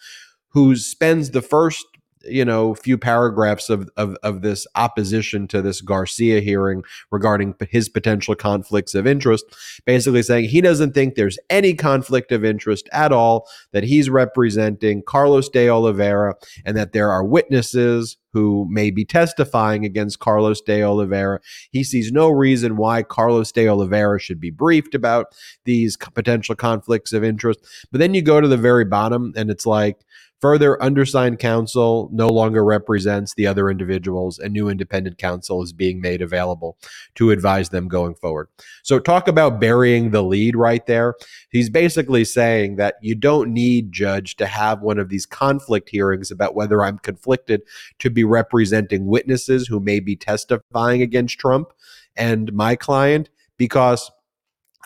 who 0.49 0.77
spends 0.77 1.31
the 1.31 1.43
first 1.43 1.87
you 2.25 2.45
know 2.45 2.75
few 2.75 2.99
paragraphs 2.99 3.71
of, 3.71 3.89
of 3.97 4.17
of 4.23 4.43
this 4.43 4.67
opposition 4.75 5.49
to 5.49 5.63
this 5.63 5.81
Garcia 5.81 6.41
hearing 6.41 6.83
regarding 7.11 7.55
his 7.71 7.89
potential 7.89 8.35
conflicts 8.35 8.95
of 8.95 9.07
interest 9.07 9.45
basically 9.85 10.23
saying 10.23 10.49
he 10.49 10.61
doesn't 10.61 10.93
think 10.93 11.15
there's 11.15 11.39
any 11.49 11.75
conflict 11.75 12.33
of 12.33 12.45
interest 12.45 12.89
at 12.93 13.13
all 13.13 13.49
that 13.73 13.85
he's 13.85 14.11
representing 14.11 15.03
Carlos 15.03 15.49
de 15.49 15.69
Oliveira 15.69 16.35
and 16.65 16.77
that 16.77 16.93
there 16.93 17.11
are 17.11 17.25
witnesses 17.25 18.17
who 18.33 18.67
may 18.71 18.91
be 18.91 19.05
testifying 19.05 19.85
against 19.85 20.21
Carlos 20.21 20.61
de 20.61 20.83
Oliveira. 20.83 21.41
He 21.71 21.83
sees 21.83 22.13
no 22.13 22.29
reason 22.29 22.77
why 22.77 23.03
Carlos 23.03 23.51
de 23.53 23.69
Oliveira 23.69 24.21
should 24.21 24.41
be 24.41 24.51
briefed 24.51 24.95
about 24.95 25.27
these 25.65 25.97
potential 25.97 26.55
conflicts 26.55 27.13
of 27.13 27.25
interest. 27.25 27.61
But 27.91 27.99
then 27.99 28.15
you 28.15 28.23
go 28.23 28.41
to 28.41 28.49
the 28.49 28.57
very 28.57 28.85
bottom 28.85 29.33
and 29.37 29.51
it's 29.51 29.67
like 29.67 30.05
Further, 30.41 30.83
undersigned 30.83 31.39
counsel 31.39 32.09
no 32.13 32.27
longer 32.27 32.65
represents 32.65 33.35
the 33.35 33.47
other 33.47 33.69
individuals, 33.69 34.39
and 34.39 34.53
new 34.53 34.71
independent 34.71 35.19
counsel 35.19 35.63
is 35.63 35.75
being 35.75 36.01
made 36.01 36.23
available 36.23 36.79
to 37.17 37.31
advise 37.31 37.69
them 37.69 37.89
going 37.89 38.15
forward. 38.15 38.49
So, 38.83 38.99
talk 38.99 39.29
about 39.29 39.61
burying 39.61 40.11
the 40.11 40.23
lead 40.23 40.57
right 40.57 40.85
there. 40.87 41.15
He's 41.51 41.69
basically 41.69 42.25
saying 42.25 42.77
that 42.77 42.95
you 43.03 43.15
don't 43.15 43.53
need 43.53 43.93
judge 43.93 44.37
to 44.37 44.47
have 44.47 44.81
one 44.81 44.99
of 44.99 45.11
these 45.11 45.27
conflict 45.27 45.91
hearings 45.91 46.31
about 46.31 46.55
whether 46.55 46.83
I'm 46.83 46.99
conflicted 46.99 47.61
to 47.99 48.09
be 48.09 48.25
representing 48.25 49.07
witnesses 49.07 49.69
who 49.69 49.79
may 49.79 50.01
be 50.01 50.17
testifying 50.17 51.03
against 51.03 51.39
Trump 51.39 51.73
and 52.17 52.53
my 52.55 52.77
client 52.77 53.29
because 53.59 54.11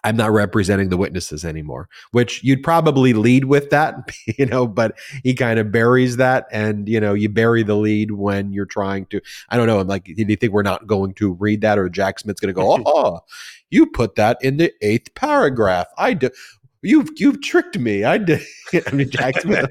I'm 0.04 0.16
not 0.16 0.32
representing 0.32 0.90
the 0.90 0.98
witnesses 0.98 1.44
anymore, 1.44 1.88
which 2.12 2.44
you'd 2.44 2.62
probably 2.62 3.14
lead 3.14 3.46
with 3.46 3.70
that, 3.70 3.96
you 4.38 4.46
know, 4.46 4.66
but 4.66 4.96
he 5.22 5.34
kind 5.34 5.58
of 5.58 5.72
buries 5.72 6.18
that. 6.18 6.46
And, 6.52 6.88
you 6.88 7.00
know, 7.00 7.14
you 7.14 7.30
bury 7.30 7.62
the 7.62 7.74
lead 7.74 8.12
when 8.12 8.52
you're 8.52 8.66
trying 8.66 9.06
to, 9.06 9.20
I 9.48 9.56
don't 9.56 9.66
know, 9.66 9.80
I'm 9.80 9.88
like, 9.88 10.04
do 10.04 10.14
you 10.16 10.36
think 10.36 10.52
we're 10.52 10.62
not 10.62 10.86
going 10.86 11.14
to 11.14 11.32
read 11.32 11.62
that 11.62 11.78
or 11.78 11.88
Jack 11.88 12.18
Smith's 12.18 12.40
going 12.40 12.54
to 12.54 12.60
go, 12.60 12.82
oh, 12.86 13.20
you 13.70 13.86
put 13.86 14.14
that 14.16 14.36
in 14.42 14.58
the 14.58 14.72
eighth 14.82 15.14
paragraph. 15.14 15.86
I 15.96 16.14
do 16.14 16.30
you've 16.84 17.10
you've 17.16 17.40
tricked 17.40 17.78
me. 17.78 18.04
I 18.04 18.18
did. 18.18 18.40
I 18.86 18.90
mean, 18.92 19.10
Jack 19.10 19.40
Smith. 19.40 19.68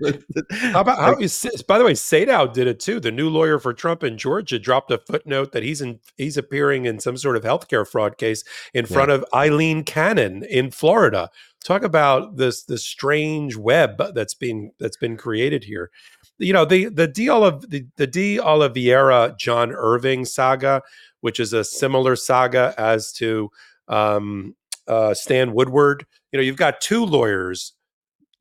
how 0.49 0.80
about 0.81 0.98
how 0.98 1.18
is, 1.18 1.64
by 1.68 1.77
the 1.77 1.85
way, 1.85 1.94
Sadow 1.94 2.52
did 2.52 2.68
it 2.68 2.80
too. 2.80 2.99
The 2.99 3.11
new 3.11 3.30
lawyer 3.30 3.60
for 3.60 3.73
Trump 3.73 4.03
in 4.03 4.18
Georgia 4.18 4.60
dropped 4.60 4.91
a 4.91 4.98
footnote 4.98 5.52
that 5.52 5.64
he's 5.64 5.81
in 5.81 5.99
he's 6.18 6.38
appearing 6.38 6.85
in 6.85 6.99
some 6.99 7.18
sort 7.18 7.38
of 7.38 7.44
healthcare 7.44 7.88
fraud 7.88 8.18
case 8.18 8.44
in 8.73 8.85
front 8.85 9.10
yeah. 9.10 9.15
of 9.15 9.26
Aileen 9.34 9.84
Cannon 9.84 10.44
in 10.44 10.72
Florida. 10.72 11.30
Talk 11.64 11.84
about 11.84 12.38
this 12.38 12.64
the 12.64 12.77
strange 12.77 13.56
web 13.56 14.02
that's 14.14 14.34
been 14.34 14.72
that's 14.80 14.98
been 14.98 15.15
created 15.18 15.64
here. 15.64 15.91
You 16.40 16.53
know, 16.53 16.65
the 16.65 16.90
the 16.90 17.07
deal 17.07 17.45
of 17.45 17.69
the, 17.69 17.85
the 17.95 18.07
De 18.07 18.40
Oliveira 18.40 19.35
John 19.40 19.72
Irving 19.72 20.26
saga, 20.26 20.81
which 21.22 21.40
is 21.40 21.53
a 21.53 21.64
similar 21.64 22.15
saga 22.15 22.73
as 22.77 23.14
to 23.14 23.49
um, 23.88 24.56
uh, 24.88 25.14
Stan 25.14 25.53
Woodward. 25.53 26.06
You 26.34 26.39
know, 26.39 26.43
you've 26.43 26.57
got 26.57 26.81
two 26.81 27.05
lawyers 27.05 27.73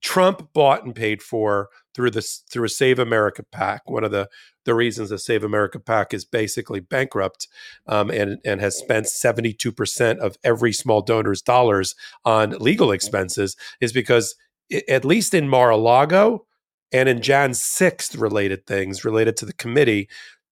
Trump 0.01 0.53
bought 0.53 0.85
and 0.85 0.95
paid 0.95 1.23
for 1.23 1.69
through 1.95 2.11
this 2.11 2.43
through 2.51 2.65
a 2.65 2.69
Save 2.69 2.99
America 2.99 3.45
PAC. 3.45 3.89
One 3.89 4.03
of 4.03 4.11
the 4.11 4.29
the 4.65 4.75
reasons 4.75 5.11
the 5.11 5.19
Save 5.19 5.45
America 5.45 5.79
PAC 5.79 6.13
is 6.13 6.25
basically 6.25 6.81
bankrupt 6.81 7.47
um, 7.87 8.11
and 8.11 8.39
and 8.45 8.61
has 8.61 8.77
spent 8.77 9.07
seventy 9.07 9.53
two 9.53 9.71
percent 9.71 10.19
of 10.19 10.37
every 10.43 10.73
small 10.73 11.03
donor's 11.03 11.43
dollars 11.43 11.95
on 12.25 12.51
legal 12.53 12.91
expenses 12.91 13.57
is 13.81 13.93
because 13.93 14.35
it, 14.69 14.89
at 14.89 15.05
least 15.05 15.35
in 15.35 15.49
Mar-a-Lago 15.49 16.47
and 16.93 17.09
in 17.09 17.23
Jan 17.23 17.55
sixth 17.55 18.17
related 18.17 18.67
things 18.67 19.05
related 19.05 19.37
to 19.37 19.47
the 19.47 19.55
committee. 19.55 20.09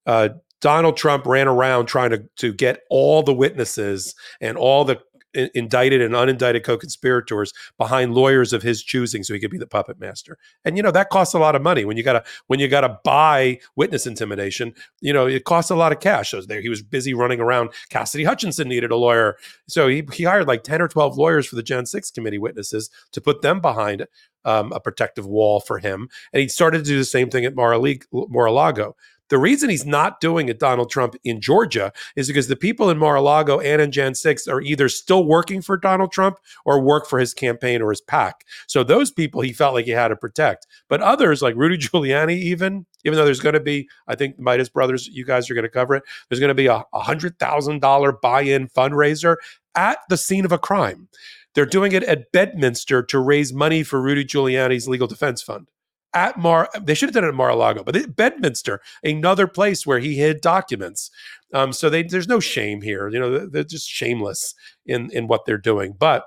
Uh, 0.06 0.28
Donald 0.60 0.96
Trump 0.96 1.24
ran 1.24 1.48
around 1.48 1.86
trying 1.86 2.10
to, 2.10 2.22
to 2.36 2.52
get 2.52 2.82
all 2.90 3.22
the 3.22 3.32
witnesses 3.32 4.14
and 4.42 4.58
all 4.58 4.84
the 4.84 5.00
indicted 5.34 6.00
and 6.00 6.14
unindicted 6.14 6.64
co-conspirators 6.64 7.52
behind 7.78 8.14
lawyers 8.14 8.52
of 8.52 8.62
his 8.62 8.82
choosing, 8.82 9.22
so 9.22 9.34
he 9.34 9.40
could 9.40 9.50
be 9.50 9.58
the 9.58 9.66
puppet 9.66 9.98
master. 9.98 10.38
And 10.64 10.76
you 10.76 10.82
know 10.82 10.90
that 10.90 11.10
costs 11.10 11.34
a 11.34 11.38
lot 11.38 11.54
of 11.54 11.62
money 11.62 11.84
when 11.84 11.96
you 11.96 12.02
gotta 12.02 12.24
when 12.46 12.60
you 12.60 12.68
gotta 12.68 12.98
buy 13.04 13.60
witness 13.76 14.06
intimidation. 14.06 14.74
You 15.00 15.12
know 15.12 15.26
it 15.26 15.44
costs 15.44 15.70
a 15.70 15.76
lot 15.76 15.92
of 15.92 16.00
cash. 16.00 16.30
So 16.30 16.40
there 16.42 16.60
he 16.60 16.68
was 16.68 16.82
busy 16.82 17.14
running 17.14 17.40
around. 17.40 17.70
Cassidy 17.88 18.24
Hutchinson 18.24 18.68
needed 18.68 18.90
a 18.90 18.96
lawyer, 18.96 19.36
so 19.68 19.88
he 19.88 20.06
he 20.12 20.24
hired 20.24 20.48
like 20.48 20.62
ten 20.62 20.82
or 20.82 20.88
twelve 20.88 21.16
lawyers 21.16 21.46
for 21.46 21.56
the 21.56 21.62
gen 21.62 21.86
Six 21.86 22.10
committee 22.10 22.38
witnesses 22.38 22.90
to 23.12 23.20
put 23.20 23.42
them 23.42 23.60
behind 23.60 24.06
um, 24.44 24.72
a 24.72 24.80
protective 24.80 25.26
wall 25.26 25.60
for 25.60 25.78
him. 25.78 26.08
And 26.32 26.40
he 26.40 26.48
started 26.48 26.78
to 26.78 26.84
do 26.84 26.98
the 26.98 27.04
same 27.04 27.30
thing 27.30 27.44
at 27.44 27.54
Mar-a-Lago. 27.54 28.96
The 29.30 29.38
reason 29.38 29.70
he's 29.70 29.86
not 29.86 30.20
doing 30.20 30.48
it, 30.48 30.58
Donald 30.58 30.90
Trump, 30.90 31.14
in 31.24 31.40
Georgia 31.40 31.92
is 32.16 32.26
because 32.26 32.48
the 32.48 32.56
people 32.56 32.90
in 32.90 32.98
Mar-a-Lago 32.98 33.60
and 33.60 33.80
in 33.80 33.92
Jan 33.92 34.14
6 34.14 34.48
are 34.48 34.60
either 34.60 34.88
still 34.88 35.24
working 35.24 35.62
for 35.62 35.76
Donald 35.76 36.12
Trump 36.12 36.38
or 36.64 36.80
work 36.80 37.06
for 37.06 37.18
his 37.18 37.32
campaign 37.32 37.80
or 37.80 37.90
his 37.90 38.00
PAC. 38.00 38.44
So 38.66 38.82
those 38.82 39.10
people 39.10 39.40
he 39.40 39.52
felt 39.52 39.74
like 39.74 39.84
he 39.86 39.92
had 39.92 40.08
to 40.08 40.16
protect. 40.16 40.66
But 40.88 41.00
others, 41.00 41.42
like 41.42 41.54
Rudy 41.54 41.78
Giuliani, 41.78 42.36
even, 42.36 42.86
even 43.04 43.16
though 43.16 43.24
there's 43.24 43.40
going 43.40 43.54
to 43.54 43.60
be, 43.60 43.88
I 44.08 44.16
think 44.16 44.38
Meidas 44.38 44.72
Brothers, 44.72 45.06
you 45.06 45.24
guys 45.24 45.48
are 45.48 45.54
going 45.54 45.62
to 45.62 45.70
cover 45.70 45.94
it, 45.94 46.02
there's 46.28 46.40
going 46.40 46.48
to 46.48 46.54
be 46.54 46.66
a 46.66 46.84
$100,000 46.92 48.20
buy 48.20 48.42
in 48.42 48.68
fundraiser 48.68 49.36
at 49.76 49.98
the 50.08 50.16
scene 50.16 50.44
of 50.44 50.52
a 50.52 50.58
crime. 50.58 51.08
They're 51.54 51.66
doing 51.66 51.92
it 51.92 52.02
at 52.04 52.32
Bedminster 52.32 53.02
to 53.04 53.18
raise 53.18 53.52
money 53.52 53.82
for 53.82 54.00
Rudy 54.00 54.24
Giuliani's 54.24 54.88
legal 54.88 55.06
defense 55.06 55.42
fund. 55.42 55.68
At 56.12 56.38
Mar, 56.38 56.68
they 56.80 56.94
should 56.94 57.08
have 57.08 57.14
done 57.14 57.24
it 57.24 57.28
at 57.28 57.34
Mar-a-Lago, 57.34 57.84
but 57.84 57.94
it, 57.94 58.16
Bedminster, 58.16 58.80
another 59.04 59.46
place 59.46 59.86
where 59.86 60.00
he 60.00 60.16
hid 60.16 60.40
documents. 60.40 61.10
Um, 61.54 61.72
so 61.72 61.88
they, 61.88 62.02
there's 62.02 62.28
no 62.28 62.40
shame 62.40 62.82
here. 62.82 63.08
You 63.08 63.20
know, 63.20 63.46
they're 63.46 63.64
just 63.64 63.88
shameless 63.88 64.54
in 64.86 65.10
in 65.12 65.28
what 65.28 65.44
they're 65.46 65.58
doing. 65.58 65.94
But 65.98 66.24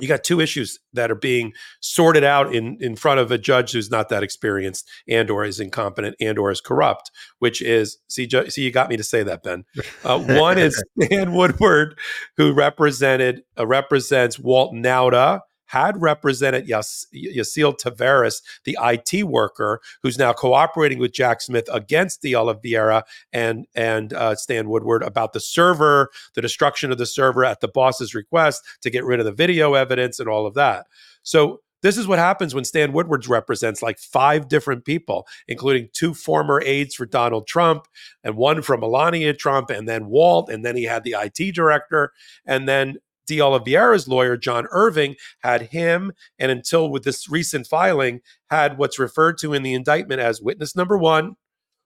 you 0.00 0.08
got 0.08 0.24
two 0.24 0.40
issues 0.40 0.78
that 0.92 1.10
are 1.10 1.16
being 1.16 1.52
sorted 1.80 2.24
out 2.24 2.54
in 2.54 2.76
in 2.80 2.96
front 2.96 3.20
of 3.20 3.30
a 3.30 3.38
judge 3.38 3.72
who's 3.72 3.90
not 3.90 4.08
that 4.08 4.22
experienced 4.22 4.88
and 5.08 5.30
or 5.30 5.44
is 5.44 5.60
incompetent 5.60 6.16
and 6.20 6.38
or 6.38 6.50
is 6.50 6.60
corrupt 6.60 7.10
which 7.38 7.60
is 7.60 7.98
see 8.08 8.28
see 8.48 8.62
you 8.62 8.70
got 8.70 8.88
me 8.88 8.96
to 8.96 9.04
say 9.04 9.22
that 9.22 9.42
ben 9.42 9.64
uh, 10.04 10.18
one 10.18 10.58
is 10.58 10.82
stan 11.02 11.32
woodward 11.32 11.98
who 12.36 12.52
represented 12.52 13.42
uh, 13.58 13.66
represents 13.66 14.38
walt 14.38 14.72
nauta 14.72 15.40
had 15.68 16.00
represented 16.02 16.66
Yas- 16.66 17.06
Yacine 17.14 17.78
Taveras, 17.78 18.42
the 18.64 18.76
IT 18.80 19.24
worker, 19.24 19.80
who's 20.02 20.18
now 20.18 20.32
cooperating 20.32 20.98
with 20.98 21.12
Jack 21.12 21.40
Smith 21.40 21.68
against 21.72 22.22
De 22.22 22.34
Oliveira 22.34 23.04
and 23.32 23.66
and 23.74 24.12
uh, 24.12 24.34
Stan 24.34 24.68
Woodward 24.68 25.02
about 25.02 25.32
the 25.32 25.40
server, 25.40 26.10
the 26.34 26.42
destruction 26.42 26.90
of 26.90 26.98
the 26.98 27.06
server 27.06 27.44
at 27.44 27.60
the 27.60 27.68
boss's 27.68 28.14
request 28.14 28.62
to 28.82 28.90
get 28.90 29.04
rid 29.04 29.20
of 29.20 29.26
the 29.26 29.32
video 29.32 29.74
evidence 29.74 30.18
and 30.18 30.28
all 30.28 30.46
of 30.46 30.54
that. 30.54 30.86
So 31.22 31.60
this 31.82 31.96
is 31.96 32.08
what 32.08 32.18
happens 32.18 32.54
when 32.54 32.64
Stan 32.64 32.92
Woodwards 32.92 33.28
represents 33.28 33.82
like 33.82 33.98
five 33.98 34.48
different 34.48 34.84
people, 34.84 35.28
including 35.46 35.88
two 35.92 36.12
former 36.12 36.60
aides 36.64 36.94
for 36.94 37.06
Donald 37.06 37.46
Trump 37.46 37.86
and 38.24 38.36
one 38.36 38.62
from 38.62 38.80
Melania 38.80 39.32
Trump, 39.32 39.70
and 39.70 39.88
then 39.88 40.08
Walt, 40.08 40.50
and 40.50 40.64
then 40.64 40.76
he 40.76 40.84
had 40.84 41.04
the 41.04 41.14
IT 41.18 41.54
director, 41.54 42.12
and 42.44 42.68
then 42.68 42.96
De 43.28 43.40
Oliveira's 43.40 44.08
lawyer, 44.08 44.36
John 44.36 44.66
Irving, 44.72 45.14
had 45.40 45.62
him, 45.62 46.12
and 46.38 46.50
until 46.50 46.90
with 46.90 47.04
this 47.04 47.28
recent 47.28 47.66
filing, 47.66 48.20
had 48.50 48.78
what's 48.78 48.98
referred 48.98 49.38
to 49.38 49.52
in 49.52 49.62
the 49.62 49.74
indictment 49.74 50.20
as 50.20 50.42
witness 50.42 50.74
number 50.74 50.98
one, 50.98 51.36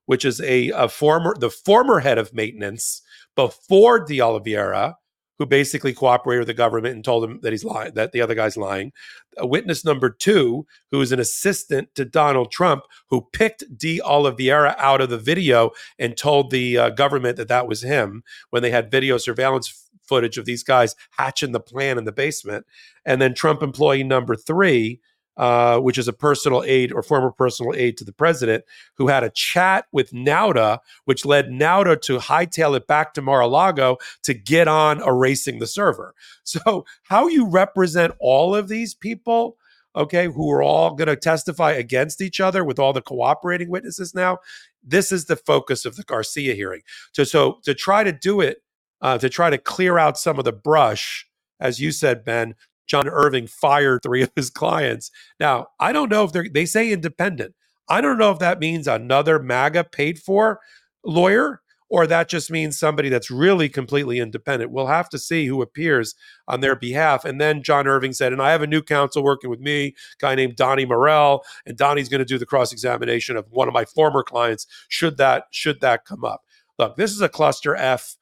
which 0.06 0.24
is 0.24 0.40
a, 0.40 0.70
a 0.70 0.88
former 0.88 1.34
the 1.38 1.50
former 1.50 2.00
head 2.00 2.16
of 2.16 2.32
maintenance 2.32 3.02
before 3.34 4.04
De 4.04 4.20
Oliveira, 4.20 4.96
who 5.38 5.46
basically 5.46 5.92
cooperated 5.92 6.42
with 6.42 6.46
the 6.46 6.54
government 6.54 6.94
and 6.94 7.04
told 7.04 7.24
him 7.24 7.40
that 7.42 7.52
he's 7.52 7.64
lying, 7.64 7.92
that 7.94 8.12
the 8.12 8.20
other 8.20 8.34
guy's 8.34 8.56
lying. 8.56 8.92
A 9.38 9.46
witness 9.46 9.84
number 9.84 10.08
two, 10.08 10.66
who 10.92 11.00
is 11.00 11.10
an 11.10 11.18
assistant 11.18 11.88
to 11.96 12.04
Donald 12.04 12.52
Trump, 12.52 12.84
who 13.10 13.26
picked 13.32 13.64
De 13.76 14.00
Oliveira 14.02 14.76
out 14.78 15.00
of 15.00 15.10
the 15.10 15.18
video 15.18 15.70
and 15.98 16.16
told 16.16 16.50
the 16.50 16.78
uh, 16.78 16.90
government 16.90 17.36
that 17.38 17.48
that 17.48 17.66
was 17.66 17.82
him 17.82 18.22
when 18.50 18.62
they 18.62 18.70
had 18.70 18.90
video 18.90 19.18
surveillance 19.18 19.90
footage 20.12 20.36
of 20.36 20.44
these 20.44 20.62
guys 20.62 20.94
hatching 21.12 21.52
the 21.52 21.60
plan 21.60 21.96
in 21.96 22.04
the 22.04 22.12
basement. 22.12 22.66
And 23.06 23.18
then 23.22 23.32
Trump 23.32 23.62
employee 23.62 24.04
number 24.04 24.36
three, 24.36 25.00
uh, 25.38 25.78
which 25.78 25.96
is 25.96 26.06
a 26.06 26.12
personal 26.12 26.62
aide 26.64 26.92
or 26.92 27.02
former 27.02 27.30
personal 27.30 27.72
aide 27.74 27.96
to 27.96 28.04
the 28.04 28.12
president, 28.12 28.62
who 28.96 29.08
had 29.08 29.24
a 29.24 29.30
chat 29.30 29.86
with 29.90 30.10
Nauta, 30.10 30.80
which 31.06 31.24
led 31.24 31.48
Nauta 31.48 31.98
to 32.02 32.18
hightail 32.18 32.76
it 32.76 32.86
back 32.86 33.14
to 33.14 33.22
Mar-a-Lago 33.22 33.96
to 34.24 34.34
get 34.34 34.68
on 34.68 35.02
erasing 35.02 35.58
the 35.58 35.66
server. 35.66 36.14
So, 36.44 36.84
how 37.04 37.28
you 37.28 37.48
represent 37.48 38.12
all 38.18 38.54
of 38.54 38.68
these 38.68 38.94
people, 38.94 39.56
okay, 39.96 40.26
who 40.26 40.50
are 40.50 40.62
all 40.62 40.94
going 40.94 41.08
to 41.08 41.16
testify 41.16 41.70
against 41.70 42.20
each 42.20 42.40
other 42.40 42.62
with 42.62 42.78
all 42.78 42.92
the 42.92 43.00
cooperating 43.00 43.70
witnesses 43.70 44.12
now, 44.12 44.38
this 44.82 45.12
is 45.12 45.26
the 45.26 45.36
focus 45.36 45.86
of 45.86 45.96
the 45.96 46.02
Garcia 46.02 46.54
hearing. 46.54 46.82
So, 47.12 47.24
so 47.24 47.60
to 47.62 47.74
try 47.74 48.04
to 48.04 48.12
do 48.12 48.42
it 48.42 48.62
uh, 49.02 49.18
to 49.18 49.28
try 49.28 49.50
to 49.50 49.58
clear 49.58 49.98
out 49.98 50.16
some 50.16 50.38
of 50.38 50.44
the 50.44 50.52
brush. 50.52 51.26
As 51.60 51.80
you 51.80 51.92
said, 51.92 52.24
Ben, 52.24 52.54
John 52.86 53.08
Irving 53.08 53.46
fired 53.46 54.02
three 54.02 54.22
of 54.22 54.30
his 54.34 54.48
clients. 54.48 55.10
Now, 55.38 55.68
I 55.78 55.92
don't 55.92 56.10
know 56.10 56.24
if 56.24 56.32
they're, 56.32 56.48
they 56.48 56.64
say 56.64 56.90
independent. 56.90 57.54
I 57.88 58.00
don't 58.00 58.18
know 58.18 58.30
if 58.30 58.38
that 58.38 58.60
means 58.60 58.88
another 58.88 59.38
MAGA 59.38 59.84
paid 59.84 60.18
for 60.18 60.60
lawyer 61.04 61.60
or 61.92 62.06
that 62.06 62.26
just 62.30 62.50
means 62.50 62.78
somebody 62.78 63.10
that's 63.10 63.30
really 63.30 63.68
completely 63.68 64.18
independent. 64.18 64.70
We'll 64.70 64.86
have 64.86 65.10
to 65.10 65.18
see 65.18 65.46
who 65.46 65.60
appears 65.60 66.14
on 66.48 66.60
their 66.60 66.74
behalf. 66.74 67.26
And 67.26 67.38
then 67.38 67.62
John 67.62 67.86
Irving 67.86 68.14
said, 68.14 68.32
and 68.32 68.40
I 68.40 68.50
have 68.52 68.62
a 68.62 68.66
new 68.66 68.80
counsel 68.80 69.22
working 69.22 69.50
with 69.50 69.60
me, 69.60 69.94
guy 70.18 70.34
named 70.34 70.56
Donnie 70.56 70.86
Murrell, 70.86 71.44
and 71.66 71.76
Donnie's 71.76 72.08
going 72.08 72.20
to 72.20 72.24
do 72.24 72.38
the 72.38 72.46
cross 72.46 72.72
examination 72.72 73.36
of 73.36 73.44
one 73.50 73.68
of 73.68 73.74
my 73.74 73.84
former 73.84 74.22
clients. 74.22 74.66
Should 74.88 75.18
that 75.18 75.44
should 75.50 75.82
that 75.82 76.06
come 76.06 76.24
up? 76.24 76.40
Look, 76.78 76.96
this 76.96 77.10
is 77.10 77.20
a 77.20 77.28
cluster 77.28 77.76
F 77.76 78.16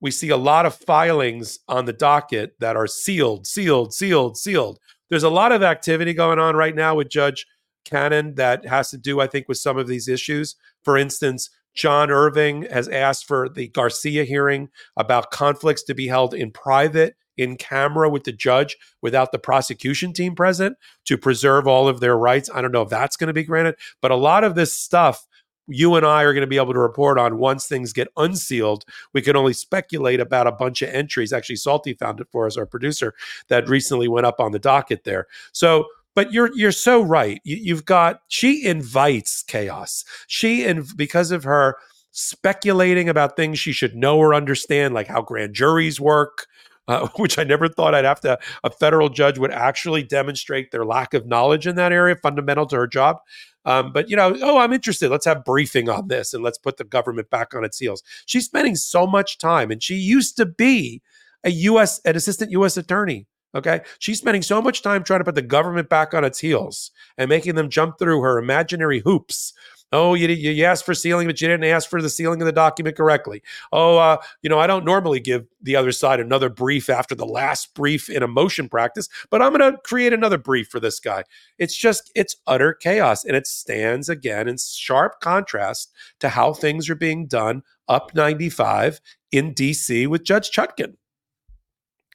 we 0.00 0.10
see 0.10 0.28
a 0.28 0.36
lot 0.36 0.66
of 0.66 0.74
filings 0.74 1.58
on 1.68 1.84
the 1.84 1.92
docket 1.92 2.54
that 2.60 2.76
are 2.76 2.86
sealed, 2.86 3.46
sealed, 3.46 3.94
sealed, 3.94 4.36
sealed. 4.36 4.78
There's 5.08 5.22
a 5.22 5.30
lot 5.30 5.52
of 5.52 5.62
activity 5.62 6.12
going 6.12 6.38
on 6.38 6.56
right 6.56 6.74
now 6.74 6.96
with 6.96 7.08
Judge 7.08 7.46
Cannon 7.84 8.34
that 8.34 8.66
has 8.66 8.90
to 8.90 8.98
do, 8.98 9.20
I 9.20 9.26
think, 9.26 9.48
with 9.48 9.58
some 9.58 9.78
of 9.78 9.86
these 9.86 10.08
issues. 10.08 10.56
For 10.82 10.96
instance, 10.96 11.50
John 11.74 12.10
Irving 12.10 12.62
has 12.70 12.88
asked 12.88 13.26
for 13.26 13.48
the 13.48 13.68
Garcia 13.68 14.24
hearing 14.24 14.68
about 14.96 15.30
conflicts 15.30 15.82
to 15.84 15.94
be 15.94 16.08
held 16.08 16.34
in 16.34 16.50
private, 16.50 17.16
in 17.36 17.56
camera 17.56 18.08
with 18.08 18.24
the 18.24 18.32
judge 18.32 18.76
without 19.02 19.30
the 19.30 19.38
prosecution 19.38 20.12
team 20.12 20.34
present 20.34 20.76
to 21.04 21.18
preserve 21.18 21.68
all 21.68 21.86
of 21.86 22.00
their 22.00 22.16
rights. 22.16 22.50
I 22.52 22.62
don't 22.62 22.72
know 22.72 22.82
if 22.82 22.88
that's 22.88 23.16
going 23.16 23.28
to 23.28 23.34
be 23.34 23.44
granted, 23.44 23.76
but 24.00 24.10
a 24.10 24.16
lot 24.16 24.42
of 24.42 24.54
this 24.54 24.74
stuff 24.74 25.26
you 25.68 25.94
and 25.94 26.06
I 26.06 26.22
are 26.22 26.32
going 26.32 26.42
to 26.42 26.46
be 26.46 26.56
able 26.56 26.72
to 26.72 26.78
report 26.78 27.18
on 27.18 27.38
once 27.38 27.66
things 27.66 27.92
get 27.92 28.08
unsealed. 28.16 28.84
We 29.12 29.22
can 29.22 29.36
only 29.36 29.52
speculate 29.52 30.20
about 30.20 30.46
a 30.46 30.52
bunch 30.52 30.82
of 30.82 30.90
entries. 30.90 31.32
Actually, 31.32 31.56
Salty 31.56 31.94
found 31.94 32.20
it 32.20 32.28
for 32.30 32.46
us, 32.46 32.56
our 32.56 32.66
producer, 32.66 33.14
that 33.48 33.68
recently 33.68 34.08
went 34.08 34.26
up 34.26 34.40
on 34.40 34.52
the 34.52 34.58
docket 34.58 35.04
there. 35.04 35.26
So, 35.52 35.86
but 36.14 36.32
you're 36.32 36.50
you're 36.56 36.72
so 36.72 37.02
right. 37.02 37.40
You, 37.44 37.74
have 37.74 37.84
got 37.84 38.20
she 38.28 38.64
invites 38.64 39.42
chaos. 39.42 40.04
She 40.26 40.64
and 40.64 40.86
because 40.96 41.30
of 41.30 41.44
her 41.44 41.76
speculating 42.12 43.10
about 43.10 43.36
things 43.36 43.58
she 43.58 43.72
should 43.72 43.94
know 43.94 44.16
or 44.16 44.34
understand, 44.34 44.94
like 44.94 45.06
how 45.06 45.20
grand 45.20 45.54
juries 45.54 46.00
work, 46.00 46.46
uh, 46.88 47.08
which 47.16 47.38
I 47.38 47.44
never 47.44 47.68
thought 47.68 47.94
I'd 47.94 48.04
have 48.04 48.20
to, 48.20 48.38
a 48.64 48.70
federal 48.70 49.08
judge 49.08 49.38
would 49.38 49.52
actually 49.52 50.02
demonstrate 50.02 50.70
their 50.70 50.84
lack 50.84 51.14
of 51.14 51.26
knowledge 51.26 51.66
in 51.66 51.76
that 51.76 51.92
area, 51.92 52.16
fundamental 52.16 52.66
to 52.66 52.76
her 52.76 52.86
job. 52.86 53.18
Um, 53.66 53.92
but, 53.92 54.08
you 54.08 54.16
know, 54.16 54.34
oh, 54.40 54.58
I'm 54.58 54.72
interested. 54.72 55.10
Let's 55.10 55.26
have 55.26 55.44
briefing 55.44 55.90
on 55.90 56.08
this 56.08 56.32
and 56.32 56.42
let's 56.42 56.56
put 56.56 56.78
the 56.78 56.84
government 56.84 57.28
back 57.28 57.54
on 57.54 57.64
its 57.64 57.78
heels. 57.78 58.02
She's 58.24 58.46
spending 58.46 58.76
so 58.76 59.06
much 59.06 59.38
time, 59.38 59.70
and 59.70 59.82
she 59.82 59.96
used 59.96 60.36
to 60.38 60.46
be 60.46 61.02
a 61.44 61.50
U.S., 61.50 62.00
an 62.04 62.16
assistant 62.16 62.52
U.S. 62.52 62.76
attorney. 62.76 63.26
Okay. 63.54 63.80
She's 63.98 64.18
spending 64.18 64.42
so 64.42 64.60
much 64.60 64.82
time 64.82 65.02
trying 65.02 65.20
to 65.20 65.24
put 65.24 65.34
the 65.34 65.42
government 65.42 65.88
back 65.88 66.12
on 66.12 66.24
its 66.24 66.38
heels 66.38 66.90
and 67.16 67.28
making 67.28 67.54
them 67.54 67.70
jump 67.70 67.98
through 67.98 68.20
her 68.20 68.38
imaginary 68.38 69.00
hoops 69.00 69.54
Oh, 69.92 70.14
you, 70.14 70.26
you 70.28 70.64
asked 70.64 70.84
for 70.84 70.94
sealing, 70.94 71.28
but 71.28 71.40
you 71.40 71.46
didn't 71.46 71.64
ask 71.70 71.88
for 71.88 72.02
the 72.02 72.10
sealing 72.10 72.42
of 72.42 72.46
the 72.46 72.52
document 72.52 72.96
correctly. 72.96 73.42
Oh, 73.72 73.98
uh, 73.98 74.16
you 74.42 74.50
know, 74.50 74.58
I 74.58 74.66
don't 74.66 74.84
normally 74.84 75.20
give 75.20 75.46
the 75.62 75.76
other 75.76 75.92
side 75.92 76.18
another 76.18 76.48
brief 76.48 76.90
after 76.90 77.14
the 77.14 77.24
last 77.24 77.72
brief 77.74 78.10
in 78.10 78.22
a 78.22 78.28
motion 78.28 78.68
practice, 78.68 79.08
but 79.30 79.40
I'm 79.40 79.56
going 79.56 79.72
to 79.72 79.78
create 79.78 80.12
another 80.12 80.38
brief 80.38 80.68
for 80.68 80.80
this 80.80 80.98
guy. 80.98 81.22
It's 81.58 81.76
just, 81.76 82.10
it's 82.16 82.36
utter 82.48 82.74
chaos. 82.74 83.24
And 83.24 83.36
it 83.36 83.46
stands 83.46 84.08
again 84.08 84.48
in 84.48 84.56
sharp 84.58 85.20
contrast 85.20 85.92
to 86.18 86.30
how 86.30 86.52
things 86.52 86.90
are 86.90 86.96
being 86.96 87.26
done 87.26 87.62
up 87.88 88.12
95 88.14 89.00
in 89.30 89.54
DC 89.54 90.08
with 90.08 90.24
Judge 90.24 90.50
Chutkan. 90.50 90.94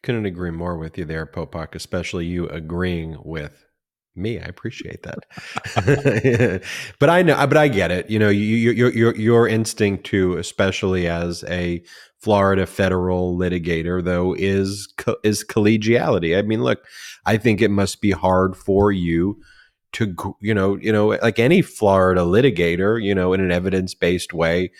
Couldn't 0.04 0.26
agree 0.26 0.52
more 0.52 0.78
with 0.78 0.98
you 0.98 1.06
there, 1.06 1.26
Popok, 1.26 1.76
especially 1.76 2.26
you 2.26 2.48
agreeing 2.48 3.18
with 3.24 3.66
me. 4.16 4.40
I 4.40 4.44
appreciate 4.44 5.04
that. 5.04 6.62
but 7.00 7.10
I 7.10 7.22
know, 7.22 7.36
but 7.48 7.58
I 7.58 7.68
get 7.68 7.92
it. 7.92 8.10
You 8.10 8.20
know, 8.20 8.30
you, 8.30 8.72
your 8.72 8.92
your 8.92 9.16
your 9.16 9.48
instinct 9.48 10.06
to, 10.08 10.38
especially 10.38 11.08
as 11.08 11.44
a 11.46 11.84
Florida 12.20 12.66
federal 12.66 13.38
litigator, 13.38 14.04
though, 14.04 14.36
is 14.38 14.94
is 15.24 15.44
collegiality. 15.44 16.38
I 16.38 16.42
mean, 16.44 16.64
look, 16.64 16.86
I 17.26 17.38
think 17.38 17.62
it 17.62 17.72
must 17.72 18.02
be 18.02 18.12
hard 18.12 18.56
for 18.56 18.92
you 18.92 19.42
to, 19.94 20.16
you 20.40 20.54
know, 20.54 20.78
you 20.78 20.92
know, 20.92 21.08
like 21.22 21.40
any 21.40 21.62
Florida 21.62 22.22
litigator, 22.22 23.02
you 23.02 23.14
know, 23.14 23.34
in 23.34 23.42
an 23.42 23.52
evidence 23.52 23.94
based 23.94 24.34
way, 24.34 24.72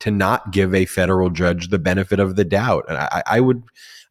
to 0.00 0.10
not 0.10 0.52
give 0.52 0.74
a 0.74 0.86
federal 0.86 1.30
judge 1.30 1.68
the 1.68 1.78
benefit 1.78 2.20
of 2.20 2.36
the 2.36 2.44
doubt. 2.44 2.84
And 2.88 2.98
I, 2.98 3.22
I 3.26 3.40
would 3.40 3.62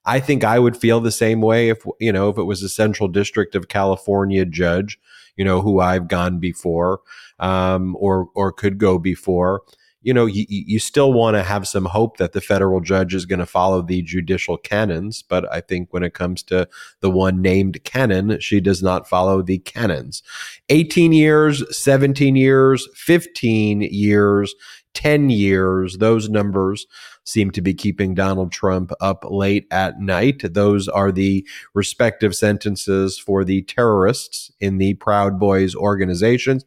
I 0.05 0.19
think 0.19 0.43
I 0.43 0.59
would 0.59 0.75
feel 0.75 0.99
the 0.99 1.11
same 1.11 1.41
way 1.41 1.69
if 1.69 1.83
you 1.99 2.11
know 2.11 2.29
if 2.29 2.37
it 2.37 2.43
was 2.43 2.61
a 2.63 2.69
Central 2.69 3.07
District 3.07 3.55
of 3.55 3.67
California 3.67 4.45
judge, 4.45 4.99
you 5.37 5.45
know, 5.45 5.61
who 5.61 5.79
I've 5.79 6.07
gone 6.07 6.39
before, 6.39 7.01
um, 7.39 7.95
or 7.99 8.29
or 8.35 8.51
could 8.51 8.77
go 8.77 8.97
before. 8.97 9.61
You 10.05 10.13
know, 10.13 10.25
you, 10.25 10.45
you 10.49 10.79
still 10.79 11.13
want 11.13 11.37
to 11.37 11.43
have 11.43 11.65
some 11.65 11.85
hope 11.85 12.17
that 12.17 12.33
the 12.33 12.41
federal 12.41 12.81
judge 12.81 13.15
is 13.15 13.25
going 13.25 13.39
to 13.39 13.45
follow 13.45 13.81
the 13.81 14.01
judicial 14.01 14.57
canons, 14.57 15.21
but 15.21 15.49
I 15.49 15.61
think 15.61 15.93
when 15.93 16.03
it 16.03 16.13
comes 16.13 16.43
to 16.43 16.67
the 16.99 17.09
one 17.09 17.41
named 17.41 17.81
canon, 17.85 18.37
she 18.41 18.59
does 18.59 18.83
not 18.83 19.07
follow 19.07 19.41
the 19.41 19.59
canons. 19.59 20.21
18 20.67 21.13
years, 21.13 21.63
17 21.73 22.35
years, 22.35 22.85
15 22.95 23.79
years, 23.79 24.53
10 24.93 25.29
years, 25.29 25.97
those 25.99 26.27
numbers 26.27 26.85
seem 27.23 27.51
to 27.51 27.61
be 27.61 27.73
keeping 27.73 28.13
Donald 28.13 28.51
Trump 28.51 28.91
up 28.99 29.23
late 29.29 29.65
at 29.71 29.99
night. 29.99 30.41
Those 30.53 30.87
are 30.87 31.11
the 31.11 31.47
respective 31.73 32.35
sentences 32.35 33.17
for 33.17 33.43
the 33.43 33.61
terrorists 33.63 34.51
in 34.59 34.77
the 34.77 34.95
Proud 34.95 35.39
Boys 35.39 35.75
organizations. 35.75 36.65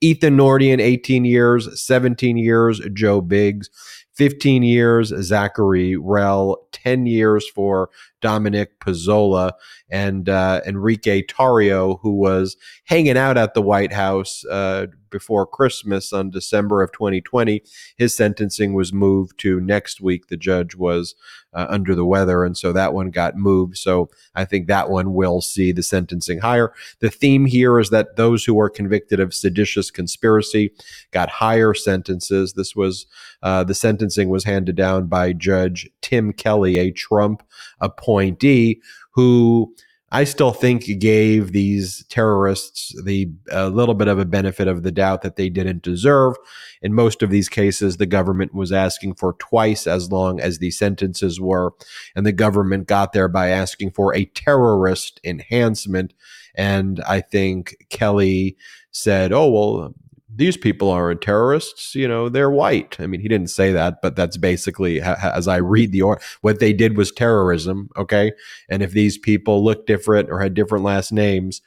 Ethan 0.00 0.36
Nordean, 0.36 0.80
18 0.80 1.24
years, 1.24 1.82
17 1.82 2.36
years, 2.36 2.80
Joe 2.92 3.20
Biggs. 3.20 3.70
15 4.16 4.62
years, 4.62 5.08
Zachary 5.22 5.94
Rehl, 5.94 6.56
10 6.72 7.04
years 7.06 7.46
for 7.48 7.90
Dominic 8.22 8.80
Pezzola, 8.80 9.52
and 9.90 10.28
uh, 10.28 10.62
Enrique 10.66 11.22
Tarrio, 11.22 12.00
who 12.00 12.12
was 12.12 12.56
hanging 12.84 13.18
out 13.18 13.36
at 13.36 13.52
the 13.52 13.60
White 13.60 13.92
House 13.92 14.42
uh, 14.46 14.86
before 15.10 15.46
Christmas 15.46 16.12
on 16.12 16.30
December 16.30 16.82
of 16.82 16.92
2020. 16.92 17.62
His 17.96 18.14
sentencing 18.16 18.74
was 18.74 18.92
moved 18.92 19.38
to 19.40 19.60
next 19.60 20.00
week. 20.00 20.28
The 20.28 20.36
judge 20.36 20.74
was 20.74 21.14
uh, 21.52 21.66
under 21.68 21.94
the 21.94 22.04
weather, 22.04 22.44
and 22.44 22.56
so 22.56 22.72
that 22.72 22.92
one 22.92 23.10
got 23.10 23.36
moved. 23.36 23.78
So 23.78 24.10
I 24.34 24.44
think 24.44 24.66
that 24.66 24.90
one 24.90 25.14
will 25.14 25.40
see 25.40 25.72
the 25.72 25.82
sentencing 25.82 26.40
higher. 26.40 26.72
The 27.00 27.10
theme 27.10 27.46
here 27.46 27.78
is 27.78 27.90
that 27.90 28.16
those 28.16 28.44
who 28.44 28.60
are 28.60 28.70
convicted 28.70 29.20
of 29.20 29.34
seditious 29.34 29.90
conspiracy 29.90 30.72
got 31.12 31.28
higher 31.28 31.74
sentences. 31.74 32.52
This 32.52 32.76
was 32.76 33.06
uh, 33.42 33.64
the 33.64 33.74
sentencing 33.74 34.28
was 34.28 34.44
handed 34.44 34.76
down 34.76 35.06
by 35.06 35.32
Judge 35.32 35.88
Tim 36.02 36.32
Kelly, 36.32 36.78
a 36.78 36.90
Trump 36.90 37.42
appointee 37.80 38.80
who 39.12 39.74
I 40.12 40.22
still 40.22 40.52
think 40.52 40.84
gave 41.00 41.50
these 41.50 42.04
terrorists 42.08 42.94
the 43.04 43.28
a 43.50 43.68
little 43.68 43.94
bit 43.94 44.06
of 44.06 44.20
a 44.20 44.24
benefit 44.24 44.68
of 44.68 44.84
the 44.84 44.92
doubt 44.92 45.22
that 45.22 45.34
they 45.34 45.48
didn't 45.48 45.82
deserve. 45.82 46.36
In 46.80 46.94
most 46.94 47.22
of 47.22 47.30
these 47.30 47.48
cases, 47.48 47.96
the 47.96 48.06
government 48.06 48.54
was 48.54 48.70
asking 48.70 49.14
for 49.14 49.32
twice 49.34 49.86
as 49.86 50.12
long 50.12 50.38
as 50.38 50.58
the 50.58 50.70
sentences 50.70 51.40
were, 51.40 51.72
and 52.14 52.24
the 52.24 52.32
government 52.32 52.86
got 52.86 53.12
there 53.12 53.28
by 53.28 53.48
asking 53.48 53.90
for 53.90 54.14
a 54.14 54.26
terrorist 54.26 55.20
enhancement. 55.24 56.14
And 56.54 57.00
I 57.06 57.20
think 57.20 57.74
Kelly 57.90 58.56
said, 58.92 59.32
"Oh 59.32 59.50
well, 59.50 59.94
these 60.36 60.56
people 60.56 60.90
aren't 60.90 61.22
terrorists. 61.22 61.94
You 61.94 62.06
know, 62.06 62.28
they're 62.28 62.50
white. 62.50 63.00
I 63.00 63.06
mean, 63.06 63.20
he 63.20 63.28
didn't 63.28 63.50
say 63.50 63.72
that, 63.72 64.02
but 64.02 64.16
that's 64.16 64.36
basically 64.36 65.00
as 65.00 65.48
I 65.48 65.56
read 65.56 65.92
the 65.92 66.02
or 66.02 66.20
what 66.42 66.60
they 66.60 66.72
did 66.72 66.96
was 66.96 67.10
terrorism. 67.10 67.88
Okay, 67.96 68.32
and 68.68 68.82
if 68.82 68.92
these 68.92 69.18
people 69.18 69.64
look 69.64 69.86
different 69.86 70.30
or 70.30 70.40
had 70.40 70.54
different 70.54 70.84
last 70.84 71.12
names, 71.12 71.62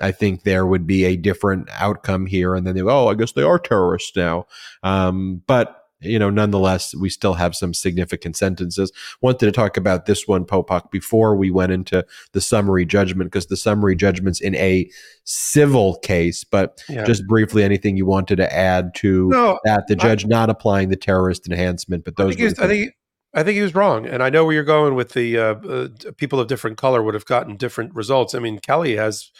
I 0.00 0.12
think 0.12 0.42
there 0.42 0.66
would 0.66 0.86
be 0.86 1.04
a 1.04 1.16
different 1.16 1.68
outcome 1.72 2.26
here. 2.26 2.54
And 2.54 2.66
then 2.66 2.74
they, 2.74 2.82
go, 2.82 2.88
oh, 2.88 3.08
I 3.08 3.14
guess 3.14 3.32
they 3.32 3.42
are 3.42 3.58
terrorists 3.58 4.16
now. 4.16 4.46
Um, 4.82 5.42
but 5.46 5.81
you 6.02 6.18
know, 6.18 6.30
nonetheless, 6.30 6.94
we 6.94 7.08
still 7.08 7.34
have 7.34 7.54
some 7.54 7.72
significant 7.74 8.36
sentences. 8.36 8.92
Wanted 9.20 9.46
to 9.46 9.52
talk 9.52 9.76
about 9.76 10.06
this 10.06 10.26
one, 10.26 10.44
Popok, 10.44 10.90
before 10.90 11.36
we 11.36 11.50
went 11.50 11.72
into 11.72 12.04
the 12.32 12.40
summary 12.40 12.84
judgment, 12.84 13.30
because 13.30 13.46
the 13.46 13.56
summary 13.56 13.96
judgment's 13.96 14.40
in 14.40 14.54
a 14.56 14.90
civil 15.24 15.96
case. 15.98 16.44
But 16.44 16.82
yeah. 16.88 17.04
just 17.04 17.26
briefly, 17.26 17.62
anything 17.62 17.96
you 17.96 18.06
wanted 18.06 18.36
to 18.36 18.52
add 18.54 18.94
to 18.96 19.28
no, 19.28 19.58
that? 19.64 19.86
The 19.86 19.96
judge 19.96 20.24
I, 20.24 20.28
not 20.28 20.50
applying 20.50 20.88
the 20.88 20.96
terrorist 20.96 21.46
enhancement, 21.48 22.04
but 22.04 22.16
those. 22.16 22.34
I 22.34 22.38
think, 22.38 22.58
I 22.58 22.66
think, 22.66 22.92
I 23.34 23.42
think 23.42 23.56
he 23.56 23.62
was 23.62 23.74
wrong, 23.74 24.06
and 24.06 24.22
I 24.22 24.30
know 24.30 24.44
where 24.44 24.54
you're 24.54 24.64
going 24.64 24.94
with 24.94 25.12
the 25.12 25.38
uh, 25.38 25.54
uh, 25.54 25.88
people 26.16 26.38
of 26.38 26.48
different 26.48 26.76
color 26.76 27.02
would 27.02 27.14
have 27.14 27.26
gotten 27.26 27.56
different 27.56 27.94
results. 27.94 28.34
I 28.34 28.40
mean, 28.40 28.58
Kelly 28.58 28.96
has 28.96 29.30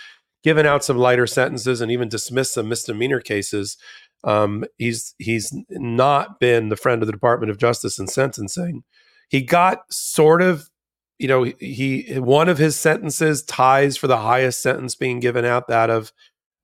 given 0.43 0.67
out 0.67 0.85
some 0.85 0.99
lighter 0.99 1.27
sentences 1.27 1.81
and 1.81 1.91
even 1.91 2.09
dismissed 2.09 2.55
some 2.55 2.69
misdemeanor 2.69 3.21
cases 3.21 3.77
um, 4.25 4.65
he's 4.79 5.15
he's 5.19 5.55
not 5.71 6.39
been 6.39 6.69
the 6.69 6.77
friend 6.77 7.03
of 7.03 7.07
the 7.07 7.13
Department 7.13 7.51
of 7.51 7.59
Justice 7.59 7.99
in 7.99 8.07
sentencing. 8.07 8.85
He 9.29 9.43
got 9.43 9.93
sort 9.93 10.43
of, 10.43 10.71
you 11.19 11.29
know, 11.29 11.45
he 11.59 12.19
one 12.19 12.49
of 12.49 12.59
his 12.59 12.79
sentences 12.79 13.43
ties 13.43 13.97
for 13.97 14.07
the 14.07 14.19
highest 14.19 14.63
sentence 14.63 14.95
being 14.95 15.21
given 15.21 15.45
out 15.45 15.69
that 15.69 15.91
of 15.91 16.13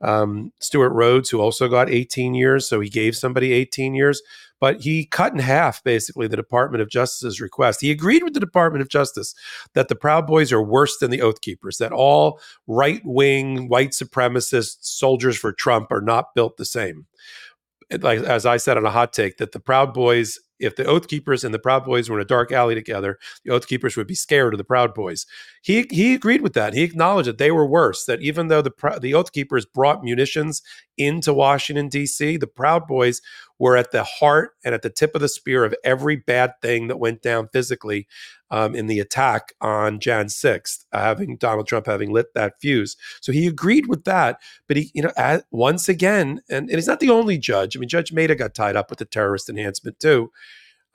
um, 0.00 0.52
Stewart 0.60 0.92
Rhodes, 0.92 1.30
who 1.30 1.40
also 1.40 1.68
got 1.68 1.90
18 1.90 2.34
years. 2.34 2.68
So 2.68 2.80
he 2.80 2.88
gave 2.88 3.16
somebody 3.16 3.52
18 3.52 3.94
years, 3.94 4.22
but 4.60 4.82
he 4.82 5.06
cut 5.06 5.32
in 5.32 5.40
half 5.40 5.82
basically 5.82 6.28
the 6.28 6.36
Department 6.36 6.82
of 6.82 6.88
Justice's 6.88 7.40
request. 7.40 7.80
He 7.80 7.90
agreed 7.90 8.22
with 8.22 8.34
the 8.34 8.40
Department 8.40 8.82
of 8.82 8.88
Justice 8.88 9.34
that 9.74 9.88
the 9.88 9.96
Proud 9.96 10.26
Boys 10.26 10.52
are 10.52 10.62
worse 10.62 10.96
than 10.98 11.10
the 11.10 11.22
Oath 11.22 11.40
Keepers, 11.40 11.78
that 11.78 11.92
all 11.92 12.40
right 12.68 13.00
wing, 13.04 13.68
white 13.68 13.90
supremacist 13.90 14.78
soldiers 14.82 15.36
for 15.36 15.52
Trump 15.52 15.90
are 15.90 16.00
not 16.00 16.34
built 16.34 16.56
the 16.56 16.64
same 16.64 17.06
like 17.90 18.20
as 18.20 18.46
I 18.46 18.56
said 18.56 18.76
on 18.76 18.86
a 18.86 18.90
hot 18.90 19.12
take, 19.12 19.38
that 19.38 19.52
the 19.52 19.60
Proud 19.60 19.94
Boys, 19.94 20.38
if 20.58 20.76
the 20.76 20.84
Oath 20.84 21.08
Keepers 21.08 21.44
and 21.44 21.54
the 21.54 21.58
Proud 21.58 21.84
Boys 21.84 22.08
were 22.08 22.18
in 22.18 22.22
a 22.22 22.26
dark 22.26 22.52
alley 22.52 22.74
together, 22.74 23.18
the 23.44 23.52
Oath 23.52 23.66
Keepers 23.66 23.96
would 23.96 24.06
be 24.06 24.14
scared 24.14 24.54
of 24.54 24.58
the 24.58 24.64
Proud 24.64 24.94
Boys. 24.94 25.26
He 25.62 25.86
he 25.90 26.14
agreed 26.14 26.42
with 26.42 26.54
that. 26.54 26.74
He 26.74 26.82
acknowledged 26.82 27.28
that 27.28 27.38
they 27.38 27.50
were 27.50 27.66
worse. 27.66 28.04
That 28.04 28.20
even 28.20 28.48
though 28.48 28.62
the 28.62 28.98
the 29.00 29.14
Oath 29.14 29.32
Keepers 29.32 29.66
brought 29.66 30.04
munitions 30.04 30.62
into 30.96 31.32
Washington 31.32 31.88
D.C., 31.88 32.36
the 32.36 32.46
Proud 32.46 32.86
Boys 32.86 33.20
were 33.58 33.76
at 33.76 33.90
the 33.90 34.04
heart 34.04 34.52
and 34.64 34.74
at 34.74 34.82
the 34.82 34.90
tip 34.90 35.14
of 35.14 35.20
the 35.20 35.28
spear 35.28 35.64
of 35.64 35.74
every 35.84 36.16
bad 36.16 36.52
thing 36.62 36.88
that 36.88 36.98
went 36.98 37.22
down 37.22 37.48
physically 37.52 38.06
um, 38.50 38.74
in 38.74 38.86
the 38.86 39.00
attack 39.00 39.52
on 39.60 40.00
Jan 40.00 40.26
6th, 40.26 40.84
uh, 40.92 41.00
having 41.00 41.36
Donald 41.36 41.66
Trump 41.66 41.86
having 41.86 42.12
lit 42.12 42.34
that 42.34 42.54
fuse. 42.60 42.96
So 43.20 43.32
he 43.32 43.46
agreed 43.46 43.86
with 43.86 44.04
that. 44.04 44.40
But 44.66 44.78
he, 44.78 44.90
you 44.94 45.02
know, 45.02 45.40
once 45.50 45.88
again, 45.88 46.40
and, 46.48 46.68
and 46.68 46.76
he's 46.76 46.86
not 46.86 47.00
the 47.00 47.10
only 47.10 47.36
judge. 47.38 47.76
I 47.76 47.80
mean, 47.80 47.88
Judge 47.88 48.12
Mehta 48.12 48.34
got 48.34 48.54
tied 48.54 48.76
up 48.76 48.90
with 48.90 49.00
the 49.00 49.04
terrorist 49.04 49.48
enhancement 49.48 50.00
too. 50.00 50.30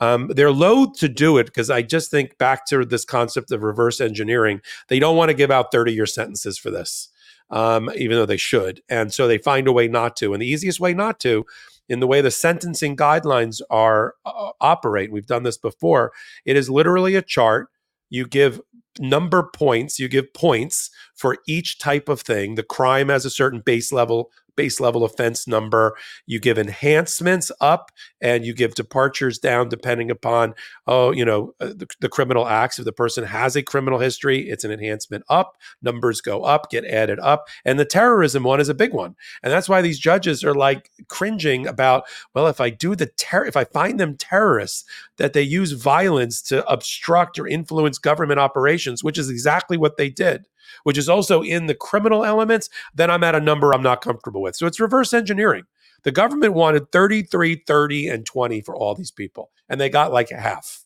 Um, 0.04 0.32
they're 0.36 0.52
loath 0.52 0.98
to 1.00 1.08
do 1.08 1.38
it 1.38 1.46
because 1.46 1.70
I 1.70 1.82
just 1.82 2.12
think 2.12 2.38
back 2.38 2.66
to 2.68 2.84
this 2.84 3.06
concept 3.06 3.52
of 3.52 3.64
reverse 3.64 4.02
engineering. 4.02 4.62
They 4.90 5.00
don't 5.00 5.16
want 5.16 5.30
to 5.30 5.36
give 5.36 5.52
out 5.52 5.72
30 5.72 5.94
year 5.94 6.06
sentences 6.06 6.58
for 6.58 6.70
this, 6.70 7.10
um, 7.50 7.90
even 7.96 8.18
though 8.18 8.26
they 8.26 8.38
should. 8.38 8.82
And 8.90 9.14
so 9.14 9.28
they 9.28 9.38
find 9.38 9.68
a 9.68 9.72
way 9.72 9.88
not 9.88 10.16
to. 10.18 10.34
And 10.34 10.42
the 10.42 10.48
easiest 10.48 10.80
way 10.80 10.94
not 10.94 11.20
to 11.22 11.46
in 11.88 12.00
the 12.00 12.08
way 12.08 12.22
the 12.22 12.32
sentencing 12.32 12.98
guidelines 12.98 13.62
are 13.70 14.16
uh, 14.26 14.52
operate. 14.60 15.12
We've 15.12 15.26
done 15.26 15.44
this 15.44 15.58
before. 15.58 16.12
It 16.46 16.58
is 16.58 16.70
literally 16.70 17.16
a 17.16 17.22
chart. 17.22 17.70
You 18.10 18.28
give 18.28 18.62
number 19.00 19.50
points, 19.54 20.00
you 20.00 20.08
give 20.08 20.34
points 20.34 20.90
for 21.16 21.38
each 21.48 21.80
type 21.80 22.10
of 22.10 22.22
thing. 22.22 22.56
The 22.56 22.64
crime 22.64 23.10
has 23.10 23.26
a 23.26 23.30
certain 23.30 23.62
base 23.62 23.92
level 23.92 24.32
base 24.56 24.80
level 24.80 25.04
offense 25.04 25.48
number. 25.48 25.96
You 26.26 26.40
give 26.40 26.58
enhancements 26.58 27.52
up 27.60 27.92
and 28.22 28.46
you 28.46 28.54
give 28.54 28.76
departures 28.76 29.40
down 29.40 29.70
depending 29.70 30.12
upon, 30.12 30.54
oh, 30.88 31.12
you 31.12 31.26
know, 31.26 31.54
uh, 31.60 31.68
the, 31.68 31.88
the, 32.00 32.10
criminal 32.10 32.48
acts. 32.48 32.80
If 32.80 32.86
the 32.86 32.92
person 32.92 33.24
has 33.24 33.56
a 33.56 33.64
criminal 33.64 34.00
history, 34.00 34.50
it's 34.50 34.64
an 34.64 34.72
enhancement 34.72 35.24
up. 35.30 35.58
Numbers 35.82 36.22
go 36.22 36.44
up, 36.44 36.70
get 36.70 36.86
added 36.86 37.20
up. 37.20 37.48
And 37.66 37.80
the 37.80 37.86
terrorism 37.86 38.44
one 38.44 38.60
is 38.60 38.70
a 38.70 38.74
big 38.74 38.94
one. 38.94 39.16
And 39.42 39.52
that's 39.52 39.70
why 39.70 39.82
these 39.82 40.00
judges 40.00 40.44
are 40.44 40.54
like 40.54 40.92
cringing 41.08 41.68
about, 41.68 42.04
well, 42.34 42.48
if 42.48 42.62
I 42.62 42.70
do 42.70 42.96
the 42.96 43.08
terror, 43.08 43.46
if 43.46 43.58
I 43.58 43.64
find 43.64 44.00
them 44.00 44.16
terrorists, 44.18 44.86
that 45.18 45.34
they 45.34 45.42
use 45.42 45.72
violence 45.72 46.42
to 46.44 46.66
obstruct 46.68 47.40
or 47.40 47.48
influence 47.48 47.98
government 47.98 48.40
operations, 48.40 49.04
which 49.04 49.18
is 49.18 49.30
exactly 49.30 49.78
what 49.78 49.98
they 49.98 50.10
did 50.10 50.48
which 50.84 50.98
is 50.98 51.10
also 51.10 51.42
in 51.42 51.68
the 51.68 51.76
criminal 51.76 52.26
elements, 52.26 52.70
then 52.94 53.10
I'm 53.10 53.24
at 53.24 53.36
a 53.36 53.40
number 53.40 53.74
I'm 53.74 53.84
not 53.84 54.02
comfortable 54.02 54.42
with. 54.42 54.56
So 54.56 54.66
it's 54.66 54.80
reverse 54.80 55.14
engineering. 55.14 55.64
The 56.04 56.12
government 56.12 56.54
wanted 56.54 56.92
33, 56.92 57.64
30, 57.66 58.08
and 58.10 58.26
20 58.26 58.62
for 58.62 58.76
all 58.76 58.94
these 58.94 59.12
people, 59.12 59.52
and 59.70 59.80
they 59.80 59.90
got 59.90 60.12
like 60.12 60.32
a 60.32 60.40
half. 60.40 60.84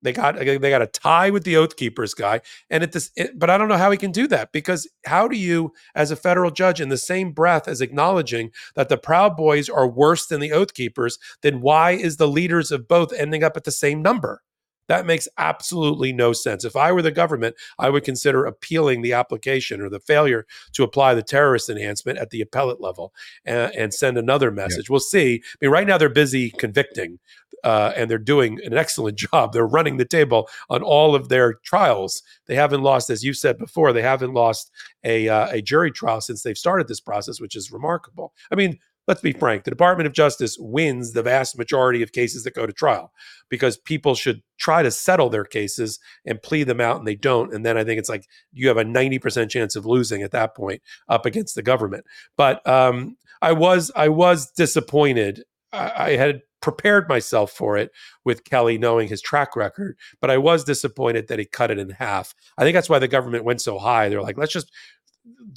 They 0.00 0.12
got 0.12 0.38
they 0.38 0.58
got 0.58 0.82
a 0.82 0.86
tie 0.86 1.30
with 1.30 1.42
the 1.42 1.56
Oath 1.56 1.76
Keepers 1.76 2.14
guy, 2.14 2.40
and 2.70 2.84
at 2.84 2.92
this, 2.92 3.10
it, 3.16 3.36
but 3.36 3.50
I 3.50 3.58
don't 3.58 3.68
know 3.68 3.76
how 3.76 3.90
he 3.90 3.96
can 3.96 4.12
do 4.12 4.28
that 4.28 4.52
because 4.52 4.88
how 5.06 5.26
do 5.26 5.36
you, 5.36 5.72
as 5.94 6.12
a 6.12 6.16
federal 6.16 6.52
judge, 6.52 6.80
in 6.80 6.88
the 6.88 6.96
same 6.96 7.32
breath 7.32 7.66
as 7.66 7.80
acknowledging 7.80 8.52
that 8.76 8.88
the 8.88 8.96
Proud 8.96 9.36
Boys 9.36 9.68
are 9.68 9.88
worse 9.88 10.26
than 10.26 10.40
the 10.40 10.52
Oath 10.52 10.74
Keepers, 10.74 11.18
then 11.42 11.60
why 11.60 11.92
is 11.92 12.16
the 12.16 12.28
leaders 12.28 12.70
of 12.70 12.86
both 12.86 13.12
ending 13.12 13.42
up 13.42 13.56
at 13.56 13.64
the 13.64 13.72
same 13.72 14.00
number? 14.00 14.42
That 14.88 15.06
makes 15.06 15.28
absolutely 15.38 16.12
no 16.12 16.32
sense. 16.32 16.64
If 16.64 16.76
I 16.76 16.92
were 16.92 17.02
the 17.02 17.10
government, 17.10 17.56
I 17.78 17.90
would 17.90 18.04
consider 18.04 18.44
appealing 18.44 19.02
the 19.02 19.12
application 19.12 19.80
or 19.80 19.88
the 19.88 20.00
failure 20.00 20.46
to 20.72 20.82
apply 20.82 21.14
the 21.14 21.22
terrorist 21.22 21.70
enhancement 21.70 22.18
at 22.18 22.30
the 22.30 22.40
appellate 22.40 22.80
level 22.80 23.12
and, 23.44 23.72
and 23.74 23.94
send 23.94 24.18
another 24.18 24.50
message. 24.50 24.90
We'll 24.90 25.00
see. 25.00 25.42
I 25.44 25.56
mean, 25.60 25.70
right 25.70 25.86
now 25.86 25.98
they're 25.98 26.08
busy 26.08 26.50
convicting 26.50 27.18
uh, 27.64 27.92
and 27.96 28.10
they're 28.10 28.18
doing 28.18 28.58
an 28.64 28.76
excellent 28.76 29.18
job. 29.30 29.52
They're 29.52 29.66
running 29.66 29.96
the 29.96 30.04
table 30.04 30.48
on 30.70 30.82
all 30.82 31.14
of 31.14 31.28
their 31.28 31.54
trials. 31.54 32.22
They 32.46 32.54
haven't 32.54 32.82
lost, 32.82 33.10
as 33.10 33.24
you 33.24 33.32
said 33.32 33.58
before, 33.58 33.92
they 33.92 34.02
haven't 34.02 34.34
lost 34.34 34.70
a 35.04 35.28
uh, 35.28 35.48
a 35.50 35.62
jury 35.62 35.90
trial 35.90 36.20
since 36.20 36.42
they've 36.42 36.58
started 36.58 36.88
this 36.88 37.00
process, 37.00 37.40
which 37.40 37.56
is 37.56 37.70
remarkable. 37.70 38.32
I 38.50 38.54
mean, 38.54 38.78
let's 39.08 39.22
be 39.22 39.32
frank, 39.32 39.64
the 39.64 39.70
Department 39.70 40.06
of 40.06 40.12
Justice 40.12 40.56
wins 40.60 41.12
the 41.12 41.22
vast 41.22 41.56
majority 41.56 42.02
of 42.02 42.12
cases 42.12 42.44
that 42.44 42.54
go 42.54 42.66
to 42.66 42.72
trial 42.74 43.10
because 43.48 43.78
people 43.78 44.14
should 44.14 44.42
try 44.58 44.82
to 44.82 44.90
settle 44.90 45.30
their 45.30 45.44
cases 45.44 45.98
and 46.26 46.42
plead 46.42 46.64
them 46.64 46.80
out 46.80 46.98
and 46.98 47.08
they 47.08 47.14
don't. 47.14 47.52
And 47.54 47.64
then 47.64 47.78
I 47.78 47.84
think 47.84 47.98
it's 47.98 48.10
like 48.10 48.26
you 48.52 48.68
have 48.68 48.76
a 48.76 48.84
90% 48.84 49.48
chance 49.48 49.74
of 49.74 49.86
losing 49.86 50.22
at 50.22 50.32
that 50.32 50.54
point 50.54 50.82
up 51.08 51.24
against 51.24 51.54
the 51.54 51.62
government. 51.62 52.04
But 52.36 52.64
um, 52.68 53.16
I 53.40 53.52
was 53.52 53.90
I 53.96 54.10
was 54.10 54.50
disappointed. 54.52 55.42
I, 55.72 55.92
I 55.96 56.16
had 56.16 56.42
prepared 56.60 57.08
myself 57.08 57.52
for 57.52 57.78
it 57.78 57.90
with 58.24 58.44
Kelly 58.44 58.78
knowing 58.78 59.08
his 59.08 59.22
track 59.22 59.56
record, 59.56 59.96
but 60.20 60.30
I 60.30 60.36
was 60.36 60.64
disappointed 60.64 61.28
that 61.28 61.38
he 61.38 61.44
cut 61.44 61.70
it 61.70 61.78
in 61.78 61.90
half. 61.90 62.34
I 62.58 62.62
think 62.62 62.74
that's 62.74 62.88
why 62.90 62.98
the 62.98 63.08
government 63.08 63.44
went 63.44 63.60
so 63.60 63.78
high. 63.78 64.08
They're 64.08 64.22
like, 64.22 64.36
let's 64.36 64.52
just 64.52 64.70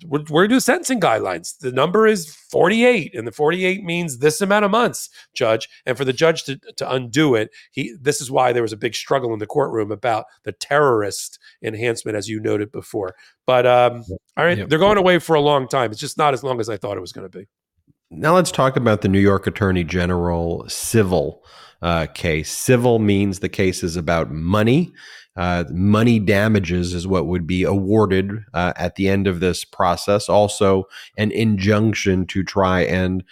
we're, 0.06 0.24
we're 0.30 0.48
doing 0.48 0.60
sentencing 0.60 1.00
guidelines. 1.00 1.58
The 1.60 1.72
number 1.72 2.08
is 2.08 2.34
48, 2.34 3.14
and 3.16 3.28
the 3.28 3.32
48 3.32 3.84
means 3.84 4.18
this 4.18 4.42
amount 4.42 4.66
of 4.66 4.72
months, 4.72 5.10
judge. 5.34 5.68
And 5.86 5.98
for 5.98 6.06
the 6.06 6.14
judge 6.14 6.44
to, 6.46 6.58
to 6.78 6.92
undo 6.92 7.36
it, 7.36 7.52
he 7.72 7.96
this 8.00 8.22
is 8.22 8.32
why 8.32 8.54
there 8.54 8.62
was 8.62 8.74
a 8.74 8.78
big 8.78 8.96
struggle 8.96 9.34
in 9.34 9.40
the 9.40 9.48
courtroom 9.48 9.92
about 9.92 10.26
the 10.44 10.52
terrorist 10.52 11.40
enhancement, 11.62 12.18
as 12.18 12.28
you 12.28 12.40
noted 12.40 12.72
before. 12.72 13.16
But 13.46 13.66
um, 13.66 14.04
all 14.38 14.46
right, 14.46 14.68
they're 14.68 14.80
going 14.80 14.98
away 14.98 15.20
for 15.20 15.36
a 15.36 15.42
long 15.42 15.68
time. 15.68 15.92
It's 15.92 16.00
just 16.00 16.18
not 16.18 16.34
as 16.34 16.44
long 16.44 16.60
as 16.60 16.70
I 16.70 16.78
thought 16.78 16.98
it 16.98 17.02
was 17.02 17.12
going 17.12 17.30
to 17.30 17.38
be. 17.38 17.48
Now 18.10 18.36
let's 18.36 18.52
talk 18.52 18.76
about 18.76 19.02
the 19.02 19.08
New 19.08 19.20
York 19.20 19.48
Attorney 19.48 19.84
General 19.84 20.66
civil 20.68 21.46
uh, 21.82 22.08
case. 22.08 22.52
Civil 22.52 23.00
means 23.00 23.40
the 23.40 23.50
case 23.50 23.84
is 23.84 23.96
about 23.96 24.32
money. 24.32 24.94
Uh, 25.36 25.64
money 25.70 26.20
damages 26.20 26.94
is 26.94 27.08
what 27.08 27.26
would 27.26 27.48
be 27.48 27.64
awarded 27.64 28.44
uh, 28.54 28.74
at 28.76 28.96
the 28.96 29.08
end 29.08 29.28
of 29.28 29.40
this 29.40 29.64
process. 29.64 30.28
Also, 30.28 30.84
an 31.18 31.32
injunction 31.32 32.26
to 32.28 32.44
try 32.44 32.82
and 32.82 33.24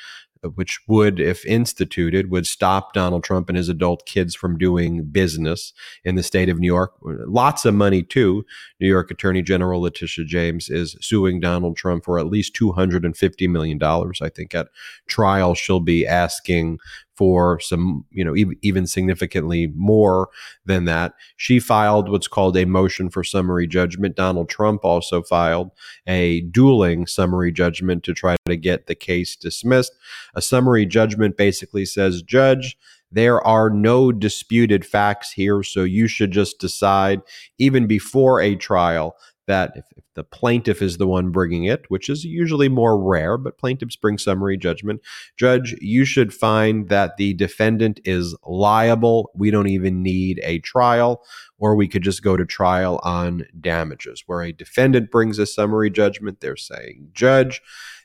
which 0.56 0.80
would, 0.88 1.20
if 1.20 1.46
instituted, 1.46 2.32
would 2.32 2.48
stop 2.48 2.94
Donald 2.94 3.24
Trump 3.24 3.50
and 3.50 3.58
his 3.58 3.70
adult 3.70 4.06
kids 4.06 4.36
from 4.36 4.58
doing 4.58 5.04
business 5.04 5.74
in 6.06 6.16
the 6.16 6.24
state 6.24 6.50
of 6.50 6.60
New 6.60 6.68
York. 6.68 6.94
Lots 7.02 7.66
of 7.66 7.74
money, 7.74 8.04
too. 8.04 8.46
New 8.80 8.88
York 8.88 9.12
Attorney 9.12 9.42
General 9.42 9.82
Letitia 9.82 10.26
James 10.26 10.70
is 10.70 10.96
suing 11.02 11.40
Donald 11.40 11.76
Trump 11.76 12.06
for 12.06 12.20
at 12.20 12.28
least 12.28 12.56
$250 12.56 13.50
million. 13.50 13.82
I 13.84 14.30
think 14.30 14.56
at 14.56 14.70
trial, 15.08 15.56
she'll 15.56 15.82
be 15.82 16.08
asking 16.08 16.80
for 17.20 17.60
some, 17.60 18.06
you 18.12 18.24
know, 18.24 18.34
even 18.62 18.88
significantly 18.88 19.68
more 19.76 20.30
than 20.64 20.86
that. 20.86 21.14
She 21.36 21.60
filed 21.60 22.10
what's 22.10 22.30
called 22.30 22.56
a 22.56 22.64
motion 22.64 23.10
for 23.10 23.26
summary 23.26 23.68
judgment. 23.68 24.16
Donald 24.16 24.48
Trump 24.48 24.86
also 24.86 25.22
filed 25.22 25.70
a 26.08 26.40
dueling 26.44 27.08
summary 27.08 27.52
judgment 27.52 28.06
to 28.06 28.14
try 28.14 28.38
to 28.46 28.56
get 28.56 28.88
the 28.88 28.96
case 28.96 29.36
dismissed. 29.36 29.92
A 30.34 30.42
summary 30.42 30.86
judgment 30.86 31.36
basically 31.36 31.84
says, 31.84 32.22
Judge, 32.22 32.78
there 33.12 33.46
are 33.46 33.70
no 33.70 34.14
disputed 34.14 34.86
facts 34.86 35.34
here, 35.34 35.62
so 35.62 35.84
you 35.84 36.08
should 36.08 36.32
just 36.32 36.58
decide, 36.58 37.20
even 37.58 37.86
before 37.86 38.40
a 38.40 38.56
trial, 38.56 39.18
that 39.50 39.74
if, 39.76 39.86
if, 39.98 40.04
the 40.14 40.24
plaintiff 40.24 40.82
is 40.82 40.98
the 40.98 41.08
one 41.08 41.32
bringing 41.32 41.64
it, 41.64 41.86
which 41.90 42.10
is 42.10 42.24
usually 42.24 42.70
more 42.70 43.02
rare, 43.02 43.38
but 43.38 43.58
plaintiffs 43.58 43.96
bring 43.96 44.18
summary 44.18 44.58
judgment, 44.58 45.02
judge, 45.38 45.76
you 45.82 46.06
should 46.06 46.34
find 46.34 46.90
that 46.90 47.18
the 47.18 47.34
defendant 47.34 48.00
is 48.06 48.36
liable. 48.46 49.32
We 49.34 49.50
don't 49.50 49.70
even 49.70 50.04
need 50.04 50.40
a 50.44 50.60
trial, 50.60 51.24
or 51.58 51.76
we 51.76 51.88
could 51.88 52.04
just 52.04 52.22
go 52.22 52.38
to 52.38 52.46
trial 52.46 53.00
on 53.04 53.46
damages. 53.60 54.24
Where 54.26 54.42
a 54.44 54.52
defendant 54.52 55.10
brings 55.10 55.40
a 55.40 55.46
summary 55.46 55.90
judgment, 55.90 56.42
they're 56.42 56.56
saying, 56.58 57.10
judge, 57.14 57.62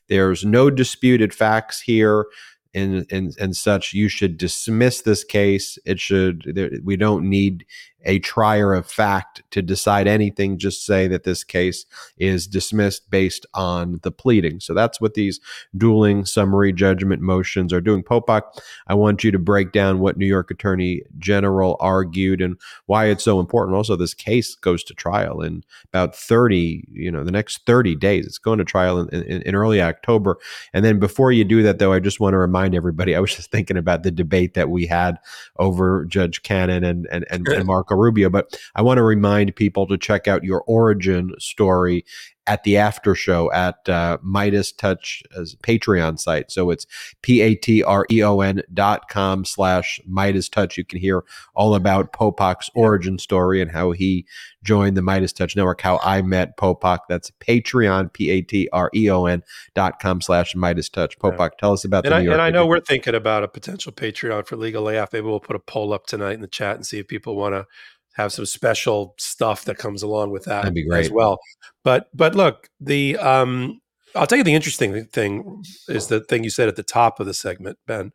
there's 0.09 0.45
no 0.45 0.71
disputed 0.71 1.35
facts 1.35 1.81
here 1.81 2.27
and 2.75 3.07
and 3.11 3.37
and 3.39 3.57
such 3.57 3.93
you 3.93 4.09
should 4.09 4.37
dismiss 4.37 5.03
this 5.03 5.23
case 5.25 5.79
it 5.85 6.01
should 6.01 6.43
there, 6.55 6.71
we 6.83 6.97
don't 6.97 7.29
need 7.29 7.65
a 8.05 8.19
trier 8.19 8.75
of 8.75 8.87
fact 8.87 9.43
to 9.51 9.63
decide 9.63 10.07
anything, 10.07 10.59
just 10.59 10.85
say 10.85 11.09
that 11.09 11.25
this 11.25 11.45
case 11.45 11.87
is 12.19 12.47
dismissed 12.47 13.11
based 13.11 13.47
on 13.55 14.01
the 14.03 14.11
pleading. 14.11 14.61
So 14.61 14.75
that's 14.75 15.01
what 15.01 15.15
these 15.15 15.41
dueling 15.77 16.25
summary 16.25 16.73
judgment 16.73 17.23
motions 17.23 17.73
are 17.73 17.81
doing. 17.81 18.03
Popok, 18.03 18.43
I 18.87 18.95
want 18.95 19.25
you 19.25 19.31
to 19.31 19.39
break 19.39 19.73
down 19.73 20.01
what 20.01 20.17
New 20.17 20.27
York 20.27 20.51
Attorney 20.51 21.03
General 21.19 21.77
argued 21.81 22.41
and 22.41 22.57
why 22.87 23.07
it's 23.07 23.25
so 23.25 23.41
important. 23.41 23.77
Also, 23.77 23.97
this 23.97 24.15
case 24.15 24.55
goes 24.55 24.85
to 24.85 24.95
trial 24.95 25.41
in 25.41 25.65
about 25.85 26.15
30, 26.15 26.85
you 26.93 27.11
know, 27.11 27.25
the 27.25 27.33
next 27.33 27.65
30 27.67 27.97
days. 27.97 28.27
It's 28.27 28.39
going 28.39 28.59
to 28.59 28.65
trial 28.65 29.01
in, 29.01 29.09
in, 29.23 29.43
in 29.43 29.55
early 29.55 29.81
October. 29.81 30.39
And 30.73 30.85
then 30.85 30.99
before 30.99 31.33
you 31.33 31.45
do 31.45 31.63
that, 31.63 31.79
though, 31.79 31.93
I 31.93 32.01
just 32.01 32.21
want 32.21 32.35
to 32.35 32.39
remind 32.39 32.75
everybody, 32.75 33.17
I 33.17 33.21
was 33.21 33.35
just 33.35 33.51
thinking 33.51 33.77
about 33.77 34.03
the 34.03 34.11
debate 34.11 34.55
that 34.55 34.71
we 34.71 34.87
had 34.87 35.19
over 35.59 36.05
Judge 36.05 36.43
Cannon 36.43 36.85
and, 36.85 37.07
and, 37.11 37.25
and, 37.31 37.47
and 37.49 37.67
Marco 37.67 37.94
Rubio. 37.97 38.31
But 38.31 38.59
I 38.75 38.83
want 38.83 38.99
to 38.99 39.03
remind 39.03 39.57
people 39.57 39.87
to 39.87 39.99
check 39.99 40.29
out 40.29 40.45
your 40.45 40.63
origin 40.67 41.33
story 41.39 42.05
at 42.47 42.63
the 42.65 42.77
after 42.77 43.15
show 43.15 43.51
at 43.53 43.89
uh, 43.89 44.19
MeidasTouch 44.25 45.23
Patreon 45.63 46.19
site. 46.19 46.51
So 46.51 46.71
it's 46.71 46.87
P 47.23 47.41
A 47.41 47.55
T 47.55 47.83
R 47.83 48.07
E 48.11 48.23
O 48.23 48.41
N 48.41 48.63
dot 48.73 49.09
com 49.09 49.45
slash 49.45 50.01
MeidasTouch. 50.09 50.77
You 50.77 50.85
can 50.85 50.99
hear 50.99 51.25
all 51.55 51.75
about 51.75 52.13
Popok's 52.13 52.71
origin 52.75 53.19
story 53.19 53.61
and 53.61 53.71
how 53.71 53.93
he 53.93 54.27
joined 54.63 54.97
the 54.97 55.01
Meidas 55.01 55.35
Touch 55.35 55.57
Network, 55.57 55.81
how 55.81 56.01
I 56.03 56.23
met 56.23 56.57
Popok. 56.57 57.01
That's 57.09 57.31
Patreon, 57.41 58.13
P 58.13 58.31
A 58.31 58.43
T 58.43 58.69
R 58.73 58.91
E 58.95 59.11
O 59.11 59.27
N 59.27 59.43
dot 59.75 60.01
com 60.01 60.21
slash 60.21 60.55
MeidasTouch. 60.55 61.19
Popok, 61.19 61.39
yeah. 61.39 61.57
tell 61.59 61.73
us 61.73 61.85
about 61.85 62.05
and 62.05 62.13
the 62.13 62.17
I, 62.17 62.21
New 62.21 62.25
York 62.27 62.35
And 62.35 62.43
I 62.43 62.51
know 62.51 62.67
we're 62.67 62.81
thinking 62.81 63.15
about 63.15 63.43
a 63.43 63.49
potential 63.49 63.93
Patreon 63.93 64.47
for 64.47 64.57
Legal 64.57 64.89
AF. 64.89 65.13
Maybe 65.13 65.27
we'll 65.27 65.41
put 65.41 65.57
a 65.57 65.61
poll 65.61 65.93
up 65.93 66.07
tonight 66.07 66.35
in 66.35 66.41
the 66.41 66.49
chat 66.49 66.77
and 66.77 66.87
see 66.87 66.99
if 66.99 67.09
people 67.09 67.37
want 67.37 67.55
to 67.55 67.67
have 68.15 68.33
some 68.33 68.47
special 68.47 69.15
stuff 69.19 69.65
that 69.65 69.79
comes 69.79 70.03
along 70.03 70.31
with 70.31 70.45
that 70.45 70.63
That'd 70.63 70.75
be 70.75 70.87
great. 70.87 71.07
as 71.07 71.11
well. 71.11 71.39
But 71.83 72.09
but 72.15 72.35
look, 72.35 72.69
the 72.81 73.17
um, 73.19 73.81
I'll 74.15 74.27
tell 74.27 74.39
you 74.39 74.45
the 74.45 74.55
interesting 74.55 75.05
thing 75.07 75.63
is 75.89 76.07
the 76.07 76.21
thing 76.21 76.45
you 76.45 76.51
said 76.51 76.69
at 76.69 76.77
the 76.77 76.83
top 76.83 77.21
of 77.21 77.27
the 77.27 77.35
segment, 77.35 77.79
Ben, 77.87 78.13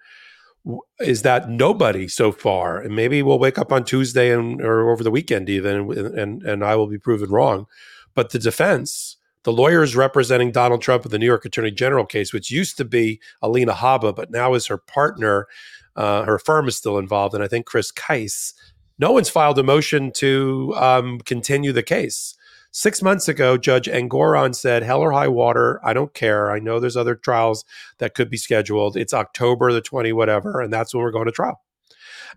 is 1.00 1.22
that 1.24 1.50
nobody 1.50 2.08
so 2.08 2.32
far, 2.32 2.80
and 2.80 2.96
maybe 2.96 3.22
we'll 3.22 3.40
wake 3.40 3.58
up 3.58 3.72
on 3.72 3.84
Tuesday 3.84 4.34
and 4.34 4.62
or 4.62 4.90
over 4.90 5.04
the 5.04 5.12
weekend 5.12 5.50
even, 5.50 5.92
and 5.92 6.20
and, 6.20 6.44
and 6.44 6.64
I 6.64 6.76
will 6.76 6.88
be 6.88 6.98
proven 7.00 7.30
wrong, 7.30 7.68
but 8.16 8.32
the 8.32 8.40
defense. 8.40 9.16
The 9.44 9.54
lawyers 9.54 9.96
representing 9.96 10.52
Donald 10.52 10.82
Trump 10.82 11.06
in 11.06 11.12
the 11.12 11.18
New 11.18 11.26
York 11.26 11.46
Attorney 11.46 11.72
General 11.72 12.06
case, 12.06 12.34
which 12.34 12.52
used 12.52 12.76
to 12.76 12.84
be 12.84 13.22
Alina 13.42 13.72
Habba, 13.72 14.14
but 14.14 14.30
now 14.30 14.54
is 14.54 14.68
her 14.68 14.78
partner, 14.78 15.48
uh, 15.96 16.24
her 16.24 16.38
firm 16.38 16.68
is 16.68 16.76
still 16.76 16.98
involved, 16.98 17.34
and 17.34 17.42
I 17.42 17.48
think 17.48 17.66
Chris 17.66 17.90
Kise 17.90 18.54
no 19.00 19.12
one's 19.12 19.30
filed 19.30 19.58
a 19.58 19.64
motion 19.64 20.12
to 20.18 20.74
um, 20.76 21.20
continue 21.20 21.72
the 21.72 21.84
case. 21.84 22.36
Six 22.72 23.02
months 23.02 23.28
ago, 23.28 23.58
Judge 23.58 23.88
Engoron 23.88 24.54
said, 24.54 24.84
Hell 24.84 25.02
or 25.02 25.12
high 25.12 25.28
water, 25.28 25.80
I 25.84 25.94
don't 25.94 26.14
care. 26.14 26.52
I 26.52 26.60
know 26.60 26.80
there's 26.80 26.98
other 26.98 27.16
trials 27.16 27.66
that 27.98 28.14
could 28.14 28.30
be 28.30 28.38
scheduled. 28.38 28.96
It's 28.96 29.14
October 29.14 29.74
the 29.74 29.82
20, 29.82 30.14
whatever, 30.14 30.62
and 30.62 30.72
that's 30.72 30.94
when 30.94 31.02
we're 31.02 31.12
going 31.12 31.26
to 31.26 31.32
trial. 31.32 31.62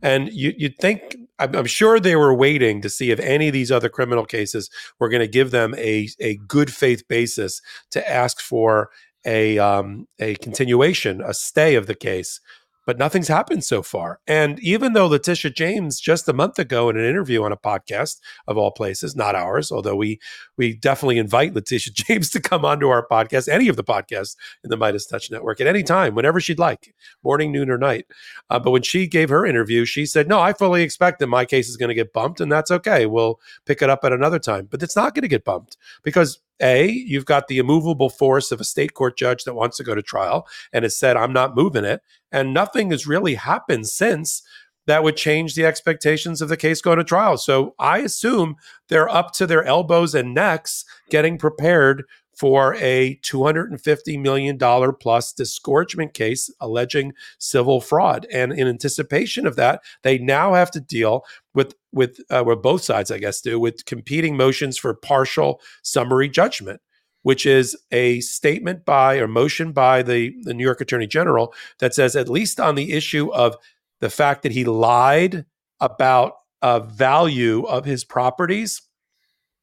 And 0.01 0.31
you, 0.33 0.55
would 0.61 0.79
think, 0.79 1.17
I'm, 1.39 1.55
I'm, 1.55 1.67
sure 1.67 2.01
they 2.01 2.17
were 2.17 2.35
waiting 2.35 2.81
to 2.81 2.89
see 2.89 3.11
if 3.11 3.21
any 3.21 3.49
of 3.49 3.53
these 3.53 3.71
other 3.71 3.91
criminal 3.91 4.25
cases 4.25 4.71
were 4.99 5.11
going 5.11 5.21
to 5.21 5.29
give 5.29 5.51
them 5.51 5.75
a, 5.77 6.09
a 6.19 6.37
good 6.37 6.73
faith 6.73 7.07
basis 7.09 7.61
to 7.91 8.11
ask 8.11 8.41
for 8.41 8.89
a, 9.27 9.59
um, 9.59 10.09
a 10.19 10.37
continuation, 10.37 11.21
a 11.21 11.35
stay 11.35 11.75
of 11.75 11.87
the 11.87 11.95
case 11.95 12.41
but 12.87 12.99
nothing's 12.99 13.29
happened 13.29 13.65
so 13.65 13.83
far. 13.83 14.21
And 14.27 14.59
even 14.61 14.93
though 14.93 15.07
Letitia 15.07 15.51
James 15.51 16.01
just 16.01 16.29
a 16.29 16.33
month 16.33 16.59
ago 16.59 16.89
in 16.89 16.97
an 16.97 17.05
interview 17.05 17.43
on 17.43 17.53
a 17.53 17.57
podcast 17.57 18.21
of 18.49 18.57
all 18.57 18.71
places, 18.71 19.15
not 19.15 19.35
ours, 19.35 19.71
although 19.71 19.97
we 19.97 20.21
we 20.57 20.75
definitely 20.75 21.19
invite 21.19 21.55
Letitia 21.55 21.93
James 21.95 22.31
to 22.31 22.41
come 22.41 22.65
onto 22.65 22.89
our 22.89 23.07
podcast, 23.07 23.49
any 23.49 23.69
of 23.69 23.77
the 23.77 23.85
podcasts 23.85 24.37
in 24.65 24.71
the 24.71 24.77
Meidas 24.77 25.09
Touch 25.09 25.31
Network 25.31 25.61
at 25.61 25.67
any 25.67 25.83
time, 25.83 26.15
whenever 26.15 26.41
she'd 26.41 26.59
like, 26.59 26.95
morning, 27.23 27.53
noon, 27.53 27.71
or 27.71 27.79
night. 27.79 28.07
Uh, 28.51 28.59
but 28.59 28.71
when 28.71 28.83
she 28.83 29.07
gave 29.07 29.29
her 29.29 29.47
interview, 29.47 29.85
she 29.85 30.07
said, 30.07 30.29
"No, 30.29 30.41
I 30.41 30.53
fully 30.53 30.83
expect 30.83 31.21
that 31.21 31.29
my 31.29 31.45
case 31.45 31.69
is 31.69 31.77
going 31.77 31.89
to 31.89 31.95
get 31.95 32.13
bumped, 32.13 32.41
and 32.41 32.51
that's 32.51 32.71
okay. 32.71 33.07
We'll 33.07 33.41
pick 33.67 33.83
it 33.83 33.91
up 33.91 34.05
at 34.05 34.13
another 34.13 34.39
time." 34.39 34.69
But 34.71 34.83
it's 34.83 34.97
not 34.97 35.15
going 35.15 35.23
to 35.23 35.29
get 35.29 35.45
bumped 35.45 35.77
because 36.03 36.41
a, 36.63 36.89
you've 36.89 37.25
got 37.25 37.49
the 37.49 37.59
immovable 37.59 38.09
force 38.09 38.53
of 38.53 38.61
a 38.61 38.65
state 38.65 38.95
court 38.95 39.17
judge 39.17 39.45
that 39.45 39.55
wants 39.55 39.77
to 39.79 39.85
go 39.85 39.95
to 39.95 40.03
trial 40.03 40.47
and 40.73 40.85
has 40.85 40.97
said, 40.97 41.17
I'm 41.17 41.33
not 41.33 41.57
moving 41.57 41.85
it. 41.85 42.01
And 42.31 42.55
nothing 42.55 42.91
has 42.91 43.07
really 43.07 43.35
happened 43.35 43.89
since 43.89 44.43
that 44.87 45.05
would 45.05 45.17
change 45.17 45.55
the 45.55 45.67
expectations 45.67 46.43
of 46.43 46.49
the 46.49 46.57
case 46.57 46.81
going 46.81 46.99
to 46.99 47.05
trial. 47.05 47.37
So 47.37 47.75
I 47.79 47.99
assume 47.99 48.57
they're 48.89 49.09
up 49.09 49.33
to 49.35 49.47
their 49.47 49.65
elbows 49.65 50.15
and 50.15 50.35
necks 50.35 50.85
getting 51.11 51.39
prepared 51.39 52.05
for 52.37 52.75
a 52.77 53.19
$250 53.23 54.21
million 54.21 54.59
plus 54.59 55.33
disgorgement 55.33 56.15
case 56.15 56.51
alleging 56.61 57.13
civil 57.39 57.81
fraud. 57.81 58.27
And 58.33 58.53
in 58.53 58.67
anticipation 58.67 59.47
of 59.47 59.57
that, 59.57 59.83
they 60.03 60.19
now 60.19 60.55
have 60.55 60.71
to 60.73 60.81
deal 60.81 61.25
with, 61.55 61.75
with 61.93 62.21
uh, 62.31 62.43
where 62.43 62.57
both 62.57 62.83
sides, 62.83 63.11
I 63.11 63.19
guess, 63.19 63.41
do 63.41 63.61
with 63.61 63.85
competing 63.85 64.37
motions 64.37 64.79
for 64.79 64.95
partial 64.95 65.61
summary 65.83 66.29
judgment. 66.29 66.81
Which 67.25 67.47
is 67.47 67.77
a 67.93 68.19
statement 68.19 68.85
by 68.85 69.19
or 69.19 69.29
motion 69.29 69.71
by 69.71 70.03
the, 70.03 70.35
the 70.43 70.53
New 70.53 70.65
York 70.65 70.81
Attorney 70.81 71.07
General 71.07 71.55
that 71.79 71.95
says, 71.95 72.17
at 72.17 72.29
least 72.29 72.59
on 72.59 72.75
the 72.75 72.91
issue 72.91 73.33
of 73.33 73.57
the 74.01 74.11
fact 74.11 74.43
that 74.43 74.51
he 74.51 74.65
lied 74.65 75.47
about 75.79 76.33
a 76.63 76.81
value 76.81 77.63
of 77.63 77.85
his 77.85 78.03
properties, 78.05 78.83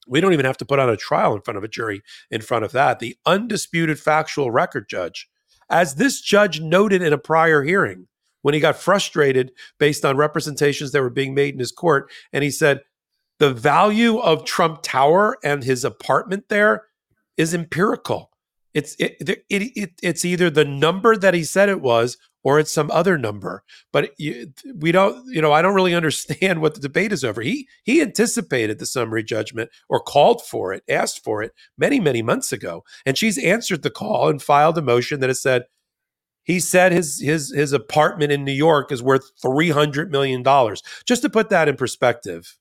we 0.10 0.20
don't 0.20 0.34
even 0.34 0.46
have 0.46 0.58
to 0.58 0.66
put 0.66 0.80
on 0.80 0.90
a 0.90 0.98
trial 0.98 1.36
in 1.36 1.42
front 1.42 1.58
of 1.58 1.64
a 1.64 1.68
jury 1.68 2.02
in 2.32 2.42
front 2.42 2.66
of 2.66 2.72
that. 2.72 3.00
The 3.00 3.16
undisputed 3.26 4.00
factual 4.00 4.52
record 4.52 4.90
judge, 4.90 5.30
as 5.70 5.96
this 5.96 6.22
judge 6.22 6.60
noted 6.60 7.02
in 7.02 7.14
a 7.14 7.18
prior 7.18 7.64
hearing 7.64 8.08
when 8.42 8.54
he 8.54 8.60
got 8.60 8.78
frustrated 8.78 9.52
based 9.78 10.04
on 10.04 10.18
representations 10.18 10.92
that 10.92 11.02
were 11.02 11.10
being 11.10 11.34
made 11.34 11.54
in 11.54 11.60
his 11.60 11.72
court, 11.72 12.12
and 12.34 12.44
he 12.44 12.52
said, 12.52 12.82
the 13.40 13.54
value 13.54 14.18
of 14.18 14.44
Trump 14.44 14.82
Tower 14.84 15.38
and 15.44 15.64
his 15.64 15.86
apartment 15.86 16.46
there 16.50 16.84
is 17.38 17.54
empirical. 17.54 18.32
It's 18.74 18.96
it, 19.00 19.16
it, 19.22 19.44
it, 19.50 19.92
it's 20.04 20.26
either 20.26 20.50
the 20.50 20.66
number 20.66 21.16
that 21.16 21.34
he 21.34 21.44
said 21.44 21.70
it 21.70 21.82
was 21.82 22.18
or 22.44 22.60
it's 22.60 22.72
some 22.72 22.90
other 22.92 23.18
number. 23.18 23.64
But 23.92 24.12
you, 24.18 24.54
we 24.76 24.92
don't, 24.92 25.26
you 25.28 25.42
know, 25.42 25.52
I 25.52 25.62
don't 25.62 25.76
really 25.76 25.96
understand 26.02 26.62
what 26.62 26.76
the 26.76 26.82
debate 26.82 27.12
is 27.12 27.24
over. 27.24 27.42
He 27.42 27.68
he 27.84 28.02
anticipated 28.02 28.80
the 28.80 28.86
summary 28.86 29.24
judgment 29.24 29.70
or 29.88 30.00
called 30.00 30.42
for 30.44 30.74
it, 30.74 30.84
asked 30.90 31.24
for 31.24 31.42
it 31.42 31.54
many 31.78 32.00
many 32.00 32.22
months 32.22 32.52
ago, 32.52 32.84
and 33.06 33.18
she's 33.18 33.38
answered 33.38 33.84
the 33.84 33.90
call 33.90 34.30
and 34.30 34.42
filed 34.42 34.78
a 34.78 34.82
motion 34.82 35.20
that 35.20 35.30
has 35.30 35.42
said 35.42 35.64
he 36.44 36.60
said 36.60 36.92
his 36.92 37.20
his 37.20 37.54
his 37.54 37.74
apartment 37.74 38.32
in 38.32 38.44
New 38.44 38.52
York 38.52 38.92
is 38.92 39.04
worth 39.04 39.32
three 39.42 39.70
hundred 39.70 40.12
million 40.12 40.42
dollars. 40.42 40.82
Just 41.06 41.22
to 41.22 41.30
put 41.30 41.50
that 41.50 41.68
in 41.68 41.76
perspective, 41.76 42.58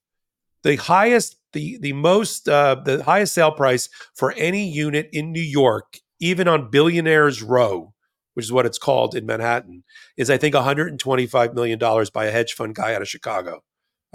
the 0.63 0.77
highest 0.77 1.37
the 1.55 1.79
the 1.79 1.95
most 1.95 2.49
uh, 2.49 2.77
the 2.85 3.03
highest 3.03 3.33
sale 3.33 3.53
price 3.53 3.89
for 4.15 4.33
any 4.33 4.69
unit 4.69 5.09
in 5.13 5.33
New 5.33 5.41
York, 5.41 6.01
even 6.21 6.49
on 6.49 6.71
Billionaires 6.71 7.43
Row 7.43 7.95
which 8.39 8.47
is 8.47 8.53
what 8.53 8.67
it's 8.67 8.79
called 8.79 9.17
in 9.17 9.27
Manhattan, 9.27 9.83
is 10.17 10.31
I 10.31 10.37
think 10.37 10.55
125 10.55 11.55
million 11.55 11.77
dollars 11.77 12.09
by 12.09 12.27
a 12.27 12.31
hedge 12.31 12.53
fund 12.53 12.73
guy 12.73 12.95
out 12.95 13.03
of 13.03 13.09
Chicago. 13.09 13.65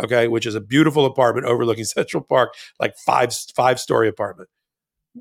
Okay, 0.01 0.29
which 0.29 0.45
is 0.45 0.55
a 0.55 0.61
beautiful 0.61 1.05
apartment 1.05 1.45
overlooking 1.45 1.83
Central 1.83 2.23
Park, 2.23 2.53
like 2.79 2.95
five 3.05 3.35
five 3.53 3.81
story 3.81 4.07
apartment. 4.07 4.47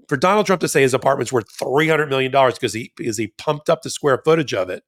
For 0.08 0.16
Donald 0.16 0.46
Trump 0.46 0.60
to 0.60 0.68
say 0.68 0.82
his 0.82 0.94
apartment's 0.94 1.32
worth 1.32 1.50
300 1.50 2.10
million 2.10 2.30
dollars 2.30 2.54
because 2.54 2.74
he 2.74 2.92
because 2.96 3.18
he 3.18 3.34
pumped 3.38 3.68
up 3.68 3.82
the 3.82 3.90
square 3.90 4.22
footage 4.24 4.54
of 4.54 4.70
it, 4.70 4.84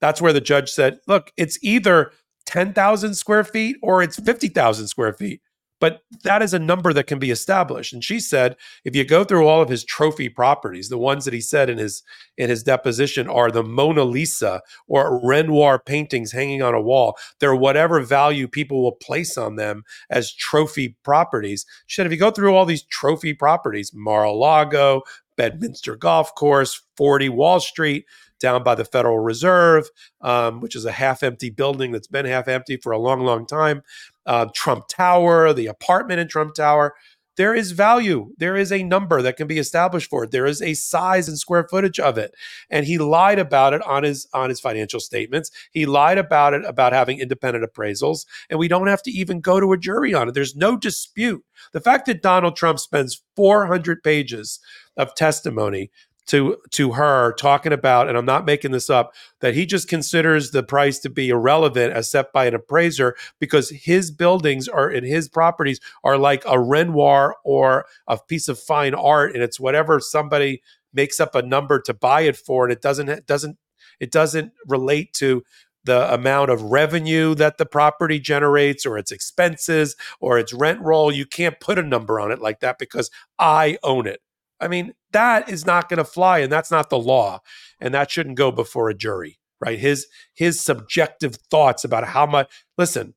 that's 0.00 0.20
where 0.20 0.32
the 0.32 0.40
judge 0.40 0.68
said, 0.68 0.98
"Look, 1.06 1.30
it's 1.36 1.56
either 1.62 2.10
10,000 2.46 3.14
square 3.14 3.44
feet 3.44 3.76
or 3.80 4.02
it's 4.02 4.18
50,000 4.18 4.88
square 4.88 5.12
feet." 5.12 5.40
But 5.82 6.04
that 6.22 6.42
is 6.42 6.54
a 6.54 6.60
number 6.60 6.92
that 6.92 7.08
can 7.08 7.18
be 7.18 7.32
established. 7.32 7.92
And 7.92 8.04
she 8.04 8.20
said, 8.20 8.54
if 8.84 8.94
you 8.94 9.04
go 9.04 9.24
through 9.24 9.48
all 9.48 9.60
of 9.60 9.68
his 9.68 9.82
trophy 9.82 10.28
properties, 10.28 10.90
the 10.90 10.96
ones 10.96 11.24
that 11.24 11.34
he 11.34 11.40
said 11.40 11.68
in 11.68 11.76
his 11.76 12.04
in 12.38 12.48
his 12.48 12.62
deposition 12.62 13.28
are 13.28 13.50
the 13.50 13.64
Mona 13.64 14.04
Lisa 14.04 14.62
or 14.86 15.20
Renoir 15.26 15.80
paintings 15.80 16.30
hanging 16.30 16.62
on 16.62 16.72
a 16.72 16.80
wall. 16.80 17.18
They're 17.40 17.56
whatever 17.56 17.98
value 18.00 18.46
people 18.46 18.80
will 18.80 18.92
place 18.92 19.36
on 19.36 19.56
them 19.56 19.82
as 20.08 20.32
trophy 20.32 20.96
properties. 21.02 21.66
She 21.88 21.96
said, 21.96 22.06
if 22.06 22.12
you 22.12 22.18
go 22.18 22.30
through 22.30 22.54
all 22.54 22.64
these 22.64 22.84
trophy 22.84 23.34
properties, 23.34 23.90
Mar-a-Lago, 23.92 25.02
Bedminster 25.36 25.96
Golf 25.96 26.32
Course, 26.36 26.80
40 26.96 27.28
Wall 27.30 27.58
Street, 27.58 28.04
down 28.38 28.62
by 28.62 28.74
the 28.74 28.84
Federal 28.84 29.20
Reserve, 29.20 29.88
um, 30.20 30.60
which 30.60 30.76
is 30.76 30.84
a 30.84 30.92
half 30.92 31.22
empty 31.22 31.48
building 31.48 31.92
that's 31.92 32.08
been 32.08 32.26
half 32.26 32.48
empty 32.48 32.76
for 32.76 32.92
a 32.92 32.98
long, 32.98 33.20
long 33.20 33.46
time 33.46 33.82
uh, 34.26 34.46
Trump 34.54 34.88
Tower, 34.88 35.52
the 35.52 35.66
apartment 35.66 36.20
in 36.20 36.28
Trump 36.28 36.54
Tower. 36.54 36.94
There 37.36 37.54
is 37.54 37.72
value. 37.72 38.34
There 38.36 38.56
is 38.56 38.70
a 38.70 38.82
number 38.82 39.22
that 39.22 39.38
can 39.38 39.46
be 39.46 39.58
established 39.58 40.10
for 40.10 40.24
it. 40.24 40.32
There 40.32 40.44
is 40.44 40.60
a 40.60 40.74
size 40.74 41.28
and 41.28 41.38
square 41.38 41.66
footage 41.66 41.98
of 41.98 42.18
it. 42.18 42.34
And 42.68 42.84
he 42.84 42.98
lied 42.98 43.38
about 43.38 43.72
it 43.72 43.80
on 43.86 44.02
his 44.02 44.28
on 44.34 44.50
his 44.50 44.60
financial 44.60 45.00
statements. 45.00 45.50
He 45.70 45.86
lied 45.86 46.18
about 46.18 46.52
it 46.52 46.62
about 46.66 46.92
having 46.92 47.20
independent 47.20 47.64
appraisals. 47.64 48.26
And 48.50 48.58
we 48.58 48.68
don't 48.68 48.88
have 48.88 49.02
to 49.04 49.10
even 49.10 49.40
go 49.40 49.60
to 49.60 49.72
a 49.72 49.78
jury 49.78 50.12
on 50.12 50.28
it. 50.28 50.34
There's 50.34 50.54
no 50.54 50.76
dispute. 50.76 51.42
The 51.72 51.80
fact 51.80 52.04
that 52.06 52.22
Donald 52.22 52.54
Trump 52.54 52.78
spends 52.78 53.22
400 53.34 54.02
pages 54.02 54.60
of 54.98 55.14
testimony 55.14 55.90
to 56.26 56.56
to 56.70 56.92
her 56.92 57.32
talking 57.34 57.72
about 57.72 58.08
and 58.08 58.16
I'm 58.16 58.24
not 58.24 58.44
making 58.44 58.70
this 58.70 58.88
up 58.88 59.14
that 59.40 59.54
he 59.54 59.66
just 59.66 59.88
considers 59.88 60.50
the 60.50 60.62
price 60.62 60.98
to 61.00 61.10
be 61.10 61.30
irrelevant 61.30 61.92
as 61.92 62.10
set 62.10 62.32
by 62.32 62.46
an 62.46 62.54
appraiser 62.54 63.16
because 63.40 63.70
his 63.70 64.10
buildings 64.10 64.68
are 64.68 64.90
in 64.90 65.04
his 65.04 65.28
properties 65.28 65.80
are 66.04 66.16
like 66.16 66.44
a 66.46 66.60
Renoir 66.60 67.36
or 67.44 67.86
a 68.06 68.18
piece 68.18 68.48
of 68.48 68.58
fine 68.58 68.94
art 68.94 69.34
and 69.34 69.42
it's 69.42 69.58
whatever 69.58 69.98
somebody 69.98 70.62
makes 70.94 71.18
up 71.18 71.34
a 71.34 71.42
number 71.42 71.80
to 71.80 71.94
buy 71.94 72.22
it 72.22 72.36
for 72.36 72.64
and 72.64 72.72
it 72.72 72.82
doesn't 72.82 73.08
it 73.08 73.26
doesn't 73.26 73.58
it 73.98 74.10
doesn't 74.10 74.52
relate 74.66 75.12
to 75.14 75.42
the 75.84 76.12
amount 76.14 76.50
of 76.50 76.62
revenue 76.62 77.34
that 77.34 77.58
the 77.58 77.66
property 77.66 78.20
generates 78.20 78.86
or 78.86 78.96
its 78.96 79.10
expenses 79.10 79.96
or 80.20 80.38
its 80.38 80.52
rent 80.52 80.80
roll. 80.80 81.10
You 81.10 81.26
can't 81.26 81.58
put 81.58 81.78
a 81.78 81.82
number 81.82 82.20
on 82.20 82.30
it 82.30 82.40
like 82.40 82.60
that 82.60 82.78
because 82.78 83.10
I 83.38 83.78
own 83.82 84.06
it 84.06 84.20
I 84.62 84.68
mean, 84.68 84.94
that 85.12 85.48
is 85.48 85.66
not 85.66 85.88
going 85.88 85.98
to 85.98 86.04
fly, 86.04 86.38
and 86.38 86.52
that's 86.52 86.70
not 86.70 86.88
the 86.88 86.98
law, 86.98 87.40
and 87.80 87.92
that 87.92 88.10
shouldn't 88.10 88.36
go 88.36 88.52
before 88.52 88.88
a 88.88 88.94
jury, 88.94 89.38
right? 89.60 89.78
His 89.78 90.06
his 90.32 90.60
subjective 90.60 91.36
thoughts 91.50 91.84
about 91.84 92.06
how 92.08 92.26
much. 92.26 92.50
Listen, 92.78 93.14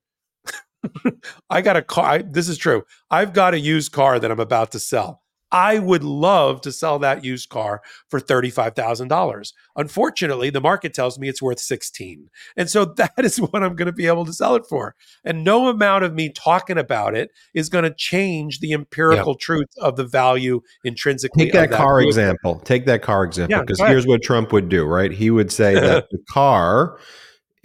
I 1.49 1.61
got 1.61 1.77
a 1.77 1.81
car. 1.81 2.05
I, 2.05 2.17
this 2.23 2.49
is 2.49 2.57
true. 2.57 2.83
I've 3.11 3.33
got 3.33 3.53
a 3.53 3.59
used 3.59 3.91
car 3.91 4.19
that 4.19 4.31
I'm 4.31 4.39
about 4.39 4.71
to 4.71 4.79
sell. 4.79 5.21
I 5.51 5.79
would 5.79 6.03
love 6.03 6.61
to 6.61 6.71
sell 6.71 6.99
that 6.99 7.23
used 7.23 7.49
car 7.49 7.81
for 8.09 8.19
$35,000. 8.19 9.53
Unfortunately, 9.75 10.49
the 10.49 10.61
market 10.61 10.93
tells 10.93 11.19
me 11.19 11.29
it's 11.29 11.41
worth 11.41 11.59
16. 11.59 12.29
And 12.57 12.69
so 12.69 12.85
that 12.97 13.13
is 13.19 13.39
what 13.39 13.63
I'm 13.63 13.75
going 13.75 13.85
to 13.87 13.93
be 13.93 14.07
able 14.07 14.25
to 14.25 14.33
sell 14.33 14.55
it 14.55 14.65
for. 14.67 14.95
And 15.23 15.43
no 15.43 15.67
amount 15.67 16.03
of 16.03 16.13
me 16.13 16.29
talking 16.29 16.77
about 16.77 17.15
it 17.15 17.31
is 17.53 17.69
going 17.69 17.83
to 17.83 17.93
change 17.93 18.59
the 18.59 18.73
empirical 18.73 19.35
truth 19.35 19.69
of 19.79 19.95
the 19.95 20.05
value 20.05 20.61
intrinsically. 20.83 21.45
Take 21.45 21.53
that, 21.53 21.69
that 21.69 21.77
car 21.77 21.99
vehicle. 21.99 22.09
example. 22.09 22.59
Take 22.65 22.85
that 22.85 23.01
car 23.01 23.23
example 23.23 23.61
because 23.61 23.79
yeah, 23.79 23.89
here's 23.89 24.07
what 24.07 24.21
Trump 24.21 24.51
would 24.51 24.69
do, 24.69 24.85
right? 24.85 25.11
He 25.11 25.29
would 25.29 25.51
say 25.51 25.75
that 25.75 26.07
the 26.11 26.19
car 26.29 26.97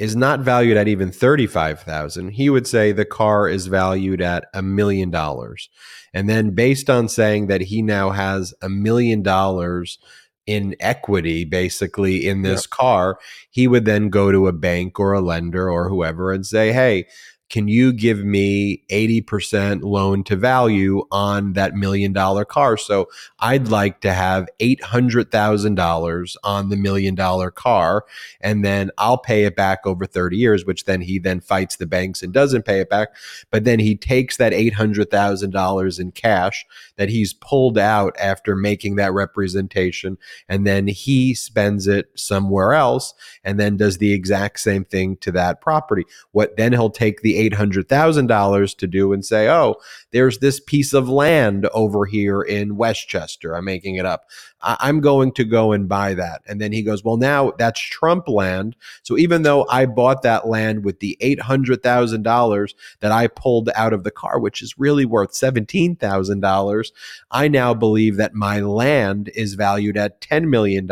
is 0.00 0.16
not 0.16 0.40
valued 0.40 0.78
at 0.78 0.88
even 0.88 1.12
35,000. 1.12 2.30
He 2.30 2.48
would 2.48 2.66
say 2.66 2.90
the 2.90 3.04
car 3.04 3.46
is 3.46 3.66
valued 3.66 4.22
at 4.22 4.46
a 4.54 4.62
million 4.62 5.10
dollars. 5.10 5.68
And 6.14 6.26
then 6.26 6.52
based 6.52 6.88
on 6.88 7.06
saying 7.06 7.48
that 7.48 7.60
he 7.60 7.82
now 7.82 8.08
has 8.10 8.54
a 8.62 8.70
million 8.70 9.22
dollars 9.22 9.98
in 10.46 10.74
equity 10.80 11.44
basically 11.44 12.26
in 12.26 12.40
this 12.40 12.62
yep. 12.62 12.70
car, 12.70 13.18
he 13.50 13.68
would 13.68 13.84
then 13.84 14.08
go 14.08 14.32
to 14.32 14.48
a 14.48 14.54
bank 14.54 14.98
or 14.98 15.12
a 15.12 15.20
lender 15.20 15.70
or 15.70 15.90
whoever 15.90 16.32
and 16.32 16.46
say, 16.46 16.72
"Hey, 16.72 17.06
can 17.50 17.66
you 17.66 17.92
give 17.92 18.24
me 18.24 18.84
80% 18.90 19.82
loan 19.82 20.22
to 20.24 20.36
value 20.36 21.02
on 21.10 21.54
that 21.54 21.74
million 21.74 22.12
dollar 22.12 22.44
car? 22.44 22.76
So 22.76 23.08
I'd 23.40 23.68
like 23.68 24.00
to 24.02 24.12
have 24.12 24.48
$800,000 24.60 26.36
on 26.44 26.68
the 26.68 26.76
million 26.76 27.16
dollar 27.16 27.50
car, 27.50 28.04
and 28.40 28.64
then 28.64 28.92
I'll 28.96 29.18
pay 29.18 29.44
it 29.44 29.56
back 29.56 29.80
over 29.84 30.06
30 30.06 30.36
years, 30.36 30.64
which 30.64 30.84
then 30.84 31.00
he 31.00 31.18
then 31.18 31.40
fights 31.40 31.74
the 31.74 31.86
banks 31.86 32.22
and 32.22 32.32
doesn't 32.32 32.64
pay 32.64 32.78
it 32.78 32.88
back. 32.88 33.08
But 33.50 33.64
then 33.64 33.80
he 33.80 33.96
takes 33.96 34.36
that 34.36 34.52
$800,000 34.52 36.00
in 36.00 36.12
cash 36.12 36.64
that 36.96 37.08
he's 37.08 37.34
pulled 37.34 37.78
out 37.78 38.14
after 38.20 38.54
making 38.54 38.94
that 38.96 39.12
representation, 39.12 40.18
and 40.48 40.64
then 40.64 40.86
he 40.86 41.34
spends 41.34 41.88
it 41.88 42.10
somewhere 42.14 42.74
else 42.74 43.12
and 43.42 43.58
then 43.58 43.76
does 43.76 43.98
the 43.98 44.12
exact 44.12 44.60
same 44.60 44.84
thing 44.84 45.16
to 45.16 45.32
that 45.32 45.60
property. 45.60 46.04
What 46.30 46.56
then 46.56 46.72
he'll 46.72 46.90
take 46.90 47.22
the 47.22 47.39
$800,000 47.48 48.76
to 48.76 48.86
do 48.86 49.12
and 49.12 49.24
say, 49.24 49.48
oh, 49.48 49.76
there's 50.10 50.38
this 50.38 50.60
piece 50.60 50.92
of 50.92 51.08
land 51.08 51.66
over 51.72 52.04
here 52.04 52.42
in 52.42 52.76
Westchester. 52.76 53.54
I'm 53.54 53.64
making 53.64 53.96
it 53.96 54.06
up. 54.06 54.24
I- 54.62 54.88
am 54.88 55.00
going 55.00 55.32
to 55.32 55.44
go 55.44 55.72
and 55.72 55.88
buy 55.88 56.14
that. 56.14 56.42
And 56.46 56.60
then 56.60 56.72
he 56.72 56.82
goes, 56.82 57.02
well, 57.04 57.16
now 57.16 57.52
that's 57.58 57.80
Trump 57.80 58.28
land. 58.28 58.76
So 59.02 59.16
even 59.18 59.42
though 59.42 59.66
I 59.68 59.86
bought 59.86 60.22
that 60.22 60.46
land 60.46 60.84
with 60.84 61.00
the 61.00 61.16
$800,000 61.20 62.74
that 63.00 63.12
I 63.12 63.26
pulled 63.26 63.70
out 63.74 63.92
of 63.92 64.04
the 64.04 64.10
car, 64.10 64.38
which 64.38 64.62
is 64.62 64.78
really 64.78 65.04
worth 65.04 65.32
$17,000, 65.32 66.92
I 67.30 67.48
now 67.48 67.74
believe 67.74 68.16
that 68.16 68.34
my 68.34 68.60
land 68.60 69.30
is 69.34 69.54
valued 69.54 69.96
at 69.96 70.20
$10 70.20 70.48
million 70.48 70.90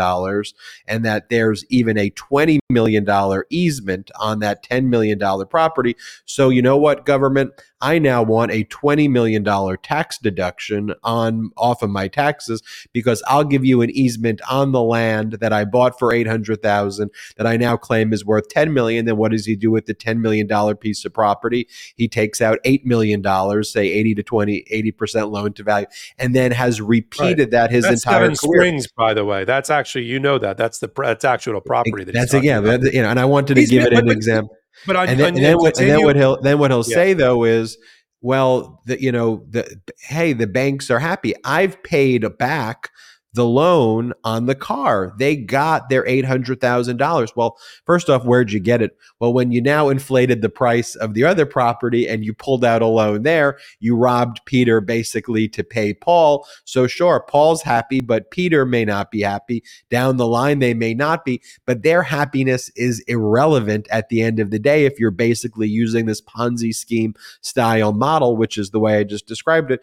and 0.86 1.04
that 1.04 1.28
there's 1.28 1.64
even 1.68 1.98
a 1.98 2.10
$20 2.10 2.58
million 2.70 3.42
easement 3.50 4.10
on 4.18 4.40
that 4.40 4.64
$10 4.64 4.86
million 4.86 5.18
property. 5.46 5.96
So 6.24 6.48
you 6.48 6.62
know 6.62 6.76
what, 6.76 7.04
government? 7.04 7.52
I 7.80 7.98
now 7.98 8.22
want 8.22 8.50
a 8.50 8.64
$20 8.64 9.08
million 9.08 9.44
tax 9.82 10.18
deduction 10.18 10.94
on 11.04 11.50
off 11.56 11.82
of 11.82 11.90
my 11.90 12.08
taxes 12.08 12.62
because 12.92 13.22
I'll 13.28 13.44
give 13.44 13.57
you 13.64 13.82
an 13.82 13.90
easement 13.90 14.40
on 14.50 14.72
the 14.72 14.82
land 14.82 15.34
that 15.40 15.52
I 15.52 15.64
bought 15.64 15.98
for 15.98 16.12
800,000 16.12 17.10
that 17.36 17.46
I 17.46 17.56
now 17.56 17.76
claim 17.76 18.12
is 18.12 18.24
worth 18.24 18.48
10 18.48 18.72
million. 18.72 19.06
Then 19.06 19.16
what 19.16 19.32
does 19.32 19.46
he 19.46 19.56
do 19.56 19.70
with 19.70 19.86
the 19.86 19.94
$10 19.94 20.18
million 20.18 20.48
piece 20.76 21.04
of 21.04 21.12
property? 21.12 21.68
He 21.96 22.08
takes 22.08 22.40
out 22.40 22.58
$8 22.64 22.84
million, 22.84 23.22
say 23.64 23.88
80 23.88 24.14
to 24.16 24.22
20, 24.22 24.64
80% 24.72 25.30
loan 25.30 25.52
to 25.54 25.62
value, 25.62 25.86
and 26.18 26.34
then 26.34 26.52
has 26.52 26.80
repeated 26.80 27.38
right. 27.38 27.50
that 27.50 27.70
his 27.70 27.84
that's 27.84 28.04
entire 28.04 28.34
Seven 28.34 28.36
career. 28.36 28.60
Springs, 28.60 28.86
by 28.88 29.14
the 29.14 29.24
way. 29.24 29.44
That's 29.44 29.70
actually, 29.70 30.04
you 30.04 30.18
know 30.18 30.38
that. 30.38 30.56
That's 30.56 30.78
the 30.78 30.90
that's 30.96 31.24
actual 31.24 31.60
property 31.60 32.04
that 32.04 32.12
that's 32.12 32.34
again, 32.34 32.64
you 32.92 33.02
know, 33.02 33.08
and 33.08 33.20
I 33.20 33.24
wanted 33.24 33.54
to 33.54 33.60
he's, 33.60 33.70
give 33.70 33.84
it 33.84 33.92
an 33.92 34.10
example. 34.10 34.56
But 34.86 34.96
on, 34.96 35.08
and, 35.08 35.18
then, 35.18 35.34
and, 35.34 35.44
then 35.44 35.56
what, 35.56 35.78
and 35.78 35.90
then 35.90 36.04
what 36.04 36.16
he'll 36.16 36.40
then 36.40 36.58
what 36.58 36.70
he'll 36.70 36.84
yeah. 36.86 36.94
say 36.94 37.12
though 37.12 37.44
is, 37.44 37.78
well, 38.20 38.82
the, 38.86 39.00
you 39.00 39.12
know, 39.12 39.44
the 39.48 39.80
hey, 40.00 40.32
the 40.32 40.46
banks 40.46 40.90
are 40.90 40.98
happy. 40.98 41.34
I've 41.44 41.82
paid 41.82 42.24
back 42.38 42.90
the 43.38 43.46
loan 43.46 44.12
on 44.24 44.46
the 44.46 44.54
car. 44.56 45.14
They 45.16 45.36
got 45.36 45.88
their 45.88 46.04
$800,000. 46.04 47.36
Well, 47.36 47.56
first 47.86 48.10
off, 48.10 48.24
where'd 48.24 48.50
you 48.50 48.58
get 48.58 48.82
it? 48.82 48.98
Well, 49.20 49.32
when 49.32 49.52
you 49.52 49.62
now 49.62 49.88
inflated 49.90 50.42
the 50.42 50.48
price 50.48 50.96
of 50.96 51.14
the 51.14 51.22
other 51.22 51.46
property 51.46 52.08
and 52.08 52.24
you 52.24 52.34
pulled 52.34 52.64
out 52.64 52.82
a 52.82 52.86
loan 52.86 53.22
there, 53.22 53.56
you 53.78 53.94
robbed 53.94 54.40
Peter 54.44 54.80
basically 54.80 55.48
to 55.50 55.62
pay 55.62 55.94
Paul. 55.94 56.44
So, 56.64 56.88
sure, 56.88 57.24
Paul's 57.28 57.62
happy, 57.62 58.00
but 58.00 58.32
Peter 58.32 58.66
may 58.66 58.84
not 58.84 59.12
be 59.12 59.22
happy. 59.22 59.62
Down 59.88 60.16
the 60.16 60.26
line, 60.26 60.58
they 60.58 60.74
may 60.74 60.92
not 60.92 61.24
be, 61.24 61.40
but 61.64 61.84
their 61.84 62.02
happiness 62.02 62.72
is 62.74 63.04
irrelevant 63.06 63.86
at 63.92 64.08
the 64.08 64.20
end 64.20 64.40
of 64.40 64.50
the 64.50 64.58
day 64.58 64.84
if 64.84 64.98
you're 64.98 65.12
basically 65.12 65.68
using 65.68 66.06
this 66.06 66.20
Ponzi 66.20 66.74
scheme 66.74 67.14
style 67.40 67.92
model, 67.92 68.36
which 68.36 68.58
is 68.58 68.70
the 68.70 68.80
way 68.80 68.98
I 68.98 69.04
just 69.04 69.28
described 69.28 69.70
it 69.70 69.80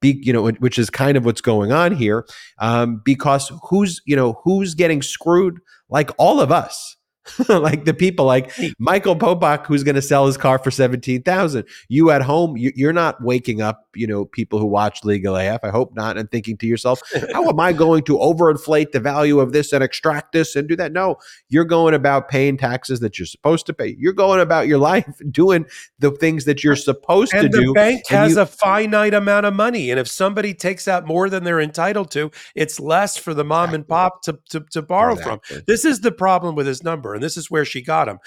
be, 0.00 0.20
you 0.22 0.32
know, 0.32 0.48
which 0.50 0.78
is 0.78 0.90
kind 0.90 1.16
of 1.16 1.24
what's 1.24 1.40
going 1.40 1.72
on 1.72 1.92
here, 1.92 2.26
um, 2.58 3.00
because 3.04 3.50
who's, 3.68 4.00
you 4.06 4.16
know, 4.16 4.40
who's 4.44 4.74
getting 4.74 5.02
screwed? 5.02 5.58
Like 5.88 6.10
all 6.18 6.40
of 6.40 6.50
us. 6.50 6.95
like 7.48 7.84
the 7.84 7.94
people 7.94 8.24
like 8.24 8.52
Michael 8.78 9.16
Popok, 9.16 9.66
who's 9.66 9.82
going 9.82 9.94
to 9.94 10.02
sell 10.02 10.26
his 10.26 10.36
car 10.36 10.58
for 10.58 10.70
17,000. 10.70 11.64
You 11.88 12.10
at 12.10 12.22
home, 12.22 12.56
you, 12.56 12.88
are 12.88 12.92
not 12.92 13.22
waking 13.22 13.60
up, 13.60 13.88
you 13.94 14.06
know, 14.06 14.24
people 14.24 14.58
who 14.58 14.66
watch 14.66 15.04
Legal 15.04 15.36
AF, 15.36 15.60
I 15.62 15.70
hope 15.70 15.94
not, 15.94 16.16
and 16.16 16.30
thinking 16.30 16.56
to 16.58 16.66
yourself, 16.66 17.00
how 17.32 17.48
am 17.48 17.60
I 17.60 17.72
going 17.72 18.04
to 18.04 18.18
overinflate 18.18 18.92
the 18.92 19.00
value 19.00 19.40
of 19.40 19.52
this 19.52 19.72
and 19.72 19.82
extract 19.82 20.32
this 20.32 20.56
and 20.56 20.68
do 20.68 20.76
that? 20.76 20.92
No, 20.92 21.16
you're 21.48 21.64
going 21.64 21.94
about 21.94 22.28
paying 22.28 22.56
taxes 22.56 23.00
that 23.00 23.18
you're 23.18 23.26
supposed 23.26 23.66
to 23.66 23.74
pay. 23.74 23.96
You're 23.98 24.12
going 24.12 24.40
about 24.40 24.66
your 24.66 24.78
life 24.86 25.20
doing 25.30 25.66
the 25.98 26.10
things 26.12 26.44
that 26.44 26.62
you're 26.62 26.76
supposed 26.76 27.34
and 27.34 27.42
to 27.42 27.48
do. 27.48 27.66
The 27.66 27.72
bank 27.72 28.02
has 28.08 28.36
you, 28.36 28.40
a 28.40 28.46
finite 28.46 29.14
amount 29.14 29.46
of 29.46 29.54
money. 29.54 29.90
And 29.90 29.98
if 29.98 30.08
somebody 30.08 30.54
takes 30.54 30.86
out 30.86 31.06
more 31.06 31.28
than 31.28 31.44
they're 31.44 31.60
entitled 31.60 32.10
to, 32.12 32.30
it's 32.54 32.78
less 32.78 33.16
for 33.16 33.34
the 33.34 33.44
mom 33.44 33.70
exactly. 33.70 33.76
and 33.76 33.88
pop 33.88 34.22
to, 34.22 34.38
to, 34.50 34.60
to 34.70 34.82
borrow 34.82 35.14
exactly. 35.14 35.56
from. 35.56 35.64
This 35.66 35.84
is 35.84 36.00
the 36.00 36.12
problem 36.12 36.54
with 36.54 36.66
his 36.66 36.82
number 36.82 37.15
and 37.16 37.22
this 37.22 37.36
is 37.36 37.50
where 37.50 37.64
she 37.64 37.82
got 37.82 38.08
him 38.08 38.18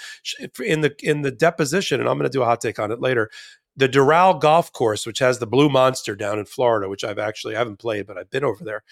in 0.64 0.82
the 0.82 0.94
in 1.02 1.22
the 1.22 1.30
deposition. 1.30 2.00
And 2.00 2.08
I'm 2.08 2.18
going 2.18 2.30
to 2.30 2.36
do 2.36 2.42
a 2.42 2.46
hot 2.46 2.60
take 2.60 2.78
on 2.78 2.92
it 2.92 3.00
later. 3.00 3.30
The 3.76 3.88
Doral 3.88 4.38
Golf 4.38 4.72
Course, 4.72 5.06
which 5.06 5.20
has 5.20 5.38
the 5.38 5.46
Blue 5.46 5.70
Monster 5.70 6.14
down 6.14 6.38
in 6.38 6.44
Florida, 6.44 6.88
which 6.88 7.04
I've 7.04 7.18
actually 7.18 7.54
I 7.54 7.58
haven't 7.58 7.78
played, 7.78 8.06
but 8.06 8.18
I've 8.18 8.30
been 8.30 8.44
over 8.44 8.64
there. 8.64 8.82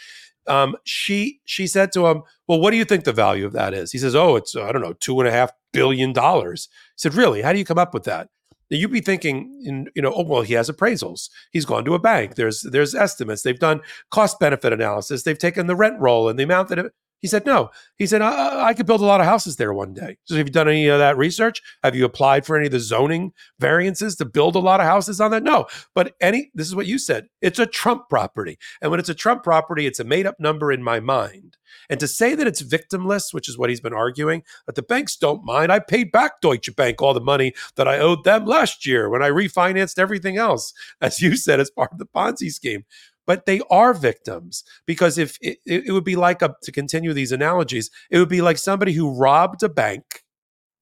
Um, 0.47 0.77
she 0.85 1.41
she 1.45 1.67
said 1.67 1.93
to 1.93 2.07
him, 2.07 2.23
"Well, 2.47 2.61
what 2.61 2.71
do 2.71 2.79
you 2.79 2.85
think 2.85 3.05
the 3.05 3.13
value 3.13 3.45
of 3.45 3.53
that 3.53 3.75
is?" 3.75 3.93
He 3.93 3.99
says, 3.99 4.15
"Oh, 4.15 4.37
it's 4.37 4.57
I 4.57 4.73
don't 4.73 4.83
know, 4.83 4.95
two 4.95 5.19
and 5.21 5.29
a 5.29 5.33
half 5.33 5.53
billion 5.73 6.13
dollars." 6.13 6.69
He 6.97 7.01
said, 7.03 7.15
"Really? 7.15 7.43
How 7.43 7.53
do 7.53 7.59
you 7.59 7.65
come 7.67 7.79
up 7.79 7.93
with 7.93 8.05
that?" 8.05 8.29
you'd 8.71 8.93
be 8.93 9.01
thinking, 9.01 9.63
in, 9.65 9.89
you 9.95 10.03
know, 10.03 10.13
oh 10.15 10.23
well, 10.23 10.43
he 10.43 10.55
has 10.55 10.69
appraisals. 10.69 11.31
He's 11.53 11.65
gone 11.65 11.85
to 11.85 11.95
a 11.95 11.99
bank. 11.99 12.35
There's 12.35 12.63
there's 12.63 12.95
estimates. 12.95 13.43
They've 13.43 13.59
done 13.59 13.81
cost 14.11 14.39
benefit 14.39 14.73
analysis. 14.73 15.23
They've 15.23 15.39
taken 15.39 15.67
the 15.67 15.77
rent 15.77 15.99
roll 16.01 16.29
and 16.29 16.39
the 16.39 16.45
amount 16.45 16.69
that 16.69 16.79
it, 16.79 16.93
he 17.21 17.27
said, 17.27 17.45
no. 17.45 17.71
He 17.97 18.07
said, 18.07 18.23
I, 18.23 18.69
I 18.69 18.75
could 18.75 18.87
build 18.87 19.01
a 19.01 19.07
lot 19.07 19.21
of 19.21 19.27
houses 19.27 19.57
there 19.57 19.73
one 19.73 19.93
day. 19.93 20.19
So 20.25 20.37
have 20.37 20.47
you 20.47 20.53
done 20.53 20.69
any 20.69 20.87
of 20.87 20.99
that 20.99 21.17
research? 21.17 21.61
Have 21.83 21.97
you 21.97 22.05
applied 22.05 22.47
for 22.47 22.57
any 22.57 22.67
of 22.67 22.73
the 22.73 22.81
zoning 22.81 23.33
variances 23.59 24.17
to 24.17 24.25
build 24.25 24.55
a 24.55 24.61
lot 24.61 24.81
of 24.81 24.87
houses 24.87 25.21
on 25.21 25.33
that? 25.33 25.43
No. 25.43 25.67
But 25.95 26.15
any, 26.21 26.51
this 26.55 26.69
is 26.69 26.77
what 26.77 26.87
you 26.87 26.99
said. 26.99 27.27
It's 27.43 27.59
a 27.59 27.67
Trump 27.67 28.09
property. 28.09 28.59
And 28.81 28.91
when 28.91 29.01
it's 29.01 29.09
a 29.09 29.15
Trump 29.15 29.43
property, 29.43 29.87
it's 29.87 30.01
a 30.01 30.05
made 30.05 30.27
up 30.27 30.37
number 30.39 30.71
in 30.71 30.83
my 30.83 31.01
mind. 31.01 31.57
And 31.91 31.99
to 32.01 32.09
say 32.09 32.35
that 32.35 32.47
it's 32.47 32.63
victimless, 32.63 33.33
which 33.33 33.49
is 33.49 33.59
what 33.59 33.71
he's 33.71 33.81
been 33.81 33.95
arguing, 33.95 34.43
that 34.67 34.75
the 34.75 34.83
banks 34.83 35.17
don't 35.17 35.45
mind. 35.45 35.73
I 35.73 35.81
paid 35.81 36.13
back 36.13 36.41
Deutsche 36.41 36.75
Bank 36.77 37.03
all 37.03 37.15
the 37.15 37.21
money 37.21 37.53
that 37.77 37.89
I 37.89 37.99
owed 37.99 38.25
them 38.25 38.47
last 38.47 38.87
year 38.87 39.09
when 39.09 39.23
I 39.23 39.31
refinanced 39.31 39.99
everything 39.99 40.37
else, 40.37 40.73
as 41.01 41.21
you 41.21 41.37
said, 41.37 41.61
as 41.61 41.71
part 41.71 41.93
of 41.93 41.99
the 41.99 42.07
Ponzi 42.07 42.53
scheme 42.53 42.85
but 43.29 43.45
they 43.45 43.61
are 43.71 43.93
victims 43.93 44.65
because 44.87 45.19
if 45.19 45.37
it, 45.43 45.59
it 45.67 45.93
would 45.93 46.03
be 46.03 46.17
like 46.17 46.41
a, 46.41 46.57
to 46.63 46.73
continue 46.73 47.13
these 47.13 47.31
analogies, 47.31 47.91
it 48.11 48.19
would 48.19 48.31
be 48.31 48.41
like 48.41 48.57
somebody 48.57 48.95
who 48.95 49.15
robbed 49.15 49.63
a 49.63 49.69
bank 49.69 50.25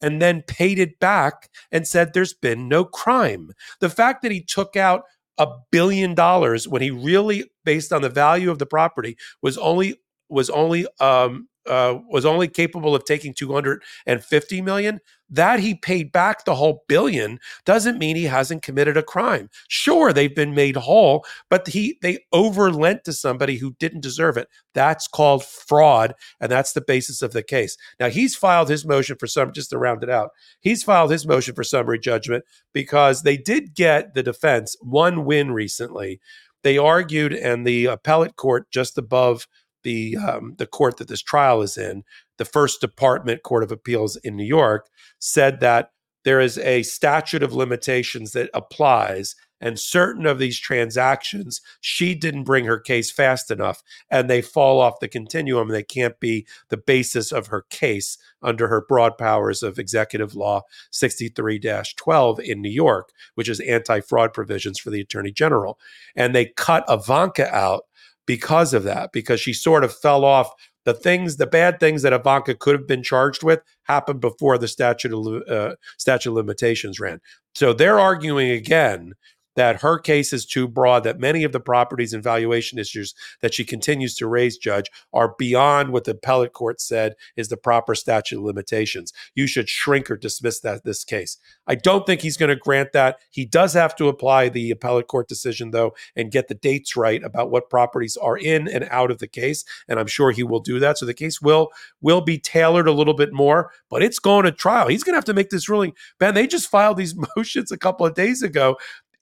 and 0.00 0.22
then 0.22 0.42
paid 0.42 0.78
it 0.78 1.00
back 1.00 1.50
and 1.72 1.88
said 1.88 2.12
there's 2.12 2.34
been 2.34 2.68
no 2.68 2.84
crime. 2.84 3.50
The 3.80 3.90
fact 3.90 4.22
that 4.22 4.30
he 4.30 4.40
took 4.40 4.76
out 4.76 5.02
a 5.38 5.48
billion 5.72 6.14
dollars 6.14 6.68
when 6.68 6.82
he 6.82 6.90
really, 6.92 7.50
based 7.64 7.92
on 7.92 8.02
the 8.02 8.08
value 8.08 8.48
of 8.48 8.60
the 8.60 8.66
property, 8.66 9.16
was 9.42 9.58
only 9.58 9.96
was 10.28 10.48
only 10.48 10.86
um, 11.00 11.48
uh, 11.68 11.98
was 12.08 12.24
only 12.24 12.48
capable 12.48 12.94
of 12.94 13.04
taking 13.04 13.34
250 13.34 14.62
million 14.62 15.00
that 15.28 15.58
he 15.58 15.74
paid 15.74 16.12
back 16.12 16.44
the 16.44 16.54
whole 16.54 16.84
billion 16.88 17.38
doesn't 17.64 17.98
mean 17.98 18.14
he 18.14 18.24
hasn't 18.24 18.62
committed 18.62 18.96
a 18.96 19.02
crime. 19.02 19.50
Sure 19.68 20.12
they've 20.12 20.34
been 20.34 20.54
made 20.54 20.76
whole 20.76 21.24
but 21.50 21.66
he 21.66 21.98
they 22.02 22.18
overlent 22.32 23.04
to 23.04 23.12
somebody 23.12 23.56
who 23.56 23.74
didn't 23.78 24.02
deserve 24.02 24.36
it. 24.36 24.48
That's 24.74 25.08
called 25.08 25.44
fraud 25.44 26.14
and 26.40 26.50
that's 26.50 26.72
the 26.72 26.80
basis 26.80 27.22
of 27.22 27.32
the 27.32 27.42
case. 27.42 27.76
Now 27.98 28.08
he's 28.08 28.36
filed 28.36 28.68
his 28.68 28.86
motion 28.86 29.16
for 29.18 29.26
some 29.26 29.52
just 29.52 29.70
to 29.70 29.78
round 29.78 30.02
it 30.02 30.10
out 30.10 30.30
he's 30.60 30.82
filed 30.82 31.10
his 31.10 31.26
motion 31.26 31.54
for 31.54 31.64
summary 31.64 31.98
judgment 31.98 32.44
because 32.72 33.22
they 33.22 33.36
did 33.36 33.74
get 33.74 34.14
the 34.14 34.22
defense 34.22 34.76
one 34.80 35.24
win 35.24 35.50
recently. 35.50 36.20
They 36.62 36.78
argued 36.78 37.32
and 37.32 37.66
the 37.66 37.86
appellate 37.86 38.36
court 38.36 38.70
just 38.70 38.98
above 38.98 39.46
the 39.86 40.16
um, 40.16 40.56
the 40.58 40.66
court 40.66 40.96
that 40.96 41.06
this 41.06 41.22
trial 41.22 41.62
is 41.62 41.78
in, 41.78 42.02
the 42.38 42.44
First 42.44 42.80
Department 42.80 43.44
Court 43.44 43.62
of 43.62 43.70
Appeals 43.70 44.16
in 44.16 44.36
New 44.36 44.44
York, 44.44 44.88
said 45.20 45.60
that 45.60 45.92
there 46.24 46.40
is 46.40 46.58
a 46.58 46.82
statute 46.82 47.44
of 47.44 47.52
limitations 47.52 48.32
that 48.32 48.50
applies 48.52 49.36
and 49.58 49.78
certain 49.78 50.26
of 50.26 50.38
these 50.38 50.58
transactions 50.58 51.62
she 51.80 52.14
didn't 52.14 52.44
bring 52.44 52.66
her 52.66 52.78
case 52.78 53.10
fast 53.10 53.50
enough 53.50 53.82
and 54.10 54.28
they 54.28 54.42
fall 54.42 54.80
off 54.80 55.00
the 55.00 55.08
continuum 55.08 55.68
they 55.68 55.82
can't 55.82 56.20
be 56.20 56.46
the 56.68 56.76
basis 56.76 57.32
of 57.32 57.46
her 57.46 57.64
case 57.70 58.18
under 58.42 58.68
her 58.68 58.84
broad 58.86 59.16
powers 59.16 59.62
of 59.62 59.78
executive 59.78 60.34
law 60.34 60.60
63-12 60.92 62.38
in 62.40 62.60
New 62.60 62.68
York 62.68 63.12
which 63.34 63.48
is 63.48 63.60
anti-fraud 63.60 64.34
provisions 64.34 64.78
for 64.78 64.90
the 64.90 65.00
attorney 65.00 65.32
general. 65.32 65.78
And 66.14 66.34
they 66.34 66.46
cut 66.56 66.84
Ivanka 66.88 67.54
out 67.54 67.84
because 68.26 68.74
of 68.74 68.82
that, 68.82 69.12
because 69.12 69.40
she 69.40 69.52
sort 69.52 69.84
of 69.84 69.94
fell 69.94 70.24
off 70.24 70.50
the 70.84 70.94
things, 70.94 71.36
the 71.36 71.46
bad 71.46 71.80
things 71.80 72.02
that 72.02 72.12
Ivanka 72.12 72.54
could 72.54 72.74
have 72.74 72.86
been 72.86 73.02
charged 73.02 73.42
with 73.42 73.60
happened 73.84 74.20
before 74.20 74.58
the 74.58 74.68
statute 74.68 75.12
of 75.12 75.42
uh, 75.48 75.74
statute 75.98 76.30
of 76.30 76.36
limitations 76.36 77.00
ran. 77.00 77.20
So 77.54 77.72
they're 77.72 77.98
arguing 77.98 78.50
again 78.50 79.14
that 79.56 79.82
her 79.82 79.98
case 79.98 80.32
is 80.32 80.46
too 80.46 80.68
broad, 80.68 81.04
that 81.04 81.18
many 81.18 81.44
of 81.44 81.52
the 81.52 81.60
properties 81.60 82.12
and 82.12 82.22
valuation 82.22 82.78
issues 82.78 83.14
that 83.42 83.54
she 83.54 83.64
continues 83.64 84.14
to 84.16 84.26
raise, 84.26 84.56
Judge, 84.56 84.90
are 85.12 85.34
beyond 85.38 85.90
what 85.90 86.04
the 86.04 86.12
appellate 86.12 86.52
court 86.52 86.80
said 86.80 87.14
is 87.36 87.48
the 87.48 87.56
proper 87.56 87.94
statute 87.94 88.38
of 88.38 88.44
limitations. 88.44 89.12
You 89.34 89.46
should 89.46 89.68
shrink 89.68 90.10
or 90.10 90.16
dismiss 90.16 90.60
that 90.60 90.84
this 90.84 91.04
case. 91.04 91.38
I 91.66 91.74
don't 91.74 92.06
think 92.06 92.20
he's 92.20 92.36
going 92.36 92.50
to 92.50 92.56
grant 92.56 92.92
that. 92.92 93.18
He 93.30 93.44
does 93.44 93.72
have 93.74 93.96
to 93.96 94.08
apply 94.08 94.48
the 94.48 94.70
appellate 94.70 95.08
court 95.08 95.28
decision, 95.28 95.70
though, 95.70 95.94
and 96.14 96.30
get 96.30 96.48
the 96.48 96.54
dates 96.54 96.96
right 96.96 97.22
about 97.22 97.50
what 97.50 97.70
properties 97.70 98.16
are 98.16 98.36
in 98.36 98.68
and 98.68 98.86
out 98.90 99.10
of 99.10 99.18
the 99.18 99.26
case. 99.26 99.64
And 99.88 99.98
I'm 99.98 100.06
sure 100.06 100.30
he 100.30 100.42
will 100.42 100.60
do 100.60 100.78
that. 100.78 100.98
So 100.98 101.06
the 101.06 101.14
case 101.14 101.40
will 101.40 101.70
will 102.00 102.20
be 102.20 102.38
tailored 102.38 102.88
a 102.88 102.92
little 102.92 103.14
bit 103.14 103.32
more, 103.32 103.72
but 103.90 104.02
it's 104.02 104.18
going 104.18 104.44
to 104.44 104.52
trial. 104.52 104.88
He's 104.88 105.02
going 105.02 105.14
to 105.14 105.18
have 105.18 105.24
to 105.24 105.34
make 105.34 105.50
this 105.50 105.68
ruling. 105.68 105.94
Ben, 106.18 106.34
they 106.34 106.46
just 106.46 106.70
filed 106.70 106.96
these 106.98 107.14
motions 107.36 107.72
a 107.72 107.78
couple 107.78 108.06
of 108.06 108.14
days 108.14 108.42
ago 108.42 108.76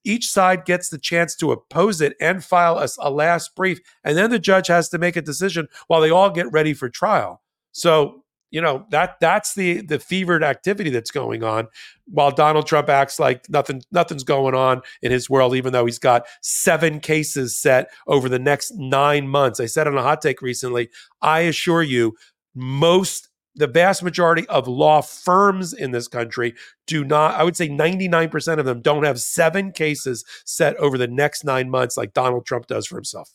each 0.04 0.30
side 0.30 0.64
gets 0.64 0.88
the 0.88 0.98
chance 0.98 1.34
to 1.36 1.52
oppose 1.52 2.00
it 2.00 2.16
and 2.20 2.44
file 2.44 2.78
a, 2.78 2.88
a, 3.00 3.10
last 3.10 3.54
brief. 3.56 3.80
And 4.04 4.16
then 4.16 4.30
the 4.30 4.38
judge 4.38 4.68
has 4.68 4.88
to 4.90 4.98
make 4.98 5.16
a 5.16 5.22
decision 5.22 5.68
while 5.86 6.00
they 6.00 6.10
all 6.10 6.30
get 6.30 6.50
ready 6.52 6.74
for 6.74 6.88
trial. 6.88 7.42
So, 7.72 8.22
you 8.50 8.60
know, 8.60 8.86
that 8.90 9.16
that's 9.20 9.54
the 9.54 9.80
the 9.80 9.98
fevered 9.98 10.44
activity 10.44 10.90
that's 10.90 11.10
going 11.10 11.42
on 11.42 11.66
while 12.06 12.30
Donald 12.30 12.68
Trump 12.68 12.88
acts 12.88 13.18
like 13.18 13.48
nothing 13.48 13.82
nothing's 13.90 14.22
going 14.22 14.54
on 14.54 14.82
in 15.02 15.10
his 15.10 15.28
world, 15.28 15.56
even 15.56 15.72
though 15.72 15.86
he's 15.86 15.98
got 15.98 16.26
seven 16.40 17.00
cases 17.00 17.58
set 17.58 17.88
over 18.06 18.28
the 18.28 18.38
next 18.38 18.72
nine 18.76 19.26
months. 19.26 19.58
I 19.58 19.66
said 19.66 19.88
on 19.88 19.96
a 19.96 20.02
hot 20.02 20.22
take 20.22 20.40
recently, 20.40 20.90
I 21.20 21.40
assure 21.40 21.82
you, 21.82 22.14
most 22.54 23.28
the 23.54 23.66
vast 23.66 24.02
majority 24.02 24.46
of 24.48 24.66
law 24.66 25.00
firms 25.00 25.72
in 25.72 25.92
this 25.92 26.08
country 26.08 26.54
do 26.86 27.04
not, 27.04 27.34
I 27.34 27.44
would 27.44 27.56
say 27.56 27.68
99% 27.68 28.58
of 28.58 28.64
them 28.64 28.80
don't 28.80 29.04
have 29.04 29.20
seven 29.20 29.72
cases 29.72 30.24
set 30.44 30.76
over 30.76 30.98
the 30.98 31.06
next 31.06 31.44
nine 31.44 31.70
months 31.70 31.96
like 31.96 32.12
Donald 32.12 32.46
Trump 32.46 32.66
does 32.66 32.86
for 32.86 32.96
himself 32.96 33.30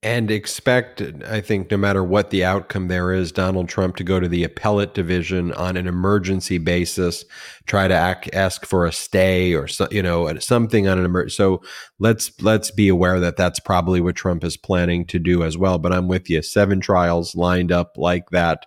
and 0.00 0.30
expect, 0.30 1.02
I 1.26 1.40
think, 1.40 1.72
no 1.72 1.76
matter 1.76 2.04
what 2.04 2.30
the 2.30 2.44
outcome 2.44 2.86
there 2.86 3.12
is, 3.12 3.32
Donald 3.32 3.68
Trump 3.68 3.96
to 3.96 4.04
go 4.04 4.20
to 4.20 4.28
the 4.28 4.44
appellate 4.44 4.94
division 4.94 5.52
on 5.54 5.76
an 5.76 5.88
emergency 5.88 6.58
basis, 6.58 7.24
try 7.66 7.88
to 7.88 7.94
act, 7.94 8.30
ask 8.32 8.64
for 8.64 8.86
a 8.86 8.92
stay 8.92 9.54
or 9.54 9.66
so, 9.66 9.88
you 9.90 10.00
know 10.00 10.32
something 10.38 10.86
on 10.86 10.98
an 10.98 11.04
emergency. 11.04 11.34
So 11.34 11.62
let's 11.98 12.30
let's 12.40 12.70
be 12.70 12.86
aware 12.86 13.18
that 13.18 13.36
that's 13.36 13.58
probably 13.58 14.00
what 14.00 14.14
Trump 14.14 14.44
is 14.44 14.56
planning 14.56 15.04
to 15.06 15.18
do 15.18 15.42
as 15.42 15.58
well. 15.58 15.78
But 15.78 15.92
I'm 15.92 16.06
with 16.06 16.30
you. 16.30 16.42
Seven 16.42 16.80
trials 16.80 17.34
lined 17.34 17.72
up 17.72 17.94
like 17.96 18.30
that, 18.30 18.66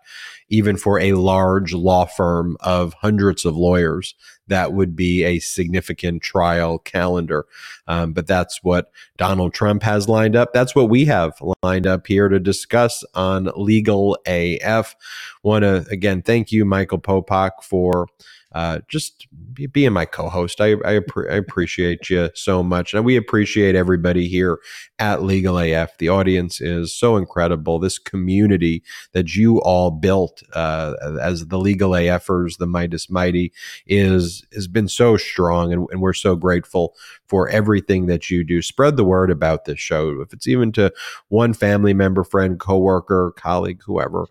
even 0.50 0.76
for 0.76 1.00
a 1.00 1.14
large 1.14 1.74
law 1.74 2.04
firm 2.04 2.58
of 2.60 2.94
hundreds 2.96 3.46
of 3.46 3.56
lawyers 3.56 4.16
that 4.52 4.74
would 4.74 4.96
be 4.96 5.24
a 5.24 5.40
significant 5.40 6.22
trial 6.22 6.78
calendar. 6.78 7.46
Um, 7.88 8.12
but 8.12 8.28
that's 8.28 8.60
what 8.64 8.92
Donald 9.18 9.54
Trump 9.54 9.82
has 9.84 10.10
lined 10.10 10.36
up. 10.36 10.54
That's 10.54 10.76
what 10.76 10.90
we 10.90 11.06
have 11.06 11.42
lined 11.64 11.88
up 11.88 12.06
here 12.06 12.28
to 12.28 12.40
discuss 12.40 13.04
on 13.16 13.50
Legal 13.56 14.18
AF. 14.28 14.96
Want 15.42 15.64
to 15.64 15.86
again 15.90 16.22
thank 16.22 16.52
you, 16.52 16.66
Michael 16.66 17.00
Popok, 17.00 17.64
for 17.64 18.08
uh, 18.54 18.80
just 18.88 19.28
being 19.72 19.94
my 19.94 20.06
co-host. 20.06 20.60
I, 20.60 20.74
I, 20.86 21.00
I, 21.30 21.36
appreciate 21.36 22.10
you 22.10 22.30
so 22.34 22.62
much, 22.62 22.94
and 22.94 23.06
we 23.06 23.16
appreciate 23.16 23.76
everybody 23.76 24.28
here 24.28 24.60
at 25.00 25.24
Legal 25.24 25.58
AF. 25.58 25.98
The 25.98 26.10
audience 26.10 26.60
is 26.60 26.94
so 26.94 27.16
incredible. 27.16 27.80
This 27.80 27.98
community 27.98 28.84
that 29.14 29.36
you 29.36 29.62
all 29.62 29.90
built 29.90 30.44
uh, 30.54 30.96
as 31.22 31.48
the 31.48 31.58
Legal 31.58 31.92
AFers, 31.92 32.58
the 32.58 32.68
Meidas 32.68 33.10
Mighty, 33.10 33.54
is 33.88 34.46
has 34.54 34.68
been 34.68 34.90
so 34.90 35.16
strong, 35.16 35.72
and, 35.72 35.88
and 35.90 36.02
we're 36.02 36.12
so 36.12 36.36
grateful 36.36 36.94
for 37.28 37.48
everything 37.48 38.08
that 38.08 38.30
you 38.30 38.44
do. 38.44 38.62
Spread 38.62 38.98
the 38.98 39.06
word 39.06 39.32
about 39.32 39.64
this 39.64 39.80
show. 39.80 40.20
If 40.20 40.34
it's 40.34 40.48
even 40.48 40.74
to 40.74 40.92
one 41.30 41.54
family 41.54 41.94
member, 41.94 42.26
friend, 42.26 42.60
coworker, 42.60 43.34
colleague, 43.38 43.82
whoever, 43.86 44.26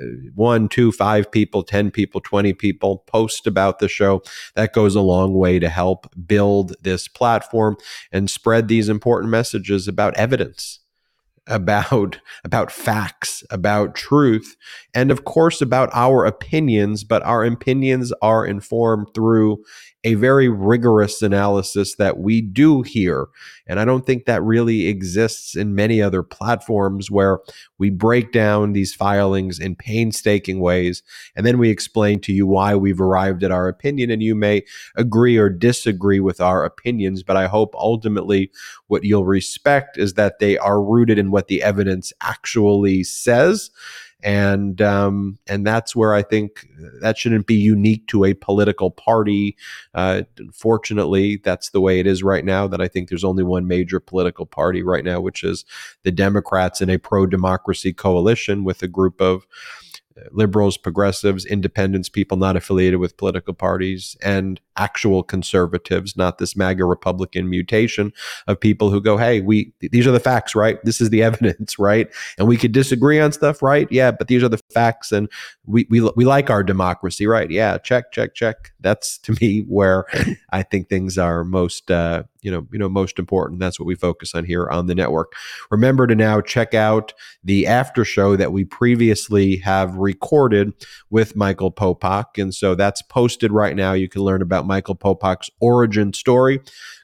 Uh, 0.00 0.30
one, 0.34 0.68
two, 0.68 0.92
five 0.92 1.30
people, 1.30 1.62
10 1.62 1.90
people, 1.90 2.20
20 2.20 2.52
people 2.54 2.98
post 3.06 3.46
about 3.46 3.78
the 3.78 3.88
show. 3.88 4.22
That 4.54 4.72
goes 4.72 4.94
a 4.94 5.00
long 5.00 5.34
way 5.34 5.58
to 5.58 5.68
help 5.68 6.12
build 6.26 6.74
this 6.82 7.08
platform 7.08 7.76
and 8.10 8.30
spread 8.30 8.68
these 8.68 8.88
important 8.88 9.30
messages 9.30 9.88
about 9.88 10.16
evidence 10.16 10.80
about 11.48 12.20
about 12.44 12.70
facts 12.70 13.42
about 13.50 13.96
truth 13.96 14.56
and 14.94 15.10
of 15.10 15.24
course 15.24 15.60
about 15.60 15.90
our 15.92 16.24
opinions 16.24 17.02
but 17.02 17.20
our 17.24 17.44
opinions 17.44 18.12
are 18.22 18.46
informed 18.46 19.08
through 19.12 19.58
a 20.04 20.14
very 20.14 20.48
rigorous 20.48 21.22
analysis 21.22 21.94
that 21.94 22.18
we 22.18 22.40
do 22.40 22.82
here. 22.82 23.28
And 23.66 23.78
I 23.78 23.84
don't 23.84 24.04
think 24.04 24.24
that 24.24 24.42
really 24.42 24.88
exists 24.88 25.54
in 25.54 25.74
many 25.74 26.02
other 26.02 26.22
platforms 26.24 27.10
where 27.10 27.38
we 27.78 27.90
break 27.90 28.32
down 28.32 28.72
these 28.72 28.94
filings 28.94 29.60
in 29.60 29.76
painstaking 29.76 30.58
ways 30.58 31.02
and 31.36 31.46
then 31.46 31.58
we 31.58 31.70
explain 31.70 32.20
to 32.20 32.32
you 32.32 32.46
why 32.46 32.74
we've 32.74 33.00
arrived 33.00 33.44
at 33.44 33.52
our 33.52 33.68
opinion. 33.68 34.10
And 34.10 34.22
you 34.22 34.34
may 34.34 34.62
agree 34.96 35.36
or 35.36 35.48
disagree 35.48 36.20
with 36.20 36.40
our 36.40 36.64
opinions, 36.64 37.22
but 37.22 37.36
I 37.36 37.46
hope 37.46 37.74
ultimately 37.76 38.50
what 38.88 39.04
you'll 39.04 39.24
respect 39.24 39.98
is 39.98 40.14
that 40.14 40.40
they 40.40 40.58
are 40.58 40.82
rooted 40.82 41.18
in 41.18 41.30
what 41.30 41.46
the 41.46 41.62
evidence 41.62 42.12
actually 42.20 43.04
says 43.04 43.70
and 44.22 44.80
um, 44.80 45.38
and 45.46 45.66
that's 45.66 45.96
where 45.96 46.14
I 46.14 46.22
think 46.22 46.68
that 47.00 47.18
shouldn't 47.18 47.46
be 47.46 47.54
unique 47.54 48.06
to 48.08 48.24
a 48.24 48.34
political 48.34 48.90
party. 48.90 49.56
Uh, 49.94 50.22
fortunately, 50.52 51.40
that's 51.42 51.70
the 51.70 51.80
way 51.80 52.00
it 52.00 52.06
is 52.06 52.22
right 52.22 52.44
now. 52.44 52.66
That 52.68 52.80
I 52.80 52.88
think 52.88 53.08
there's 53.08 53.24
only 53.24 53.42
one 53.42 53.66
major 53.66 54.00
political 54.00 54.46
party 54.46 54.82
right 54.82 55.04
now, 55.04 55.20
which 55.20 55.42
is 55.42 55.64
the 56.02 56.12
Democrats 56.12 56.80
in 56.80 56.90
a 56.90 56.98
pro 56.98 57.26
democracy 57.26 57.92
coalition 57.92 58.64
with 58.64 58.82
a 58.82 58.88
group 58.88 59.20
of 59.20 59.46
liberals, 60.30 60.76
progressives, 60.76 61.44
independents, 61.44 62.08
people 62.08 62.36
not 62.36 62.56
affiliated 62.56 63.00
with 63.00 63.16
political 63.16 63.54
parties, 63.54 64.16
and 64.22 64.60
actual 64.76 65.22
conservatives, 65.22 66.16
not 66.16 66.38
this 66.38 66.56
MAGA 66.56 66.84
Republican 66.84 67.48
mutation 67.48 68.12
of 68.46 68.58
people 68.58 68.90
who 68.90 69.00
go, 69.00 69.16
hey, 69.16 69.40
we 69.40 69.72
these 69.80 70.06
are 70.06 70.12
the 70.12 70.20
facts, 70.20 70.54
right? 70.54 70.82
This 70.84 71.00
is 71.00 71.10
the 71.10 71.22
evidence, 71.32 71.78
right? 71.78 72.08
And 72.38 72.48
we 72.48 72.56
could 72.56 72.72
disagree 72.72 73.20
on 73.20 73.32
stuff, 73.32 73.62
right? 73.62 73.88
Yeah, 73.90 74.10
but 74.10 74.28
these 74.28 74.42
are 74.42 74.48
the 74.48 74.60
facts, 74.72 75.12
and 75.12 75.28
we 75.66 75.86
we 75.90 76.00
we 76.16 76.24
like 76.24 76.50
our 76.50 76.62
democracy, 76.62 77.26
right? 77.26 77.50
Yeah, 77.50 77.78
check, 77.78 78.12
check, 78.12 78.34
check. 78.34 78.72
That's 78.80 79.18
to 79.18 79.36
me 79.40 79.60
where 79.60 80.06
I 80.50 80.62
think 80.62 80.88
things 80.88 81.18
are 81.18 81.44
most 81.44 81.90
uh, 81.90 82.24
you 82.42 82.50
know 82.50 82.66
you 82.72 82.78
know 82.78 82.88
most 82.88 83.18
important 83.18 83.60
that's 83.60 83.80
what 83.80 83.86
we 83.86 83.94
focus 83.94 84.34
on 84.34 84.44
here 84.44 84.68
on 84.68 84.86
the 84.86 84.94
network 84.94 85.32
remember 85.70 86.06
to 86.06 86.14
now 86.14 86.40
check 86.40 86.74
out 86.74 87.14
the 87.42 87.66
after 87.66 88.04
show 88.04 88.36
that 88.36 88.52
we 88.52 88.64
previously 88.64 89.56
have 89.56 89.94
recorded 90.02 90.72
with 91.10 91.36
michael 91.36 91.72
popok 91.72 92.36
and 92.36 92.54
so 92.54 92.74
that's 92.74 93.02
posted 93.02 93.52
right 93.52 93.76
now. 93.76 93.92
You 93.92 94.08
can 94.08 94.22
learn 94.22 94.42
about 94.42 94.66
michael 94.66 94.96
popok's 94.96 95.50
origin 95.60 96.12
story 96.12 96.60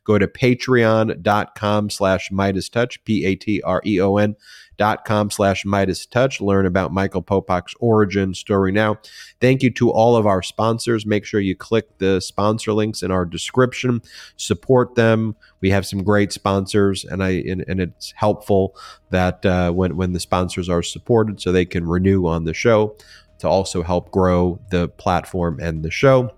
go 0.09 0.18
to 0.18 0.26
patreon.com 0.26 1.90
slash 1.90 2.30
meidas 2.30 2.68
touch 2.68 3.05
p-a-t-r-e-o-n 3.05 4.35
dot 4.78 5.05
com 5.05 5.30
slash 5.30 5.64
Meidas 5.64 6.09
Touch. 6.09 6.40
Learn 6.40 6.64
about 6.64 6.93
Michael 6.93 7.22
Popok's 7.22 7.74
origin 7.80 8.32
story 8.32 8.72
now. 8.72 8.97
Thank 9.40 9.62
you 9.62 9.70
to 9.72 9.90
all 9.90 10.16
of 10.16 10.26
our 10.26 10.40
sponsors. 10.40 11.05
Make 11.05 11.24
sure 11.24 11.40
you 11.40 11.56
click 11.56 11.98
the 11.98 12.20
sponsor 12.20 12.72
links 12.72 13.02
in 13.02 13.10
our 13.10 13.26
description. 13.26 14.01
Support 14.36 14.94
them. 14.94 15.36
We 15.60 15.70
have 15.70 15.85
some 15.85 16.05
great 16.05 16.32
sponsors, 16.32 17.05
and 17.05 17.22
I 17.22 17.43
and, 17.48 17.64
and 17.68 17.80
it's 17.80 18.12
helpful 18.16 18.76
that 19.10 19.44
uh, 19.44 19.72
when 19.72 19.97
when 19.97 20.12
the 20.12 20.20
sponsors 20.20 20.68
are 20.68 20.82
supported, 20.82 21.40
so 21.40 21.52
they 21.52 21.66
can 21.66 21.86
renew 21.86 22.26
on 22.26 22.44
the 22.44 22.55
show 22.55 22.97
to 23.40 23.48
also 23.48 23.82
help 23.82 24.10
grow 24.10 24.60
the 24.70 24.89
platform 24.89 25.59
and 25.60 25.85
the 25.85 25.90
show. 25.90 26.32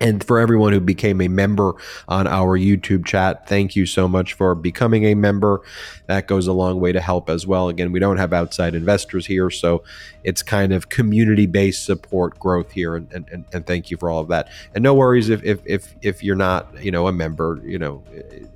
And 0.00 0.22
for 0.24 0.38
everyone 0.38 0.72
who 0.72 0.80
became 0.80 1.20
a 1.20 1.28
member 1.28 1.74
on 2.08 2.26
our 2.26 2.58
YouTube 2.58 3.04
chat, 3.04 3.48
thank 3.48 3.76
you 3.76 3.86
so 3.86 4.08
much 4.08 4.32
for 4.32 4.54
becoming 4.54 5.04
a 5.04 5.14
member. 5.14 5.60
That 6.06 6.26
goes 6.26 6.46
a 6.46 6.52
long 6.52 6.80
way 6.80 6.92
to 6.92 7.00
help 7.00 7.30
as 7.30 7.46
well. 7.46 7.68
Again, 7.68 7.92
we 7.92 7.98
don't 7.98 8.18
have 8.18 8.32
outside 8.32 8.74
investors 8.74 9.26
here, 9.26 9.50
so 9.50 9.82
it's 10.22 10.42
kind 10.42 10.72
of 10.72 10.88
community 10.88 11.46
based 11.46 11.84
support 11.84 12.38
growth 12.38 12.72
here. 12.72 12.96
And, 12.96 13.10
and, 13.12 13.44
and 13.52 13.66
thank 13.66 13.90
you 13.90 13.96
for 13.96 14.10
all 14.10 14.20
of 14.20 14.28
that. 14.28 14.48
And 14.74 14.82
no 14.82 14.94
worries 14.94 15.28
if, 15.28 15.42
if, 15.44 15.60
if, 15.64 15.94
if 16.02 16.22
you're 16.22 16.36
not, 16.36 16.82
you 16.82 16.90
know, 16.90 17.06
a 17.08 17.12
member, 17.12 17.60
you 17.64 17.78
know, 17.78 18.02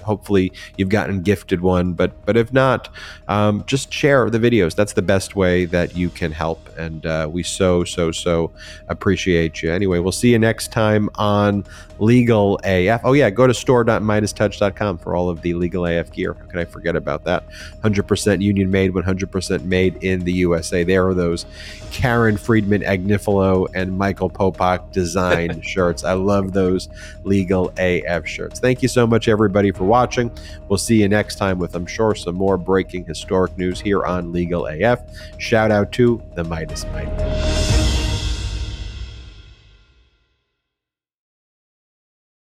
hopefully 0.02 0.52
you've 0.76 0.88
gotten 0.88 1.22
gifted 1.22 1.60
one, 1.60 1.92
but, 1.92 2.24
but 2.26 2.36
if 2.36 2.52
not, 2.52 2.88
um, 3.28 3.64
just 3.66 3.92
share 3.92 4.28
the 4.30 4.38
videos. 4.38 4.74
That's 4.74 4.94
the 4.94 5.02
best 5.02 5.36
way 5.36 5.64
that 5.66 5.96
you 5.96 6.10
can 6.10 6.32
help. 6.32 6.68
And 6.78 7.04
uh, 7.06 7.28
we 7.30 7.42
so, 7.42 7.84
so, 7.84 8.12
so 8.12 8.50
appreciate 8.88 9.62
you. 9.62 9.72
Anyway, 9.72 9.98
we'll 9.98 10.12
see 10.12 10.32
you 10.32 10.38
next 10.38 10.72
time 10.72 11.08
on 11.14 11.27
on 11.28 11.64
Legal 11.98 12.58
AF. 12.64 13.00
Oh, 13.04 13.12
yeah, 13.12 13.28
go 13.28 13.46
to 13.46 13.52
store.meidastouch.com 13.52 14.98
for 14.98 15.14
all 15.14 15.28
of 15.28 15.42
the 15.42 15.54
Legal 15.54 15.84
AF 15.84 16.10
gear. 16.12 16.34
How 16.34 16.46
could 16.46 16.60
I 16.60 16.64
forget 16.64 16.96
about 16.96 17.24
that? 17.24 17.44
100% 17.82 18.40
union 18.40 18.70
made, 18.70 18.92
100% 18.92 19.64
made 19.64 20.02
in 20.02 20.24
the 20.24 20.32
USA. 20.32 20.84
There 20.84 21.06
are 21.06 21.14
those 21.14 21.44
Karen 21.90 22.36
Friedman 22.36 22.82
Agnifilo 22.82 23.66
and 23.74 23.98
Michael 23.98 24.30
Popok 24.30 24.92
design 24.92 25.60
shirts. 25.62 26.04
I 26.04 26.12
love 26.12 26.52
those 26.52 26.88
Legal 27.24 27.72
AF 27.78 28.26
shirts. 28.26 28.60
Thank 28.60 28.82
you 28.82 28.88
so 28.88 29.06
much, 29.06 29.28
everybody, 29.28 29.70
for 29.70 29.84
watching. 29.84 30.30
We'll 30.68 30.78
see 30.78 31.00
you 31.00 31.08
next 31.08 31.36
time 31.36 31.58
with, 31.58 31.74
I'm 31.74 31.86
sure, 31.86 32.14
some 32.14 32.36
more 32.36 32.56
breaking 32.56 33.04
historic 33.04 33.56
news 33.58 33.80
here 33.80 34.04
on 34.04 34.32
Legal 34.32 34.66
AF. 34.66 35.00
Shout 35.38 35.70
out 35.70 35.92
to 35.92 36.22
the 36.34 36.44
Meidas 36.44 36.90
Mighty. 36.92 37.77